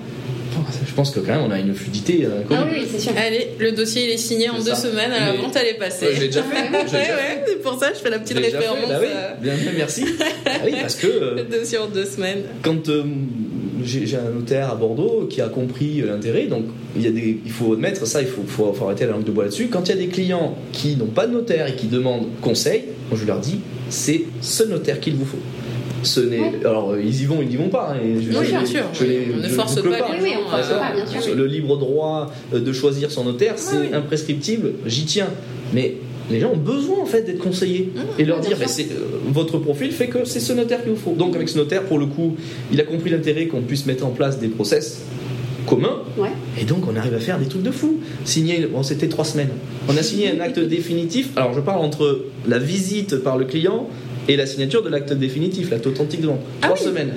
pense 0.96 1.10
que 1.10 1.20
quand 1.20 1.32
même 1.32 1.42
on 1.46 1.50
a 1.50 1.58
une 1.58 1.74
fluidité. 1.74 2.24
Euh, 2.24 2.42
ah 2.50 2.66
oui, 2.70 2.86
c'est 2.90 2.98
sûr. 2.98 3.12
Allez, 3.16 3.50
le 3.58 3.72
dossier 3.72 4.04
il 4.04 4.10
est 4.10 4.16
signé 4.16 4.48
en 4.48 4.58
deux 4.58 4.74
semaines, 4.74 5.12
à 5.12 5.32
la 5.32 5.32
vente 5.34 5.54
elle 5.54 5.68
est 5.68 5.78
passée. 5.78 6.08
je 6.14 6.20
l'ai 6.22 6.26
déjà 6.26 6.42
fait. 6.42 7.44
c'est 7.46 7.62
pour 7.62 7.78
ça 7.78 7.90
que 7.90 7.96
je 7.96 8.00
fais 8.00 8.10
la 8.10 8.18
petite 8.18 8.38
référence. 8.38 8.88
Bah 8.88 8.98
oui, 9.00 9.06
euh. 9.10 9.34
bien 9.40 9.54
fait, 9.54 9.72
merci. 9.76 10.04
ah 10.46 10.50
oui, 10.64 10.72
parce 10.80 10.96
que. 10.96 11.36
le 11.36 11.44
dossier 11.44 11.78
en 11.78 11.86
deux 11.86 12.06
semaines. 12.06 12.42
Quand 12.62 12.88
euh, 12.88 13.04
j'ai 13.84 14.16
un 14.16 14.30
notaire 14.30 14.70
à 14.70 14.74
Bordeaux 14.74 15.26
qui 15.30 15.40
a 15.40 15.48
compris 15.48 16.00
l'intérêt, 16.00 16.46
donc 16.46 16.64
il, 16.96 17.02
y 17.02 17.06
a 17.06 17.10
des, 17.10 17.38
il 17.44 17.52
faut 17.52 17.74
admettre 17.74 18.06
ça, 18.06 18.22
il 18.22 18.28
faut, 18.28 18.42
faut, 18.46 18.72
faut 18.72 18.86
arrêter 18.86 19.04
la 19.04 19.12
langue 19.12 19.24
de 19.24 19.30
bois 19.30 19.44
là-dessus. 19.44 19.68
Quand 19.68 19.88
il 19.88 19.90
y 19.90 19.98
a 19.98 20.00
des 20.00 20.08
clients 20.08 20.56
qui 20.72 20.96
n'ont 20.96 21.06
pas 21.06 21.26
de 21.26 21.32
notaire 21.32 21.68
et 21.68 21.76
qui 21.76 21.86
demandent 21.86 22.26
conseil, 22.40 22.84
moi 23.10 23.18
je 23.20 23.26
leur 23.26 23.38
dis 23.38 23.60
c'est 23.90 24.22
ce 24.40 24.64
notaire 24.64 24.98
qu'il 24.98 25.14
vous 25.14 25.26
faut 25.26 25.38
ce 26.06 26.20
n'est 26.20 26.52
alors 26.64 26.96
ils 26.98 27.22
y 27.22 27.24
vont 27.24 27.38
ils 27.42 27.48
n'y 27.48 27.56
vont 27.56 27.68
pas 27.68 27.94
hein, 27.94 28.00
je, 28.02 28.38
oui, 28.38 28.48
bien 28.48 28.64
sûr. 28.64 28.84
on 29.34 29.36
ne 29.38 29.48
force 29.48 29.74
pas, 29.76 29.82
pas. 29.82 30.10
Oui, 30.22 30.30
on 30.44 30.50
force 30.50 30.68
pas, 30.68 30.92
bien 30.94 31.20
sûr. 31.20 31.34
le 31.34 31.46
libre 31.46 31.76
droit 31.76 32.32
euh, 32.54 32.60
de 32.60 32.72
choisir 32.72 33.10
son 33.10 33.24
notaire 33.24 33.54
c'est 33.56 33.92
imprescriptible 33.92 34.72
j'y 34.86 35.04
tiens. 35.04 35.28
Mais 35.72 35.96
les 36.30 36.40
gens 36.40 36.52
ont 36.52 36.56
besoin 36.56 37.00
en 37.00 37.06
fait 37.06 37.22
d'être 37.22 37.38
conseillés 37.38 37.92
mmh, 37.94 38.20
et 38.20 38.24
leur 38.24 38.40
dire 38.40 38.56
c'est, 38.66 38.90
euh, 38.90 39.18
votre 39.28 39.58
profil 39.58 39.92
fait 39.92 40.08
que 40.08 40.24
c'est 40.24 40.40
ce 40.40 40.52
notaire 40.52 40.82
qu'il 40.82 40.92
vous 40.92 40.98
faut. 40.98 41.12
Donc 41.12 41.34
avec 41.34 41.48
ce 41.48 41.58
notaire 41.58 41.82
pour 41.84 41.98
le 41.98 42.06
coup 42.06 42.36
il 42.72 42.80
a 42.80 42.84
compris 42.84 43.10
l'intérêt 43.10 43.46
qu'on 43.46 43.62
puisse 43.62 43.86
mettre 43.86 44.06
en 44.06 44.10
place 44.10 44.38
des 44.38 44.48
process 44.48 45.02
communs. 45.66 45.98
Et 46.60 46.64
donc 46.64 46.84
on 46.88 46.96
arrive 46.96 47.14
à 47.14 47.18
faire 47.18 47.38
des 47.38 47.46
trucs 47.46 47.62
de 47.62 47.70
fou. 47.70 47.96
Signer 48.24 48.66
bon 48.66 48.82
c'était 48.82 49.08
trois 49.08 49.24
semaines. 49.24 49.50
On 49.88 49.96
a 49.96 50.02
signé 50.02 50.30
un 50.30 50.40
acte 50.40 50.58
définitif. 50.76 51.30
Alors 51.36 51.52
je 51.52 51.60
parle 51.60 51.80
entre 51.80 52.24
la 52.46 52.58
visite 52.58 53.16
par 53.16 53.36
le 53.36 53.44
client 53.44 53.88
et 54.28 54.36
la 54.36 54.46
signature 54.46 54.82
de 54.82 54.88
l'acte 54.88 55.12
définitif, 55.12 55.70
l'acte 55.70 55.86
authentique 55.86 56.20
de 56.20 56.26
vente. 56.28 56.40
Ah 56.62 56.68
Trois 56.68 56.76
semaines. 56.76 57.12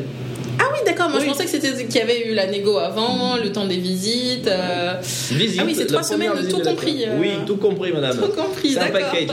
Ah 0.60 0.66
oui, 0.74 0.80
d'accord. 0.86 1.10
Moi, 1.10 1.20
je 1.22 1.26
pensais 1.26 1.46
que 1.46 1.50
c'était 1.50 1.86
qu'il 1.86 1.96
y 1.96 2.02
avait 2.02 2.28
eu 2.28 2.34
la 2.34 2.48
négo 2.48 2.78
avant, 2.78 3.38
le 3.38 3.52
temps 3.52 3.66
des 3.66 3.78
visites. 3.78 4.48
Euh... 4.48 4.96
Visite, 5.32 5.60
ah 5.62 5.64
oui, 5.66 5.74
c'est 5.76 5.86
trois 5.86 6.04
semaines 6.04 6.32
de 6.42 6.50
tout 6.50 6.60
compris. 6.60 7.06
Euh... 7.06 7.18
Oui, 7.20 7.30
tout 7.46 7.58
compris, 7.58 7.92
madame. 7.92 8.18
Tout 8.18 8.32
compris, 8.42 8.74
C'est 8.74 8.80
un 8.80 8.90
package. 8.90 9.28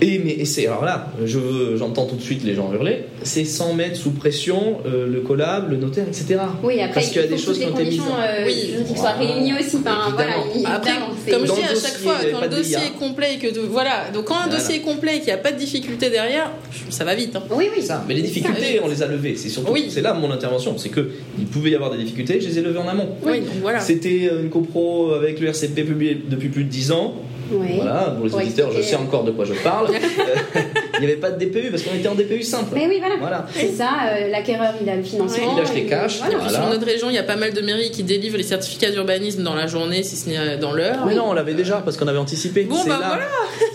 Et, 0.00 0.18
mais, 0.18 0.44
c'est 0.44 0.66
alors 0.66 0.84
là, 0.84 1.12
je 1.24 1.76
j'entends 1.76 2.06
tout 2.06 2.16
de 2.16 2.22
suite 2.22 2.44
les 2.44 2.54
gens 2.54 2.72
hurler. 2.72 3.04
C'est 3.22 3.44
sans 3.44 3.74
mettre 3.74 3.96
sous 3.96 4.10
pression 4.10 4.78
euh, 4.86 5.06
le 5.06 5.20
collab, 5.20 5.70
le 5.70 5.76
notaire, 5.76 6.06
etc. 6.08 6.40
Oui, 6.62 6.80
après, 6.80 6.94
parce 6.94 7.08
qu'il 7.08 7.20
y 7.20 7.24
a 7.24 7.28
des 7.28 7.38
choses 7.38 7.58
qui 7.58 7.66
ont 7.66 7.78
été 7.78 7.84
mises. 7.84 8.00
Euh, 8.00 8.44
oui, 8.46 8.70
juridiques 8.70 8.98
soient 8.98 9.12
réunies 9.12 9.54
aussi. 9.54 9.76
Enfin, 9.76 10.12
voilà, 10.12 10.34
après, 10.66 10.92
comme 11.30 11.46
je 11.46 11.52
dis 11.52 11.62
à 11.62 11.74
chaque 11.74 11.98
fois, 11.98 12.16
quand 12.32 12.40
le 12.42 12.48
dossier 12.48 12.78
est 12.78 12.98
complet 12.98 13.34
et 13.34 13.38
que 13.38 13.58
voilà, 13.60 14.10
donc 14.12 14.24
quand 14.24 14.38
un 14.38 14.48
dossier 14.48 14.76
est 14.76 14.80
complet 14.80 15.16
et 15.16 15.18
qu'il 15.18 15.26
n'y 15.26 15.32
a 15.32 15.38
pas 15.38 15.52
de 15.52 15.58
difficulté 15.58 16.10
derrière, 16.10 16.50
ça 16.90 17.04
va 17.04 17.14
vite. 17.14 17.36
Hein. 17.36 17.42
Oui, 17.50 17.68
oui. 17.74 17.82
Ça. 17.82 18.04
Mais 18.08 18.14
les 18.14 18.22
difficultés, 18.22 18.80
on 18.82 18.88
les 18.88 19.02
a 19.02 19.06
levées. 19.06 19.36
C'est 19.36 19.48
surtout, 19.48 19.74
c'est 19.88 20.02
là 20.02 20.14
mon 20.14 20.30
intervention, 20.30 20.76
c'est 20.78 20.88
que 20.88 21.10
il 21.38 21.46
pouvait 21.46 21.70
y 21.70 21.74
avoir 21.74 21.90
des 21.90 21.98
difficultés, 21.98 22.40
je 22.40 22.48
les 22.48 22.58
ai 22.58 22.62
levées 22.62 22.78
en 22.78 22.88
amont. 22.88 23.08
Oui, 23.24 23.40
donc 23.40 23.54
voilà. 23.62 23.80
C'était 23.80 24.30
une 24.42 24.50
copro 24.50 25.12
avec 25.12 25.40
le 25.40 25.48
RCP 25.48 25.84
publié 25.84 26.20
depuis 26.28 26.48
plus 26.48 26.64
de 26.64 26.70
10 26.70 26.92
ans. 26.92 27.14
Voilà, 27.50 28.14
pour 28.16 28.26
les 28.26 28.34
auditeurs, 28.34 28.70
je 28.72 28.82
sais 28.82 28.96
encore 28.96 29.24
de 29.24 29.30
quoi 29.32 29.44
je 29.44 29.54
parle. 29.54 29.88
il 30.98 31.00
n'y 31.00 31.12
avait 31.12 31.20
pas 31.20 31.30
de 31.30 31.44
DPU 31.44 31.70
parce 31.70 31.82
qu'on 31.82 31.94
était 31.94 32.08
en 32.08 32.14
DPU 32.14 32.42
simple. 32.42 32.70
Mais 32.74 32.86
oui, 32.88 33.00
voilà. 33.20 33.46
C'est 33.54 33.72
ça, 33.72 33.90
euh, 34.08 34.28
l'acquéreur, 34.28 34.74
il 34.80 34.88
a 34.88 34.96
le 34.96 35.02
financement. 35.02 35.52
il 35.52 35.58
lâche 35.58 35.74
les 35.74 35.86
cash. 35.86 36.18
Voilà. 36.18 36.48
Sur 36.48 36.68
notre 36.68 36.86
région, 36.86 37.10
il 37.10 37.14
y 37.14 37.18
a 37.18 37.22
pas 37.22 37.36
mal 37.36 37.52
de 37.52 37.60
mairies 37.60 37.90
qui 37.90 38.02
délivrent 38.02 38.36
les 38.36 38.42
certificats 38.42 38.90
d'urbanisme 38.90 39.42
dans 39.42 39.54
la 39.54 39.66
journée, 39.66 40.02
si 40.02 40.16
ce 40.16 40.28
n'est 40.28 40.56
dans 40.58 40.72
l'heure. 40.72 41.06
Mais 41.06 41.14
non, 41.14 41.24
on 41.28 41.32
l'avait 41.32 41.54
déjà 41.54 41.76
parce 41.84 41.96
qu'on 41.96 42.08
avait 42.08 42.18
anticipé. 42.18 42.64
Bon, 42.64 42.76
bah 42.86 42.98
voilà. 42.98 43.28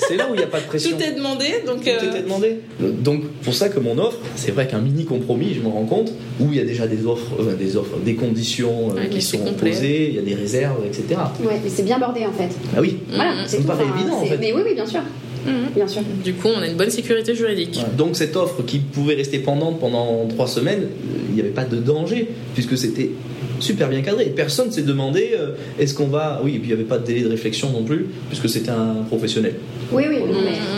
C'est 0.08 0.16
là 0.16 0.28
où 0.30 0.34
il 0.34 0.38
n'y 0.38 0.44
a 0.44 0.48
pas 0.48 0.60
de 0.60 0.66
pression. 0.66 0.98
Tout 0.98 1.04
est 1.04 1.12
demandé. 1.12 1.46
Donc, 1.66 1.84
Tout 1.84 2.06
était 2.06 2.22
demandé. 2.22 2.60
Donc, 2.80 3.26
pour 3.44 3.54
ça 3.54 3.70
que 3.70 3.80
mon 3.80 3.98
offre, 3.98 4.18
c'est 4.36 4.52
vrai 4.52 4.68
qu'un 4.68 4.80
mini 4.80 5.06
compromis, 5.06 5.54
je 5.54 5.62
me 5.62 5.68
rends 5.68 5.86
compte, 5.86 6.12
où 6.40 6.48
il 6.52 6.56
y 6.56 6.60
a 6.60 6.66
déjà 6.66 6.88
des 6.88 7.06
offres, 7.06 7.34
euh, 7.40 7.56
des, 7.56 7.78
offres 7.78 7.98
des 8.04 8.16
conditions 8.16 8.90
euh, 8.96 9.06
qui 9.06 9.22
sont 9.22 9.54
posées, 9.54 10.10
il 10.10 10.16
y 10.16 10.20
a 10.20 10.22
des 10.22 10.36
réserves, 10.36 10.86
etc. 10.86 11.04
Ouais, 11.44 11.60
mais 11.64 11.70
c'est 11.70 11.84
bien 11.84 12.00
bordé 12.00 12.26
en 12.26 12.32
fait. 12.32 12.50
Ah 12.76 12.82
oui. 12.82 13.00
Voilà, 13.10 13.34
c'est 13.46 13.66
pas 13.66 13.76
évident 13.76 14.18
en 14.18 14.26
fait. 14.26 14.38
Mais 14.38 14.54
oui, 14.54 14.62
oui, 14.66 14.74
bien 14.74 14.86
sûr. 14.86 15.02
Mhm. 15.46 15.74
Bien 15.76 15.88
sûr. 15.88 16.02
Du 16.24 16.34
coup, 16.34 16.50
on 16.56 16.62
a 16.62 16.68
une 16.68 16.78
bonne 16.78 16.90
sécurité 16.90 17.36
juridique. 17.36 17.80
Donc 17.98 18.16
cette 18.16 18.36
offre 18.36 18.64
qui 18.66 18.80
pouvait 18.80 19.16
rester 19.16 19.40
pendante 19.40 19.80
pendant 19.80 20.28
trois 20.28 20.48
semaines, 20.48 20.88
n'y 21.42 21.48
avait 21.48 21.56
pas 21.56 21.66
de 21.66 21.78
danger 21.78 22.30
puisque 22.54 22.78
c'était 22.78 23.12
super 23.60 23.90
bien 23.90 24.02
cadré. 24.02 24.26
Personne 24.26 24.72
s'est 24.72 24.82
demandé 24.82 25.32
euh, 25.34 25.52
est-ce 25.80 25.94
qu'on 25.94 26.08
va. 26.08 26.42
Oui, 26.44 26.56
et 26.56 26.60
puis 26.60 26.70
il 26.70 26.74
n'y 26.74 26.74
avait 26.74 26.84
pas 26.84 26.98
de 26.98 27.06
délai 27.06 27.22
de 27.22 27.30
réflexion 27.30 27.70
non 27.72 27.84
plus, 27.84 28.08
puisque 28.28 28.50
c'était 28.50 28.72
un 28.72 29.04
professionnel. 29.08 29.56
Oui, 29.92 30.04
oui. 30.08 30.18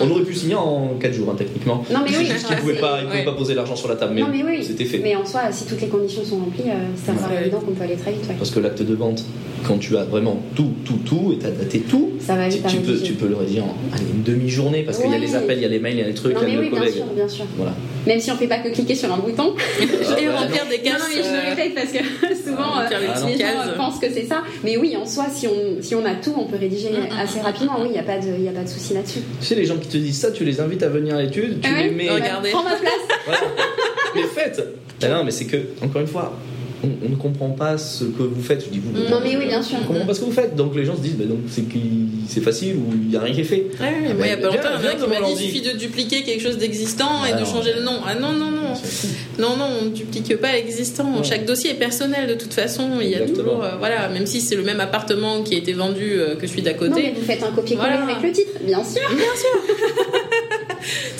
On, 0.01 0.09
aurait 0.09 0.23
pu 0.23 0.33
signer 0.33 0.55
en 0.55 0.95
4 0.99 1.13
jours, 1.13 1.29
hein, 1.31 1.35
techniquement. 1.37 1.83
Non, 1.91 1.99
mais 2.03 2.17
oui. 2.17 2.25
Juste 2.25 2.47
qu'il 2.47 2.55
ne 2.55 2.61
pouvait, 2.61 2.75
pas, 2.75 2.99
pas 3.25 3.33
poser 3.33 3.53
l'argent 3.53 3.75
sur 3.75 3.89
la 3.89 3.95
table. 3.95 4.13
Mais, 4.15 4.23
oui. 4.23 4.63
c'était 4.63 4.85
fait. 4.85 4.99
Mais 4.99 5.15
en 5.15 5.25
soi, 5.25 5.51
si 5.51 5.65
toutes 5.65 5.81
les 5.81 5.87
conditions 5.87 6.23
sont 6.23 6.37
remplies, 6.37 6.69
euh, 6.69 6.95
ça 6.95 7.13
me 7.13 7.19
paraît 7.19 7.41
évident 7.41 7.59
qu'on 7.59 7.73
peut 7.73 7.83
aller 7.83 7.95
très 7.95 8.11
vite. 8.11 8.27
Parce 8.37 8.51
que 8.51 8.59
l'acte 8.59 8.81
de 8.81 8.93
vente, 8.93 9.25
quand 9.63 9.77
tu 9.77 9.97
as 9.97 10.03
vraiment 10.03 10.41
tout, 10.55 10.71
tout, 10.85 10.99
tout, 11.05 11.33
et 11.33 11.39
tu 11.39 11.45
as 11.45 11.51
daté 11.51 11.79
tout, 11.79 12.11
ça 12.19 12.35
va 12.35 12.49
tu, 12.49 12.59
peux, 12.77 12.97
tu 12.97 13.13
peux 13.13 13.27
le 13.27 13.35
rédiger 13.35 13.61
en 13.61 13.75
une 14.15 14.23
demi-journée, 14.23 14.83
parce 14.83 14.97
qu'il 14.99 15.11
y 15.11 15.13
a 15.13 15.17
les 15.17 15.35
appels, 15.35 15.57
il 15.57 15.63
y 15.63 15.65
a 15.65 15.69
les 15.69 15.79
mails, 15.79 15.95
il 15.95 15.99
y 15.99 16.03
a 16.03 16.07
les 16.07 16.13
trucs, 16.13 16.35
il 16.41 16.49
y 16.49 16.51
a 16.51 16.61
le 16.61 16.61
oui, 16.61 16.69
Bien 16.69 16.91
sûr, 16.91 17.05
bien 17.15 17.27
sûr. 17.27 17.45
Voilà. 17.57 17.73
Même 18.07 18.19
si 18.19 18.31
on 18.31 18.33
ne 18.33 18.39
fait 18.39 18.47
pas 18.47 18.59
que 18.59 18.69
cliquer 18.69 18.95
sur 18.95 19.11
un 19.13 19.17
bouton. 19.17 19.55
et 19.81 20.29
remplir 20.29 20.65
des 20.67 20.79
cases. 20.79 20.99
Non, 20.99 21.05
mais 21.09 21.23
je 21.23 21.29
le 21.29 21.49
répète 21.49 21.75
parce 21.75 21.91
que 21.91 21.99
souvent, 22.49 22.75
ah, 22.75 22.89
les 23.27 23.37
gens 23.37 23.45
pensent 23.77 23.99
que 23.99 24.09
c'est 24.11 24.25
ça. 24.25 24.43
Mais 24.63 24.77
oui, 24.77 24.95
en 24.97 25.05
soi, 25.05 25.25
si 25.33 25.47
on, 25.47 25.81
si 25.81 25.95
on 25.95 26.05
a 26.05 26.15
tout, 26.15 26.33
on 26.37 26.45
peut 26.45 26.57
rédiger 26.57 26.89
mm, 26.89 27.13
mm, 27.13 27.19
assez 27.19 27.39
mm, 27.39 27.43
rapidement. 27.43 27.75
Oui, 27.79 27.87
il 27.89 27.93
n'y 27.93 27.99
a 27.99 28.03
pas 28.03 28.17
de, 28.17 28.27
y 28.41 28.47
a 28.47 28.51
pas 28.51 28.63
de 28.63 28.69
souci 28.69 28.93
là-dessus. 28.93 29.19
Tu 29.39 29.45
sais, 29.45 29.55
les 29.55 29.65
gens 29.65 29.77
qui 29.77 29.87
te 29.87 29.97
disent 29.97 30.19
ça, 30.19 30.31
tu 30.31 30.43
les 30.43 30.59
invites 30.59 30.83
à 30.83 30.89
venir 30.89 31.15
à 31.15 31.21
l'étude, 31.21 31.61
tu 31.61 31.69
ah 31.71 31.81
les 31.81 31.91
mets. 31.91 32.09
Regardez. 32.09 32.49
Prends 32.49 32.63
ma 32.63 32.75
place. 32.75 33.37
Mais 34.15 34.23
faites. 34.23 34.61
non, 35.03 35.23
mais 35.23 35.31
c'est 35.31 35.45
que, 35.45 35.57
encore 35.83 36.01
une 36.01 36.07
fois, 36.07 36.33
on, 36.83 37.09
ne 37.09 37.15
comprend 37.15 37.49
pas 37.49 37.77
ce 37.77 38.03
que 38.03 38.23
vous 38.23 38.41
faites. 38.41 38.65
Je 38.65 38.69
dis 38.69 38.79
vous. 38.79 38.91
Non, 38.91 39.19
mais 39.23 39.35
oui, 39.37 39.47
bien 39.47 39.61
sûr. 39.61 39.77
On 39.77 39.81
ne 39.81 39.87
comprend 39.87 40.05
pas 40.05 40.13
ce 40.13 40.19
que 40.19 40.25
vous 40.25 40.31
faites. 40.31 40.55
Donc 40.55 40.75
les 40.75 40.85
gens 40.85 40.95
se 40.95 41.01
disent, 41.01 41.15
bah, 41.15 41.25
donc 41.25 41.39
c'est 41.47 41.63
c'est 42.27 42.41
facile 42.41 42.75
ou 42.75 42.93
il 42.93 43.09
n'y 43.09 43.15
a 43.15 43.21
rien 43.21 43.33
qui 43.33 43.41
est 43.41 43.45
fait. 43.45 43.65
Ah 43.79 43.85
oui, 43.89 44.09
il 44.09 44.15
n'y 44.15 44.29
a 44.29 44.37
pas 44.37 44.47
longtemps, 44.47 44.69
il 44.79 44.85
y 44.85 44.87
a 44.87 44.95
qui 44.95 45.09
m'a 45.09 45.27
dit 45.27 45.33
il 45.33 45.37
suffit 45.37 45.61
de 45.61 45.77
dupliquer 45.77 46.23
quelque 46.23 46.41
chose 46.41 46.57
d'existant 46.57 47.25
et 47.25 47.39
de 47.39 47.45
changer 47.45 47.73
le 47.73 47.83
nom. 47.83 47.99
Ah 48.05 48.15
non, 48.15 48.31
non, 48.33 48.51
non. 48.51 48.73
Non, 49.39 49.55
non, 49.57 49.67
on 49.81 49.85
ne 49.85 49.89
duplique 49.89 50.35
pas 50.37 50.53
l'existant. 50.53 51.23
Chaque 51.23 51.45
dossier 51.45 51.71
est 51.71 51.75
personnel 51.75 52.27
de 52.27 52.35
toute 52.35 52.53
façon. 52.53 52.99
Il 53.01 53.09
y 53.09 53.15
a 53.15 53.25
toujours, 53.25 53.63
euh, 53.63 53.75
voilà, 53.77 54.07
même 54.09 54.25
si 54.25 54.41
c'est 54.41 54.55
le 54.55 54.63
même 54.63 54.79
appartement 54.79 55.41
qui 55.43 55.55
a 55.55 55.57
été 55.57 55.73
vendu 55.73 56.13
euh, 56.13 56.35
que 56.35 56.47
celui 56.47 56.61
d'à 56.61 56.73
côté. 56.73 56.89
Non, 56.89 56.95
mais 56.95 57.13
vous 57.15 57.25
faites 57.25 57.43
un 57.43 57.51
copier-coller 57.51 57.93
avec 57.93 58.21
le 58.21 58.31
titre, 58.31 58.51
bien 58.61 58.83
sûr. 58.83 59.01
Bien 59.09 59.35
sûr. 59.35 60.15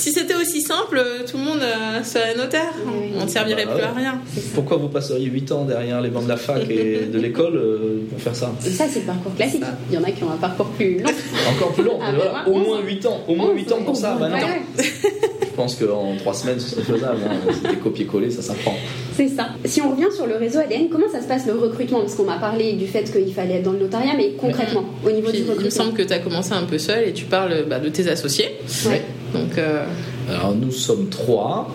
si 0.02 0.12
c'était 0.12 0.34
aussi 0.34 0.62
simple, 0.62 1.00
tout 1.30 1.38
le 1.38 1.44
monde 1.44 1.62
euh, 1.62 2.04
serait 2.04 2.34
notaire. 2.36 2.74
On 3.16 3.24
ne 3.24 3.30
servirait 3.30 3.66
bah 3.66 3.74
plus 3.76 3.84
à 3.84 3.92
rien. 3.92 4.20
Pourquoi 4.56 4.78
vous 4.78 4.88
passeriez 4.88 5.28
8 5.28 5.52
ans 5.52 5.66
derrière 5.66 6.02
les 6.02 6.10
bancs 6.10 6.24
de 6.24 6.30
la 6.30 6.38
fac 6.38 6.68
et 6.68 7.02
de 7.06 7.20
l'école 7.22 7.56
euh, 7.56 8.02
pour 8.10 8.20
faire 8.20 8.36
ça? 8.36 8.52
Ça, 8.62 8.86
c'est 8.90 9.02
le 9.02 9.06
parcours 9.06 9.36
classique. 9.36 9.62
Il 9.92 9.96
y 9.96 9.98
en 10.00 10.04
a 10.04 10.10
qui 10.10 10.24
ont 10.24 10.32
un 10.32 10.38
parcours 10.38 10.70
plus 10.70 10.98
long. 10.98 11.12
Encore 11.52 11.74
plus 11.74 11.84
long. 11.84 12.00
Ah, 12.02 12.14
voilà. 12.16 12.48
Au 12.48 12.58
moins 12.58 12.82
8 12.82 13.06
ans. 13.06 13.20
Au 13.28 13.36
moins 13.36 13.54
8 13.54 13.72
ans 13.74 13.84
pour 13.86 13.96
ça. 13.96 14.18
Bah, 14.20 14.30
non. 14.30 14.38
Je 14.80 15.56
pense 15.56 15.76
qu'en 15.76 16.16
3 16.18 16.34
semaines, 16.34 16.60
ce 16.60 16.70
serait 16.70 16.82
faisable. 16.82 17.20
Hein. 17.24 17.52
C'était 17.54 17.76
copier-coller, 17.76 18.32
ça 18.32 18.42
s'apprend. 18.42 18.76
C'est 19.16 19.28
ça. 19.28 19.50
Si 19.66 19.82
on 19.82 19.92
revient 19.92 20.12
sur 20.16 20.26
le 20.26 20.36
réseau 20.38 20.60
ADN, 20.60 20.90
comment 20.90 21.12
ça 21.12 21.22
se 21.22 21.28
passe 21.28 21.46
le 21.46 21.54
recrutement? 21.54 22.00
Parce 22.00 22.16
qu'on 22.16 22.24
m'a 22.24 22.40
parlé 22.40 22.74
du 22.74 22.88
fait 22.88 23.04
qu'il 23.04 23.32
fallait 23.36 23.58
être 23.58 23.64
dans 23.64 23.74
le 23.74 23.80
notariat, 23.80 24.14
mais 24.18 24.32
concrètement, 24.32 24.84
au 25.06 25.12
niveau 25.12 25.30
du 25.30 25.42
recrutement. 25.42 25.62
Il 25.62 25.66
me 25.66 25.70
semble 25.70 25.94
que 25.94 26.02
tu 26.02 26.14
as 26.14 26.20
commencé 26.20 26.54
un 26.54 26.64
peu 26.64 26.80
seul 26.80 27.08
et 27.08 27.14
tu 27.14 27.26
parles 27.26 27.66
bah, 27.70 27.80
de 27.80 27.90
tes 27.90 28.08
associés. 28.10 28.56
Ouais. 28.88 29.04
Donc, 29.34 29.58
euh, 29.58 29.86
Alors 30.30 30.56
nous 30.56 30.72
sommes 30.72 31.08
trois 31.10 31.70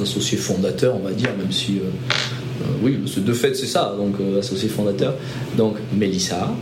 associés 0.00 0.38
fondateurs, 0.38 0.96
on 0.96 1.04
va 1.04 1.12
dire, 1.12 1.30
même 1.36 1.52
si. 1.52 1.78
Euh, 1.78 1.88
euh, 2.62 2.64
oui, 2.82 2.98
de 3.16 3.32
fait, 3.32 3.54
c'est 3.54 3.66
ça, 3.66 3.94
donc 3.96 4.16
associé 4.38 4.68
fondateur. 4.68 5.14
Donc 5.56 5.76
Mélissa, 5.94 6.52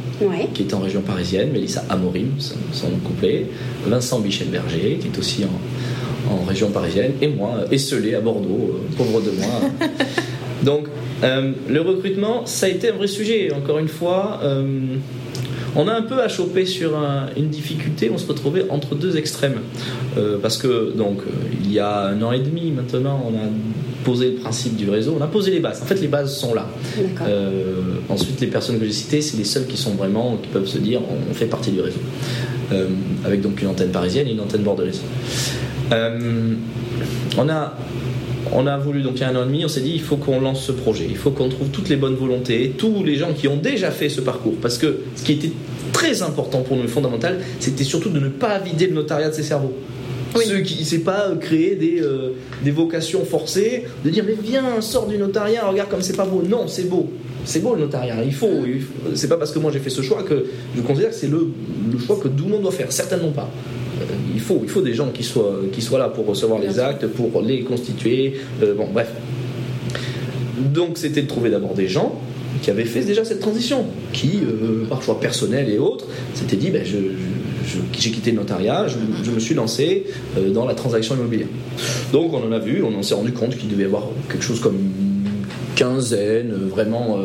qui 0.55 0.63
est 0.63 0.73
en 0.73 0.79
région 0.79 1.01
parisienne, 1.01 1.51
Mélissa 1.51 1.85
Amorim, 1.89 2.35
son, 2.73 2.91
nom 2.91 2.99
complet. 2.99 3.47
Vincent 3.85 4.21
Michel-Berger, 4.21 4.99
qui 5.01 5.09
est 5.09 5.19
aussi 5.19 5.45
en, 5.45 6.33
en, 6.33 6.45
région 6.45 6.71
parisienne. 6.71 7.13
Et 7.21 7.27
moi, 7.27 7.65
esselé 7.73 8.15
à 8.15 8.21
Bordeaux, 8.21 8.81
pauvre 8.97 9.21
de 9.21 9.33
moi. 9.33 9.89
donc, 10.63 10.87
le 11.23 11.81
recrutement, 11.81 12.47
ça 12.47 12.67
a 12.67 12.69
été 12.69 12.91
un 12.91 12.95
vrai 12.95 13.09
sujet, 13.09 13.53
encore 13.53 13.81
une 13.81 13.89
fois 13.89 14.41
on 15.77 15.89
a 15.89 15.93
un 15.93 16.03
peu 16.03 16.21
à 16.21 16.29
choper 16.29 16.67
sur 16.67 16.93
une 17.37 17.49
difficulté, 17.49 18.11
on 18.13 18.19
se 18.19 18.27
retrouvait 18.27 18.67
entre 18.71 18.95
deux 18.95 19.17
extrêmes. 19.17 19.61
Euh, 20.17 20.39
parce 20.41 20.57
que, 20.57 20.93
donc, 20.97 21.21
euh, 21.21 21.31
il 21.63 21.73
y 21.73 21.79
a 21.79 22.07
un 22.07 22.21
an 22.23 22.33
et 22.33 22.41
demi 22.41 22.71
maintenant, 22.71 23.23
on 23.27 23.35
a 23.37 23.49
posé 24.05 24.31
le 24.31 24.37
principe 24.37 24.77
du 24.77 24.89
réseau, 24.89 25.17
on 25.19 25.23
a 25.23 25.27
posé 25.27 25.51
les 25.51 25.61
bases. 25.61 25.83
En 25.83 25.87
fait, 25.87 26.01
les 26.01 26.09
bases 26.09 26.37
sont 26.37 26.55
là. 26.55 26.67
Euh, 27.23 27.97
ensuite, 28.09 28.41
les 28.41 28.47
personnes 28.47 28.79
que 28.79 28.85
j'ai 28.85 28.93
citées, 28.93 29.21
c'est 29.21 29.37
les 29.37 29.45
seules 29.45 29.67
qui 29.67 29.77
sont 29.77 29.93
vraiment, 29.93 30.39
qui 30.43 30.49
peuvent 30.49 30.67
se 30.67 30.79
dire, 30.79 31.01
on 31.31 31.35
fait 31.35 31.47
partie 31.47 31.71
du 31.71 31.81
réseau. 31.81 32.01
avec 33.25 33.41
donc 33.41 33.63
une 33.63 33.69
antenne 33.69 33.91
parisienne 33.91 34.27
et 34.29 34.33
une 34.33 34.41
antenne 34.41 34.63
bordelaise. 34.63 35.01
on 35.91 37.49
a 37.49 37.75
on 38.53 38.67
a 38.67 38.77
voulu, 38.79 39.03
donc 39.03 39.15
il 39.17 39.21
y 39.21 39.25
a 39.25 39.29
un 39.29 39.37
an 39.37 39.43
et 39.43 39.47
demi, 39.47 39.65
on 39.65 39.69
s'est 39.69 39.81
dit 39.81 39.93
il 39.95 40.01
faut 40.01 40.17
qu'on 40.17 40.41
lance 40.41 40.63
ce 40.63 40.73
projet, 40.73 41.07
il 41.09 41.17
faut 41.17 41.31
qu'on 41.31 41.49
trouve 41.49 41.69
toutes 41.69 41.89
les 41.89 41.97
bonnes 41.97 42.15
volontés, 42.15 42.73
tous 42.77 43.05
les 43.05 43.17
gens 43.17 43.33
qui 43.33 43.49
ont 43.49 43.57
déjà 43.57 43.91
fait 43.91 44.09
ce 44.09 44.21
parcours. 44.21 44.55
Parce 44.61 44.79
que 44.79 45.01
ce 45.17 45.23
qui 45.23 45.33
était 45.33 45.53
très 45.93 46.23
important 46.23 46.63
pour 46.63 46.77
nous, 46.77 46.87
fondamental, 46.89 47.41
c'était 47.61 47.85
surtout 47.85 48.11
de 48.11 48.21
ne 48.21 48.29
pas 48.29 48.59
vider 48.59 48.87
le 48.87 48.95
notariat 48.95 49.29
de 49.29 49.35
ses 49.35 49.43
cerveaux. 49.43 49.75
Ceux 50.37 50.61
qui 50.61 50.81
ne 50.81 50.85
sait 50.85 50.99
pas 50.99 51.31
créer 51.41 51.75
des, 51.75 52.01
euh, 52.01 52.33
des 52.63 52.71
vocations 52.71 53.25
forcées, 53.25 53.85
de 54.05 54.11
dire 54.11 54.25
mais 54.27 54.37
viens, 54.41 54.81
sors 54.81 55.07
du 55.07 55.19
notariat, 55.19 55.67
regarde 55.67 55.89
comme 55.89 56.03
c'est 56.03 56.17
pas 56.17 56.27
beau. 56.27 56.43
Non, 56.47 56.69
c'est 56.69 56.89
beau. 56.89 57.11
C'est 57.45 57.61
beau 57.61 57.75
le 57.75 57.83
notariat, 57.83 58.17
il 58.25 58.35
faut. 58.35 58.51
C'est 59.15 59.29
pas 59.29 59.37
parce 59.37 59.53
que 59.53 59.59
moi 59.59 59.73
j'ai 59.73 59.79
fait 59.79 59.91
ce 59.91 60.03
choix 60.03 60.23
que 60.23 60.45
je 60.77 60.83
considère 60.83 61.11
que 61.11 61.17
c'est 61.17 61.29
le, 61.29 61.49
le 61.91 61.99
choix 61.99 62.19
que 62.23 62.29
tout 62.29 62.45
le 62.45 62.51
monde 62.51 62.63
doit 62.63 62.73
faire. 62.73 62.93
Certainement 62.93 63.31
pas 63.31 63.51
il 64.39 64.45
faut, 64.45 64.61
il 64.63 64.69
faut 64.69 64.83
des 64.83 64.95
gens 64.95 65.09
qui 65.09 65.25
soient, 65.25 65.57
qui 65.73 65.83
soient 65.83 65.99
là 65.99 66.09
pour 66.09 66.25
recevoir 66.25 66.61
les 66.61 66.79
actes, 66.79 67.09
pour 67.09 67.43
les 67.43 67.63
constituer. 67.63 68.35
Euh, 68.63 68.73
bon, 68.73 68.87
bref. 68.93 69.09
Donc, 70.73 70.97
c'était 70.97 71.23
de 71.23 71.27
trouver 71.27 71.51
d'abord 71.51 71.75
des 71.75 71.89
gens 71.89 72.21
qui 72.63 72.71
avaient 72.71 72.85
fait 72.85 73.01
déjà 73.01 73.25
cette 73.25 73.41
transition, 73.41 73.85
qui, 74.13 74.39
euh, 74.45 74.87
par 74.89 75.03
choix 75.03 75.19
personnel 75.19 75.69
et 75.69 75.79
autres, 75.79 76.07
s'étaient 76.35 76.57
dit 76.57 76.71
ben, 76.71 76.85
j'ai 76.85 78.11
quitté 78.13 78.31
le 78.31 78.37
notariat, 78.37 78.87
je, 78.87 79.31
me 79.33 79.41
suis 79.41 79.57
lancé 79.57 80.07
euh, 80.37 80.51
dans 80.51 80.67
la 80.67 80.75
transaction 80.75 81.17
immobilière. 81.17 81.49
Donc, 82.13 82.33
on 82.33 82.47
en 82.47 82.53
a 82.53 82.61
vu, 82.61 82.85
on 82.85 83.03
s'est 83.03 83.15
rendu 83.15 83.33
compte 83.33 83.57
qu'il 83.57 83.69
devait 83.69 83.83
y 83.83 83.87
avoir 83.87 84.05
quelque 84.31 84.45
chose 84.45 84.61
comme 84.61 84.77
une 84.77 85.75
quinzaine, 85.75 86.53
vraiment 86.71 87.19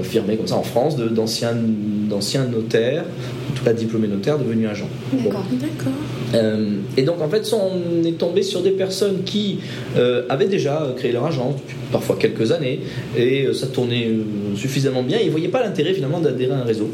affirmé 0.00 0.36
comme 0.36 0.48
ça 0.48 0.56
en 0.56 0.64
France, 0.64 0.96
d'anciens 0.96 2.44
notaires 2.44 3.04
cas 3.64 3.72
diplômé 3.72 4.08
notaire, 4.08 4.38
devenu 4.38 4.66
agent. 4.66 4.88
D'accord. 5.12 5.44
Euh, 6.34 6.76
et 6.96 7.02
donc 7.02 7.20
en 7.20 7.28
fait, 7.28 7.52
on 7.52 8.04
est 8.04 8.18
tombé 8.18 8.42
sur 8.42 8.62
des 8.62 8.70
personnes 8.70 9.22
qui 9.24 9.60
euh, 9.96 10.24
avaient 10.28 10.48
déjà 10.48 10.92
créé 10.96 11.12
leur 11.12 11.26
agence 11.26 11.56
depuis 11.56 11.76
parfois 11.90 12.16
quelques 12.18 12.52
années 12.52 12.80
et 13.16 13.46
euh, 13.46 13.52
ça 13.52 13.66
tournait 13.66 14.10
suffisamment 14.56 15.02
bien. 15.02 15.18
Ils 15.20 15.26
ne 15.26 15.30
voyaient 15.30 15.48
pas 15.48 15.62
l'intérêt 15.62 15.94
finalement 15.94 16.20
d'adhérer 16.20 16.52
à 16.52 16.58
un 16.58 16.64
réseau 16.64 16.90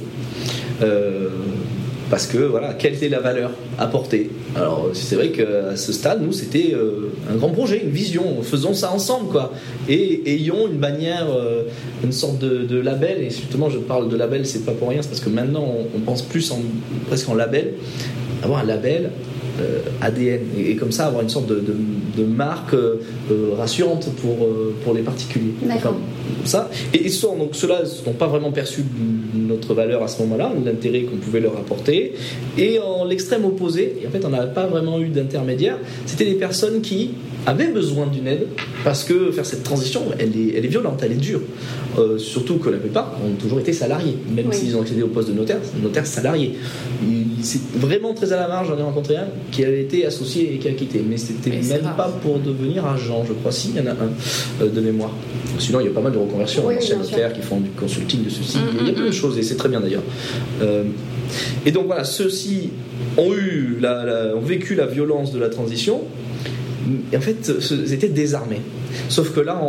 parce 2.10 2.26
que 2.26 2.38
voilà, 2.38 2.74
quelle 2.74 2.94
était 2.94 3.08
la 3.08 3.20
valeur 3.20 3.52
apportée? 3.78 4.30
Alors 4.56 4.90
c'est 4.92 5.14
vrai 5.14 5.30
qu'à 5.30 5.76
ce 5.76 5.92
stade, 5.92 6.20
nous, 6.20 6.32
c'était 6.32 6.74
euh, 6.74 7.12
un 7.30 7.36
grand 7.36 7.50
projet, 7.50 7.82
une 7.84 7.90
vision, 7.90 8.42
faisons 8.42 8.74
ça 8.74 8.92
ensemble, 8.92 9.30
quoi. 9.30 9.52
Et 9.88 10.34
ayons 10.34 10.66
une 10.66 10.78
bannière, 10.78 11.28
euh, 11.30 11.62
une 12.02 12.12
sorte 12.12 12.40
de, 12.40 12.80
label, 12.80 13.22
et 13.22 13.30
justement, 13.30 13.70
je 13.70 13.78
parle 13.78 14.08
de 14.08 14.16
label, 14.16 14.44
c'est 14.44 14.64
pas 14.64 14.72
pour 14.72 14.88
rien, 14.88 15.02
c'est 15.02 15.08
parce 15.08 15.20
que 15.20 15.30
maintenant, 15.30 15.64
on, 15.94 16.00
pense 16.00 16.22
plus 16.22 16.50
en, 16.50 16.60
presque 17.06 17.28
en 17.28 17.34
label. 17.34 17.74
Avoir 18.42 18.60
un 18.60 18.64
label, 18.64 19.10
ADN 20.00 20.40
et, 20.58 20.76
comme 20.76 20.92
ça 20.92 21.06
avoir 21.06 21.22
une 21.22 21.28
sorte 21.28 21.48
de, 21.48 22.24
marque 22.24 22.76
rassurante 23.56 24.10
pour, 24.20 24.48
pour 24.84 24.94
les 24.94 25.02
particuliers. 25.02 25.54
D'accord. 25.62 25.96
ça. 26.44 26.68
Et, 26.92 27.06
et 27.06 27.10
donc 27.38 27.54
ceux-là 27.54 27.82
n'ont 28.06 28.12
pas 28.12 28.26
vraiment 28.26 28.52
perçu 28.52 28.84
notre 29.34 29.74
valeur 29.74 30.02
à 30.02 30.08
ce 30.08 30.20
moment-là, 30.22 30.52
l'intérêt 30.64 31.02
qu'on 31.02 31.16
pouvait 31.16 31.40
leur 31.40 31.56
apporter. 31.56 32.14
Et 32.58 32.78
en 32.78 33.04
l'extrême 33.04 33.44
opposé, 33.44 33.96
et 34.02 34.06
en 34.06 34.10
fait 34.10 34.24
on 34.24 34.30
n'a 34.30 34.46
pas 34.46 34.66
vraiment 34.66 35.00
eu 35.00 35.08
d'intermédiaire, 35.08 35.78
c'était 36.06 36.24
des 36.24 36.34
personnes 36.34 36.80
qui 36.80 37.12
avaient 37.46 37.68
besoin 37.68 38.06
d'une 38.06 38.26
aide 38.26 38.46
parce 38.84 39.04
que 39.04 39.30
faire 39.30 39.46
cette 39.46 39.62
transition, 39.62 40.02
elle 40.18 40.36
est, 40.36 40.56
elle 40.56 40.64
est 40.64 40.68
violente, 40.68 41.00
elle 41.02 41.12
est 41.12 41.16
dure. 41.16 41.40
Euh, 41.98 42.18
surtout 42.18 42.58
que 42.58 42.70
la 42.70 42.78
plupart 42.78 43.16
ont 43.24 43.34
toujours 43.34 43.60
été 43.60 43.72
salariés, 43.72 44.16
même 44.34 44.52
s'ils 44.52 44.76
ont 44.76 44.82
accédé 44.82 45.02
au 45.02 45.08
poste 45.08 45.28
de 45.28 45.34
notaire, 45.34 45.58
notaire 45.82 46.06
salarié. 46.06 46.54
C'est 47.42 47.60
vraiment 47.74 48.14
très 48.14 48.32
à 48.32 48.36
la 48.36 48.48
marge, 48.48 48.68
j'en 48.68 48.78
ai 48.78 48.82
rencontré 48.82 49.16
un 49.16 49.26
qui 49.50 49.64
avait 49.64 49.82
été 49.82 50.06
associé 50.06 50.54
et 50.54 50.58
qui 50.58 50.68
a 50.68 50.72
quitté, 50.72 51.04
mais 51.06 51.16
c'était 51.16 51.50
même 51.50 51.92
pas 51.96 52.10
pour 52.22 52.38
devenir 52.38 52.86
agent, 52.86 53.24
je 53.26 53.32
crois, 53.32 53.52
si, 53.52 53.70
il 53.70 53.76
y 53.76 53.80
en 53.80 53.86
a 53.86 53.92
un 53.92 54.10
euh, 54.62 54.68
de 54.68 54.80
mémoire. 54.80 55.12
Sinon, 55.58 55.80
il 55.80 55.86
y 55.86 55.88
a 55.88 55.92
pas 55.92 56.00
mal 56.00 56.12
de 56.12 56.18
reconversions, 56.18 56.64
oui, 56.66 56.76
anciens 56.76 56.98
notaires 56.98 57.32
qui 57.32 57.42
font 57.42 57.60
du 57.60 57.70
consulting 57.70 58.24
de 58.24 58.30
ceci, 58.30 58.58
il 58.80 58.86
y 58.86 58.90
a 58.90 58.92
plein 58.92 59.06
de 59.06 59.10
choses 59.10 59.38
et 59.38 59.42
c'est 59.42 59.56
très 59.56 59.68
bien 59.68 59.80
d'ailleurs. 59.80 60.02
Euh, 60.62 60.84
et 61.64 61.72
donc 61.72 61.86
voilà, 61.86 62.04
ceux-ci 62.04 62.70
ont, 63.16 63.32
eu 63.34 63.78
ont 63.84 64.40
vécu 64.40 64.74
la 64.74 64.86
violence 64.86 65.32
de 65.32 65.38
la 65.38 65.48
transition, 65.48 66.02
et 67.12 67.16
en 67.16 67.20
fait, 67.20 67.52
ils 67.70 67.92
étaient 67.92 68.08
désarmés. 68.08 68.60
Sauf 69.08 69.32
que 69.32 69.40
là, 69.40 69.60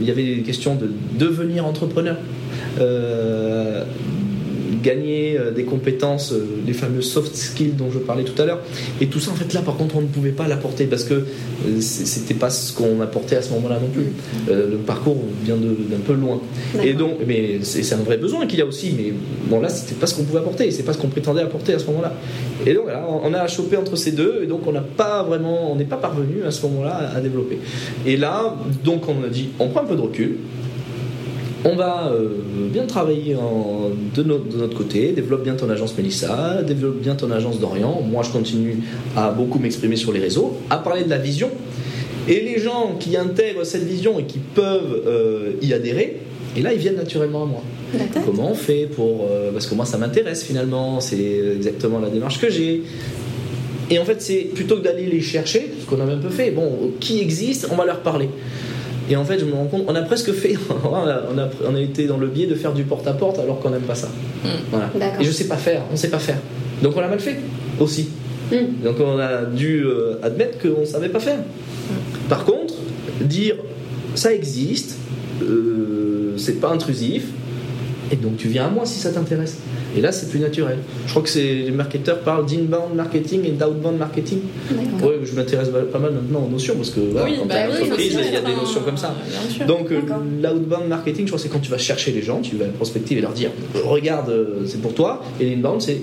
il 0.00 0.06
y 0.06 0.10
avait 0.10 0.36
des 0.36 0.42
questions 0.42 0.74
de 0.74 0.90
devenir 1.18 1.66
entrepreneur. 1.66 2.16
Euh, 2.80 3.84
gagner 4.82 5.38
euh, 5.38 5.50
des 5.50 5.64
compétences, 5.64 6.32
euh, 6.32 6.46
les 6.66 6.72
fameux 6.72 7.02
soft 7.02 7.34
skills 7.34 7.72
dont 7.72 7.90
je 7.90 7.98
parlais 7.98 8.24
tout 8.24 8.40
à 8.40 8.44
l'heure. 8.44 8.60
Et 9.00 9.06
tout 9.06 9.20
ça, 9.20 9.30
en 9.30 9.34
fait, 9.34 9.52
là, 9.52 9.62
par 9.62 9.76
contre, 9.76 9.96
on 9.96 10.02
ne 10.02 10.06
pouvait 10.06 10.32
pas 10.32 10.48
l'apporter 10.48 10.84
parce 10.86 11.04
que 11.04 11.14
euh, 11.14 11.80
c'était 11.80 12.34
pas 12.34 12.50
ce 12.50 12.72
qu'on 12.72 13.00
apportait 13.00 13.36
à 13.36 13.42
ce 13.42 13.52
moment-là 13.54 13.78
non 13.80 13.88
plus. 13.88 14.06
le 14.48 14.76
parcours 14.76 15.18
vient 15.44 15.56
d'un 15.56 16.00
peu 16.04 16.14
loin. 16.14 16.40
Et 16.82 16.94
donc, 16.94 17.18
mais 17.26 17.60
c'est 17.62 17.94
un 17.94 17.98
vrai 17.98 18.16
besoin 18.16 18.46
qu'il 18.46 18.58
y 18.58 18.62
a 18.62 18.66
aussi. 18.66 18.94
Mais 18.96 19.12
bon, 19.48 19.60
là, 19.60 19.68
c'était 19.68 19.94
pas 19.94 20.06
ce 20.06 20.14
qu'on 20.14 20.24
pouvait 20.24 20.40
apporter. 20.40 20.70
C'est 20.70 20.82
pas 20.82 20.92
ce 20.92 20.98
qu'on 20.98 21.08
prétendait 21.08 21.42
apporter 21.42 21.74
à 21.74 21.78
ce 21.78 21.86
moment-là. 21.86 22.14
Et 22.66 22.74
donc, 22.74 22.88
là, 22.88 23.06
on 23.22 23.32
a 23.34 23.46
chopé 23.48 23.76
entre 23.76 23.96
ces 23.96 24.12
deux. 24.12 24.40
Et 24.42 24.46
donc, 24.46 24.66
on 24.66 24.72
n'a 24.72 24.80
pas 24.80 25.22
vraiment, 25.22 25.72
on 25.72 25.76
n'est 25.76 25.84
pas 25.84 25.96
parvenu 25.96 26.42
à 26.46 26.50
ce 26.50 26.62
moment-là 26.66 27.12
à 27.14 27.20
développer. 27.20 27.58
Et 28.06 28.16
là, 28.16 28.56
donc, 28.84 29.08
on 29.08 29.24
a 29.24 29.28
dit, 29.28 29.50
on 29.58 29.68
prend 29.68 29.82
un 29.82 29.86
peu 29.86 29.96
de 29.96 30.00
recul 30.00 30.36
on 31.64 31.74
va 31.74 32.12
euh, 32.12 32.28
bien 32.72 32.86
travailler 32.86 33.36
de, 34.14 34.22
notre 34.22 34.76
côté, 34.76 35.12
développe 35.12 35.42
bien 35.42 35.54
ton 35.54 35.68
agence 35.70 35.96
Mélissa, 35.96 36.62
développe 36.62 37.00
bien 37.00 37.14
ton 37.14 37.30
agence 37.30 37.58
d'Orient. 37.58 38.00
Moi, 38.02 38.22
je 38.22 38.30
continue 38.30 38.78
à 39.16 39.30
beaucoup 39.30 39.58
m'exprimer 39.58 39.96
sur 39.96 40.12
les 40.12 40.20
réseaux, 40.20 40.56
à 40.70 40.78
parler 40.78 41.04
de 41.04 41.10
la 41.10 41.18
vision. 41.18 41.50
Et 42.28 42.40
les 42.40 42.60
gens 42.60 42.96
qui 43.00 43.16
intègrent 43.16 43.64
cette 43.64 43.84
vision 43.84 44.18
et 44.18 44.24
qui 44.24 44.38
peuvent 44.38 45.02
euh, 45.06 45.52
y 45.62 45.72
adhérer, 45.72 46.20
et 46.56 46.62
là, 46.62 46.72
ils 46.72 46.78
viennent 46.78 46.96
naturellement 46.96 47.42
à 47.42 47.46
moi. 47.46 47.62
Comment 48.24 48.50
on 48.50 48.54
fait 48.54 48.86
pour... 48.86 49.26
Euh, 49.30 49.50
parce 49.52 49.66
que 49.66 49.74
moi, 49.74 49.86
ça 49.86 49.98
m'intéresse 49.98 50.44
finalement, 50.44 51.00
c'est 51.00 51.40
exactement 51.56 51.98
la 51.98 52.10
démarche 52.10 52.40
que 52.40 52.50
j'ai. 52.50 52.82
Et 53.90 53.98
en 53.98 54.04
fait, 54.04 54.20
c'est 54.20 54.50
plutôt 54.54 54.76
que 54.76 54.82
d'aller 54.82 55.06
les 55.06 55.22
chercher, 55.22 55.70
ce 55.80 55.86
qu'on 55.86 56.00
a 56.00 56.04
un 56.04 56.18
peu 56.18 56.28
fait, 56.28 56.50
bon, 56.50 56.92
qui 57.00 57.20
existe, 57.20 57.68
on 57.70 57.76
va 57.76 57.86
leur 57.86 58.00
parler. 58.00 58.28
Et 59.10 59.16
en 59.16 59.24
fait, 59.24 59.38
je 59.38 59.44
me 59.44 59.54
rends 59.54 59.66
compte, 59.66 59.84
on 59.86 59.94
a 59.94 60.02
presque 60.02 60.32
fait, 60.32 60.54
on 60.84 60.94
a, 60.94 61.48
on 61.66 61.74
a 61.74 61.80
été 61.80 62.06
dans 62.06 62.18
le 62.18 62.26
biais 62.26 62.46
de 62.46 62.54
faire 62.54 62.72
du 62.72 62.84
porte-à-porte 62.84 63.38
alors 63.38 63.60
qu'on 63.60 63.70
n'aime 63.70 63.82
pas 63.82 63.94
ça. 63.94 64.08
Hmm. 64.44 65.20
Et 65.20 65.24
je 65.24 65.30
sais 65.30 65.46
pas 65.46 65.56
faire, 65.56 65.82
on 65.92 65.96
sait 65.96 66.10
pas 66.10 66.18
faire. 66.18 66.38
Donc 66.82 66.96
on 66.96 67.00
l'a 67.00 67.08
mal 67.08 67.20
fait 67.20 67.38
aussi. 67.80 68.10
Hmm. 68.52 68.84
Donc 68.84 68.96
on 69.00 69.18
a 69.18 69.44
dû 69.44 69.82
euh, 69.84 70.18
admettre 70.22 70.58
qu'on 70.58 70.80
ne 70.80 70.86
savait 70.86 71.08
pas 71.08 71.20
faire. 71.20 71.38
Hmm. 71.38 72.28
Par 72.28 72.44
contre, 72.44 72.74
dire 73.20 73.56
ça 74.14 74.32
existe, 74.32 74.96
euh, 75.42 76.34
c'est 76.36 76.60
pas 76.60 76.70
intrusif, 76.70 77.24
et 78.10 78.16
donc 78.16 78.36
tu 78.36 78.48
viens 78.48 78.66
à 78.66 78.70
moi 78.70 78.84
si 78.84 78.98
ça 78.98 79.10
t'intéresse. 79.10 79.58
Et 79.96 80.00
là, 80.00 80.12
c'est 80.12 80.28
plus 80.28 80.40
naturel. 80.40 80.78
Je 81.06 81.10
crois 81.10 81.22
que 81.22 81.38
les 81.38 81.70
marketeurs 81.70 82.20
parlent 82.20 82.46
d'inbound 82.46 82.94
marketing 82.94 83.44
et 83.44 83.50
d'outbound 83.50 83.98
marketing. 83.98 84.40
Oui, 85.02 85.12
je 85.24 85.34
m'intéresse 85.34 85.68
pas 85.92 85.98
mal 85.98 86.12
maintenant 86.12 86.44
aux 86.46 86.50
notions 86.50 86.74
parce 86.76 86.90
que 86.90 87.00
voilà, 87.00 87.26
oui, 87.26 87.38
bah 87.48 87.54
il 87.98 88.32
y 88.32 88.36
a 88.36 88.40
des 88.40 88.54
notions 88.54 88.80
comme 88.84 88.96
ça. 88.96 89.14
Donc 89.66 89.90
euh, 89.90 90.00
l'outbound 90.42 90.88
marketing, 90.88 91.26
je 91.26 91.30
crois 91.30 91.38
c'est 91.38 91.48
quand 91.48 91.60
tu 91.60 91.70
vas 91.70 91.78
chercher 91.78 92.12
les 92.12 92.22
gens, 92.22 92.40
tu 92.40 92.56
vas 92.56 92.66
prospective 92.66 93.18
et 93.18 93.20
leur 93.20 93.32
dire 93.32 93.50
regarde, 93.84 94.28
euh, 94.30 94.66
c'est 94.66 94.80
pour 94.80 94.94
toi. 94.94 95.22
Et 95.40 95.48
l'inbound, 95.50 95.80
c'est 95.80 96.00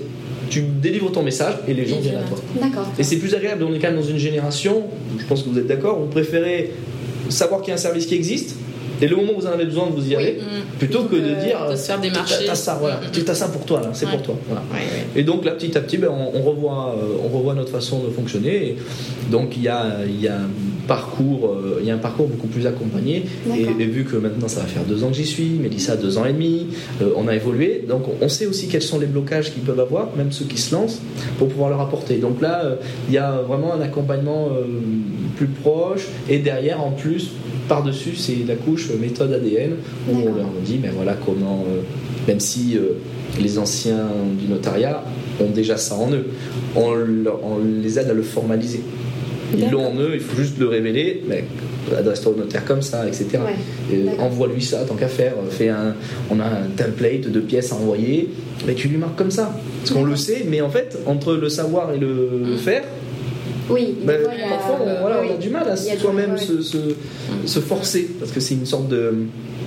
tu 0.48 0.62
délivres 0.62 1.10
ton 1.10 1.22
message 1.22 1.54
et 1.66 1.74
les 1.74 1.86
gens 1.86 1.98
viennent 1.98 2.16
à 2.16 2.22
toi. 2.22 2.38
D'accord. 2.60 2.86
Et 2.98 3.02
c'est 3.02 3.16
plus 3.16 3.34
agréable. 3.34 3.64
On 3.64 3.74
est 3.74 3.78
quand 3.78 3.88
même 3.88 4.00
dans 4.00 4.06
une 4.06 4.18
génération, 4.18 4.84
je 5.18 5.24
pense 5.24 5.42
que 5.42 5.48
vous 5.48 5.58
êtes 5.58 5.66
d'accord, 5.66 6.00
on 6.00 6.06
préférait 6.06 6.70
savoir 7.28 7.60
qu'il 7.60 7.70
y 7.70 7.72
a 7.72 7.74
un 7.74 7.78
service 7.78 8.06
qui 8.06 8.14
existe 8.14 8.56
et 9.00 9.08
le 9.08 9.16
moment 9.16 9.32
où 9.36 9.40
vous 9.40 9.46
en 9.46 9.52
avez 9.52 9.64
besoin, 9.64 9.88
vous 9.94 10.08
y 10.08 10.16
allez, 10.16 10.34
mm. 10.34 10.78
plutôt 10.78 11.04
que 11.04 11.16
de 11.16 11.44
dire. 11.44 11.68
De 11.70 11.76
se 11.76 11.86
faire 11.86 12.00
des 12.00 12.10
marchés. 12.10 12.44
T'as 12.46 12.54
ça, 12.54 12.76
voilà. 12.80 13.00
Mm. 13.00 13.34
Ça 13.34 13.48
pour 13.48 13.64
toi, 13.64 13.80
là, 13.80 13.90
c'est 13.92 14.08
pour 14.08 14.22
toi. 14.22 14.36
Et 15.14 15.22
donc 15.22 15.44
là, 15.44 15.52
petit 15.52 15.76
à 15.76 15.80
petit, 15.80 15.98
ben, 15.98 16.08
on, 16.08 16.40
revoit, 16.40 16.96
euh, 16.98 17.16
on 17.24 17.36
revoit 17.36 17.54
notre 17.54 17.70
façon 17.70 18.02
de 18.02 18.10
fonctionner. 18.10 18.76
donc 19.30 19.56
il 19.56 19.62
y 19.62 19.68
a, 19.68 19.98
y 20.06 20.28
a 20.28 20.36
un 20.36 20.48
parcours, 20.86 21.50
euh, 21.52 21.82
y 21.84 21.90
a 21.90 21.94
un 21.94 21.98
parcours 21.98 22.28
beaucoup 22.28 22.46
plus 22.46 22.66
accompagné. 22.66 23.24
Et, 23.54 23.84
vu 23.86 24.04
que 24.04 24.16
maintenant 24.16 24.48
ça 24.48 24.60
va 24.60 24.66
faire 24.66 24.84
deux 24.84 25.04
ans 25.04 25.08
que 25.08 25.16
j'y 25.16 25.26
suis, 25.26 25.50
Mélissa 25.50 25.96
deux 25.96 26.18
ans 26.18 26.24
et 26.24 26.32
demi, 26.32 26.68
euh, 27.02 27.10
on 27.16 27.28
a 27.28 27.34
évolué. 27.34 27.84
Donc 27.86 28.04
on 28.20 28.28
sait 28.28 28.46
aussi 28.46 28.68
quels 28.68 28.82
sont 28.82 28.98
les 28.98 29.06
blocages 29.06 29.52
qu'ils 29.52 29.62
peuvent 29.62 29.80
avoir, 29.80 30.08
même 30.16 30.32
ceux 30.32 30.44
qui 30.44 30.58
se 30.58 30.74
lancent, 30.74 31.00
pour 31.38 31.48
pouvoir 31.48 31.70
leur 31.70 31.80
apporter. 31.80 32.16
Donc 32.16 32.40
là, 32.40 32.62
il 33.08 33.14
y 33.14 33.18
a 33.18 33.42
vraiment 33.46 33.74
un 33.74 33.80
accompagnement 33.80 34.50
plus 35.36 35.46
proche. 35.46 36.06
Et 36.28 36.38
derrière, 36.38 36.82
en 36.82 36.90
plus, 36.90 37.30
par-dessus, 37.68 38.16
c'est 38.16 38.44
la 38.46 38.54
couche 38.54 38.90
méthode 39.00 39.32
ADN 39.32 39.72
où 40.08 40.16
on 40.16 40.34
leur 40.34 40.50
dit, 40.64 40.78
mais 40.80 40.90
voilà 40.94 41.14
comment, 41.14 41.64
euh, 41.68 41.80
même 42.28 42.40
si 42.40 42.76
euh, 42.76 42.92
les 43.40 43.58
anciens 43.58 44.06
du 44.38 44.48
notariat 44.48 45.02
ont 45.40 45.50
déjà 45.50 45.76
ça 45.76 45.96
en 45.96 46.10
eux, 46.12 46.26
on, 46.74 46.94
les 47.82 47.98
aide 47.98 48.10
à 48.10 48.14
le 48.14 48.22
formaliser. 48.22 48.80
Ils 49.56 49.70
l'ont 49.70 49.86
en 49.86 49.96
eux, 49.96 50.12
il 50.14 50.20
faut 50.20 50.36
juste 50.36 50.58
le 50.58 50.66
révéler, 50.66 51.22
mais 51.28 51.44
adresse-toi 51.96 52.32
au 52.32 52.36
notaire 52.36 52.64
comme 52.64 52.82
ça, 52.82 53.06
etc. 53.06 53.38
Envoie-lui 54.18 54.62
ça, 54.62 54.78
tant 54.78 54.96
qu'à 54.96 55.08
faire. 55.08 55.34
Fais 55.50 55.68
un, 55.68 55.94
on 56.30 56.40
a 56.40 56.44
un 56.44 56.68
template 56.76 57.30
de 57.30 57.40
pièces 57.40 57.72
à 57.72 57.76
envoyer, 57.76 58.30
mais 58.66 58.74
tu 58.74 58.88
lui 58.88 58.96
marques 58.96 59.16
comme 59.16 59.30
ça. 59.30 59.56
Parce 59.80 59.92
qu'on 59.92 60.04
le 60.04 60.16
sait, 60.16 60.44
mais 60.48 60.60
en 60.60 60.70
fait, 60.70 60.98
entre 61.06 61.34
le 61.34 61.48
savoir 61.48 61.92
et 61.92 61.98
le, 61.98 62.42
le 62.44 62.56
faire, 62.56 62.82
Oui, 63.70 63.96
mais 64.04 64.18
parfois, 64.48 64.78
on, 64.80 65.00
voilà, 65.00 65.22
on 65.28 65.34
a 65.34 65.38
du 65.38 65.48
mal 65.50 65.68
à 65.68 65.76
soi-même 65.76 66.38
se, 66.38 66.62
se, 66.62 66.78
se, 67.44 67.60
forcer, 67.60 68.10
parce 68.18 68.30
que 68.30 68.40
c'est 68.40 68.54
une 68.54 68.66
sorte 68.66 68.88
de, 68.88 69.12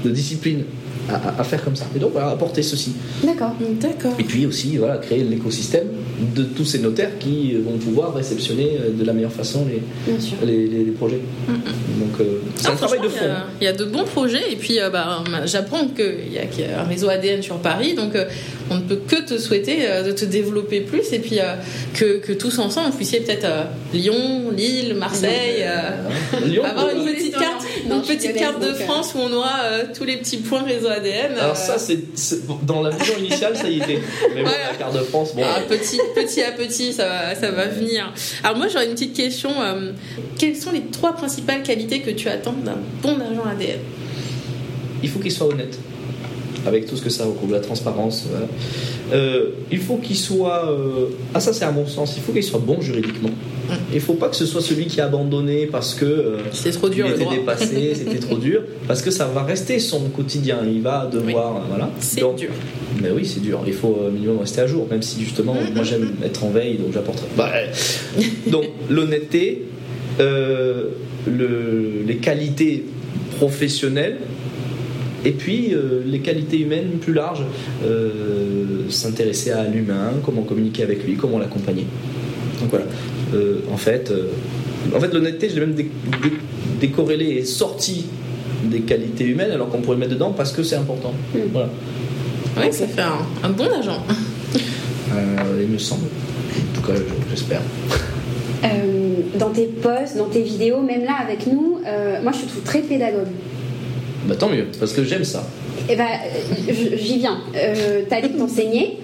de 0.04 0.10
discipline 0.10 0.64
à, 1.14 1.44
faire 1.44 1.64
comme 1.64 1.76
ça. 1.76 1.86
Et 1.96 2.00
donc, 2.00 2.12
voilà, 2.14 2.30
apporter 2.30 2.62
ceci. 2.62 2.94
D'accord. 3.24 3.54
D'accord. 3.80 4.14
Et 4.20 4.24
puis 4.24 4.46
aussi, 4.46 4.78
voilà, 4.78 4.98
créer 4.98 5.24
l'écosystème 5.24 5.88
de 6.36 6.44
tous 6.44 6.66
ces 6.66 6.80
notaires 6.80 7.18
qui 7.20 7.54
vont 7.54 7.78
pouvoir 7.78 8.14
réceptionner 8.14 8.78
euh, 8.80 8.90
de 8.92 9.06
la 9.06 9.14
meilleure 9.14 9.32
façon 9.32 9.66
les, 9.68 9.82
les, 10.46 10.68
les, 10.68 10.92
projets. 10.92 11.22
Mm, 11.48 11.52
mm. 11.52 12.00
Donc, 12.00 12.20
euh, 12.20 12.42
c'est 12.56 12.68
un 12.68 12.76
travail 12.76 13.00
de 13.00 13.08
fond. 13.08 13.26
Il 13.62 13.64
y, 13.64 13.68
a 13.68 13.74
de 13.74 13.86
bons 13.86 14.04
projets, 14.04 14.52
et 14.52 14.56
puis 14.56 14.80
euh, 14.80 14.90
bah, 14.90 15.24
j'apprends 15.46 15.88
qu'il 15.88 16.34
y, 16.34 16.38
a 16.38 16.82
un 16.82 16.84
réseau 16.84 17.10
ADN 17.10 17.42
sur 17.42 17.58
Paris, 17.58 17.94
donc 17.94 18.14
on 18.70 18.76
ne 18.76 18.82
peut 18.82 19.00
que 19.08 19.22
te 19.22 19.38
souhaiter 19.38 19.80
de 20.06 20.12
te 20.12 20.26
développer 20.26 20.82
plus, 20.82 21.12
et 21.14 21.20
puis 21.20 21.40
que, 21.94 22.18
que, 22.18 22.34
tous 22.34 22.60
ensemble, 22.60 22.92
vous 22.92 22.98
puissiez 22.98 23.22
peut-être 23.22 23.48
Lyon, 23.94 24.52
Lille, 24.56 24.94
Marseille, 24.96 25.64
avoir 25.64 26.90
une 26.90 27.06
petite 27.06 27.34
carte, 27.34 27.66
une 27.86 28.02
petite 28.02 28.36
carte 28.36 28.62
de 28.62 28.74
France 28.74 29.14
où 29.16 29.20
on 29.20 29.32
aura 29.34 29.58
tous 29.90 30.06
les 30.06 30.18
petits 30.18 30.38
points 30.38 30.64
réseau 30.64 30.88
ADN 30.88 31.38
alors 31.38 31.56
ça, 31.56 31.78
c'est 31.78 32.00
dans 32.66 32.82
la 32.82 32.90
vision 32.92 33.18
initiale, 33.18 33.56
ça 33.56 33.70
y 33.70 33.78
était. 33.78 34.00
Mais 34.36 34.44
bon, 34.44 34.50
la 34.50 34.76
carte 34.78 34.94
de 34.94 35.00
France, 35.00 35.36
bon. 35.36 35.44
Ah, 35.46 35.62
petit, 35.68 36.00
petit 36.16 36.42
à 36.42 36.52
petit, 36.52 36.94
ça 36.94 37.08
va, 37.08 37.36
ça 37.36 37.52
va 37.52 37.68
venir. 37.68 38.14
Alors 38.44 38.58
moi, 38.58 38.68
j'aurais 38.68 38.86
une 38.86 38.94
petite 38.94 39.16
question. 39.16 39.50
Euh, 39.62 39.92
quelles 40.38 40.56
sont 40.56 40.72
les 40.72 40.82
trois 40.82 41.14
principales 41.14 41.64
qualités 41.64 42.02
que 42.02 42.12
tu 42.12 42.28
attends 42.28 42.54
d'un 42.54 42.78
bon 43.02 43.16
agent 43.16 43.44
ADN 43.50 43.80
Il 45.04 45.10
faut 45.10 45.20
qu'il 45.20 45.32
soit 45.32 45.48
honnête 45.48 45.78
avec 46.66 46.86
tout 46.86 46.98
ce 46.98 47.02
que 47.02 47.10
ça 47.10 47.26
recouvre, 47.26 47.54
la 47.54 47.62
transparence. 47.62 48.26
Euh, 49.12 49.50
il 49.72 49.80
faut 49.80 49.98
qu'il 49.98 50.16
soit. 50.16 50.70
Euh, 50.70 51.08
ah, 51.34 51.40
ça, 51.40 51.54
c'est 51.54 51.66
à 51.66 51.72
mon 51.72 51.88
sens. 51.88 52.16
Il 52.18 52.24
faut 52.24 52.32
qu'il 52.32 52.44
soit 52.44 52.60
bon 52.60 52.82
juridiquement. 52.82 53.32
Il 53.92 53.96
ne 53.96 54.00
faut 54.00 54.14
pas 54.14 54.30
que 54.30 54.36
ce 54.36 54.46
soit 54.46 54.62
celui 54.62 54.88
qui 54.88 55.00
a 55.00 55.06
abandonné 55.06 55.68
parce 55.68 55.94
que 55.94 56.06
euh, 56.06 56.38
c'était 56.52 56.72
trop 56.72 56.90
dur, 56.90 57.06
il 57.08 57.22
était 57.22 57.30
dépassé, 57.30 57.94
c'était 57.96 58.18
trop 58.18 58.38
dur, 58.38 58.64
parce 58.88 59.04
que 59.04 59.12
ça 59.12 59.26
va 59.26 59.44
rester 59.44 59.78
son 59.78 60.10
quotidien. 60.10 60.60
Il 60.66 60.82
va 60.82 61.08
devoir, 61.12 61.62
voilà. 61.70 61.90
C'est 62.00 62.22
dur. 62.36 62.50
Mais 63.02 63.12
oui, 63.12 63.26
c'est 63.26 63.42
dur. 63.42 63.62
Il 63.68 63.74
faut 63.74 64.00
au 64.08 64.12
minimum 64.12 64.40
rester 64.40 64.62
à 64.62 64.68
jour, 64.68 64.88
même 64.90 65.04
si 65.04 65.22
justement, 65.24 65.56
moi 65.76 65.84
j'aime 65.84 66.16
être 66.24 66.44
en 66.44 66.50
veille, 66.50 66.78
donc 66.78 66.94
j'apporterai. 66.94 67.28
Bah, 67.38 67.52
donc 68.48 68.66
l'honnêteté, 68.90 69.66
le, 70.20 70.94
les 72.08 72.18
qualités 72.18 72.86
professionnelles 73.38 74.18
et 75.26 75.32
puis 75.32 75.74
euh, 75.74 76.02
les 76.06 76.20
qualités 76.20 76.60
humaines 76.60 76.98
plus 77.02 77.14
larges, 77.14 77.44
euh, 77.84 78.90
s'intéresser 78.90 79.52
à 79.52 79.66
l'humain, 79.66 80.14
comment 80.24 80.44
communiquer 80.44 80.84
avec 80.84 81.04
lui, 81.04 81.16
comment 81.16 81.40
l'accompagner. 81.40 81.86
Donc 82.62 82.70
voilà. 82.70 82.86
Euh, 83.34 83.60
en 83.72 83.78
fait, 83.78 84.12
en 84.96 85.00
fait 85.00 85.14
l'honnêteté, 85.14 85.50
je 85.50 85.56
l'ai 85.56 85.66
même 85.66 85.76
décorrélé 86.80 87.26
et 87.26 87.46
sorti 87.46 88.06
des 88.66 88.82
qualités 88.82 89.26
humaines 89.26 89.52
alors 89.52 89.70
qu'on 89.70 89.82
pourrait 89.82 89.96
le 89.96 90.02
mettre 90.02 90.14
dedans 90.14 90.32
parce 90.32 90.52
que 90.52 90.64
c'est 90.64 90.76
important. 90.76 91.14
Hmm. 91.34 91.40
Voilà. 91.52 91.70
Oui, 92.58 92.72
ça 92.72 92.88
fait 92.88 93.02
un, 93.02 93.50
bon 93.50 93.68
agent. 93.72 94.04
il 95.62 95.68
me 95.68 95.78
semble. 95.78 96.06
En 96.06 96.76
tout 96.76 96.88
cas, 96.88 97.00
j'espère. 97.30 97.62
dans 99.38 99.50
tes 99.50 99.66
posts, 99.66 100.18
dans 100.18 100.26
tes 100.26 100.42
vidéos, 100.42 100.82
même 100.82 101.04
là 101.04 101.18
avec 101.22 101.46
nous, 101.48 101.80
moi 102.24 102.32
je 102.34 102.46
te 102.46 102.50
trouve 102.50 102.64
très 102.64 102.82
pédagogue. 102.82 103.28
Bah 104.26 104.36
tant 104.36 104.50
mieux, 104.50 104.66
parce 104.80 104.94
que 104.94 105.04
j'aime 105.04 105.24
ça. 105.24 105.48
Eh 105.88 105.96
ben, 105.96 106.08
j'y 106.98 107.20
viens. 107.20 107.40
Euh, 107.56 108.04
tu 108.08 108.14
as 108.14 108.22
dit 108.22 108.34
que 108.34 108.38
t'enseignais. 108.38 108.98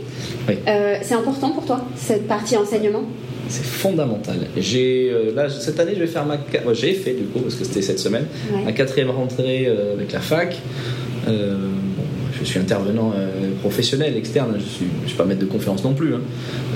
Oui. 0.47 0.55
Euh, 0.67 0.97
c'est 1.01 1.15
important 1.15 1.49
pour 1.51 1.65
toi, 1.65 1.81
cette 1.95 2.27
partie 2.27 2.55
enseignement? 2.57 3.03
C'est 3.47 3.63
fondamental. 3.63 4.37
J'ai 4.57 5.09
euh, 5.11 5.31
là 5.35 5.49
cette 5.49 5.79
année 5.79 5.93
je 5.93 5.99
vais 5.99 6.07
faire 6.07 6.25
ma 6.25 6.37
j'ai 6.73 6.93
fait 6.93 7.13
du 7.13 7.25
coup 7.25 7.39
parce 7.39 7.53
que 7.55 7.63
c'était 7.63 7.83
cette 7.83 7.99
semaine 7.99 8.25
ma 8.63 8.71
quatrième 8.71 9.11
rentrée 9.11 9.65
euh, 9.67 9.93
avec 9.93 10.11
la 10.11 10.19
fac. 10.19 10.57
Je 12.39 12.43
suis 12.43 12.59
intervenant 12.59 13.13
professionnel 13.61 14.15
externe. 14.17 14.55
Je 14.57 14.63
suis 14.63 14.85
je 15.03 15.09
suis 15.09 15.17
pas 15.17 15.25
maître 15.25 15.41
de 15.41 15.45
conférence 15.45 15.83
non 15.83 15.93
plus. 15.93 16.13
Hein. 16.13 16.21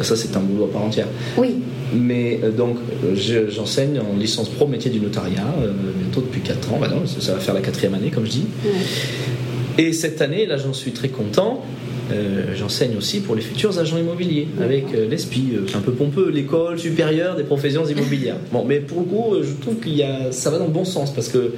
Ça 0.01 0.16
c'est 0.16 0.36
un 0.36 0.41
boulot 0.41 0.66
à 0.66 0.72
part 0.72 0.84
entière. 0.84 1.07
Oui. 1.38 1.55
Mais 1.93 2.39
euh, 2.43 2.51
donc, 2.51 2.78
j'enseigne 3.16 3.99
en 3.99 4.18
licence 4.18 4.49
pro 4.49 4.68
métier 4.68 4.91
du 4.91 4.99
notariat, 4.99 5.45
euh, 5.62 5.72
bientôt 5.97 6.22
depuis 6.22 6.41
4 6.41 6.74
ans. 6.74 6.78
Bah 6.80 6.88
non, 6.88 7.05
ça 7.05 7.34
va 7.34 7.39
faire 7.39 7.53
la 7.53 7.62
quatrième 7.62 7.93
année, 7.93 8.12
comme 8.12 8.26
je 8.26 8.32
dis. 8.32 8.45
Et 9.78 9.93
cette 9.93 10.22
année, 10.22 10.45
là, 10.45 10.57
j'en 10.57 10.74
suis 10.74 10.91
très 10.91 11.10
content. 11.10 11.64
Euh, 12.12 12.55
j'enseigne 12.55 12.97
aussi 12.97 13.20
pour 13.20 13.36
les 13.36 13.41
futurs 13.41 13.78
agents 13.78 13.97
immobiliers 13.97 14.47
avec 14.62 14.86
euh, 14.93 15.07
l'ESPI, 15.07 15.53
euh, 15.53 15.78
un 15.78 15.82
peu 15.82 15.91
pompeux, 15.91 16.30
l'école 16.30 16.80
supérieure 16.80 17.36
des 17.36 17.43
professions 17.43 17.86
immobilières. 17.86 18.38
Bon, 18.51 18.66
mais 18.66 18.80
pour 18.80 19.01
le 19.01 19.05
coup, 19.05 19.36
je 19.41 19.51
trouve 19.62 19.76
qu'il 19.76 19.95
y 19.95 20.03
a, 20.03 20.32
ça 20.32 20.49
va 20.49 20.57
dans 20.57 20.66
le 20.66 20.72
bon 20.72 20.86
sens 20.86 21.14
parce 21.14 21.28
que 21.28 21.53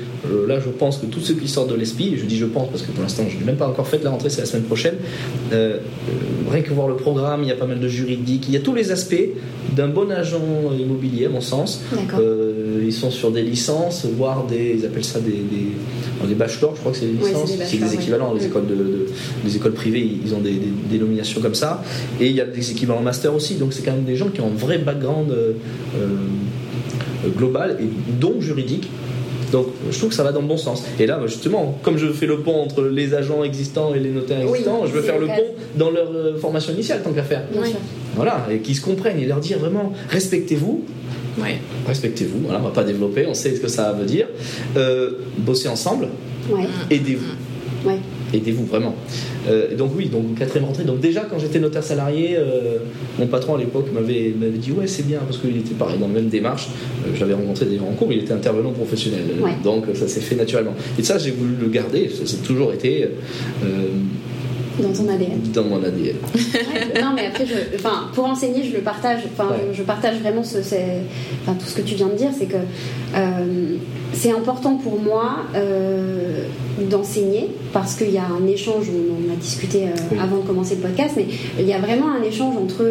là, 0.47 0.59
je 0.59 0.69
pense 0.69 0.97
que 0.97 1.05
tous 1.05 1.21
ceux 1.21 1.35
qui 1.35 1.47
sortent 1.47 1.69
de 1.69 1.75
l'ESPI, 1.75 2.17
je 2.17 2.25
dis 2.25 2.37
je 2.37 2.45
pense 2.45 2.69
parce 2.69 2.81
que 2.83 2.91
pour 2.91 3.01
l'instant, 3.01 3.23
je 3.29 3.37
n'ai 3.37 3.43
même 3.43 3.55
pas 3.55 3.67
encore 3.67 3.87
fait 3.87 4.03
la 4.03 4.09
rentrée, 4.09 4.29
c'est 4.29 4.41
la 4.41 4.47
semaine 4.47 4.63
prochaine. 4.63 4.95
rien 5.51 6.61
que 6.61 6.73
voir 6.73 6.87
le 6.87 6.95
programme, 6.95 7.43
il 7.43 7.49
y 7.49 7.51
a 7.51 7.55
pas 7.55 7.65
mal 7.65 7.79
de 7.79 7.87
juridiques, 7.87 8.45
il 8.47 8.53
y 8.53 8.57
a 8.57 8.61
tous 8.61 8.73
les 8.73 8.91
aspects 8.91 9.29
d'un 9.75 9.87
bon 9.87 10.11
agent 10.11 10.41
immobilier, 10.77 11.25
à 11.27 11.29
mon 11.29 11.41
sens. 11.41 11.83
Ils 12.91 12.93
sont 12.93 13.09
sur 13.09 13.31
des 13.31 13.41
licences, 13.41 14.05
voire 14.05 14.45
des, 14.45 14.75
ils 14.77 14.85
appellent 14.85 15.05
ça 15.05 15.21
des, 15.21 15.31
des, 15.31 16.27
des 16.27 16.35
bachelors, 16.35 16.75
je 16.75 16.81
crois 16.81 16.91
que 16.91 16.97
c'est 16.97 17.05
des 17.05 17.13
licences, 17.13 17.51
c'est 17.65 17.77
des, 17.77 17.93
équivalents. 17.93 18.33
Les 18.33 18.45
écoles, 18.45 18.67
de, 18.67 19.07
les 19.45 19.55
écoles 19.55 19.71
privées, 19.71 20.05
ils 20.25 20.35
ont 20.35 20.41
des, 20.41 20.59
dénominations 20.89 21.39
comme 21.39 21.55
ça. 21.55 21.81
Et 22.19 22.27
il 22.27 22.35
y 22.35 22.41
a 22.41 22.45
des 22.45 22.71
équivalents 22.71 23.01
master 23.01 23.33
aussi. 23.33 23.55
Donc 23.55 23.71
c'est 23.71 23.83
quand 23.83 23.93
même 23.93 24.03
des 24.03 24.17
gens 24.17 24.27
qui 24.27 24.41
ont 24.41 24.47
un 24.47 24.57
vrai 24.57 24.77
background 24.77 25.31
euh, 25.31 25.53
euh, 25.95 27.29
global 27.37 27.77
et 27.79 27.87
donc 28.19 28.41
juridique. 28.41 28.89
Donc 29.53 29.67
je 29.89 29.97
trouve 29.97 30.09
que 30.09 30.15
ça 30.15 30.23
va 30.23 30.33
dans 30.33 30.41
le 30.41 30.47
bon 30.47 30.57
sens. 30.57 30.83
Et 30.99 31.05
là, 31.05 31.21
justement, 31.27 31.79
comme 31.83 31.97
je 31.97 32.07
fais 32.07 32.25
le 32.25 32.39
pont 32.39 32.61
entre 32.61 32.83
les 32.83 33.13
agents 33.13 33.43
existants 33.45 33.93
et 33.95 33.99
les 33.99 34.09
notaires 34.09 34.41
existants, 34.41 34.85
je 34.85 34.91
veux 34.91 35.01
faire 35.01 35.19
le 35.19 35.27
pont 35.27 35.55
dans 35.77 35.91
leur 35.91 36.11
euh, 36.11 36.37
formation 36.37 36.73
initiale, 36.73 37.01
tant 37.03 37.13
qu'à 37.13 37.23
faire. 37.23 37.43
Voilà, 38.17 38.47
et 38.51 38.59
qu'ils 38.59 38.75
se 38.75 38.81
comprennent 38.81 39.19
et 39.19 39.25
leur 39.25 39.39
dire 39.39 39.59
vraiment 39.59 39.93
respectez-vous. 40.09 40.83
Respectez-vous, 41.87 42.39
voilà, 42.45 42.59
on 42.59 42.63
va 42.63 42.71
pas 42.71 42.83
développer, 42.83 43.25
on 43.25 43.33
sait 43.33 43.55
ce 43.55 43.61
que 43.61 43.67
ça 43.67 43.91
veut 43.93 44.05
dire. 44.05 44.27
bossez 45.37 45.67
ensemble, 45.67 46.07
aidez-vous. 46.89 47.89
Ouais 47.89 47.99
aidez-vous 48.33 48.65
vraiment. 48.65 48.95
Euh, 49.47 49.75
donc 49.75 49.91
oui, 49.95 50.07
donc 50.07 50.35
quatrième 50.37 50.65
rentrée. 50.65 50.83
Donc 50.83 50.99
déjà 50.99 51.21
quand 51.21 51.39
j'étais 51.39 51.59
notaire 51.59 51.83
salarié, 51.83 52.35
euh, 52.37 52.77
mon 53.19 53.27
patron 53.27 53.55
à 53.55 53.59
l'époque 53.59 53.87
m'avait, 53.93 54.33
dit 54.55 54.71
ouais 54.71 54.87
c'est 54.87 55.05
bien 55.05 55.19
parce 55.19 55.37
qu'il 55.37 55.57
était 55.57 55.73
pareil 55.73 55.97
dans 55.99 56.07
la 56.07 56.13
même 56.13 56.29
démarche. 56.29 56.69
Euh, 57.05 57.11
j'avais 57.17 57.33
rencontré 57.33 57.65
des 57.65 57.77
gens 57.77 57.87
en 57.87 57.93
cours, 57.93 58.11
il 58.11 58.19
était 58.19 58.33
intervenant 58.33 58.71
professionnel. 58.71 59.21
Donc 59.63 59.85
ça 59.93 60.07
s'est 60.07 60.21
fait 60.21 60.35
naturellement. 60.35 60.75
Et 60.97 61.03
ça 61.03 61.17
j'ai 61.17 61.31
voulu 61.31 61.55
le 61.59 61.67
garder. 61.67 62.09
Ça 62.09 62.25
s'est 62.25 62.43
toujours 62.43 62.73
été 62.73 63.07
dans 64.79 64.93
ton 64.93 65.09
ADN. 65.09 65.41
Dans 65.53 65.63
mon 65.63 65.77
ADN. 65.77 66.15
non, 67.01 67.11
mais 67.15 67.27
après, 67.27 67.45
je, 67.45 67.75
enfin, 67.75 68.09
pour 68.13 68.25
enseigner, 68.25 68.63
je 68.63 68.75
le 68.75 68.81
partage. 68.81 69.21
Enfin, 69.31 69.49
je 69.73 69.83
partage 69.83 70.19
vraiment 70.19 70.43
ce, 70.43 70.57
enfin, 70.59 71.55
tout 71.59 71.65
ce 71.65 71.75
que 71.75 71.81
tu 71.81 71.95
viens 71.95 72.07
de 72.07 72.15
dire, 72.15 72.29
c'est 72.37 72.45
que 72.45 72.57
euh, 73.15 73.75
c'est 74.13 74.31
important 74.31 74.75
pour 74.75 74.99
moi 74.99 75.37
euh, 75.55 76.45
d'enseigner 76.89 77.49
parce 77.73 77.95
qu'il 77.95 78.11
y 78.11 78.17
a 78.17 78.25
un 78.25 78.47
échange. 78.47 78.87
On, 78.89 79.31
a 79.31 79.35
discuté 79.35 79.83
euh, 79.83 80.21
avant 80.21 80.37
de 80.37 80.47
commencer 80.47 80.75
le 80.75 80.81
podcast, 80.81 81.13
mais 81.15 81.25
il 81.59 81.65
y 81.65 81.73
a 81.73 81.79
vraiment 81.79 82.09
un 82.09 82.21
échange 82.21 82.55
entre 82.57 82.83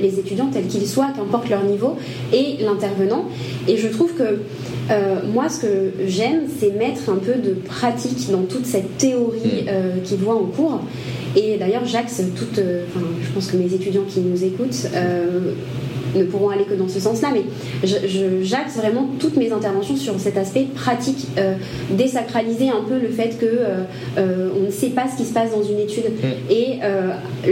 les 0.00 0.18
étudiants 0.18 0.48
tels 0.52 0.66
qu'ils 0.66 0.86
soient, 0.86 1.10
qu'importe 1.16 1.48
leur 1.48 1.64
niveau, 1.64 1.96
et 2.32 2.58
l'intervenant. 2.62 3.24
Et 3.66 3.76
je 3.76 3.88
trouve 3.88 4.12
que 4.14 4.40
moi, 5.32 5.48
ce 5.48 5.60
que 5.60 5.92
j'aime, 6.06 6.42
c'est 6.58 6.70
mettre 6.70 7.10
un 7.10 7.16
peu 7.16 7.34
de 7.34 7.54
pratique 7.54 8.30
dans 8.30 8.42
toute 8.42 8.66
cette 8.66 8.98
théorie 8.98 9.64
mm. 9.64 10.02
qu'ils 10.04 10.18
voient 10.18 10.36
en 10.36 10.46
cours. 10.46 10.80
Et 11.36 11.56
d'ailleurs, 11.58 11.84
j'axe 11.84 12.22
toute. 12.36 12.58
Euh, 12.58 12.84
je 13.22 13.30
pense 13.32 13.46
que 13.46 13.56
mes 13.56 13.72
étudiants 13.72 14.04
qui 14.08 14.20
nous 14.20 14.42
écoutent 14.44 14.88
euh, 14.94 15.52
ne 16.16 16.24
pourront 16.24 16.48
aller 16.48 16.64
que 16.64 16.74
dans 16.74 16.88
ce 16.88 16.98
sens-là, 16.98 17.28
mais 17.32 17.44
j'axe 18.42 18.76
vraiment 18.76 19.08
toutes 19.20 19.36
mes 19.36 19.52
interventions 19.52 19.96
sur 19.96 20.18
cet 20.18 20.36
aspect 20.36 20.66
pratique, 20.74 21.28
euh, 21.38 21.54
désacraliser 21.90 22.68
un 22.68 22.82
peu 22.88 22.98
le 22.98 23.08
fait 23.08 23.38
que 23.38 23.46
on 24.16 24.66
ne 24.66 24.70
sait 24.70 24.88
pas 24.88 25.04
ce 25.08 25.16
qui 25.16 25.28
se 25.28 25.32
passe 25.32 25.52
dans 25.52 25.62
une 25.62 25.78
étude 25.78 26.06
mm. 26.06 26.52
et 26.52 26.80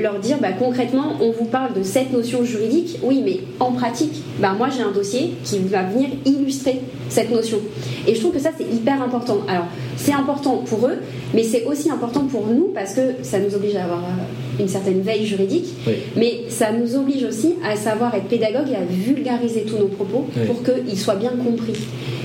leur 0.01 0.19
dire 0.19 0.39
bah, 0.41 0.53
concrètement, 0.59 1.15
on 1.21 1.31
vous 1.31 1.45
parle 1.45 1.73
de 1.75 1.85
cette 1.85 2.13
notion 2.13 2.45
juridique, 2.45 2.99
oui, 3.05 3.23
mais 3.25 3.41
en 3.61 3.71
pratique, 3.71 4.23
bah, 4.41 4.55
moi 4.59 4.69
j'ai 4.77 4.83
un 4.83 4.93
dossier 4.93 5.35
qui 5.45 5.61
va 5.61 5.85
venir 5.85 6.09
illustrer 6.25 6.81
cette 7.09 7.31
notion. 7.31 7.59
Et 8.09 8.15
je 8.17 8.21
trouve 8.21 8.33
que 8.33 8.41
ça 8.41 8.51
c'est 8.59 8.67
hyper 8.75 9.01
important. 9.01 9.39
Alors 9.47 9.67
c'est 9.99 10.13
important 10.13 10.59
pour 10.59 10.87
eux, 10.87 10.99
mais 11.35 11.43
c'est 11.43 11.65
aussi 11.65 11.91
important 11.91 12.21
pour 12.21 12.47
nous 12.47 12.71
parce 12.73 12.95
que 12.95 13.01
ça 13.23 13.39
nous 13.41 13.55
oblige 13.55 13.75
à 13.77 13.85
avoir 13.85 13.99
euh, 13.99 14.61
une 14.63 14.69
certaine 14.69 15.03
veille 15.03 15.27
juridique, 15.27 15.67
mais 16.17 16.43
ça 16.49 16.73
nous 16.73 16.97
oblige 16.97 17.25
aussi 17.25 17.55
à 17.65 17.77
savoir 17.77 18.15
être 18.15 18.27
pédagogue 18.27 18.69
et 18.71 18.77
à 18.77 18.85
vulgariser 18.89 19.63
tous 19.63 19.77
nos 19.77 19.89
propos 19.89 20.27
pour 20.47 20.63
qu'ils 20.63 20.99
soient 20.99 21.17
bien 21.17 21.33
compris. 21.33 21.75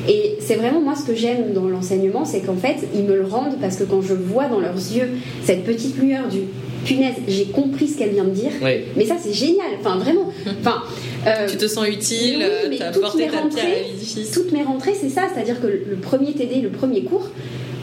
Et 0.07 0.37
c'est 0.39 0.55
vraiment 0.55 0.81
moi 0.81 0.95
ce 0.95 1.05
que 1.05 1.15
j'aime 1.15 1.53
dans 1.53 1.67
l'enseignement, 1.67 2.25
c'est 2.25 2.41
qu'en 2.41 2.55
fait 2.55 2.75
ils 2.93 3.03
me 3.03 3.15
le 3.15 3.25
rendent 3.25 3.57
parce 3.59 3.77
que 3.77 3.83
quand 3.83 4.01
je 4.01 4.13
vois 4.13 4.45
dans 4.45 4.59
leurs 4.59 4.75
yeux 4.75 5.09
cette 5.43 5.63
petite 5.63 5.97
lueur 5.97 6.27
du 6.27 6.41
punaise, 6.83 7.15
j'ai 7.27 7.45
compris 7.45 7.87
ce 7.87 7.97
qu'elle 7.97 8.11
vient 8.11 8.25
de 8.25 8.31
dire. 8.31 8.51
Mais 8.61 9.05
ça, 9.05 9.15
c'est 9.21 9.33
génial. 9.33 9.67
Enfin, 9.79 9.97
vraiment. 9.97 10.31
Enfin, 10.59 10.83
euh, 11.25 11.47
tu 11.49 11.57
te 11.57 11.67
sens 11.67 11.87
utile, 11.87 12.45
tu 12.71 12.83
as 12.83 12.87
apporté 12.89 13.27
ta 13.27 13.47
pierre 13.47 13.65
à 13.65 13.87
l'édifice. 13.87 14.31
Toutes 14.31 14.51
mes 14.51 14.63
rentrées, 14.63 14.93
c'est 14.99 15.09
ça. 15.09 15.23
C'est-à-dire 15.33 15.61
que 15.61 15.67
le 15.67 15.95
premier 16.01 16.33
TD, 16.33 16.61
le 16.61 16.69
premier 16.69 17.03
cours, 17.03 17.29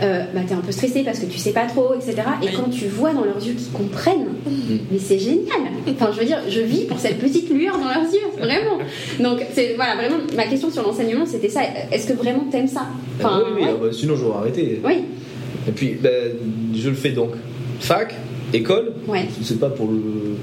euh, 0.03 0.25
bah, 0.35 0.41
tu 0.47 0.53
es 0.53 0.57
un 0.57 0.61
peu 0.61 0.73
stressé 0.73 1.03
parce 1.03 1.19
que 1.19 1.27
tu 1.27 1.39
sais 1.39 1.53
pas 1.53 1.67
trop, 1.67 1.95
etc. 1.95 2.23
Et 2.43 2.55
quand 2.55 2.71
tu 2.71 2.87
vois 2.87 3.13
dans 3.13 3.25
leurs 3.25 3.45
yeux 3.45 3.55
qu'ils 3.55 3.73
comprennent, 3.73 4.29
mm. 4.47 4.77
mais 4.91 4.99
c'est 4.99 5.19
génial. 5.19 5.61
Enfin, 5.89 6.11
je 6.13 6.21
veux 6.21 6.27
dire, 6.27 6.41
je 6.49 6.61
vis 6.61 6.85
pour 6.85 6.99
cette 6.99 7.19
petite 7.19 7.51
lueur 7.51 7.79
dans 7.79 7.89
leurs 7.89 8.13
yeux, 8.13 8.39
vraiment. 8.39 8.79
Donc, 9.21 9.45
c'est 9.55 9.75
voilà, 9.75 9.97
vraiment, 9.97 10.17
ma 10.37 10.45
question 10.45 10.71
sur 10.71 10.83
l'enseignement, 10.83 11.27
c'était 11.27 11.49
ça. 11.49 11.63
Est-ce 11.93 12.07
que 12.07 12.13
vraiment 12.15 12.45
t'aimes 12.51 12.69
ça? 12.69 12.87
Enfin, 13.19 13.43
Oui, 13.45 13.53
oui, 13.63 13.69
ah 13.69 13.75
bah, 13.81 13.89
sinon 13.93 14.17
j'aurais 14.17 14.39
arrêté. 14.39 14.81
Oui. 14.85 15.05
Et 15.69 15.73
puis, 15.73 15.97
bah, 16.01 16.09
je 16.75 16.89
le 16.89 16.97
fais 16.97 17.11
donc. 17.11 17.31
Fac, 17.81 18.15
école, 18.53 18.93
ouais. 19.09 19.27
c'est 19.43 19.59
pas 19.59 19.71
pour 19.71 19.89
le. 19.89 20.37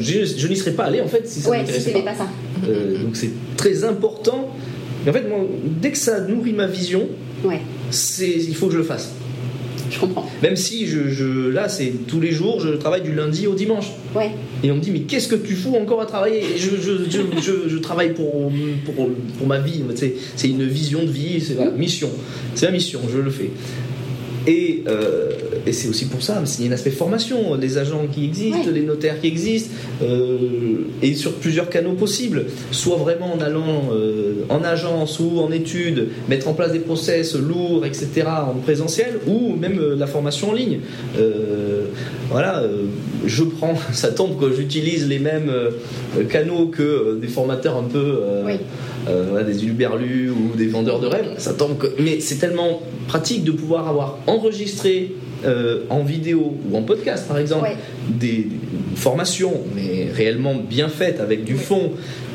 je, 0.00 0.24
je, 0.24 0.48
n'y 0.48 0.56
serais 0.56 0.72
pas 0.72 0.84
allé 0.84 1.00
en 1.00 1.06
fait 1.06 1.26
si 1.26 1.40
ça 1.40 1.50
ouais, 1.50 1.58
m'intéressait 1.58 1.92
pas. 1.92 2.02
pas 2.02 2.14
ça. 2.14 2.26
Euh, 2.68 3.02
donc 3.02 3.16
c'est 3.16 3.30
très 3.56 3.84
important. 3.84 4.50
Mais 5.04 5.10
en 5.10 5.14
fait, 5.14 5.28
moi, 5.28 5.38
dès 5.80 5.92
que 5.92 5.98
ça 5.98 6.20
nourrit 6.20 6.52
ma 6.52 6.66
vision, 6.66 7.08
ouais 7.44 7.60
il 8.20 8.54
faut 8.54 8.66
que 8.66 8.72
je 8.72 8.78
le 8.78 8.84
fasse. 8.84 9.12
Je 9.90 9.98
comprends. 9.98 10.28
Même 10.42 10.56
si 10.56 10.86
je, 10.86 11.48
là, 11.48 11.68
c'est 11.68 11.92
tous 12.06 12.20
les 12.20 12.32
jours, 12.32 12.60
je 12.60 12.70
travaille 12.70 13.02
du 13.02 13.14
lundi 13.14 13.46
au 13.46 13.54
dimanche. 13.54 13.86
Ouais. 14.14 14.30
Et 14.62 14.70
on 14.70 14.76
me 14.76 14.80
dit, 14.80 14.90
mais 14.90 15.00
qu'est-ce 15.00 15.28
que 15.28 15.36
tu 15.36 15.54
fous 15.54 15.74
encore 15.80 16.00
à 16.00 16.06
travailler? 16.06 16.42
Je, 16.56 16.70
je, 16.76 17.68
je, 17.68 17.78
travaille 17.78 18.12
pour, 18.12 18.52
pour, 18.84 19.08
pour 19.38 19.46
ma 19.46 19.58
vie. 19.58 19.82
C'est 20.36 20.48
une 20.48 20.66
vision 20.66 21.04
de 21.04 21.10
vie, 21.10 21.40
c'est 21.40 21.54
ma 21.54 21.70
mission. 21.70 22.10
C'est 22.54 22.66
ma 22.66 22.72
mission, 22.72 23.00
je 23.10 23.18
le 23.18 23.30
fais. 23.30 23.50
Euh, 24.48 25.30
et, 25.66 25.72
c'est 25.72 25.88
aussi 25.88 26.06
pour 26.06 26.22
ça, 26.22 26.42
il 26.58 26.64
y 26.64 26.68
a 26.68 26.70
un 26.70 26.74
aspect 26.74 26.90
formation, 26.90 27.54
les 27.54 27.78
agents 27.78 28.06
qui 28.10 28.24
existent, 28.24 28.70
les 28.72 28.82
notaires 28.82 29.20
qui 29.20 29.26
existent, 29.26 29.70
euh, 30.02 30.38
et 31.02 31.14
sur 31.14 31.34
plusieurs 31.34 31.68
canaux 31.68 31.92
possibles, 31.92 32.46
soit 32.70 32.96
vraiment 32.96 33.34
en 33.34 33.40
allant 33.40 33.90
euh, 33.92 34.44
en 34.48 34.64
agence 34.64 35.20
ou 35.20 35.40
en 35.40 35.50
études, 35.52 36.08
mettre 36.28 36.48
en 36.48 36.54
place 36.54 36.72
des 36.72 36.78
process 36.78 37.34
lourds, 37.34 37.84
etc., 37.84 38.26
en 38.26 38.60
présentiel, 38.60 39.18
ou 39.26 39.56
même 39.56 39.78
la 39.94 40.06
formation 40.06 40.50
en 40.50 40.54
ligne. 40.54 40.80
Voilà, 42.30 42.62
je 43.26 43.44
prends, 43.44 43.74
ça 43.92 44.10
tombe 44.10 44.38
que 44.38 44.54
j'utilise 44.54 45.08
les 45.08 45.18
mêmes 45.18 45.52
canaux 46.28 46.66
que 46.66 47.18
des 47.20 47.28
formateurs 47.28 47.76
un 47.76 47.84
peu, 47.84 48.20
des 49.46 49.66
uberlus 49.66 50.30
ou 50.30 50.56
des 50.56 50.66
vendeurs 50.66 51.00
de 51.00 51.06
rêves, 51.06 51.34
ça 51.38 51.54
tombe 51.54 51.78
que, 51.78 51.86
mais 51.98 52.20
c'est 52.20 52.36
tellement 52.36 52.82
pratique 53.06 53.44
de 53.44 53.52
pouvoir 53.52 53.88
avoir 53.88 54.18
enregistré 54.26 55.12
euh, 55.44 55.84
en 55.88 56.02
vidéo 56.02 56.56
ou 56.68 56.76
en 56.76 56.82
podcast 56.82 57.28
par 57.28 57.38
exemple 57.38 57.68
des, 58.08 58.48
formations 58.96 59.54
mais 59.76 60.08
réellement 60.12 60.56
bien 60.56 60.88
faites 60.88 61.20
avec 61.20 61.44
du 61.44 61.54
fond 61.54 61.92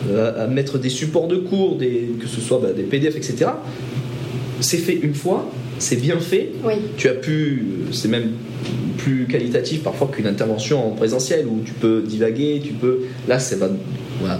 euh, 0.09 0.45
à 0.45 0.47
mettre 0.47 0.77
des 0.77 0.87
supports 0.87 1.27
de 1.27 1.35
cours 1.35 1.75
des, 1.75 2.11
que 2.21 2.27
ce 2.27 2.39
soit 2.39 2.59
bah, 2.59 2.69
des 2.71 2.83
PDF 2.83 3.17
etc 3.17 3.51
c'est 4.61 4.77
fait 4.77 4.93
une 4.93 5.15
fois 5.15 5.49
c'est 5.79 5.99
bien 5.99 6.19
fait. 6.19 6.51
Tu 6.97 7.09
as 7.09 7.13
pu 7.13 7.65
c'est 7.91 8.07
même 8.07 8.31
plus 9.03 9.25
qualitatif 9.27 9.83
parfois 9.83 10.09
qu'une 10.11 10.27
intervention 10.27 10.87
en 10.87 10.91
présentiel 10.91 11.45
où 11.45 11.61
tu 11.65 11.73
peux 11.73 12.01
divaguer 12.01 12.61
tu 12.63 12.73
peux 12.73 13.01
là 13.27 13.39
c'est 13.39 13.57
va 13.57 13.69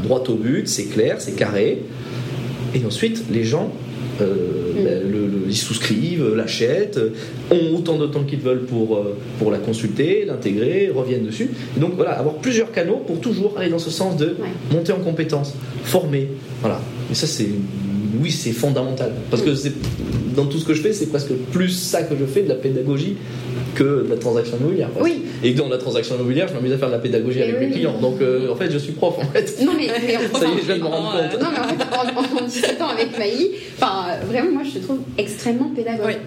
droit 0.01 0.24
au 0.30 0.36
but 0.36 0.68
c'est 0.68 0.86
clair 0.86 1.18
c'est 1.20 1.34
carré 1.34 1.82
et 2.74 2.86
ensuite 2.86 3.26
les 3.32 3.43
gens 3.43 3.72
euh, 4.22 4.74
mm. 4.74 4.84
ben, 4.84 5.11
le, 5.11 5.30
ils 5.49 5.57
souscrivent, 5.57 6.34
l'achètent, 6.36 6.99
ont 7.51 7.76
autant 7.76 7.97
de 7.97 8.07
temps 8.07 8.24
qu'ils 8.24 8.39
veulent 8.39 8.66
pour, 8.66 8.97
euh, 8.97 9.18
pour 9.39 9.51
la 9.51 9.57
consulter, 9.57 10.26
l'intégrer, 10.26 10.91
reviennent 10.93 11.26
dessus. 11.26 11.49
donc 11.78 11.93
voilà, 11.95 12.11
avoir 12.11 12.36
plusieurs 12.36 12.72
canaux 12.72 13.01
pour 13.05 13.20
toujours 13.20 13.57
aller 13.57 13.70
dans 13.70 13.80
ce 13.80 13.89
sens 13.89 14.18
de 14.18 14.36
monter 14.72 14.91
en 14.91 14.99
compétences, 14.99 15.53
former. 15.84 16.28
Voilà. 16.61 16.80
Et 17.11 17.16
ça, 17.16 17.28
c'est 17.28 17.49
oui, 18.20 18.32
c'est 18.32 18.51
fondamental. 18.51 19.11
Parce 19.30 19.41
que 19.41 19.55
c'est 19.55 19.74
dans 20.36 20.45
tout 20.45 20.59
ce 20.59 20.66
que 20.66 20.74
je 20.74 20.82
fais, 20.82 20.93
c'est 20.93 21.07
presque 21.07 21.34
plus 21.51 21.70
ça 21.70 22.03
que 22.03 22.16
je 22.20 22.26
fais 22.26 22.43
de 22.43 22.49
la 22.49 22.55
pédagogie 22.55 23.18
que 23.76 24.03
de 24.03 24.09
la 24.09 24.15
transaction 24.17 24.57
immobilière. 24.57 24.89
Oui. 24.99 25.24
Et 25.43 25.53
dans 25.53 25.69
la 25.69 25.78
transaction 25.78 26.15
immobilière, 26.15 26.47
je 26.47 26.53
m'amuse 26.53 26.74
à 26.74 26.78
faire 26.78 26.89
de 26.89 26.93
la 26.93 26.99
pédagogie 26.99 27.41
avec 27.41 27.59
mes 27.59 27.69
clients. 27.69 27.99
Donc 27.99 28.21
euh, 28.21 28.51
en 28.51 28.55
fait, 28.55 28.71
je 28.71 28.78
suis 28.78 28.93
prof 28.93 29.15
en 29.17 29.26
fait. 29.32 29.63
Non 29.63 29.74
mais, 29.76 29.88
mais 29.88 30.13
ça 30.39 30.45
y 30.45 30.57
est, 30.57 30.61
je 30.61 30.65
viens 30.65 30.78
de 30.78 30.82
me 30.82 30.88
rendre 30.88 31.11
compte. 31.11 31.41
Non 31.41 31.47
mais 31.51 31.59
en 31.59 31.67
fait, 31.67 32.41
en, 32.41 32.45
17 32.45 32.82
ans 32.82 32.89
avec 32.89 33.17
Maï, 33.17 33.51
enfin 33.78 34.05
vraiment, 34.28 34.51
moi 34.51 34.61
je 34.63 34.80
te 34.80 34.84
trouve 34.84 34.99
extrêmement 35.17 35.71
pédagogue. 35.76 36.17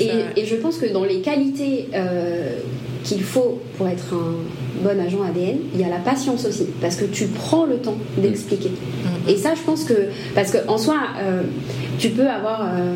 et, 0.00 0.40
et, 0.40 0.46
je 0.46 0.56
pense 0.56 0.78
que 0.78 0.86
dans 0.86 1.04
les 1.04 1.20
qualités 1.20 1.88
euh, 1.94 2.58
qu'il 3.04 3.22
faut 3.22 3.60
pour 3.76 3.88
être 3.88 4.14
un 4.14 4.82
bon 4.82 5.00
agent 5.00 5.22
ADN, 5.22 5.58
il 5.74 5.80
y 5.80 5.84
a 5.84 5.88
la 5.88 5.98
patience 5.98 6.44
aussi, 6.44 6.66
parce 6.80 6.96
que 6.96 7.04
tu 7.04 7.26
prends 7.26 7.64
le 7.64 7.78
temps 7.78 7.96
d'expliquer. 8.16 8.70
Mm. 8.70 9.28
Et 9.28 9.36
ça, 9.36 9.54
je 9.54 9.62
pense 9.62 9.84
que, 9.84 10.08
parce 10.34 10.52
qu'en 10.52 10.78
soi, 10.78 10.96
euh, 11.20 11.42
tu 11.98 12.10
peux 12.10 12.28
avoir 12.28 12.62
euh, 12.62 12.94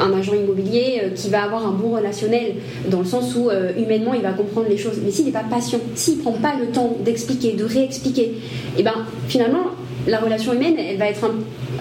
un 0.00 0.18
agent 0.18 0.34
immobilier 0.34 1.02
euh, 1.02 1.10
qui 1.10 1.28
va 1.30 1.42
avoir 1.42 1.66
un 1.66 1.72
bon 1.72 1.96
relationnel, 1.96 2.54
dans 2.88 3.00
le 3.00 3.04
sens 3.04 3.34
où 3.36 3.50
humainement, 3.76 4.14
il 4.14 4.22
va 4.22 4.32
comprendre 4.32 4.68
les 4.68 4.78
choses. 4.78 5.00
Mais 5.04 5.10
s'il 5.10 5.26
n'est 5.26 5.32
pas 5.32 5.44
patient, 5.48 5.80
s'il 5.94 6.18
ne 6.18 6.22
prend 6.22 6.32
pas 6.32 6.54
le 6.58 6.66
temps 6.66 6.96
d'expliquer, 7.04 7.52
de 7.52 7.64
réexpliquer, 7.64 8.22
et 8.22 8.34
eh 8.78 8.82
ben 8.82 8.94
finalement, 9.28 9.64
la 10.06 10.18
relation 10.18 10.54
humaine, 10.54 10.76
elle 10.78 10.96
va 10.96 11.08
être 11.08 11.30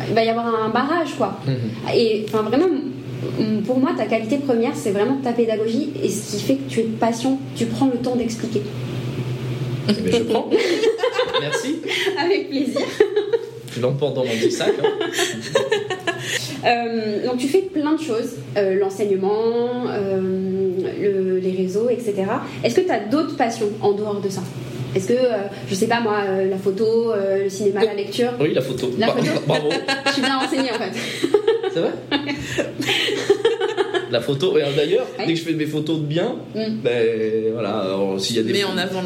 il 0.08 0.16
va 0.16 0.24
y 0.24 0.30
avoir 0.30 0.46
un 0.48 0.70
barrage, 0.70 1.16
quoi. 1.18 1.40
Mm-hmm. 1.48 1.96
Et 1.96 2.26
enfin, 2.28 2.44
vraiment, 2.44 2.68
pour 3.66 3.80
moi, 3.80 3.92
ta 3.98 4.06
qualité 4.06 4.38
première, 4.38 4.76
c'est 4.76 4.92
vraiment 4.92 5.18
ta 5.24 5.34
pédagogie 5.34 5.90
et 6.02 6.10
ce 6.10 6.38
qui 6.38 6.44
fait 6.44 6.56
que 6.56 6.70
tu 6.70 6.80
es 6.82 6.84
patient, 6.84 7.40
tu 7.56 7.66
prends 7.66 7.88
le 7.88 7.98
temps 7.98 8.16
d'expliquer. 8.16 8.62
Mais 10.04 10.12
je 10.12 10.24
prends. 10.24 10.50
Merci. 11.42 11.78
Avec 12.18 12.50
plaisir. 12.50 12.82
Je 13.76 13.82
l'emporte 13.82 14.16
dans 14.16 14.26
mon 14.26 14.32
petit 14.32 14.52
sac. 14.52 14.74
Hein. 14.82 15.10
Euh, 16.66 17.26
donc 17.26 17.38
tu 17.38 17.48
fais 17.48 17.62
plein 17.62 17.94
de 17.94 18.02
choses, 18.02 18.36
euh, 18.58 18.78
l'enseignement, 18.80 19.86
euh, 19.88 21.40
les 21.42 21.52
réseaux, 21.52 21.90
etc. 21.90 22.16
Est-ce 22.64 22.76
que 22.76 22.82
tu 22.82 22.92
as 22.92 23.00
d'autres 23.00 23.36
passions 23.36 23.70
en 23.82 23.94
dehors 23.94 24.20
de 24.20 24.30
ça? 24.30 24.42
Est-ce 24.96 25.08
que, 25.08 25.20
je 25.70 25.76
sais 25.76 25.88
pas 25.88 26.00
moi, 26.00 26.22
la 26.50 26.58
photo, 26.58 27.14
le 27.14 27.50
cinéma, 27.50 27.86
la 27.86 27.94
lecture? 27.94 28.32
Oui, 28.40 28.54
la 28.54 28.62
photo. 28.62 28.90
La 28.98 29.08
photo? 29.10 29.30
Bravo. 29.46 29.70
Je 30.08 30.12
suis 30.14 30.22
bien 30.22 30.40
renseignée 30.40 30.72
en 30.72 30.80
fait. 30.80 31.00
C'est 31.72 31.80
vrai 31.80 31.92
la 34.12 34.22
photo. 34.22 34.58
Et 34.58 34.62
d'ailleurs, 34.76 35.08
dès 35.18 35.34
que 35.34 35.40
je 35.40 35.44
fais 35.44 35.54
mes 35.54 35.66
photos 35.66 36.00
de 36.00 36.06
bien, 36.06 36.36
mm. 36.56 36.82
ben 36.84 37.54
voilà, 37.54 37.98
s'il 38.18 38.36
y 38.36 38.40
a 38.40 38.44
des 38.44 38.54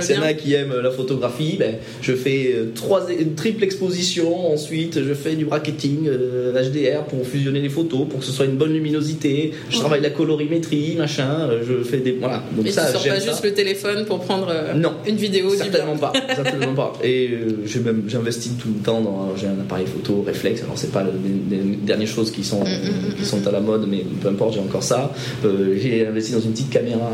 Sénats 0.01 0.33
qui 0.33 0.53
aiment 0.53 0.79
la 0.81 0.91
photographie, 0.91 1.55
ben, 1.57 1.75
je 2.01 2.13
fais 2.13 2.53
euh, 2.55 2.71
trois, 2.73 3.09
une 3.09 3.35
triple 3.35 3.63
exposition. 3.63 4.51
Ensuite, 4.53 5.03
je 5.03 5.13
fais 5.13 5.35
du 5.35 5.45
bracketing 5.45 6.07
HDR 6.07 6.09
euh, 6.09 7.01
pour 7.07 7.25
fusionner 7.25 7.61
les 7.61 7.69
photos, 7.69 8.07
pour 8.09 8.19
que 8.19 8.25
ce 8.25 8.31
soit 8.31 8.45
une 8.45 8.57
bonne 8.57 8.73
luminosité. 8.73 9.53
Je 9.69 9.77
travaille 9.77 10.01
la 10.01 10.09
colorimétrie, 10.09 10.95
machin. 10.97 11.47
Euh, 11.49 11.63
je 11.67 11.83
fais 11.83 11.97
des 11.97 12.13
voilà. 12.13 12.43
Donc 12.55 12.67
ça, 12.69 12.85
tu 12.85 12.93
sors 12.93 13.03
pas 13.03 13.19
juste 13.19 13.43
le 13.43 13.53
téléphone 13.53 14.05
pour 14.05 14.19
prendre 14.19 14.53
non, 14.75 14.93
une 15.07 15.15
vidéo. 15.15 15.49
Certainement 15.55 15.97
pas. 15.97 16.13
certainement 16.35 16.73
pas. 16.73 16.93
Et 17.03 17.29
j'ai 17.65 17.79
même 17.79 18.03
j'investis 18.07 18.57
tout 18.57 18.69
le 18.69 18.83
temps 18.83 19.01
dans 19.01 19.35
j'ai 19.35 19.47
un 19.47 19.59
appareil 19.59 19.85
photo 19.85 20.23
réflexe. 20.25 20.63
Alors 20.63 20.77
c'est 20.77 20.91
pas 20.91 21.03
les, 21.03 21.59
dernières 21.83 22.07
choses 22.07 22.31
qui 22.31 22.43
sont 22.43 22.61
mm, 22.61 22.63
mm, 22.63 23.15
qui 23.17 23.25
sont 23.25 23.45
à 23.47 23.51
la 23.51 23.59
mode, 23.59 23.87
mais 23.87 24.03
peu 24.21 24.29
importe, 24.29 24.55
j'ai 24.55 24.59
encore 24.59 24.83
ça 24.83 24.92
euh, 25.45 25.75
j'ai 25.79 26.07
investi 26.07 26.33
dans 26.33 26.39
une 26.39 26.51
petite 26.51 26.69
caméra 26.69 27.09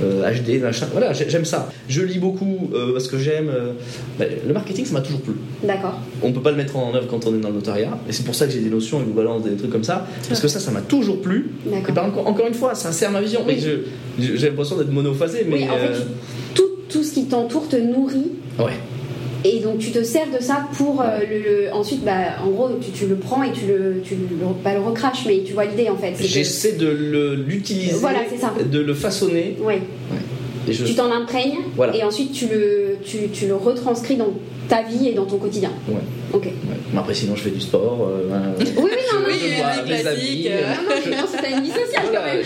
HD, 0.00 0.02
euh, 0.02 0.60
machin. 0.62 0.86
Voilà, 0.92 1.12
j'aime 1.12 1.44
ça. 1.44 1.68
Je 1.88 2.02
lis 2.02 2.18
beaucoup 2.18 2.70
euh, 2.74 2.92
parce 2.92 3.08
que 3.08 3.18
j'aime. 3.18 3.50
Ben, 4.18 4.28
le 4.46 4.52
marketing, 4.52 4.84
ça 4.84 4.94
m'a 4.94 5.00
toujours 5.00 5.20
plu. 5.20 5.34
D'accord. 5.62 5.98
On 6.22 6.32
peut 6.32 6.42
pas 6.42 6.50
le 6.50 6.56
mettre 6.56 6.76
en 6.76 6.94
œuvre 6.94 7.06
quand 7.06 7.26
on 7.26 7.34
est 7.34 7.40
dans 7.40 7.48
le 7.48 7.54
notariat. 7.54 7.98
Et 8.08 8.12
c'est 8.12 8.24
pour 8.24 8.34
ça 8.34 8.46
que 8.46 8.52
j'ai 8.52 8.60
des 8.60 8.70
notions 8.70 9.00
et 9.00 9.04
vous 9.04 9.12
balance 9.12 9.42
des 9.42 9.56
trucs 9.56 9.70
comme 9.70 9.84
ça. 9.84 10.06
Parce 10.28 10.40
que 10.40 10.48
ça, 10.48 10.60
ça 10.60 10.70
m'a 10.70 10.82
toujours 10.82 11.20
plu. 11.20 11.50
Et 11.66 11.92
par 11.92 12.06
encore, 12.06 12.26
encore 12.26 12.46
une 12.46 12.54
fois, 12.54 12.74
ça 12.74 12.92
sert 12.92 13.10
ma 13.10 13.20
vision. 13.20 13.40
j'ai 14.18 14.48
l'impression 14.48 14.76
d'être 14.76 14.92
monophasé. 14.92 15.46
Mais 15.48 15.64
en 15.64 15.76
fait, 15.76 16.06
tout, 16.54 16.68
tout 16.88 17.02
ce 17.02 17.14
qui 17.14 17.26
t'entoure 17.26 17.68
te 17.68 17.76
nourrit. 17.76 18.32
Ouais. 18.58 18.72
Et 19.46 19.60
donc 19.60 19.78
tu 19.78 19.92
te 19.92 20.02
sers 20.02 20.26
de 20.36 20.42
ça 20.42 20.66
pour 20.76 21.00
euh, 21.00 21.20
le, 21.20 21.72
ensuite 21.72 22.04
bah 22.04 22.42
en 22.44 22.50
gros 22.50 22.68
tu, 22.94 23.06
le 23.06 23.14
prends 23.14 23.44
et 23.44 23.52
tu 23.52 23.66
le 23.66 24.00
tu 24.02 24.14
le, 24.16 24.26
pas 24.64 24.74
le 24.74 24.80
recraches 24.80 25.24
mais 25.26 25.42
tu 25.46 25.52
vois 25.52 25.66
l'idée 25.66 25.88
en 25.88 25.96
fait. 25.96 26.14
J'essaie 26.20 26.72
de 26.72 26.88
l'utiliser, 27.46 27.94
voilà, 27.94 28.20
de 28.64 28.80
le 28.80 28.94
façonner. 28.94 29.56
Tu 30.66 30.94
t'en 30.94 31.12
imprègnes 31.12 31.58
et 31.94 32.02
ensuite 32.02 32.32
tu 32.32 32.48
le 32.48 32.96
tu, 33.04 33.28
tu, 33.32 33.46
le 33.46 33.54
retranscris 33.54 34.16
dans 34.16 34.32
ta 34.68 34.82
vie 34.82 35.08
et 35.08 35.12
dans 35.12 35.26
ton 35.26 35.38
quotidien. 35.38 35.70
Ouais. 35.88 35.94
Ok. 36.32 36.48
après 36.96 37.14
sinon 37.14 37.36
je 37.36 37.42
fais 37.42 37.50
du 37.50 37.60
sport. 37.60 38.08
Euh, 38.10 38.52
oui 38.58 38.90
oui 38.90 38.90
oui, 39.48 39.62
je 39.84 39.92
mes 39.92 40.06
amis. 40.06 40.46
Euh... 40.48 41.10
Non 41.10 41.16
non 41.16 41.24
c'est 41.30 41.50
une 41.50 41.62
vie 41.62 41.70
sociale 41.70 42.04
quand 42.12 42.24
même. 42.24 42.42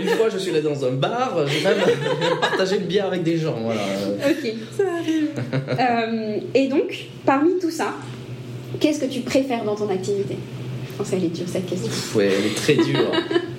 une 0.00 0.08
fois 0.08 0.28
je 0.30 0.38
suis 0.38 0.50
allé 0.50 0.62
dans 0.62 0.84
un 0.84 0.92
bar, 0.92 1.36
j'ai 1.46 1.62
même 1.62 1.78
partagé 2.40 2.76
une 2.76 2.86
bière 2.86 3.06
avec 3.06 3.22
des 3.22 3.38
gens. 3.38 3.56
Voilà. 3.62 3.80
Ok. 4.28 4.52
Ça 4.76 4.82
arrive. 5.00 5.28
Euh, 5.78 6.38
et 6.54 6.68
donc, 6.68 7.06
parmi 7.24 7.58
tout 7.58 7.70
ça, 7.70 7.94
qu'est-ce 8.80 9.00
que 9.00 9.06
tu 9.06 9.20
préfères 9.20 9.64
dans 9.64 9.74
ton 9.74 9.88
activité? 9.90 10.36
Je 10.92 10.98
pense 10.98 11.10
qu'elle 11.10 11.24
est 11.24 11.28
dure 11.28 11.46
cette 11.48 11.66
question. 11.66 11.90
ouais, 12.14 12.30
elle 12.38 12.46
est 12.46 12.54
très 12.54 12.74
dure. 12.74 13.10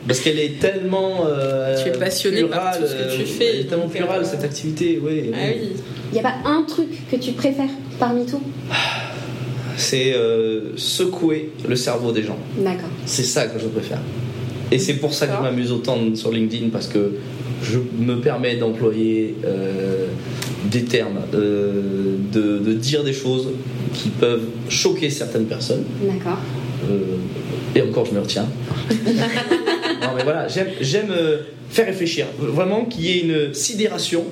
Parce 0.07 0.19
qu'elle 0.19 0.39
est 0.39 0.59
tellement. 0.59 1.26
Euh, 1.26 1.82
tu 1.82 1.89
es 1.89 1.91
passionné 1.93 2.43
par 2.43 2.78
tout 2.78 2.86
ce 2.86 2.93
que 2.93 3.17
tu 3.17 3.26
fais. 3.26 3.55
Elle 3.55 3.59
est 3.61 3.63
tellement 3.63 3.88
plurale, 3.88 4.26
cette 4.26 4.43
activité, 4.43 4.99
oui. 5.01 5.32
Ah 5.34 5.38
oui. 5.47 5.71
Il 6.11 6.13
n'y 6.13 6.19
a 6.19 6.24
pas 6.24 6.36
un 6.45 6.63
truc 6.63 6.89
que 7.09 7.15
tu 7.15 7.32
préfères 7.32 7.69
parmi 7.97 8.26
tout? 8.26 8.41
C'est 9.78 10.15
secouer 10.76 11.51
le 11.67 11.76
cerveau 11.76 12.11
des 12.11 12.24
gens. 12.24 12.38
D'accord. 12.57 12.89
C'est 13.05 13.24
ça 13.24 13.47
que 13.47 13.59
je 13.59 13.67
préfère. 13.67 13.99
Et 14.71 14.80
c'est 14.80 14.95
pour 14.95 15.13
ça 15.13 15.28
que 15.28 15.34
je 15.38 15.41
m'amuse 15.41 15.71
autant 15.71 15.97
sur 16.15 16.32
LinkedIn 16.32 16.69
parce 16.69 16.88
que 16.88 17.11
je 17.63 17.80
me 17.97 18.19
permets 18.19 18.55
d'employer 18.55 19.36
euh, 19.45 20.07
des 20.65 20.84
termes, 20.84 21.19
euh, 21.34 22.17
de, 22.32 22.74
dire 22.74 23.03
des 23.03 23.13
choses 23.13 23.49
qui 23.93 24.09
peuvent 24.09 24.47
choquer 24.69 25.09
certaines 25.09 25.45
personnes. 25.45 25.84
D'accord. 26.01 26.39
Euh, 26.89 27.17
et 27.76 27.82
encore, 27.82 28.05
je 28.05 28.13
me 28.13 28.19
retiens. 28.19 28.47
non, 28.89 30.09
mais 30.17 30.24
voilà, 30.24 30.47
j'aime 30.47 31.13
faire 31.69 31.86
réfléchir. 31.86 32.26
Vraiment 32.39 32.86
qu'il 32.86 33.05
y 33.05 33.11
ait 33.11 33.21
une 33.21 33.53
sidération 33.53 34.26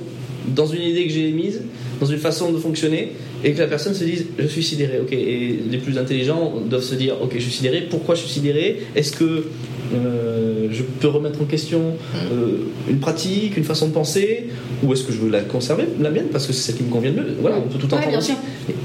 dans 0.48 0.66
une 0.66 0.82
idée 0.82 1.06
que 1.06 1.14
j'ai 1.14 1.30
émise, 1.30 1.62
dans 2.00 2.08
une 2.08 2.18
façon 2.18 2.52
de 2.52 2.58
fonctionner, 2.58 3.14
et 3.44 3.54
que 3.54 3.60
la 3.60 3.68
personne 3.68 3.94
se 3.94 4.04
dise 4.04 4.26
je 4.38 4.48
suis 4.48 4.64
sidéré. 4.64 5.00
Ok, 5.00 5.12
et 5.12 5.60
les 5.70 5.78
plus 5.78 5.98
intelligents 5.98 6.54
doivent 6.66 6.84
se 6.84 6.96
dire 6.96 7.16
ok, 7.22 7.32
je 7.36 7.40
suis 7.40 7.52
sidéré. 7.52 7.88
Pourquoi 7.90 8.16
je 8.16 8.22
suis 8.22 8.30
sidéré? 8.30 8.82
Est-ce 8.96 9.12
que 9.12 9.46
euh, 9.94 10.68
je 10.72 10.84
peux 10.84 11.08
remettre 11.08 11.42
en 11.42 11.46
question 11.46 11.96
euh, 12.16 12.58
une 12.90 13.00
pratique, 13.00 13.58
une 13.58 13.64
façon 13.64 13.88
de 13.88 13.94
penser, 13.94 14.48
ou 14.84 14.94
est-ce 14.94 15.04
que 15.04 15.12
je 15.12 15.18
veux 15.18 15.30
la 15.30 15.42
conserver, 15.42 15.84
la 16.00 16.10
mienne, 16.10 16.28
parce 16.32 16.48
que 16.48 16.54
c'est 16.54 16.72
celle 16.72 16.76
qui 16.76 16.84
me 16.84 16.92
convient 16.92 17.12
le 17.12 17.18
mieux 17.18 17.36
Voilà, 17.40 17.58
on 17.58 17.68
peut 17.68 17.78
tout 17.78 17.94
entendre 17.94 18.18
aussi. 18.18 18.34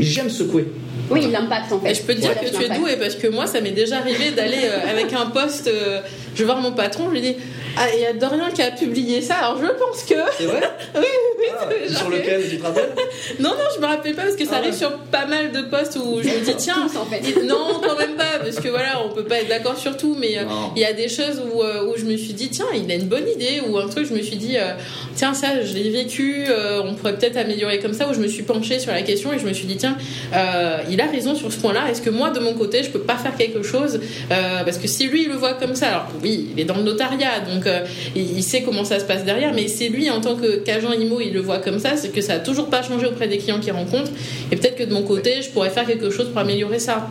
J'aime 0.00 0.30
secouer. 0.30 0.66
Oui, 1.10 1.28
l'impact 1.30 1.72
en 1.72 1.78
fait. 1.78 1.90
Et 1.90 1.94
je 1.94 2.02
peux 2.02 2.14
te 2.14 2.20
dire 2.20 2.34
que 2.34 2.48
tu 2.48 2.64
es 2.64 2.76
doué 2.76 2.96
parce 2.98 3.14
que 3.14 3.28
moi, 3.28 3.46
ça 3.46 3.60
m'est 3.60 3.70
déjà 3.70 3.98
arrivé 3.98 4.32
d'aller 4.34 4.64
euh, 4.64 4.90
avec 4.90 5.12
un 5.12 5.26
poste. 5.26 5.70
je 6.34 6.38
vais 6.38 6.44
voir 6.44 6.60
mon 6.60 6.72
patron, 6.72 7.04
je 7.08 7.14
lui 7.14 7.20
dis 7.20 7.36
ah, 7.78 7.86
il 7.94 8.00
y 8.00 8.06
a 8.06 8.12
Dorian 8.14 8.50
qui 8.54 8.62
a 8.62 8.70
publié 8.70 9.20
ça, 9.20 9.36
alors 9.36 9.58
je 9.60 9.66
pense 9.66 10.02
que. 10.04 10.14
C'est 10.38 10.46
vrai 10.46 10.60
Oui, 10.94 11.04
oui, 11.38 11.44
ah, 11.58 11.94
Sur 11.94 12.08
lequel 12.08 12.48
tu 12.48 12.58
te 12.58 12.62
rappelles 12.62 12.92
Non, 13.38 13.50
non, 13.50 13.64
je 13.74 13.80
me 13.80 13.86
rappelle 13.86 14.14
pas 14.14 14.22
parce 14.22 14.36
que 14.36 14.44
ça 14.44 14.52
ah 14.54 14.58
arrive 14.58 14.74
sur 14.74 14.96
pas 14.98 15.26
mal 15.26 15.52
de 15.52 15.62
postes 15.62 15.96
où 15.96 16.22
je 16.22 16.28
me 16.28 16.44
dis, 16.44 16.54
tiens, 16.56 16.86
en 16.86 17.04
fait. 17.04 17.42
non, 17.44 17.80
quand 17.82 17.98
même 17.98 18.14
pas, 18.16 18.38
parce 18.42 18.56
que 18.56 18.68
voilà, 18.68 19.02
on 19.04 19.10
peut 19.10 19.24
pas 19.24 19.40
être 19.40 19.48
d'accord 19.48 19.76
sur 19.76 19.96
tout, 19.96 20.16
mais 20.18 20.38
euh, 20.38 20.44
il 20.74 20.82
y 20.82 20.84
a 20.84 20.92
des 20.92 21.08
choses 21.08 21.42
où, 21.52 21.62
euh, 21.62 21.86
où, 21.86 21.98
je 21.98 22.04
me 22.04 22.16
suis 22.16 22.32
dit, 22.32 22.48
tiens, 22.48 22.66
il 22.74 22.90
a 22.90 22.94
une 22.94 23.08
bonne 23.08 23.28
idée, 23.28 23.60
ou 23.66 23.76
un 23.78 23.88
truc, 23.88 24.06
je 24.08 24.14
me 24.14 24.22
suis 24.22 24.36
dit, 24.36 24.56
euh, 24.56 24.72
tiens, 25.14 25.34
ça, 25.34 25.62
je 25.62 25.74
l'ai 25.74 25.90
vécu, 25.90 26.46
on 26.84 26.94
pourrait 26.94 27.16
peut-être 27.16 27.36
améliorer 27.36 27.78
comme 27.80 27.92
ça, 27.92 28.08
où 28.08 28.14
je 28.14 28.20
me 28.20 28.28
suis 28.28 28.42
penchée 28.42 28.78
sur 28.78 28.92
la 28.92 29.02
question 29.02 29.32
et 29.32 29.38
je 29.38 29.46
me 29.46 29.52
suis 29.52 29.66
dit, 29.66 29.76
tiens, 29.76 29.96
il 30.88 31.00
a 31.00 31.06
raison 31.06 31.34
sur 31.34 31.52
ce 31.52 31.58
point-là, 31.58 31.90
est-ce 31.90 32.02
que 32.02 32.10
moi, 32.10 32.30
de 32.30 32.40
mon 32.40 32.54
côté, 32.54 32.82
je 32.82 32.90
peux 32.90 33.00
pas 33.00 33.16
faire 33.16 33.36
quelque 33.36 33.62
chose 33.62 34.00
Parce 34.28 34.78
que 34.78 34.88
si 34.88 35.08
lui, 35.08 35.24
il 35.24 35.28
le 35.28 35.36
voit 35.36 35.54
comme 35.54 35.74
ça, 35.74 35.88
alors 35.88 36.06
oui, 36.22 36.48
il 36.52 36.60
est 36.60 36.64
dans 36.64 36.76
le 36.76 36.82
notariat, 36.82 37.40
donc 37.40 37.65
il, 38.14 38.42
sait 38.42 38.62
comment 38.62 38.84
ça 38.84 39.00
se 39.00 39.04
passe 39.04 39.24
derrière, 39.24 39.52
mais 39.54 39.68
c'est 39.68 39.88
lui 39.88 40.10
en 40.10 40.20
tant 40.20 40.36
qu'agent 40.36 40.92
IMO, 40.92 41.20
il 41.20 41.32
le 41.32 41.40
voit 41.40 41.58
comme 41.58 41.78
ça, 41.78 41.96
c'est 41.96 42.12
que 42.12 42.20
ça 42.20 42.34
a 42.34 42.38
toujours 42.38 42.68
pas 42.68 42.82
changé 42.82 43.06
auprès 43.06 43.28
des 43.28 43.38
clients 43.38 43.60
qu'il 43.60 43.72
rencontre. 43.72 44.10
Et 44.50 44.56
peut-être 44.56 44.76
que 44.76 44.84
de 44.84 44.92
mon 44.92 45.02
côté, 45.02 45.42
je 45.42 45.50
pourrais 45.50 45.70
faire 45.70 45.86
quelque 45.86 46.10
chose 46.10 46.28
pour 46.28 46.38
améliorer 46.38 46.78
ça. 46.78 47.08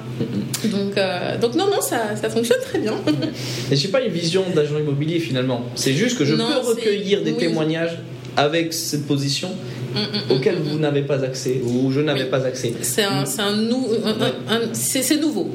Donc, 0.66 0.98
euh, 0.98 1.38
donc 1.38 1.56
non, 1.56 1.66
non, 1.66 1.82
ça, 1.82 2.16
ça 2.20 2.30
fonctionne 2.30 2.62
très 2.62 2.80
bien. 2.80 2.94
Et 3.72 3.76
j'ai 3.76 3.88
pas 3.90 4.02
une 4.02 4.12
vision 4.12 4.44
d'agent 4.54 4.78
immobilier 4.78 5.20
finalement. 5.20 5.66
C'est 5.76 5.94
juste 5.94 6.18
que 6.18 6.26
je 6.26 6.36
peux 6.36 6.68
recueillir 6.68 7.22
des 7.22 7.34
témoignages 7.34 7.98
avec 8.38 8.74
cette 8.74 9.06
position 9.08 9.50
mm, 9.50 9.98
mm, 9.98 10.02
mm, 10.02 10.36
auquel 10.36 10.56
vous 10.56 10.78
n'avez 10.78 11.04
pas 11.04 11.24
accès 11.24 11.62
ou 11.64 11.92
je 11.92 12.02
n'avais 12.02 12.26
pas 12.26 12.46
accès. 12.46 12.74
C'est 12.82 13.04
un, 13.04 13.26
c'est 13.26 15.18
nouveau. 15.18 15.52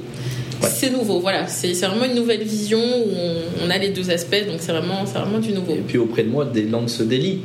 C'est 0.63 0.91
nouveau, 0.91 1.21
voilà. 1.21 1.47
C'est 1.47 1.73
vraiment 1.73 2.05
une 2.05 2.15
nouvelle 2.15 2.43
vision 2.43 2.79
où 2.79 3.11
on, 3.65 3.71
a 3.71 3.79
les 3.79 3.91
deux 3.91 4.11
aspects, 4.11 4.47
donc 4.47 4.57
c'est 4.59 4.73
vraiment, 4.73 5.05
vraiment 5.05 5.39
du 5.39 5.53
nouveau. 5.53 5.75
Et 5.75 5.83
puis 5.87 5.99
auprès 5.99 6.23
de 6.23 6.29
moi, 6.29 6.45
des 6.45 6.63
langues 6.63 6.89
se 6.89 7.03
délient. 7.03 7.41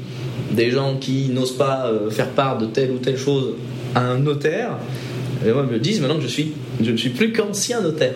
Des 0.51 0.70
gens 0.72 0.97
qui 0.97 1.30
n'osent 1.30 1.57
pas 1.57 1.88
euh, 1.88 2.09
faire 2.09 2.30
part 2.30 2.57
de 2.57 2.66
telle 2.68 2.91
ou 2.91 2.97
telle 2.97 3.18
chose 3.18 3.55
à 3.93 4.01
un 4.01 4.20
notaire, 4.20 4.78
et 5.45 5.51
moi, 5.51 5.63
me 5.63 5.80
disent 5.80 6.01
maintenant 6.01 6.18
que 6.18 6.24
je, 6.24 6.28
suis, 6.28 6.53
je 6.82 6.91
ne 6.91 6.97
suis 6.97 7.09
plus 7.09 7.32
qu'ancien 7.32 7.82
notaire. 7.82 8.13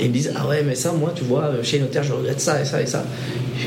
Et 0.00 0.04
ils 0.04 0.08
me 0.08 0.14
disent 0.14 0.32
Ah 0.34 0.48
ouais, 0.48 0.62
mais 0.66 0.74
ça, 0.74 0.92
moi, 0.92 1.12
tu 1.14 1.24
vois, 1.24 1.50
chez 1.62 1.78
les 1.78 1.82
notaires, 1.82 2.02
je 2.02 2.12
regrette 2.12 2.40
ça 2.40 2.60
et 2.60 2.64
ça 2.64 2.80
et 2.80 2.86
ça. 2.86 3.04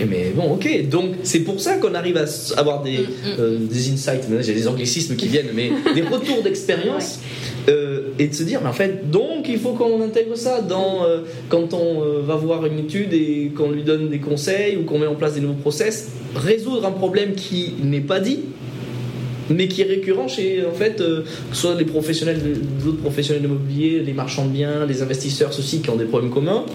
mais 0.09 0.31
bon, 0.35 0.53
ok. 0.53 0.89
Donc, 0.89 1.15
c'est 1.23 1.41
pour 1.41 1.59
ça 1.59 1.75
qu'on 1.75 1.93
arrive 1.93 2.17
à 2.17 2.25
avoir 2.59 2.81
des, 2.81 2.99
mm, 2.99 3.01
mm. 3.01 3.39
Euh, 3.39 3.57
des 3.59 3.91
insights. 3.91 4.23
J'ai 4.41 4.53
des 4.53 4.67
anglicismes 4.67 5.15
qui 5.15 5.27
viennent, 5.27 5.51
mais 5.53 5.71
des 5.93 6.01
retours 6.01 6.41
d'expérience. 6.43 7.19
Euh, 7.67 8.09
et 8.19 8.27
de 8.27 8.33
se 8.33 8.43
dire, 8.43 8.59
mais 8.61 8.69
en 8.69 8.73
fait, 8.73 9.09
donc 9.09 9.47
il 9.49 9.57
faut 9.57 9.73
qu'on 9.73 10.01
intègre 10.01 10.35
ça 10.35 10.61
dans, 10.61 11.03
euh, 11.05 11.21
quand 11.49 11.73
on 11.73 12.01
va 12.21 12.35
voir 12.35 12.65
une 12.65 12.79
étude 12.79 13.11
et 13.13 13.51
qu'on 13.55 13.71
lui 13.71 13.83
donne 13.83 14.09
des 14.09 14.19
conseils 14.19 14.77
ou 14.77 14.83
qu'on 14.83 14.99
met 14.99 15.07
en 15.07 15.15
place 15.15 15.33
des 15.33 15.41
nouveaux 15.41 15.55
process, 15.55 16.11
résoudre 16.35 16.85
un 16.85 16.91
problème 16.91 17.33
qui 17.33 17.73
n'est 17.81 18.01
pas 18.01 18.19
dit 18.19 18.39
mais 19.49 19.67
qui 19.67 19.81
est 19.81 19.85
récurrent 19.85 20.27
chez 20.27 20.65
en 20.65 20.73
fait 20.73 21.01
euh, 21.01 21.23
soit 21.51 21.75
les 21.75 21.85
professionnels 21.85 22.39
d'autres 22.83 23.01
professionnels 23.01 23.43
immobiliers 23.43 23.99
les 23.99 24.13
marchands 24.13 24.45
de 24.45 24.51
biens 24.51 24.85
les 24.85 25.01
investisseurs 25.01 25.53
ceux-ci 25.53 25.81
qui 25.81 25.89
ont 25.89 25.95
des 25.95 26.05
problèmes 26.05 26.31
communs 26.31 26.65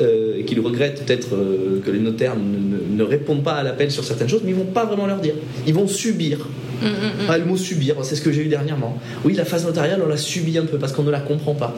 euh, 0.00 0.38
et 0.38 0.44
qui 0.44 0.58
regrettent 0.58 1.04
peut-être 1.04 1.34
euh, 1.34 1.80
que 1.84 1.90
les 1.90 1.98
notaires 1.98 2.36
ne, 2.36 3.02
répondent 3.02 3.42
pas 3.42 3.54
à 3.54 3.62
l'appel 3.62 3.90
sur 3.90 4.04
certaines 4.04 4.28
choses 4.28 4.42
mais 4.44 4.50
ils 4.50 4.56
vont 4.56 4.64
pas 4.64 4.84
vraiment 4.84 5.06
leur 5.06 5.18
dire. 5.18 5.34
Ils 5.66 5.74
vont 5.74 5.86
subir 5.86 6.48
mm, 6.82 6.86
mm, 6.86 7.24
mm. 7.24 7.26
Ah, 7.28 7.38
le 7.38 7.44
mot 7.44 7.56
subir 7.56 7.96
c'est 8.02 8.16
ce 8.16 8.22
que 8.22 8.32
j'ai 8.32 8.42
eu 8.42 8.48
dernièrement. 8.48 8.98
Oui 9.24 9.34
la 9.34 9.44
phase 9.44 9.64
notariale 9.64 10.00
on 10.04 10.08
la 10.08 10.16
subit 10.16 10.58
un 10.58 10.66
peu 10.66 10.78
parce 10.78 10.92
qu'on 10.92 11.02
ne 11.02 11.10
la 11.10 11.20
comprend 11.20 11.54
pas. 11.54 11.76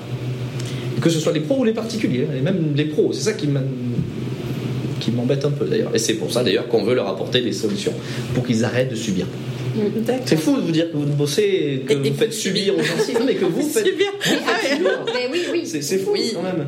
Que 1.00 1.10
ce 1.10 1.20
soit 1.20 1.32
les 1.32 1.40
pros 1.40 1.58
ou 1.58 1.64
les 1.64 1.74
particuliers 1.74 2.26
et 2.36 2.40
même 2.40 2.72
les 2.74 2.86
pros 2.86 3.12
c'est 3.12 3.24
ça 3.24 3.32
qui 3.32 3.48
m'embête 5.10 5.44
un 5.44 5.50
peu 5.50 5.66
d'ailleurs. 5.66 5.94
Et 5.94 5.98
c'est 5.98 6.14
pour 6.14 6.32
ça 6.32 6.42
d'ailleurs 6.42 6.68
qu'on 6.68 6.84
veut 6.84 6.94
leur 6.94 7.08
apporter 7.08 7.40
des 7.40 7.52
solutions 7.52 7.92
pour 8.34 8.46
qu'ils 8.46 8.64
arrêtent 8.64 8.90
de 8.90 8.96
subir. 8.96 9.26
C'est 10.24 10.36
fou 10.36 10.56
de 10.56 10.62
vous 10.62 10.72
dire 10.72 10.90
que 10.90 10.96
vous 10.96 11.04
bossez, 11.04 11.82
que 11.86 11.94
vous 11.94 12.14
faites 12.14 12.32
subir 12.32 12.74
aux 12.74 12.82
gens, 12.82 12.94
mais 13.26 13.34
que 13.34 13.44
vous 13.44 13.62
faites 13.68 13.86
subir. 13.86 14.06
mais 15.14 15.28
oui, 15.30 15.40
oui. 15.52 15.66
C'est 15.66 15.98
fou 15.98 16.14
quand 16.34 16.42
même 16.42 16.66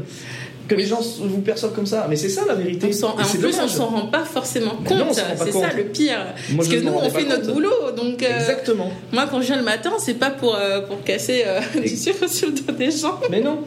que 0.68 0.74
les 0.74 0.86
gens 0.86 1.00
vous 1.20 1.40
perçoivent 1.40 1.74
comme 1.74 1.86
ça. 1.86 2.06
Mais 2.08 2.16
c'est 2.16 2.28
ça 2.28 2.44
la 2.46 2.54
vérité. 2.54 2.90
en 3.02 3.12
plus, 3.12 3.58
on 3.60 3.68
s'en 3.68 3.86
rend 3.86 4.06
pas 4.06 4.24
forcément 4.24 4.76
compte. 4.84 5.14
C'est 5.14 5.52
ça 5.52 5.72
le 5.76 5.84
pire. 5.84 6.34
Parce 6.56 6.68
que 6.68 6.76
nous, 6.76 6.92
on 6.92 7.10
fait 7.10 7.24
notre 7.24 7.52
boulot. 7.52 7.90
Donc, 7.96 8.22
euh, 8.22 8.38
Exactement. 8.38 8.92
Moi, 9.12 9.26
quand 9.30 9.40
je 9.40 9.46
viens 9.46 9.56
le 9.56 9.64
matin, 9.64 9.92
c'est 9.98 10.14
pas 10.14 10.30
pour, 10.30 10.54
euh, 10.54 10.82
pour 10.82 11.02
casser 11.02 11.44
euh, 11.46 11.60
du 11.80 11.88
sucre 11.88 12.28
sur 12.30 12.48
le 12.48 12.54
dos 12.54 12.72
des 12.72 12.90
gens. 12.90 13.18
Mais 13.30 13.40
non. 13.40 13.58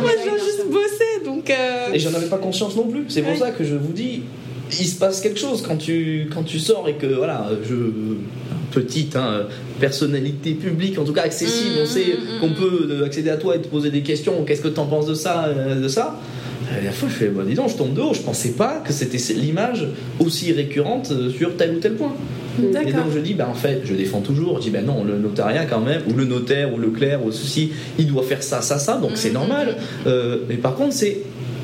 moi, 0.00 0.10
je 0.18 0.22
viens 0.24 0.38
juste 0.38 0.66
bosser. 0.68 1.24
Donc, 1.24 1.52
Et 1.92 1.98
j'en 1.98 2.14
avais 2.14 2.26
pas 2.26 2.38
conscience 2.38 2.74
non 2.74 2.88
plus. 2.88 3.04
C'est 3.08 3.22
pour 3.22 3.36
ça 3.36 3.50
que 3.50 3.62
je 3.62 3.74
vous 3.74 3.92
dis, 3.92 4.22
il 4.72 4.86
se 4.86 4.98
passe 4.98 5.20
quelque 5.20 5.38
chose 5.38 5.62
quand 5.62 5.76
tu, 5.76 6.28
quand 6.32 6.42
tu 6.42 6.58
sors 6.58 6.88
et 6.88 6.94
que, 6.94 7.06
voilà, 7.06 7.48
je 7.68 7.74
petite 8.70 9.16
hein, 9.16 9.46
personnalité 9.80 10.52
publique, 10.52 10.98
en 10.98 11.04
tout 11.04 11.12
cas 11.12 11.22
accessible. 11.22 11.76
on 11.82 11.86
sait 11.86 12.00
mm, 12.00 12.36
mm, 12.36 12.40
qu'on 12.40 12.48
mm. 12.48 12.54
peut 12.54 13.04
accéder 13.04 13.30
à 13.30 13.36
toi 13.36 13.56
et 13.56 13.60
te 13.60 13.68
poser 13.68 13.90
des 13.90 14.02
questions. 14.02 14.44
Qu'est-ce 14.44 14.60
que 14.60 14.68
tu 14.68 14.80
en 14.80 14.86
penses 14.86 15.06
de 15.06 15.14
ça, 15.14 15.46
euh, 15.46 15.80
de 15.80 15.88
ça 15.88 16.18
la 16.70 16.74
dernière 16.74 16.94
fois, 16.94 17.08
je 17.08 17.14
fais, 17.14 17.28
bah, 17.28 17.44
dis 17.46 17.54
donc, 17.54 17.70
je 17.70 17.76
tombe 17.76 17.94
de 17.94 18.00
haut. 18.02 18.12
Je 18.12 18.20
pensais 18.20 18.50
pas 18.50 18.82
que 18.84 18.92
c'était 18.92 19.16
l'image 19.32 19.86
aussi 20.18 20.52
récurrente 20.52 21.10
euh, 21.10 21.30
sur 21.30 21.56
tel 21.56 21.76
ou 21.76 21.78
tel 21.78 21.94
point. 21.94 22.12
Et 22.60 22.92
donc 22.92 23.06
je 23.14 23.20
dis, 23.20 23.34
bah, 23.34 23.48
en 23.48 23.54
fait, 23.54 23.82
je 23.84 23.94
défends 23.94 24.20
toujours. 24.20 24.56
Je 24.56 24.62
dis, 24.62 24.70
ben 24.70 24.84
non, 24.84 25.04
le 25.04 25.18
notariat 25.18 25.64
quand 25.64 25.80
même, 25.80 26.02
ou 26.08 26.12
le 26.12 26.24
notaire, 26.24 26.74
ou 26.74 26.76
le 26.76 26.88
clerc, 26.88 27.24
ou 27.24 27.32
ceci, 27.32 27.70
il 27.98 28.08
doit 28.08 28.22
faire 28.22 28.42
ça, 28.42 28.60
ça, 28.60 28.78
ça. 28.78 28.96
Donc 28.96 29.12
c'est 29.14 29.30
normal. 29.30 29.76
Euh, 30.06 30.38
mais 30.48 30.56
par 30.56 30.74
contre, 30.74 30.92
c'est, 30.92 31.18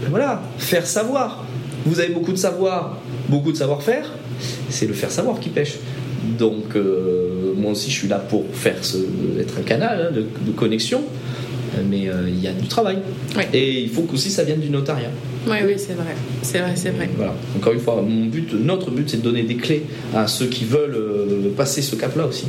voilà, 0.08 0.42
faire 0.56 0.86
savoir. 0.86 1.44
Vous 1.86 2.00
avez 2.00 2.12
beaucoup 2.12 2.32
de 2.32 2.38
savoir, 2.38 2.98
beaucoup 3.28 3.52
de 3.52 3.56
savoir-faire. 3.56 4.10
C'est 4.70 4.86
le 4.86 4.94
faire 4.94 5.10
savoir 5.10 5.38
qui 5.40 5.50
pêche. 5.50 5.74
Donc, 6.38 6.74
euh, 6.74 7.52
moi 7.56 7.72
aussi, 7.72 7.90
je 7.90 7.96
suis 7.96 8.08
là 8.08 8.18
pour 8.18 8.44
faire 8.52 8.82
ce, 8.82 8.96
être 9.38 9.58
un 9.58 9.62
canal 9.62 10.10
hein, 10.10 10.14
de, 10.14 10.52
connexion, 10.52 11.02
mais 11.90 12.08
euh, 12.08 12.28
il 12.28 12.42
y 12.42 12.48
a 12.48 12.52
du 12.52 12.66
travail. 12.66 12.98
Et 13.52 13.82
il 13.82 13.90
faut 13.90 14.06
aussi 14.12 14.30
ça 14.30 14.44
vienne 14.44 14.60
du 14.60 14.70
notariat. 14.70 15.10
Oui, 15.46 15.56
oui, 15.66 15.74
c'est 15.76 15.92
vrai. 15.92 16.14
C'est 16.42 16.58
vrai, 16.60 16.72
c'est 16.74 16.90
vrai. 16.90 17.10
Voilà. 17.16 17.34
Encore 17.56 17.74
une 17.74 17.80
fois, 17.80 18.00
mon 18.00 18.26
but, 18.26 18.54
notre 18.54 18.90
but, 18.90 19.10
c'est 19.10 19.18
de 19.18 19.22
donner 19.22 19.42
des 19.42 19.56
clés 19.56 19.84
à 20.14 20.26
ceux 20.26 20.46
qui 20.46 20.64
veulent 20.64 20.96
euh, 20.96 21.50
passer 21.54 21.82
ce 21.82 21.96
cap-là 21.96 22.26
aussi. 22.26 22.46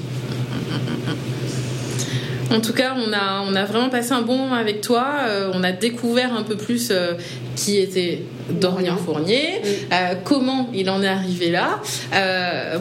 En 2.51 2.61
tout 2.61 2.73
cas, 2.73 2.95
on 2.95 3.11
a, 3.11 3.43
on 3.47 3.55
a 3.55 3.65
vraiment 3.65 3.89
passé 3.89 4.11
un 4.11 4.21
bon 4.21 4.37
moment 4.37 4.55
avec 4.55 4.81
toi. 4.81 5.05
Euh, 5.27 5.51
on 5.53 5.63
a 5.63 5.71
découvert 5.71 6.33
un 6.33 6.43
peu 6.43 6.55
plus 6.55 6.89
euh, 6.91 7.13
qui 7.55 7.79
était 7.79 8.21
Dorian 8.49 8.97
Fournier, 8.97 9.61
euh, 9.91 10.13
comment 10.23 10.69
il 10.73 10.89
en 10.89 11.01
est 11.01 11.07
arrivé 11.07 11.49
là. 11.49 11.81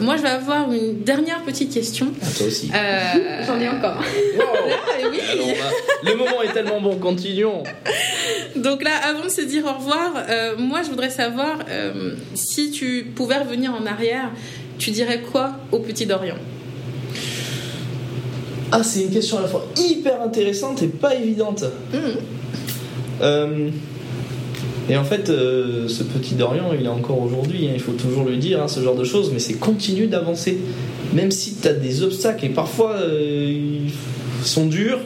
moi, 0.01 0.17
je 0.17 0.21
vais 0.21 0.29
avoir 0.29 0.71
une 0.71 1.01
dernière 1.01 1.41
petite 1.43 1.73
question. 1.73 2.07
Ah, 2.21 2.25
toi 2.37 2.47
aussi. 2.47 2.67
J'en 3.47 3.59
ai 3.59 3.69
encore. 3.69 4.01
le 6.03 6.15
moment 6.15 6.41
est 6.43 6.53
tellement 6.53 6.81
bon, 6.81 6.97
continuons. 6.97 7.63
Donc 8.55 8.83
là, 8.83 8.91
avant 9.03 9.23
de 9.23 9.29
se 9.29 9.41
dire 9.41 9.65
au 9.65 9.73
revoir, 9.73 10.11
moi, 10.57 10.81
je 10.83 10.89
voudrais 10.89 11.09
savoir 11.09 11.57
si 12.35 12.71
tu 12.71 13.11
pouvais 13.15 13.37
revenir 13.37 13.73
en 13.73 13.85
arrière, 13.85 14.29
tu 14.77 14.91
dirais 14.91 15.21
quoi 15.21 15.53
au 15.71 15.79
petit 15.79 16.05
Dorian? 16.05 16.35
Ah, 18.71 18.83
c'est 18.83 19.03
une 19.03 19.11
question 19.11 19.37
à 19.37 19.41
la 19.41 19.47
fois 19.47 19.65
hyper 19.77 20.21
intéressante 20.21 20.81
et 20.83 20.87
pas 20.87 21.15
évidente. 21.15 21.63
Mm. 21.93 21.97
Euh, 23.21 23.69
Et 24.89 24.97
en 24.97 25.03
fait, 25.03 25.29
euh, 25.29 25.87
ce 25.87 26.03
petit 26.03 26.35
Dorian, 26.35 26.71
il 26.77 26.85
est 26.85 26.89
encore 26.89 27.19
aujourd'hui, 27.21 27.67
hein, 27.67 27.71
il 27.73 27.79
faut 27.79 27.93
toujours 27.93 28.23
lui 28.25 28.37
dire 28.37 28.61
hein, 28.61 28.67
ce 28.67 28.81
genre 28.81 28.95
de 28.95 29.03
choses, 29.03 29.31
mais 29.33 29.39
c'est 29.39 29.55
continue 29.55 30.07
d'avancer. 30.07 30.59
Même 31.13 31.31
si 31.31 31.55
tu 31.55 31.67
as 31.67 31.73
des 31.73 32.03
obstacles, 32.03 32.45
et 32.45 32.49
parfois 32.49 32.91
euh, 32.93 33.51
ils 33.51 34.45
sont 34.45 34.65
durs, 34.65 34.99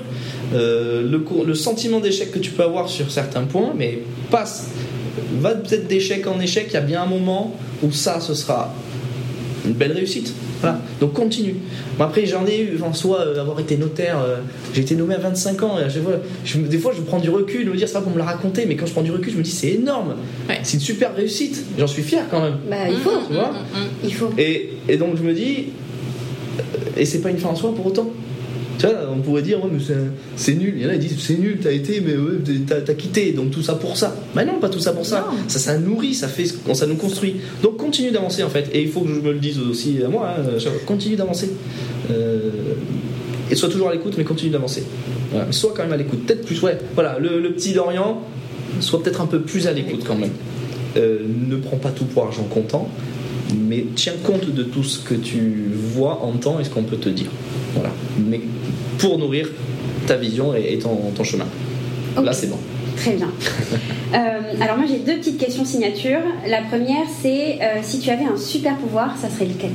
le, 0.52 1.24
le, 1.46 1.54
sentiment 1.54 2.00
d'échec 2.00 2.32
que 2.32 2.40
tu 2.40 2.50
peux 2.52 2.64
avoir 2.64 2.90
sur 2.90 3.12
certains 3.12 3.44
points, 3.44 3.74
mais 3.78 4.00
passe, 4.32 4.70
va 5.40 5.52
peut-être 5.52 5.88
d'échec 5.88 6.26
en 6.26 6.40
échec, 6.40 6.66
il 6.70 6.74
y 6.74 6.78
a 6.78 6.82
bien 6.82 7.04
un 7.04 7.06
moment 7.06 7.56
où 7.84 7.92
ça, 7.92 8.20
ce 8.20 8.34
sera 8.34 8.74
une 9.66 9.74
belle 9.74 9.92
réussite. 9.92 10.34
Voilà. 10.62 10.80
Donc 11.00 11.14
continue. 11.14 11.56
après, 12.00 12.26
j'en 12.26 12.46
ai 12.46 12.62
eu, 12.62 12.82
en 12.82 12.94
soi, 12.94 13.22
euh, 13.22 13.40
avoir 13.40 13.60
été 13.60 13.78
notaire, 13.78 14.20
euh, 14.20 14.38
j'ai 14.74 14.82
été 14.82 14.96
nommé 14.96 15.16
à 15.16 15.20
25 15.20 15.64
ans. 15.64 15.78
Et 15.80 15.90
je, 15.90 16.58
des 16.60 16.78
fois, 16.78 16.92
je 16.96 17.02
prends 17.02 17.20
du 17.20 17.30
recul, 17.30 17.66
de 17.66 17.72
me 17.72 17.78
dire, 17.78 17.88
c'est 17.88 17.94
pas 17.94 18.02
pour 18.02 18.12
me 18.12 18.18
la 18.18 18.26
raconter, 18.26 18.66
mais 18.66 18.76
quand 18.76 18.86
je 18.86 18.92
prends 18.92 19.02
du 19.02 19.12
recul, 19.12 19.32
je 19.32 19.38
me 19.38 19.44
dis, 19.44 19.52
c'est 19.52 19.72
énorme. 19.74 20.16
C'est 20.64 20.76
une 20.76 20.80
super 20.80 21.16
réussite. 21.16 21.64
J'en 21.78 21.88
suis 21.88 22.04
fier 22.04 22.24
quand 22.30 22.42
même. 22.42 22.58
Bah, 22.70 22.90
il 22.90 22.98
faut. 22.98 23.12
Tu 23.28 23.34
vois 23.34 23.52
il 24.04 24.14
faut. 24.14 24.30
Et, 24.38 24.74
et, 24.88 24.98
donc, 24.98 25.18
je 25.18 25.24
me 25.24 25.34
dis, 25.34 25.68
et 26.98 27.06
c'est 27.06 27.22
pas 27.22 27.30
une 27.30 27.38
fin 27.38 27.50
en 27.50 27.56
soi 27.56 27.74
pour 27.74 27.86
autant. 27.86 28.10
Tu 28.80 28.86
vois, 28.88 28.96
on 29.14 29.20
pourrait 29.20 29.42
dire, 29.42 29.62
ouais, 29.62 29.70
mais 29.72 29.80
c'est 30.38 30.56
nul. 30.56 30.74
Il 30.78 30.84
y 30.84 30.86
en 30.86 30.90
a 30.90 30.94
qui 30.94 31.08
disent, 31.08 31.20
c'est 31.20 31.38
nul, 31.38 31.60
t'as 31.62 31.72
été, 31.72 32.00
mais 32.00 32.16
ouais, 32.16 32.38
t'as 32.66 32.94
quitté, 32.94 33.34
donc 33.34 33.52
tout 33.52 33.62
ça 33.62 33.76
pour 33.76 33.98
ça. 33.98 34.16
Mais 34.36 34.46
non, 34.46 34.58
pas 34.60 34.70
tout 34.70 34.80
ça 34.80 34.94
pour 34.94 35.06
ça. 35.06 35.28
Ça, 35.50 35.60
ça 35.60 35.78
nourrit, 35.78 36.14
ça 36.14 36.30
fait, 36.30 36.46
ça 36.74 36.88
nous 36.88 36.96
construit. 36.96 37.36
Donc 37.62 37.76
continue 37.76 38.12
d'avancer 38.12 38.42
en 38.42 38.50
fait. 38.50 38.70
Et 38.74 38.82
il 38.82 38.90
faut 38.90 39.02
que 39.02 39.10
je 39.10 39.20
me 39.20 39.34
le 39.34 39.40
dise 39.40 39.60
aussi 39.60 39.98
à 40.04 40.08
moi, 40.08 40.30
hein, 40.40 40.70
continue 40.86 41.18
d'avancer. 41.18 41.52
Euh, 42.10 42.52
et 43.52 43.56
sois 43.56 43.68
toujours 43.68 43.90
à 43.90 43.92
l'écoute, 43.92 44.14
mais 44.18 44.24
continue 44.24 44.52
d'avancer. 44.52 44.84
Voilà. 45.32 45.52
sois 45.52 45.74
quand 45.76 45.84
même 45.84 45.94
à 45.94 45.98
l'écoute. 45.98 46.26
Peut-être 46.26 46.46
plus, 46.46 46.62
ouais. 46.62 46.78
Voilà, 46.94 47.20
le, 47.20 47.52
petit 47.52 47.74
Dorian, 47.74 48.22
sois 48.80 49.04
peut-être 49.04 49.20
un 49.20 49.26
peu 49.26 49.42
plus 49.42 49.68
à 49.68 49.74
l'écoute 49.74 50.04
quand 50.08 50.16
même. 50.16 50.32
Euh, 50.96 51.20
ne 51.50 51.58
prends 51.58 51.78
pas 51.78 51.90
tout 51.90 52.06
pour 52.06 52.24
argent 52.24 52.44
comptant, 52.44 52.90
mais 53.56 53.86
tiens 53.96 54.14
compte 54.24 54.54
de 54.54 54.64
tout 54.64 54.84
ce 54.84 55.00
que 55.00 55.16
tu 55.16 55.72
vois, 55.76 56.22
entends 56.24 56.60
et 56.60 56.64
ce 56.64 56.70
qu'on 56.70 56.84
peut 56.84 56.98
te 56.98 57.10
dire. 57.10 57.30
Voilà. 57.74 57.92
Mais 58.18 58.42
pour 58.98 59.18
nourrir 59.18 59.50
ta 60.08 60.16
vision 60.16 60.54
et, 60.56 60.80
ton, 60.80 61.24
chemin. 61.24 61.46
Là, 62.22 62.34
c'est 62.34 62.48
bon. 62.48 62.58
Très 62.96 63.14
bien. 63.14 63.32
Euh, 64.12 64.56
alors 64.60 64.76
moi 64.76 64.88
j'ai 64.90 64.98
deux 64.98 65.18
petites 65.18 65.38
questions 65.38 65.64
signature. 65.64 66.18
La 66.48 66.64
première 66.64 67.06
c'est 67.22 67.60
euh, 67.62 67.78
si 67.84 68.00
tu 68.00 68.10
avais 68.10 68.24
un 68.24 68.38
super 68.38 68.76
pouvoir, 68.78 69.16
ça 69.16 69.30
serait 69.30 69.46
lequel? 69.46 69.70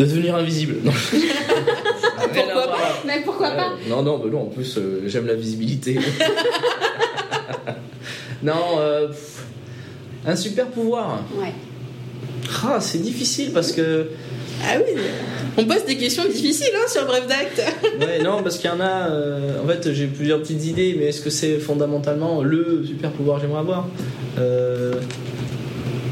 De 0.00 0.04
devenir 0.06 0.34
invisible. 0.34 0.78
pourquoi 2.34 2.66
pas? 2.66 3.02
Mais 3.06 3.22
pourquoi 3.24 3.50
pas? 3.50 3.68
Non 3.88 4.02
non, 4.02 4.18
non, 4.26 4.42
en 4.42 4.46
plus 4.46 4.76
euh, 4.76 5.02
j'aime 5.06 5.28
la 5.28 5.34
visibilité. 5.34 6.00
non, 8.42 8.54
un 10.26 10.36
super 10.36 10.66
pouvoir. 10.66 11.22
Ouais. 11.36 11.52
Ah, 12.64 12.78
c'est 12.80 12.98
difficile 12.98 13.52
parce 13.52 13.72
que 13.72 14.08
ah 14.62 14.76
oui, 14.76 15.00
on 15.56 15.64
pose 15.64 15.84
des 15.86 15.96
questions 15.96 16.24
difficiles 16.26 16.72
hein, 16.74 16.88
sur 16.88 17.06
Bref 17.06 17.26
d'acte. 17.26 17.62
ouais, 18.00 18.22
non, 18.22 18.42
parce 18.42 18.58
qu'il 18.58 18.70
y 18.70 18.72
en 18.72 18.80
a. 18.80 19.08
Euh, 19.10 19.62
en 19.62 19.66
fait, 19.66 19.92
j'ai 19.92 20.06
plusieurs 20.06 20.40
petites 20.40 20.64
idées, 20.66 20.94
mais 20.98 21.06
est-ce 21.06 21.22
que 21.22 21.30
c'est 21.30 21.58
fondamentalement 21.58 22.42
le 22.42 22.84
super 22.86 23.10
pouvoir 23.10 23.38
que 23.38 23.42
j'aimerais 23.42 23.60
avoir? 23.60 23.88
Euh, 24.38 24.92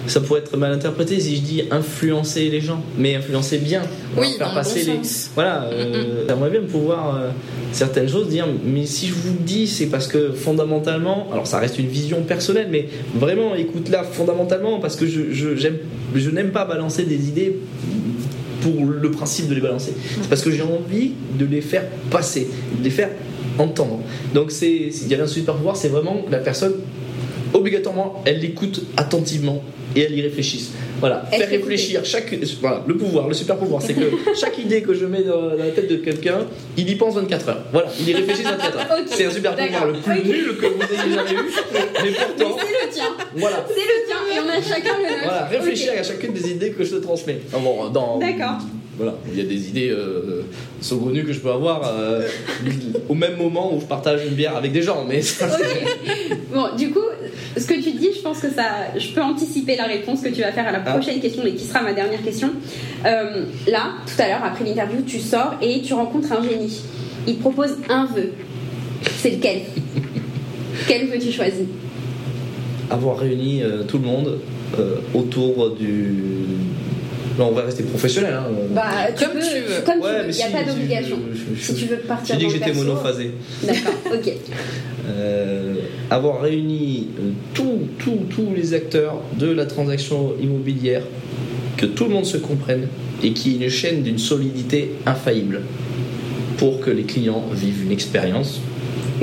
Ça 0.08 0.20
pourrait 0.20 0.40
être 0.40 0.56
mal 0.56 0.72
interprété 0.72 1.20
si 1.20 1.36
je 1.36 1.40
dis 1.42 1.62
influencer 1.70 2.48
les 2.48 2.60
gens, 2.60 2.82
mais 2.96 3.14
influencer 3.14 3.58
bien. 3.58 3.82
Oui, 4.16 4.34
faire 4.36 4.52
passer 4.52 4.84
les. 4.84 5.00
Voilà, 5.34 5.64
euh, 5.64 6.24
j'aimerais 6.28 6.50
bien 6.50 6.62
pouvoir 6.62 7.20
certaines 7.72 8.08
choses 8.08 8.28
dire, 8.28 8.46
mais 8.64 8.86
si 8.86 9.06
je 9.08 9.14
vous 9.14 9.32
le 9.32 9.44
dis, 9.44 9.66
c'est 9.66 9.86
parce 9.86 10.06
que 10.06 10.32
fondamentalement, 10.32 11.28
alors 11.32 11.46
ça 11.46 11.58
reste 11.58 11.78
une 11.78 11.88
vision 11.88 12.22
personnelle, 12.22 12.68
mais 12.70 12.88
vraiment 13.14 13.54
écoute-la 13.54 14.02
fondamentalement 14.02 14.80
parce 14.80 14.96
que 14.96 15.06
je, 15.06 15.32
je, 15.32 15.48
je 16.14 16.30
n'aime 16.30 16.50
pas 16.50 16.64
balancer 16.64 17.04
des 17.04 17.28
idées 17.28 17.58
pour 18.60 18.86
le 18.86 19.10
principe 19.10 19.48
de 19.48 19.54
les 19.54 19.60
balancer. 19.60 19.92
C'est 20.20 20.28
parce 20.28 20.42
que 20.42 20.50
j'ai 20.50 20.62
envie 20.62 21.12
de 21.38 21.44
les 21.44 21.60
faire 21.60 21.84
passer, 22.10 22.48
de 22.78 22.84
les 22.84 22.90
faire 22.90 23.10
entendre. 23.58 24.00
Donc 24.34 24.50
c'est, 24.50 24.70
il 24.70 25.08
y 25.08 25.14
avait 25.14 25.24
un 25.24 25.28
super 25.28 25.54
pouvoir, 25.54 25.76
c'est 25.76 25.88
vraiment 25.88 26.24
la 26.30 26.38
personne 26.38 26.74
obligatoirement, 27.54 28.22
elle 28.24 28.40
l'écoute 28.40 28.82
attentivement 28.96 29.62
et 29.98 30.02
elle 30.02 30.16
y 30.16 30.22
réfléchisse. 30.22 30.70
Voilà, 31.00 31.24
faire 31.30 31.48
réfléchir 31.48 32.04
chaque. 32.04 32.32
Voilà, 32.60 32.84
le 32.86 32.96
pouvoir, 32.96 33.28
le 33.28 33.34
super 33.34 33.56
pouvoir, 33.56 33.82
c'est 33.82 33.94
que 33.94 34.10
chaque 34.40 34.58
idée 34.58 34.82
que 34.82 34.94
je 34.94 35.06
mets 35.06 35.22
dans 35.22 35.54
la 35.54 35.68
tête 35.70 35.90
de 35.90 35.96
quelqu'un, 35.96 36.40
il 36.76 36.88
y 36.88 36.94
pense 36.94 37.14
24 37.14 37.48
heures. 37.48 37.64
Voilà, 37.72 37.88
il 37.98 38.08
y 38.08 38.14
réfléchit 38.14 38.42
24 38.42 38.76
heures. 38.76 38.86
C'est 39.06 39.26
un 39.26 39.30
super 39.30 39.56
pouvoir 39.56 39.86
le 39.86 39.94
plus 39.94 40.22
nul 40.24 40.56
que 40.56 40.66
vous 40.66 40.82
ayez 40.82 41.14
jamais 41.14 41.32
eu, 41.32 41.50
mais 41.72 42.10
pourtant. 42.36 42.56
c'est 42.60 42.86
le 42.86 42.92
tien. 42.92 43.16
Voilà. 43.36 43.66
C'est 43.68 43.74
le 43.74 44.06
tien 44.06 44.16
et 44.34 44.40
on 44.40 44.48
a 44.48 44.62
chacun 44.62 44.96
le 44.98 45.02
nôtre. 45.02 45.24
Voilà, 45.24 45.44
réfléchir 45.46 45.92
à 45.98 46.02
chacune 46.02 46.32
des 46.32 46.50
idées 46.50 46.70
que 46.70 46.84
je 46.84 46.96
te 46.96 47.02
transmets. 47.02 47.40
Bon, 47.52 48.18
D'accord. 48.18 48.58
Voilà, 48.98 49.14
il 49.32 49.38
y 49.38 49.40
a 49.40 49.44
des 49.44 49.68
idées 49.68 49.90
euh, 49.90 50.42
saugrenues 50.80 51.24
que 51.24 51.32
je 51.32 51.38
peux 51.38 51.52
avoir 51.52 51.82
euh, 51.86 52.26
au 53.08 53.14
même 53.14 53.36
moment 53.36 53.72
où 53.72 53.80
je 53.80 53.86
partage 53.86 54.26
une 54.26 54.34
bière 54.34 54.56
avec 54.56 54.72
des 54.72 54.82
gens, 54.82 55.04
mais 55.08 55.20
Bon, 56.52 56.74
du 56.76 56.90
coup, 56.90 57.04
ce 57.56 57.64
que 57.64 57.74
tu 57.74 57.92
dis, 57.92 58.08
je 58.16 58.20
pense 58.22 58.40
que 58.40 58.50
ça, 58.50 58.88
je 58.96 59.12
peux 59.12 59.22
anticiper 59.22 59.76
la 59.76 59.84
réponse 59.84 60.20
que 60.20 60.30
tu 60.30 60.40
vas 60.40 60.50
faire 60.50 60.66
à 60.66 60.72
la 60.72 60.82
ah. 60.84 60.92
prochaine 60.94 61.20
question 61.20 61.44
et 61.46 61.54
qui 61.54 61.64
sera 61.64 61.82
ma 61.82 61.92
dernière 61.92 62.20
question. 62.22 62.50
Euh, 63.06 63.44
là, 63.68 63.92
tout 64.04 64.20
à 64.20 64.26
l'heure, 64.26 64.44
après 64.44 64.64
l'interview, 64.64 65.02
tu 65.06 65.20
sors 65.20 65.54
et 65.62 65.80
tu 65.80 65.94
rencontres 65.94 66.32
un 66.32 66.42
génie. 66.42 66.80
Il 67.28 67.36
te 67.36 67.40
propose 67.40 67.76
un 67.88 68.06
vœu. 68.06 68.32
C'est 69.18 69.30
lequel? 69.30 69.60
Quel 70.88 71.06
vœu 71.06 71.18
tu 71.20 71.30
choisis? 71.30 71.66
Avoir 72.90 73.16
réuni 73.16 73.62
tout 73.86 73.98
le 73.98 74.04
monde 74.04 74.40
autour 75.14 75.70
du 75.70 76.16
on 77.44 77.52
va 77.52 77.62
rester 77.62 77.82
professionnel. 77.82 78.34
Hein. 78.34 78.46
Bah, 78.70 78.90
comme 79.18 79.40
tu 79.40 79.60
veux. 79.60 79.80
Comme 79.84 80.00
tu 80.00 80.08
veux. 80.08 80.30
Il 80.30 80.36
n'y 80.36 80.42
a 80.42 80.48
pas 80.48 80.64
d'obligation. 80.64 81.18
Si 81.58 81.74
tu 81.74 81.84
veux 81.86 81.98
partir. 81.98 82.34
J'ai 82.34 82.46
dit 82.46 82.52
que 82.52 82.58
j'étais 82.58 82.72
monophasé. 82.72 83.32
D'accord, 83.62 83.94
ok. 84.12 84.32
Euh, 85.10 85.76
avoir 86.10 86.42
réuni 86.42 87.08
euh, 87.18 87.30
tous 87.54 88.52
les 88.54 88.74
acteurs 88.74 89.22
de 89.38 89.50
la 89.50 89.64
transaction 89.64 90.34
immobilière, 90.38 91.00
que 91.78 91.86
tout 91.86 92.04
le 92.04 92.10
monde 92.10 92.26
se 92.26 92.36
comprenne 92.36 92.88
et 93.22 93.32
qui 93.32 93.52
est 93.52 93.64
une 93.64 93.70
chaîne 93.70 94.02
d'une 94.02 94.18
solidité 94.18 94.92
infaillible 95.06 95.62
pour 96.58 96.80
que 96.80 96.90
les 96.90 97.04
clients 97.04 97.44
vivent 97.54 97.84
une 97.84 97.92
expérience 97.92 98.60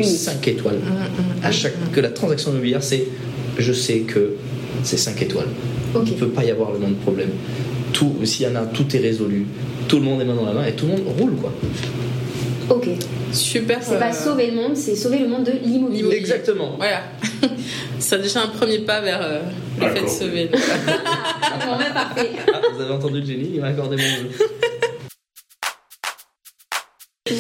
5 0.02 0.48
étoiles. 0.48 0.76
Mm, 0.76 0.80
mm, 0.80 1.42
mm. 1.42 1.46
À 1.46 1.52
chaque, 1.52 1.92
que 1.92 2.00
la 2.00 2.10
transaction 2.10 2.52
immobilière, 2.52 2.84
c'est 2.84 3.06
je 3.58 3.74
sais 3.74 4.00
que 4.00 4.36
c'est 4.84 4.98
5 4.98 5.22
étoiles. 5.22 5.50
Il 5.94 6.14
ne 6.14 6.18
peut 6.18 6.28
pas 6.28 6.44
y 6.44 6.52
avoir 6.52 6.74
le 6.74 6.80
de 6.80 6.94
problème 6.96 7.30
tout, 7.96 8.14
s'il 8.26 8.46
y 8.46 8.50
en 8.50 8.56
a, 8.56 8.66
tout 8.66 8.94
est 8.94 9.00
résolu, 9.00 9.48
tout 9.88 9.96
le 9.96 10.04
monde 10.04 10.22
est 10.22 10.26
main 10.26 10.36
dans 10.36 10.46
la 10.46 10.52
main 10.52 10.66
et 10.66 10.74
tout 10.74 10.86
le 10.86 10.92
monde 10.92 11.04
roule 11.18 11.36
quoi. 11.38 11.54
Ok. 12.70 12.90
Super. 13.32 13.78
C'est 13.82 14.00
pas 14.00 14.10
euh, 14.10 14.14
sauver 14.14 14.52
le 14.52 14.56
monde, 14.56 14.76
c'est 14.76 14.96
sauver 14.96 15.20
le 15.20 15.28
monde 15.28 15.46
de 15.46 15.54
l'immobilier. 15.64 16.16
Exactement. 16.16 16.76
Voilà. 16.78 17.04
c'est 18.00 18.22
déjà 18.22 18.44
un 18.44 18.48
premier 18.48 18.80
pas 18.80 19.00
vers 19.02 19.22
euh, 19.22 19.40
le 19.80 19.90
fait 19.90 20.02
de 20.02 20.08
sauver. 20.08 20.50
bon, 20.52 21.78
ben, 21.78 21.94
parfait. 21.94 22.32
Ah, 22.54 22.62
vous 22.74 22.82
avez 22.82 22.92
entendu 22.94 23.22
le 23.22 23.26
génie, 23.26 23.52
il 23.56 23.62
m'a 23.62 23.68
accordé 23.68 23.96
mon 23.96 24.04
jeu. 24.04 24.30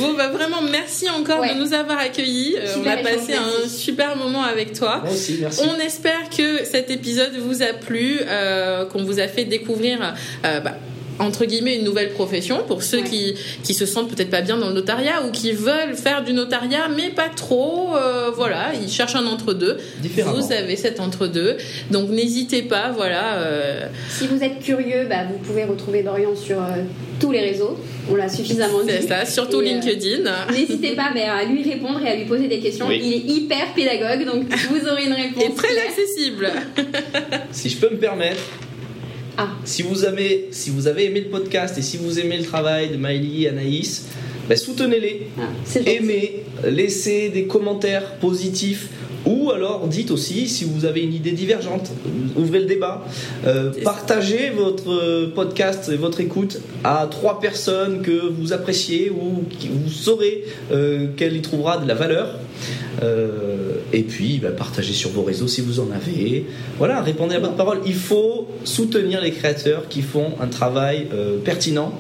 Bon, 0.05 0.13
bah 0.13 0.29
vraiment, 0.29 0.61
merci 0.61 1.09
encore 1.09 1.41
de 1.41 1.59
nous 1.59 1.73
avoir 1.73 1.99
accueillis. 1.99 2.55
Euh, 2.57 2.75
on 2.77 2.87
a 2.87 2.97
passé 2.97 3.33
un 3.33 3.67
super 3.67 4.15
moment 4.15 4.43
avec 4.43 4.73
toi. 4.73 5.01
Moi 5.03 5.13
aussi, 5.13 5.37
merci. 5.41 5.61
On 5.63 5.79
espère 5.79 6.29
que 6.35 6.63
cet 6.63 6.91
épisode 6.91 7.35
vous 7.37 7.61
a 7.61 7.73
plu, 7.73 8.19
euh, 8.21 8.85
qu'on 8.85 9.03
vous 9.03 9.19
a 9.19 9.27
fait 9.27 9.45
découvrir. 9.45 10.13
Euh, 10.45 10.59
bah, 10.59 10.75
entre 11.19 11.45
guillemets 11.45 11.77
une 11.77 11.85
nouvelle 11.85 12.09
profession 12.09 12.63
pour 12.67 12.83
ceux 12.83 13.01
qui, 13.01 13.35
qui 13.63 13.73
se 13.73 13.85
sentent 13.85 14.09
peut-être 14.09 14.29
pas 14.29 14.41
bien 14.41 14.57
dans 14.57 14.67
le 14.67 14.73
notariat 14.73 15.25
ou 15.25 15.31
qui 15.31 15.51
veulent 15.53 15.95
faire 15.95 16.23
du 16.23 16.33
notariat 16.33 16.87
mais 16.95 17.09
pas 17.09 17.29
trop 17.29 17.95
euh, 17.95 18.31
voilà 18.35 18.73
ils 18.81 18.89
cherchent 18.89 19.15
un 19.15 19.25
entre-deux. 19.25 19.77
Vous 20.03 20.51
avez 20.51 20.75
cet 20.75 20.99
entre-deux. 20.99 21.57
Donc 21.91 22.09
n'hésitez 22.09 22.63
pas 22.63 22.91
voilà 22.91 23.35
euh. 23.37 23.87
si 24.09 24.27
vous 24.27 24.43
êtes 24.43 24.59
curieux 24.59 25.05
bah, 25.09 25.25
vous 25.29 25.37
pouvez 25.37 25.63
retrouver 25.63 26.03
Dorian 26.03 26.35
sur 26.35 26.57
euh, 26.57 26.83
tous 27.19 27.31
les 27.31 27.41
réseaux. 27.41 27.77
On 28.09 28.15
l'a 28.15 28.29
suffisamment 28.29 28.83
dit. 28.83 28.91
c'est 28.91 29.07
ça 29.07 29.25
surtout 29.25 29.61
LinkedIn. 29.61 30.29
n'hésitez 30.51 30.95
pas 30.95 31.11
mais 31.13 31.23
à 31.23 31.43
lui 31.45 31.63
répondre 31.63 32.01
et 32.05 32.09
à 32.09 32.15
lui 32.15 32.25
poser 32.25 32.47
des 32.47 32.59
questions. 32.59 32.91
Il 32.91 33.13
est 33.13 33.17
hyper 33.17 33.73
pédagogue 33.73 34.25
donc 34.25 34.43
vous 34.69 34.87
aurez 34.87 35.05
une 35.05 35.13
réponse 35.13 35.43
et 35.43 35.53
très 35.53 35.77
accessible. 35.77 36.51
Si 37.51 37.69
je 37.69 37.77
peux 37.77 37.89
me 37.89 37.97
permettre 37.97 38.41
ah. 39.37 39.49
Si, 39.63 39.81
vous 39.81 40.05
avez, 40.05 40.49
si 40.51 40.69
vous 40.69 40.87
avez 40.87 41.05
aimé 41.05 41.21
le 41.21 41.29
podcast 41.29 41.77
et 41.77 41.81
si 41.81 41.97
vous 41.97 42.19
aimez 42.19 42.37
le 42.37 42.43
travail 42.43 42.89
de 42.89 42.97
Miley, 42.97 43.47
Anaïs, 43.47 44.05
ben, 44.47 44.57
soutenez-les, 44.57 45.27
ah, 45.39 45.79
aimez, 45.85 46.43
laissez 46.63 47.29
des 47.29 47.45
commentaires 47.45 48.15
positifs 48.15 48.89
ou 49.25 49.51
alors 49.51 49.87
dites 49.87 50.11
aussi 50.11 50.47
si 50.47 50.65
vous 50.65 50.85
avez 50.85 51.01
une 51.01 51.13
idée 51.13 51.31
divergente, 51.31 51.91
ouvrez 52.35 52.59
le 52.59 52.65
débat, 52.65 53.03
euh, 53.45 53.71
partagez 53.83 54.51
votre 54.51 55.31
podcast 55.33 55.89
et 55.89 55.97
votre 55.97 56.21
écoute 56.21 56.59
à 56.83 57.07
trois 57.09 57.39
personnes 57.39 58.01
que 58.01 58.29
vous 58.29 58.53
appréciez 58.53 59.09
ou 59.09 59.43
qui 59.49 59.69
vous 59.69 59.89
saurez 59.89 60.43
euh, 60.71 61.07
qu'elle 61.17 61.35
y 61.35 61.41
trouvera 61.41 61.77
de 61.77 61.87
la 61.87 61.95
valeur. 61.95 62.39
Euh, 63.03 63.79
et 63.93 64.03
puis, 64.03 64.39
bah, 64.39 64.51
partagez 64.51 64.93
sur 64.93 65.09
vos 65.11 65.23
réseaux 65.23 65.47
si 65.47 65.61
vous 65.61 65.79
en 65.79 65.89
avez. 65.91 66.45
Voilà, 66.77 67.01
répondez 67.01 67.35
à 67.35 67.39
votre 67.39 67.55
parole. 67.55 67.79
Il 67.85 67.95
faut 67.95 68.47
soutenir 68.63 69.21
les 69.21 69.31
créateurs 69.31 69.87
qui 69.87 70.01
font 70.01 70.33
un 70.41 70.47
travail 70.47 71.07
euh, 71.13 71.37
pertinent 71.37 71.93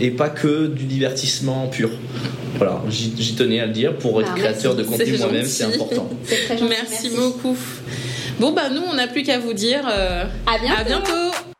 et 0.00 0.10
pas 0.10 0.28
que 0.28 0.66
du 0.66 0.84
divertissement 0.84 1.66
pur. 1.68 1.90
Voilà, 2.56 2.82
j'y 2.88 3.34
tenais 3.34 3.60
à 3.60 3.66
le 3.66 3.72
dire. 3.72 3.96
Pour 3.96 4.20
être 4.20 4.30
ah, 4.32 4.38
créateur 4.38 4.74
de 4.74 4.82
contenu 4.82 5.18
moi-même, 5.18 5.44
c'est 5.44 5.64
important. 5.64 6.08
Merci, 6.48 6.64
merci, 6.68 7.10
beaucoup. 7.10 7.56
Bon, 8.40 8.52
bah 8.52 8.68
nous, 8.72 8.82
on 8.88 8.94
n'a 8.94 9.06
plus 9.06 9.22
qu'à 9.22 9.38
vous 9.38 9.52
dire 9.52 9.86
à 9.86 10.58
bientôt. 10.58 10.80
À 10.80 10.84
bientôt. 10.84 11.54